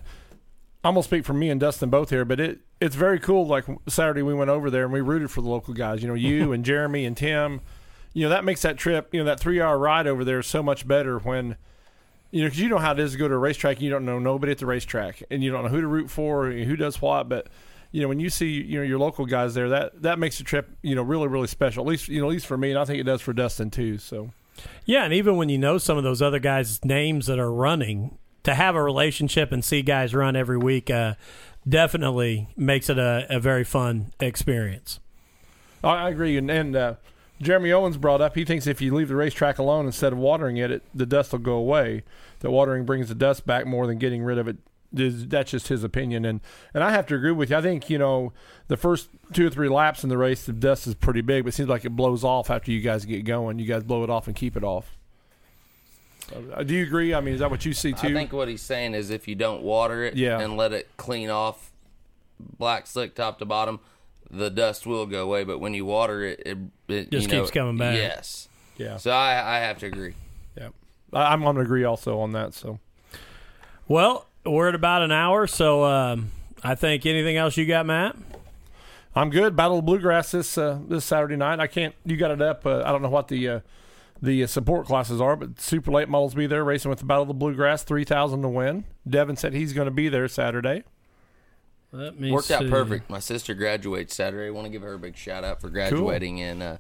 I'm 0.85 0.95
gonna 0.95 1.03
speak 1.03 1.25
for 1.25 1.35
me 1.35 1.51
and 1.51 1.61
Dustin 1.61 1.91
both 1.91 2.09
here, 2.11 2.25
but 2.25 2.41
it 2.41 2.61
it's 2.81 2.95
very 2.95 3.19
cool. 3.19 3.47
Like 3.47 3.65
Saturday, 3.89 4.23
we 4.23 4.35
went 4.35 4.51
over 4.51 4.71
there 4.71 4.85
and 4.85 4.93
we 4.93 5.01
rooted 5.01 5.31
for 5.31 5.41
the 5.41 5.49
local 5.49 5.75
guys. 5.75 6.03
You 6.03 6.09
know, 6.09 6.15
you 6.15 6.53
and 6.53 6.65
Jeremy 6.65 7.05
and 7.05 7.17
Tim. 7.17 7.61
You 8.15 8.25
know, 8.25 8.31
that 8.31 8.45
makes 8.45 8.63
that 8.63 8.77
trip, 8.79 9.13
you 9.13 9.21
know, 9.21 9.27
that 9.27 9.39
three 9.39 9.61
hour 9.61 9.79
ride 9.79 10.07
over 10.07 10.25
there 10.25 10.43
so 10.43 10.63
much 10.63 10.89
better 10.89 11.19
when, 11.19 11.57
you 12.31 12.43
know, 12.43 12.47
because 12.47 12.61
you 12.61 12.69
know 12.69 12.79
how 12.79 12.93
it 12.93 12.99
is 12.99 13.13
to 13.13 13.19
go 13.19 13.29
to 13.29 13.35
a 13.35 13.39
racetrack. 13.39 13.77
And 13.77 13.85
you 13.85 13.91
don't 13.91 14.05
know 14.05 14.19
nobody 14.19 14.53
at 14.53 14.59
the 14.59 14.67
racetrack, 14.67 15.23
and 15.31 15.43
you 15.43 15.51
don't 15.51 15.65
know 15.65 15.71
who 15.71 15.81
to 15.81 15.87
root 15.87 16.11
for, 16.11 16.47
and 16.47 16.65
who 16.65 16.77
does 16.77 17.01
what. 17.01 17.29
But 17.29 17.49
you 17.93 18.03
know, 18.03 18.09
when 18.09 18.21
you 18.21 18.31
see 18.31 18.63
you 18.63 18.79
know 18.79 18.85
your 18.85 18.99
local 18.99 19.27
guys 19.27 19.55
there, 19.55 19.69
that 19.69 20.03
that 20.03 20.19
makes 20.19 20.39
the 20.39 20.45
trip 20.45 20.71
you 20.83 20.95
know 20.95 21.03
really 21.03 21.29
really 21.29 21.47
special. 21.47 21.85
At 21.85 21.89
least 21.89 22.09
you 22.09 22.21
know, 22.21 22.29
at 22.29 22.33
least 22.33 22.47
for 22.47 22.57
me, 22.57 22.71
and 22.71 22.79
I 22.79 22.85
think 22.85 23.01
it 23.01 23.05
does 23.05 23.21
for 23.21 23.33
Dustin 23.33 23.71
too. 23.71 23.99
So 23.99 24.31
Yeah, 24.85 25.05
and 25.05 25.13
even 25.13 25.37
when 25.37 25.49
you 25.49 25.59
know 25.59 25.79
some 25.79 25.97
of 25.97 26.05
those 26.05 26.23
other 26.23 26.39
guys' 26.39 26.85
names 26.85 27.27
that 27.27 27.39
are 27.39 27.53
running, 27.53 28.19
to 28.49 28.55
have 28.55 28.75
a 28.75 28.83
relationship 28.83 29.53
and 29.53 29.65
see 29.65 29.83
guys 29.83 30.15
run 30.15 30.35
every 30.35 30.57
week 30.57 30.91
uh, 30.91 31.15
definitely 31.69 32.49
makes 32.57 32.89
it 32.89 32.99
a, 32.99 33.27
a 33.29 33.41
very 33.41 33.65
fun 33.65 34.13
experience. 34.21 35.01
I, 35.83 36.09
agree, 36.09 36.37
and, 36.37 36.51
and 36.51 36.75
uh, 36.75 36.95
Jeremy 37.41 37.73
Owens 37.73 37.97
brought 37.97 38.21
up 38.21 38.35
he 38.35 38.45
thinks 38.45 38.67
if 38.67 38.81
you 38.81 38.95
leave 38.95 39.09
the 39.09 39.17
racetrack 39.17 39.59
alone 39.59 39.87
instead 39.87 40.13
of 40.13 40.19
watering 40.19 40.57
it, 40.57 40.71
it, 40.71 40.83
the 40.95 41.07
dust 41.07 41.33
will 41.33 41.39
go 41.39 41.55
away. 41.55 42.03
That 42.41 42.51
watering 42.51 42.85
brings 42.85 43.09
the 43.09 43.15
dust 43.15 43.47
back 43.47 43.67
more 43.67 43.87
than 43.87 43.99
getting 43.99 44.23
rid 44.23 44.39
of 44.39 44.49
it. 44.49 44.57
That's 44.91 45.51
just 45.51 45.69
his 45.69 45.85
opinion, 45.85 46.25
and 46.25 46.41
and 46.73 46.83
I 46.83 46.93
have 46.93 47.07
to 47.09 47.15
agree 47.15 47.33
with 47.33 47.51
you. 47.51 47.57
I 47.57 47.61
think 47.61 47.91
you 47.91 47.99
know 47.99 48.33
the 48.69 48.77
first 48.79 49.11
two 49.35 49.47
or 49.47 49.51
three 49.51 49.69
laps 49.69 50.03
in 50.03 50.09
the 50.09 50.17
race, 50.17 50.47
the 50.47 50.53
dust 50.55 50.87
is 50.87 50.95
pretty 50.95 51.21
big, 51.21 51.45
but 51.45 51.51
it 51.51 51.57
seems 51.57 51.69
like 51.69 51.85
it 51.85 51.91
blows 51.91 52.25
off 52.25 52.49
after 52.51 52.73
you 52.73 52.81
guys 52.81 53.05
get 53.05 53.27
going. 53.27 53.59
You 53.59 53.67
guys 53.67 53.85
blow 53.85 54.03
it 54.03 54.09
off 54.09 54.27
and 54.29 54.35
keep 54.35 54.57
it 54.57 54.65
off. 54.65 54.98
Uh, 56.55 56.63
do 56.63 56.75
you 56.75 56.83
agree? 56.85 57.15
I 57.15 57.21
mean, 57.21 57.35
is 57.35 57.41
that 57.41 57.51
what 57.51 57.65
you 57.65 57.73
see 57.73 57.93
too? 57.93 58.09
I 58.09 58.13
think 58.13 58.33
what 58.33 58.49
he's 58.49 58.63
saying 58.63 58.95
is 58.95 59.11
if 59.11 59.27
you 59.29 59.35
don't 59.35 59.63
water 59.63 60.05
it 60.05 60.15
Yeah. 60.17 60.41
and 60.41 60.57
let 60.57 60.73
it 60.73 60.89
clean 60.97 61.31
off 61.31 61.71
black 62.59 62.87
slick 62.87 63.15
top 63.15 63.39
to 63.39 63.45
bottom, 63.45 63.81
the 64.31 64.51
dust 64.51 64.87
will 64.87 65.07
go 65.07 65.23
away. 65.25 65.45
But 65.45 65.59
when 65.59 65.75
you 65.75 65.85
water 65.87 66.23
it, 66.25 66.43
it, 66.45 66.59
it 66.89 67.11
Just 67.11 67.29
you 67.29 67.35
know, 67.35 67.41
keeps 67.43 67.51
coming 67.51 67.77
back. 67.79 67.97
Yes. 67.97 68.49
yeah, 68.77 68.97
So 68.99 69.11
I, 69.11 69.57
I 69.57 69.61
have 69.61 69.79
to 69.79 69.87
agree. 69.87 70.15
yeah. 70.57 70.69
I, 71.13 71.33
I'm 71.33 71.43
going 71.43 71.57
to 71.57 71.63
agree 71.63 71.85
also 71.85 72.19
on 72.21 72.33
that. 72.33 72.53
So. 72.55 72.79
Well, 73.87 74.27
we're 74.45 74.69
at 74.69 74.75
about 74.75 75.03
an 75.03 75.13
hour, 75.13 75.47
so 75.47 75.85
um, 75.85 76.31
I 76.63 76.75
think 76.75 77.07
anything 77.07 77.37
else 77.39 77.57
you 77.57 77.65
got, 77.67 77.87
Matt? 77.87 78.17
I'm 79.15 79.31
good. 79.31 79.57
Battle 79.57 79.79
of 79.81 79.87
Bluegrass 79.87 80.31
this 80.31 80.57
uh, 80.59 80.79
this 80.87 81.05
Saturday 81.05 81.37
night. 81.37 81.59
I 81.59 81.67
can't. 81.67 81.95
You 82.05 82.17
got 82.17 82.31
it 82.31 82.41
up. 82.43 82.65
Uh, 82.67 82.83
I 82.85 82.93
don't 82.93 83.03
know 83.03 83.09
what 83.09 83.29
the 83.29 83.49
uh, 83.49 83.61
the 84.21 84.47
support 84.47 84.87
classes 84.87 85.21
are, 85.21 85.37
but 85.37 85.61
super 85.61 85.91
late 85.91 86.09
models 86.09 86.35
be 86.35 86.47
there 86.47 86.65
racing 86.65 86.89
with 86.89 86.99
the 86.99 87.05
Battle 87.05 87.23
of 87.23 87.29
the 87.29 87.35
Bluegrass. 87.35 87.85
Three 87.85 88.05
thousand 88.05 88.43
to 88.43 88.49
win. 88.49 88.85
Devin 89.09 89.37
said 89.37 89.55
he's 89.55 89.73
going 89.73 89.87
to 89.87 89.93
be 89.93 90.09
there 90.09 90.29
Saturday. 90.29 90.85
Let 91.93 92.21
me 92.21 92.31
Worked 92.31 92.51
out 92.51 92.69
perfect. 92.69 93.09
My 93.09 93.19
sister 93.19 93.55
graduates 93.55 94.15
Saturday. 94.15 94.49
I 94.49 94.51
want 94.51 94.67
to 94.67 94.71
give 94.71 94.83
her 94.83 94.95
a 94.95 94.99
big 94.99 95.17
shout 95.17 95.43
out 95.43 95.61
for 95.61 95.71
graduating, 95.71 96.41
and 96.43 96.63
uh, 96.63 96.79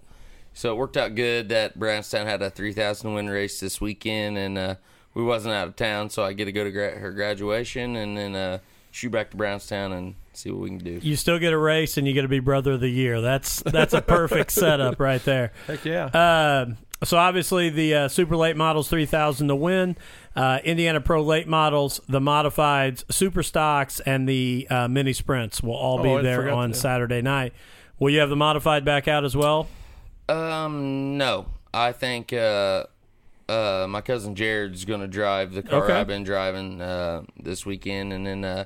so 0.52 0.72
it 0.72 0.76
worked 0.76 0.98
out 0.98 1.14
good 1.14 1.48
that 1.48 1.78
Brownstown 1.78 2.26
had 2.26 2.42
a 2.42 2.50
three 2.50 2.72
thousand 2.72 3.14
win 3.14 3.28
race 3.28 3.58
this 3.58 3.80
weekend, 3.80 4.36
and 4.36 4.58
uh, 4.58 4.74
we 5.14 5.22
wasn't 5.22 5.54
out 5.54 5.66
of 5.68 5.76
town, 5.76 6.10
so 6.10 6.24
I 6.24 6.34
get 6.34 6.44
to 6.44 6.52
go 6.52 6.64
to 6.64 6.70
gra- 6.70 6.98
her 6.98 7.12
graduation, 7.12 7.96
and 7.96 8.18
then 8.18 8.36
uh, 8.36 8.58
shoot 8.90 9.10
back 9.10 9.30
to 9.30 9.36
Brownstown 9.38 9.92
and 9.92 10.14
see 10.34 10.50
what 10.50 10.60
we 10.60 10.68
can 10.68 10.78
do. 10.78 11.00
You 11.02 11.16
still 11.16 11.38
get 11.38 11.54
a 11.54 11.58
race, 11.58 11.96
and 11.96 12.06
you 12.06 12.12
get 12.12 12.22
to 12.22 12.28
be 12.28 12.40
brother 12.40 12.72
of 12.72 12.80
the 12.80 12.90
year. 12.90 13.22
That's 13.22 13.62
that's 13.62 13.94
a 13.94 14.02
perfect 14.02 14.50
setup 14.52 15.00
right 15.00 15.24
there. 15.24 15.52
Heck 15.66 15.86
yeah. 15.86 16.06
Uh, 16.06 16.74
so 17.04 17.16
obviously 17.16 17.70
the 17.70 17.94
uh, 17.94 18.08
Super 18.08 18.36
Late 18.36 18.56
Models 18.56 18.88
3000 18.88 19.48
to 19.48 19.54
win, 19.56 19.96
uh, 20.34 20.58
Indiana 20.64 21.00
Pro 21.00 21.22
Late 21.22 21.46
Models, 21.48 22.00
the 22.08 22.20
Modifieds, 22.20 23.04
Super 23.12 23.42
Stocks, 23.42 24.00
and 24.00 24.28
the 24.28 24.66
uh, 24.70 24.88
Mini 24.88 25.12
Sprints 25.12 25.62
will 25.62 25.74
all 25.76 26.02
be 26.02 26.08
Oh, 26.10 26.22
there 26.22 26.50
on 26.50 26.70
that. 26.70 26.76
Saturday 26.76 27.22
night. 27.22 27.52
Will 27.98 28.10
you 28.10 28.20
have 28.20 28.30
the 28.30 28.36
Modified 28.36 28.84
back 28.84 29.08
out 29.08 29.24
as 29.24 29.36
well? 29.36 29.68
Um, 30.28 31.16
no, 31.18 31.46
I 31.72 31.92
think 31.92 32.32
uh, 32.32 32.84
uh, 33.48 33.86
my 33.88 34.00
cousin 34.00 34.34
Jared's 34.34 34.84
going 34.84 35.00
to 35.00 35.08
drive 35.08 35.52
the 35.54 35.62
car 35.62 35.84
Okay. 35.84 35.92
I've 35.94 36.06
been 36.06 36.24
driving 36.24 36.80
uh, 36.80 37.22
this 37.40 37.64
weekend, 37.64 38.12
and 38.12 38.26
then 38.26 38.44
uh, 38.44 38.64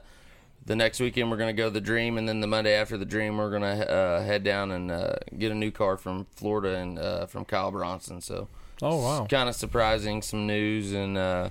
the 0.64 0.76
next 0.76 1.00
weekend 1.00 1.30
we're 1.30 1.36
going 1.36 1.54
to 1.54 1.60
go 1.60 1.68
to 1.68 1.70
the 1.70 1.80
Dream, 1.80 2.18
and 2.18 2.28
then 2.28 2.40
the 2.40 2.46
Monday 2.46 2.74
after 2.74 2.96
the 2.96 3.04
Dream 3.04 3.36
we're 3.36 3.50
going 3.50 3.62
to 3.62 3.90
uh, 3.90 4.22
head 4.22 4.44
down 4.44 4.70
and 4.70 4.90
uh, 4.90 5.16
get 5.36 5.52
a 5.52 5.54
new 5.54 5.70
car 5.70 5.96
from 5.96 6.26
Florida 6.34 6.76
and 6.76 6.98
uh, 6.98 7.26
from 7.26 7.44
Kyle 7.44 7.70
Bronson. 7.70 8.20
So, 8.20 8.48
oh 8.80 9.02
wow. 9.02 9.26
kind 9.26 9.48
of 9.48 9.54
surprising, 9.54 10.22
some 10.22 10.46
news, 10.46 10.92
and 10.92 11.18
uh, 11.18 11.50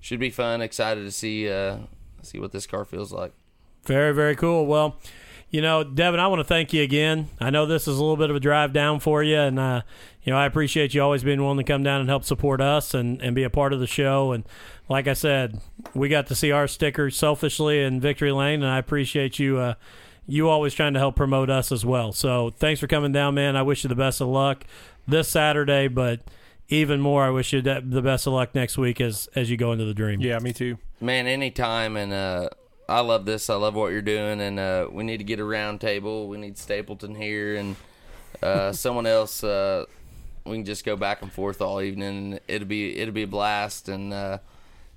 should 0.00 0.20
be 0.20 0.30
fun. 0.30 0.60
Excited 0.60 1.04
to 1.04 1.10
see 1.10 1.48
uh, 1.48 1.78
see 2.22 2.38
what 2.38 2.52
this 2.52 2.66
car 2.66 2.84
feels 2.84 3.12
like. 3.12 3.32
Very, 3.84 4.12
very 4.12 4.36
cool. 4.36 4.66
Well, 4.66 4.96
you 5.50 5.60
know, 5.60 5.82
Devin, 5.82 6.20
I 6.20 6.28
want 6.28 6.40
to 6.40 6.44
thank 6.44 6.72
you 6.72 6.82
again. 6.82 7.28
I 7.40 7.50
know 7.50 7.66
this 7.66 7.88
is 7.88 7.96
a 7.96 8.00
little 8.00 8.16
bit 8.16 8.30
of 8.30 8.36
a 8.36 8.40
drive 8.40 8.72
down 8.72 9.00
for 9.00 9.22
you, 9.22 9.36
and 9.36 9.58
uh, 9.58 9.82
you 10.22 10.32
know, 10.32 10.38
I 10.38 10.46
appreciate 10.46 10.94
you 10.94 11.02
always 11.02 11.24
being 11.24 11.42
willing 11.42 11.58
to 11.58 11.64
come 11.64 11.82
down 11.82 12.00
and 12.00 12.08
help 12.08 12.24
support 12.24 12.60
us 12.60 12.94
and, 12.94 13.20
and 13.20 13.34
be 13.34 13.42
a 13.42 13.50
part 13.50 13.72
of 13.72 13.80
the 13.80 13.86
show. 13.86 14.32
And 14.32 14.44
like 14.88 15.08
I 15.08 15.14
said, 15.14 15.60
we 15.92 16.08
got 16.08 16.28
to 16.28 16.34
see 16.34 16.52
our 16.52 16.68
stickers 16.68 17.16
selfishly 17.16 17.82
in 17.82 18.00
Victory 18.00 18.30
Lane, 18.30 18.62
and 18.62 18.70
I 18.70 18.78
appreciate 18.78 19.38
you. 19.38 19.58
Uh, 19.58 19.74
you 20.26 20.48
always 20.48 20.74
trying 20.74 20.92
to 20.92 21.00
help 21.00 21.16
promote 21.16 21.50
us 21.50 21.72
as 21.72 21.84
well. 21.84 22.12
So 22.12 22.50
thanks 22.50 22.78
for 22.78 22.86
coming 22.86 23.10
down, 23.10 23.34
man. 23.34 23.56
I 23.56 23.62
wish 23.62 23.82
you 23.82 23.88
the 23.88 23.96
best 23.96 24.20
of 24.20 24.28
luck 24.28 24.64
this 25.08 25.28
Saturday, 25.28 25.88
but 25.88 26.20
even 26.68 27.00
more, 27.00 27.24
I 27.24 27.30
wish 27.30 27.52
you 27.52 27.60
the 27.60 27.82
the 27.84 28.00
best 28.00 28.28
of 28.28 28.32
luck 28.34 28.54
next 28.54 28.78
week 28.78 29.00
as 29.00 29.28
as 29.34 29.50
you 29.50 29.56
go 29.56 29.72
into 29.72 29.84
the 29.84 29.94
dream. 29.94 30.20
Yeah, 30.20 30.38
me 30.38 30.52
too. 30.52 30.78
Man, 31.00 31.26
anytime, 31.26 31.96
and 31.96 32.12
uh, 32.12 32.50
I 32.90 33.00
love 33.00 33.24
this. 33.24 33.48
I 33.48 33.54
love 33.54 33.76
what 33.76 33.92
you're 33.92 34.02
doing, 34.02 34.40
and 34.40 34.58
uh, 34.58 34.88
we 34.90 35.04
need 35.04 35.18
to 35.18 35.24
get 35.24 35.38
a 35.38 35.44
round 35.44 35.80
table. 35.80 36.26
We 36.26 36.38
need 36.38 36.58
Stapleton 36.58 37.14
here, 37.14 37.54
and 37.54 37.76
uh, 38.42 38.72
someone 38.72 39.06
else. 39.06 39.44
Uh, 39.44 39.86
we 40.44 40.56
can 40.56 40.64
just 40.64 40.84
go 40.84 40.96
back 40.96 41.22
and 41.22 41.32
forth 41.32 41.60
all 41.62 41.80
evening. 41.80 42.40
It'll 42.48 42.66
be 42.66 42.98
it'll 42.98 43.14
be 43.14 43.22
a 43.22 43.28
blast. 43.28 43.88
And 43.88 44.12
uh, 44.12 44.38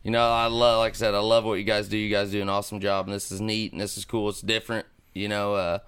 you 0.02 0.10
know, 0.10 0.28
I 0.28 0.48
love 0.48 0.80
like 0.80 0.94
I 0.94 0.96
said, 0.96 1.14
I 1.14 1.20
love 1.20 1.46
what 1.46 1.54
you 1.54 1.64
guys 1.64 1.88
do. 1.88 1.96
You 1.96 2.10
guys 2.10 2.32
do 2.32 2.42
an 2.42 2.50
awesome 2.50 2.80
job, 2.80 3.06
and 3.06 3.14
this 3.14 3.32
is 3.32 3.40
neat 3.40 3.72
and 3.72 3.80
this 3.80 3.96
is 3.96 4.06
cool. 4.06 4.28
It's 4.30 4.42
different. 4.42 4.88
You 5.14 5.30
know. 5.30 5.54
Uh, 5.54 5.80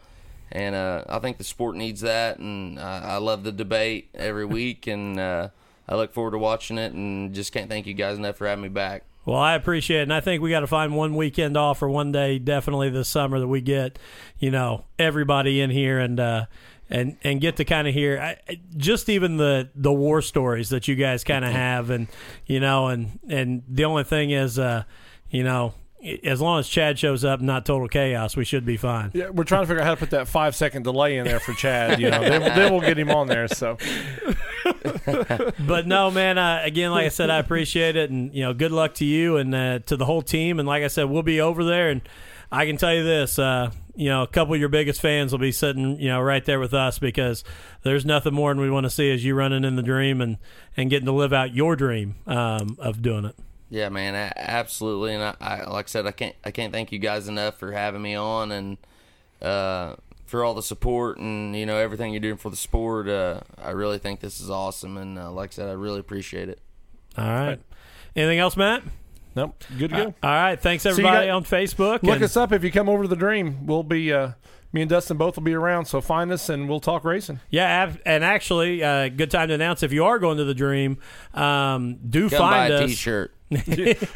and 0.51 0.75
uh, 0.75 1.03
I 1.09 1.17
think 1.19 1.39
the 1.39 1.43
sport 1.43 1.75
needs 1.75 2.01
that, 2.01 2.37
and 2.37 2.79
I, 2.79 2.99
I 2.99 3.17
love 3.17 3.43
the 3.43 3.51
debate 3.51 4.09
every 4.13 4.45
week, 4.59 4.85
and 4.85 5.19
uh, 5.19 5.49
I 5.89 5.95
look 5.95 6.13
forward 6.13 6.31
to 6.31 6.37
watching 6.37 6.77
it, 6.77 6.93
and 6.93 7.33
just 7.33 7.51
can't 7.51 7.67
thank 7.67 7.87
you 7.87 7.95
guys 7.95 8.19
enough 8.19 8.37
for 8.37 8.47
having 8.47 8.61
me 8.61 8.69
back. 8.69 9.05
Well, 9.25 9.37
I 9.37 9.55
appreciate 9.55 10.01
it, 10.01 10.03
and 10.03 10.13
I 10.13 10.21
think 10.21 10.41
we 10.41 10.51
got 10.51 10.59
to 10.59 10.67
find 10.67 10.95
one 10.95 11.15
weekend 11.15 11.57
off 11.57 11.81
or 11.81 11.89
one 11.89 12.11
day, 12.11 12.37
definitely 12.37 12.91
this 12.91 13.09
summer, 13.09 13.39
that 13.39 13.47
we 13.47 13.59
get, 13.59 13.97
you 14.37 14.51
know, 14.51 14.85
everybody 14.99 15.61
in 15.61 15.71
here 15.71 15.99
and 15.99 16.19
uh, 16.19 16.45
and 16.89 17.17
and 17.23 17.41
get 17.41 17.55
to 17.55 17.65
kind 17.65 17.87
of 17.87 17.93
hear 17.93 18.19
I, 18.19 18.59
just 18.77 19.09
even 19.09 19.37
the 19.37 19.69
the 19.75 19.91
war 19.91 20.21
stories 20.21 20.69
that 20.69 20.87
you 20.87 20.95
guys 20.95 21.23
kind 21.23 21.43
of 21.43 21.51
have, 21.51 21.89
and 21.89 22.07
you 22.45 22.59
know, 22.59 22.87
and 22.87 23.19
and 23.27 23.63
the 23.67 23.85
only 23.85 24.03
thing 24.03 24.29
is, 24.29 24.59
uh, 24.59 24.83
you 25.31 25.43
know, 25.43 25.73
as 26.23 26.39
long 26.39 26.59
as 26.59 26.67
Chad 26.67 26.99
shows 26.99 27.25
up, 27.25 27.41
not 27.41 27.65
total 27.65 27.87
chaos, 27.87 28.37
we 28.37 28.45
should 28.45 28.65
be 28.65 28.77
fine. 28.77 29.11
Yeah, 29.13 29.29
we're 29.29 29.43
trying 29.43 29.63
to 29.63 29.67
figure 29.67 29.81
out 29.81 29.85
how 29.85 29.95
to 29.95 29.99
put 29.99 30.11
that 30.11 30.27
five 30.27 30.55
second 30.55 30.83
delay 30.83 31.17
in 31.17 31.25
there 31.25 31.39
for 31.39 31.53
Chad. 31.53 31.99
You 31.99 32.11
know, 32.11 32.21
then, 32.21 32.41
then 32.41 32.71
we'll 32.71 32.81
get 32.81 32.99
him 32.99 33.09
on 33.09 33.27
there. 33.27 33.47
So, 33.47 33.77
but 35.59 35.87
no, 35.87 36.11
man. 36.11 36.37
Uh, 36.37 36.61
again, 36.63 36.91
like 36.91 37.05
I 37.05 37.09
said, 37.09 37.29
I 37.29 37.37
appreciate 37.37 37.95
it, 37.95 38.09
and 38.09 38.33
you 38.33 38.43
know, 38.43 38.53
good 38.53 38.71
luck 38.71 38.95
to 38.95 39.05
you 39.05 39.37
and 39.37 39.53
uh, 39.53 39.79
to 39.79 39.97
the 39.97 40.05
whole 40.05 40.21
team. 40.21 40.59
And 40.59 40.67
like 40.67 40.83
I 40.83 40.87
said, 40.87 41.05
we'll 41.05 41.23
be 41.23 41.41
over 41.41 41.63
there, 41.63 41.89
and 41.89 42.01
I 42.51 42.65
can 42.65 42.77
tell 42.77 42.93
you 42.93 43.03
this. 43.03 43.39
Uh, 43.39 43.71
you 43.95 44.09
know, 44.09 44.23
a 44.23 44.27
couple 44.27 44.53
of 44.53 44.59
your 44.59 44.69
biggest 44.69 45.01
fans 45.01 45.31
will 45.31 45.39
be 45.39 45.51
sitting, 45.51 45.99
you 45.99 46.09
know, 46.09 46.21
right 46.21 46.43
there 46.43 46.59
with 46.59 46.73
us 46.73 46.99
because 46.99 47.43
there's 47.83 48.05
nothing 48.05 48.33
more 48.33 48.53
than 48.53 48.61
we 48.61 48.69
want 48.69 48.85
to 48.85 48.89
see 48.89 49.09
is 49.09 49.23
you 49.23 49.35
running 49.35 49.63
in 49.63 49.77
the 49.77 49.83
dream 49.83 50.21
and 50.21 50.37
and 50.75 50.89
getting 50.89 51.05
to 51.05 51.11
live 51.11 51.33
out 51.33 51.53
your 51.53 51.75
dream 51.75 52.15
um, 52.27 52.77
of 52.79 53.01
doing 53.01 53.25
it. 53.25 53.35
Yeah, 53.69 53.89
man, 53.89 54.33
absolutely. 54.35 55.15
And 55.15 55.23
I, 55.23 55.35
I, 55.41 55.69
like 55.69 55.85
I 55.85 55.89
said, 55.89 56.05
I 56.05 56.11
can't 56.11 56.35
I 56.43 56.51
can't 56.51 56.73
thank 56.73 56.91
you 56.91 56.99
guys 56.99 57.27
enough 57.27 57.57
for 57.57 57.71
having 57.71 58.01
me 58.01 58.15
on 58.15 58.51
and 58.51 58.77
uh, 59.41 59.95
for 60.25 60.43
all 60.43 60.53
the 60.53 60.63
support 60.63 61.17
and 61.19 61.55
you 61.55 61.65
know 61.65 61.77
everything 61.77 62.11
you're 62.13 62.19
doing 62.19 62.37
for 62.37 62.49
the 62.49 62.55
sport. 62.55 63.07
Uh, 63.07 63.41
I 63.61 63.71
really 63.71 63.97
think 63.99 64.19
this 64.19 64.39
is 64.41 64.49
awesome, 64.49 64.97
and 64.97 65.17
uh, 65.19 65.31
like 65.31 65.51
I 65.51 65.53
said, 65.53 65.69
I 65.69 65.73
really 65.73 65.99
appreciate 65.99 66.49
it. 66.49 66.59
All 67.17 67.25
right. 67.27 67.59
Anything 68.15 68.39
else, 68.39 68.57
Matt? 68.57 68.83
Nope. 69.35 69.63
Good 69.77 69.89
to 69.91 69.95
go. 69.95 70.03
all 70.23 70.29
right. 70.29 70.59
Thanks 70.59 70.85
everybody 70.85 71.27
got- 71.27 71.35
on 71.35 71.43
Facebook. 71.43 72.03
Look 72.03 72.15
and- 72.15 72.23
us 72.23 72.37
up 72.37 72.51
if 72.53 72.63
you 72.63 72.71
come 72.71 72.87
over 72.89 73.03
to 73.03 73.09
the 73.09 73.15
Dream. 73.17 73.65
We'll 73.67 73.83
be 73.83 74.11
uh, 74.13 74.31
me 74.71 74.81
and 74.81 74.89
Dustin 74.89 75.17
both 75.17 75.35
will 75.35 75.43
be 75.43 75.53
around. 75.53 75.85
So 75.85 75.99
find 76.01 76.31
us 76.31 76.47
and 76.49 76.67
we'll 76.69 76.79
talk 76.79 77.03
racing. 77.05 77.39
Yeah, 77.49 77.65
ab- 77.65 77.99
and 78.05 78.23
actually, 78.23 78.81
uh, 78.83 79.09
good 79.09 79.31
time 79.31 79.49
to 79.49 79.53
announce 79.53 79.83
if 79.83 79.91
you 79.93 80.05
are 80.05 80.19
going 80.19 80.37
to 80.37 80.43
the 80.45 80.53
Dream, 80.53 80.97
um, 81.35 81.97
do 82.09 82.29
Come 82.29 82.39
find 82.39 82.71
buy 82.73 82.75
a 82.79 82.83
us. 82.83 82.89
T-shirt. 82.89 83.31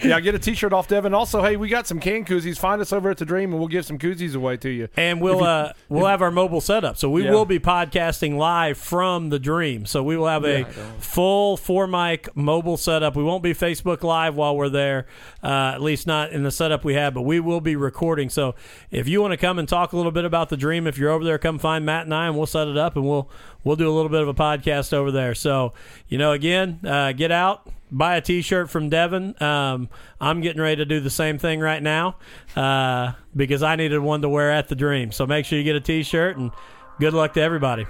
yeah, 0.01 0.19
get 0.21 0.33
a 0.33 0.39
T-shirt 0.39 0.73
off 0.73 0.87
Devin. 0.87 1.13
Also, 1.13 1.43
hey, 1.43 1.55
we 1.55 1.69
got 1.69 1.85
some 1.85 1.99
can 1.99 2.25
koozies. 2.25 2.57
Find 2.57 2.81
us 2.81 2.91
over 2.91 3.11
at 3.11 3.17
the 3.19 3.25
Dream, 3.25 3.51
and 3.51 3.59
we'll 3.59 3.67
give 3.67 3.85
some 3.85 3.99
koozies 3.99 4.35
away 4.35 4.57
to 4.57 4.69
you. 4.69 4.87
And 4.97 5.21
we'll 5.21 5.43
uh, 5.43 5.73
we'll 5.87 6.07
have 6.07 6.23
our 6.23 6.31
mobile 6.31 6.61
setup, 6.61 6.97
so 6.97 7.11
we 7.11 7.25
Yeah. 7.25 7.31
will 7.31 7.45
be 7.45 7.59
podcasting 7.59 8.37
live 8.37 8.79
from 8.79 9.29
the 9.29 9.37
Dream. 9.37 9.85
So 9.85 10.01
we 10.01 10.17
will 10.17 10.27
have 10.27 10.45
a 10.45 10.63
full 10.97 11.57
four 11.57 11.85
mic 11.85 12.35
mobile 12.35 12.75
setup. 12.75 13.15
We 13.15 13.23
won't 13.23 13.43
be 13.43 13.53
Facebook 13.53 14.01
Live 14.03 14.35
while 14.35 14.57
we're 14.57 14.67
there, 14.69 15.05
uh, 15.43 15.73
at 15.75 15.81
least 15.81 16.07
not 16.07 16.31
in 16.31 16.41
the 16.41 16.51
setup 16.51 16.83
we 16.83 16.95
have. 16.95 17.13
But 17.13 17.21
we 17.21 17.39
will 17.39 17.61
be 17.61 17.75
recording. 17.75 18.29
So 18.29 18.55
if 18.89 19.07
you 19.07 19.21
want 19.21 19.31
to 19.33 19.37
come 19.37 19.59
and 19.59 19.69
talk 19.69 19.93
a 19.93 19.97
little 19.97 20.11
bit 20.11 20.25
about 20.25 20.49
the 20.49 20.57
Dream, 20.57 20.87
if 20.87 20.97
you're 20.97 21.11
over 21.11 21.23
there, 21.23 21.37
come 21.37 21.59
find 21.59 21.85
Matt 21.85 22.05
and 22.05 22.15
I, 22.15 22.25
and 22.25 22.35
we'll 22.35 22.47
set 22.47 22.67
it 22.67 22.77
up, 22.77 22.95
and 22.95 23.05
we'll 23.07 23.29
we'll 23.63 23.75
do 23.75 23.89
a 23.89 23.93
little 23.93 24.09
bit 24.09 24.21
of 24.21 24.27
a 24.27 24.33
podcast 24.33 24.93
over 24.93 25.11
there. 25.11 25.35
So 25.35 25.73
you 26.07 26.17
know, 26.17 26.31
again, 26.31 26.79
uh, 26.85 27.11
get 27.13 27.31
out. 27.31 27.67
Buy 27.91 28.17
a 28.17 28.21
T-shirt 28.21 28.69
from 28.69 28.89
Devin. 28.89 29.41
Um, 29.41 29.89
I'm 30.21 30.41
getting 30.41 30.61
ready 30.61 30.75
to 30.75 30.85
do 30.85 30.99
the 30.99 31.09
same 31.09 31.39
thing 31.39 31.59
right 31.59 31.81
now 31.81 32.17
uh, 32.55 33.13
because 33.35 33.63
I 33.63 33.75
needed 33.77 33.97
one 33.99 34.21
to 34.21 34.29
wear 34.29 34.51
at 34.51 34.67
the 34.67 34.75
Dream. 34.75 35.11
So 35.11 35.25
make 35.25 35.45
sure 35.45 35.57
you 35.57 35.63
get 35.63 35.75
a 35.75 35.81
T-shirt 35.81 36.37
and 36.37 36.51
good 36.99 37.15
luck 37.15 37.33
to 37.33 37.41
everybody. 37.41 37.87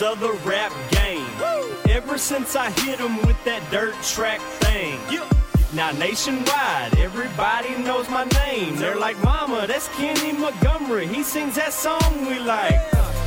Wallace 0.00 0.02
of 0.02 0.20
the 0.20 0.32
rap 0.48 0.72
game. 0.90 1.26
Ever 1.88 2.18
since 2.18 2.56
I 2.56 2.70
hit 2.70 2.98
him 2.98 3.16
with 3.26 3.42
that 3.44 3.62
dirt 3.70 3.94
track 4.02 4.40
thing. 4.62 4.98
Now 5.74 5.90
nationwide, 5.92 6.98
everybody 6.98 7.76
knows 7.82 8.08
my 8.10 8.24
name. 8.24 8.76
They're 8.76 8.98
like, 8.98 9.22
Mama, 9.22 9.66
that's 9.66 9.88
Kenny 9.96 10.32
Montgomery. 10.32 11.06
He 11.06 11.22
sings 11.22 11.56
that 11.56 11.72
song 11.72 12.26
we 12.26 12.38
like. 12.38 12.72
Yeah, 12.72 13.17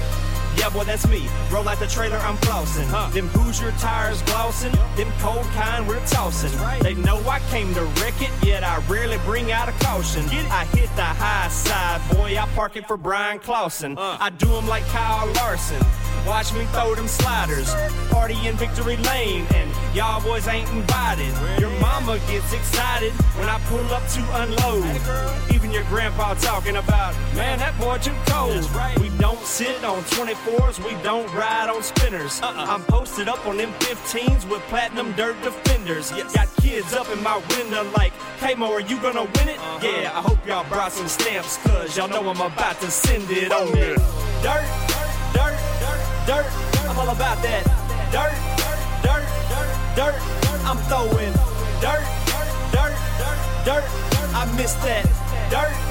boy, 0.70 0.84
that's 0.84 1.08
me. 1.08 1.28
Roll 1.52 1.68
out 1.68 1.80
the 1.80 1.88
trailer, 1.88 2.18
I'm 2.18 2.38
flossing. 2.38 2.88
Them 3.14 3.28
Hoosier 3.30 3.72
tires 3.80 4.22
glossing. 4.24 4.72
Them 4.96 5.12
cold 5.20 5.46
kind 5.54 5.88
we're 5.88 6.06
tossing. 6.06 6.52
They 6.82 6.94
know 6.94 7.18
I 7.28 7.40
came 7.50 7.74
to 7.74 7.84
wreck 8.02 8.22
it, 8.22 8.32
yet 8.44 8.64
I 8.64 8.78
rarely 8.90 9.18
bring 9.26 9.52
out 9.52 9.70
a 9.70 9.74
caution. 9.84 10.24
I 10.52 10.66
hit 10.66 10.90
the 10.96 11.04
high 11.04 11.50
side, 11.50 12.02
boy, 12.16 12.38
I 12.38 12.48
park 12.56 12.76
it 12.76 12.88
for 12.88 12.98
Bryan 12.98 13.40
Clauson. 13.40 13.96
I 13.98 14.30
do 14.30 14.56
'em 14.56 14.68
like 14.68 14.86
Kyle 14.90 15.28
Larson. 15.34 15.84
Watch 16.28 16.54
me 16.54 16.66
throw 16.72 16.94
them 16.94 17.08
sliders. 17.08 17.74
Party 18.12 18.38
in 18.46 18.56
Victory 18.56 18.98
Lane, 18.98 19.48
and 19.56 19.72
y'all 19.96 20.22
boys 20.22 20.48
ain't 20.48 20.70
invited. 20.70 21.34
Your 21.60 21.72
mama 21.80 22.20
gets 22.28 22.54
excited 22.54 23.12
when 23.38 23.50
I 23.50 23.58
pull 23.70 23.86
up 23.92 24.08
to 24.10 24.22
unload. 24.44 24.86
Even 25.52 25.72
your 25.72 25.84
grandpa 25.86 26.36
talking 26.36 26.76
about, 26.76 27.16
man, 27.34 27.58
that 27.60 27.78
boy 27.80 27.98
too 27.98 28.14
cold. 28.28 28.70
We 29.02 29.10
don't 29.18 29.44
sit 29.44 29.84
on 29.84 30.04
24s, 30.52 30.84
we 30.86 31.02
don't 31.04 31.32
ride 31.34 31.70
on 31.70 31.82
spinners. 31.82 32.42
Uh-uh. 32.42 32.66
I'm 32.68 32.84
posted 32.84 33.28
up 33.28 33.46
on 33.46 33.58
them 33.58 33.72
15s 33.80 34.50
with 34.50 34.62
platinum 34.64 35.14
dirt 35.14 35.42
defenders. 35.44 36.12
Got 36.12 36.50
kids 36.58 36.94
up 36.94 37.10
in 37.10 37.22
my 37.24 37.42
window 37.58 37.90
like, 37.96 38.12
hey 38.40 38.56
Mo, 38.56 38.72
are 38.72 38.82
you 38.82 39.00
gonna 39.02 39.24
win 39.24 39.48
it? 39.50 39.58
Uh-huh. 39.60 39.88
Yeah, 39.88 40.12
I 40.18 40.22
hope 40.22 40.46
y'all 40.46 40.68
brought 40.70 40.92
some 40.92 41.08
stamps, 41.08 41.58
cause 41.66 41.96
y'all 41.96 42.10
know 42.10 42.30
I'm 42.30 42.42
about 42.42 42.80
to 42.82 42.92
send 42.92 43.30
it 43.30 43.52
on 43.52 43.70
it. 43.78 43.98
Dirt, 44.44 44.68
dirt, 45.34 45.56
dirt, 45.80 46.00
dirt. 46.28 46.46
I'm 46.90 46.98
all 47.00 47.10
about 47.10 47.42
that. 47.44 47.64
Dirt, 48.12 48.36
dirt, 49.04 49.26
dirt, 49.48 49.72
dirt. 49.96 50.16
I'm 50.68 50.78
throwing 50.92 51.34
dirt, 51.80 52.04
dirt, 52.36 52.52
dirt, 52.72 52.96
dirt. 53.66 53.84
I 54.36 54.54
miss 54.58 54.74
that. 54.84 55.06
Dirt, 55.50 55.91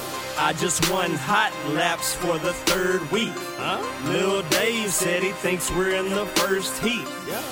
I 0.37 0.53
just 0.53 0.89
won 0.91 1.11
hot 1.11 1.53
laps 1.73 2.13
for 2.15 2.37
the 2.39 2.53
third 2.53 3.01
week. 3.11 3.33
Lil 4.05 4.41
Dave 4.49 4.89
said 4.89 5.23
he 5.23 5.31
thinks 5.31 5.69
we're 5.71 5.95
in 5.95 6.09
the 6.09 6.25
first 6.25 6.81
heat. 6.81 7.07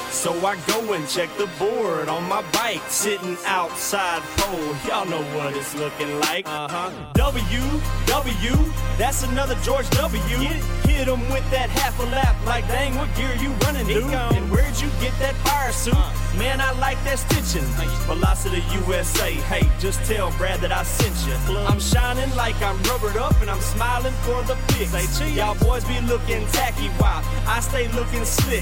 So 0.10 0.34
I 0.45 0.57
go 0.68 0.93
and 0.93 1.07
check 1.07 1.30
the 1.38 1.47
board 1.60 2.10
on 2.10 2.23
my 2.27 2.41
bike, 2.51 2.81
sitting 2.88 3.38
outside 3.45 4.22
pole. 4.38 4.76
Y'all 4.88 5.06
know 5.06 5.22
what 5.38 5.56
it's 5.56 5.76
looking 5.76 6.19
like. 6.22 6.47
Uh-huh. 6.47 6.91
W, 7.14 7.61
W, 8.07 8.72
that's 8.97 9.23
another 9.23 9.56
George 9.64 9.89
W. 9.91 10.19
Hit 10.19 11.07
him 11.07 11.22
with 11.30 11.49
that 11.51 11.69
half 11.69 11.99
a 11.99 12.03
lap, 12.06 12.35
like 12.45 12.68
dang, 12.68 12.95
what 12.95 13.14
gear 13.15 13.34
you 13.35 13.49
running, 13.65 13.88
dude? 13.88 14.03
And 14.14 14.51
where'd 14.51 14.80
you 14.81 14.89
get 14.99 15.18
that 15.19 15.35
fire 15.47 15.72
suit. 15.72 15.93
Man, 16.38 16.61
I 16.61 16.72
like 16.80 17.01
that 17.03 17.19
stitching. 17.19 17.68
Velocity 18.07 18.64
USA. 18.85 19.31
Hey, 19.31 19.69
just 19.80 20.03
tell 20.06 20.31
Brad 20.31 20.60
that 20.61 20.72
I 20.72 20.84
sent 20.84 21.15
you. 21.27 21.57
I'm 21.57 21.80
shining 21.80 22.34
like 22.35 22.60
I'm 22.70 22.78
rubbered 22.84 23.18
up 23.18 23.34
and 23.41 23.50
I'm 23.50 23.62
smiling 23.62 24.14
for 24.22 24.44
the 24.44 24.56
pics. 24.68 25.20
Y'all 25.34 25.58
boys 25.58 25.84
be 25.86 26.00
looking 26.02 26.46
tacky 26.48 26.90
while 27.02 27.24
I 27.48 27.62
stay 27.62 27.88
looking 27.94 28.24
slick. 28.24 28.62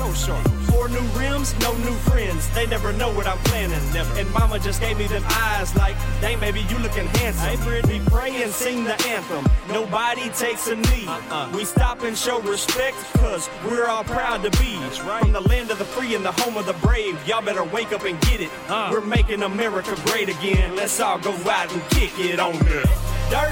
Four 0.72 0.88
new 0.88 1.02
rims, 1.20 1.54
no 1.60 1.74
new 1.80 1.94
friends. 2.08 2.48
They 2.56 2.68
never 2.68 2.94
know 2.94 3.14
what 3.14 3.28
I'm 3.28 3.38
planning. 3.40 3.78
And 4.18 4.32
mama 4.32 4.60
just 4.60 4.80
gave 4.80 4.98
me 4.98 5.08
them 5.08 5.24
eyes 5.28 5.76
like, 5.76 5.98
dang, 6.22 6.40
baby, 6.40 6.62
you 6.70 6.78
looking 6.80 7.06
handsome. 7.20 7.90
We 7.90 8.00
pray 8.06 8.44
and 8.44 8.50
sing 8.50 8.86
the 8.86 8.96
anthem. 9.08 9.46
Nobody 9.74 10.30
takes 10.30 10.70
a 10.70 10.78
knee. 10.78 11.10
We 11.54 11.66
stop 11.66 12.04
and 12.04 12.18
show 12.18 12.40
respect 12.44 12.96
because 13.12 13.50
we're 13.66 13.88
all 13.88 14.06
proud 14.06 14.42
to 14.44 14.52
be 14.52 14.78
right 15.04 15.22
from 15.22 15.34
the 15.34 15.42
land 15.42 15.70
of 15.70 15.80
the 15.80 15.86
free 15.86 16.16
and 16.16 16.24
the 16.24 16.32
home 16.32 16.56
of 16.56 16.66
the 16.66 16.76
brave. 16.76 17.20
Y'all 17.28 17.42
better 17.42 17.66
wake 17.66 17.92
up 17.92 18.06
and 18.06 18.18
get 18.22 18.40
it. 18.40 18.50
We're 18.70 19.02
making 19.02 19.44
America 19.44 19.98
great 20.06 20.30
again. 20.30 20.78
Let's 20.78 20.98
all 21.02 21.20
go 21.20 21.34
out 21.50 21.74
and 21.74 21.82
kick 21.90 22.18
it 22.20 22.40
on 22.40 22.54
the 22.60 22.90
dirt, 23.30 23.52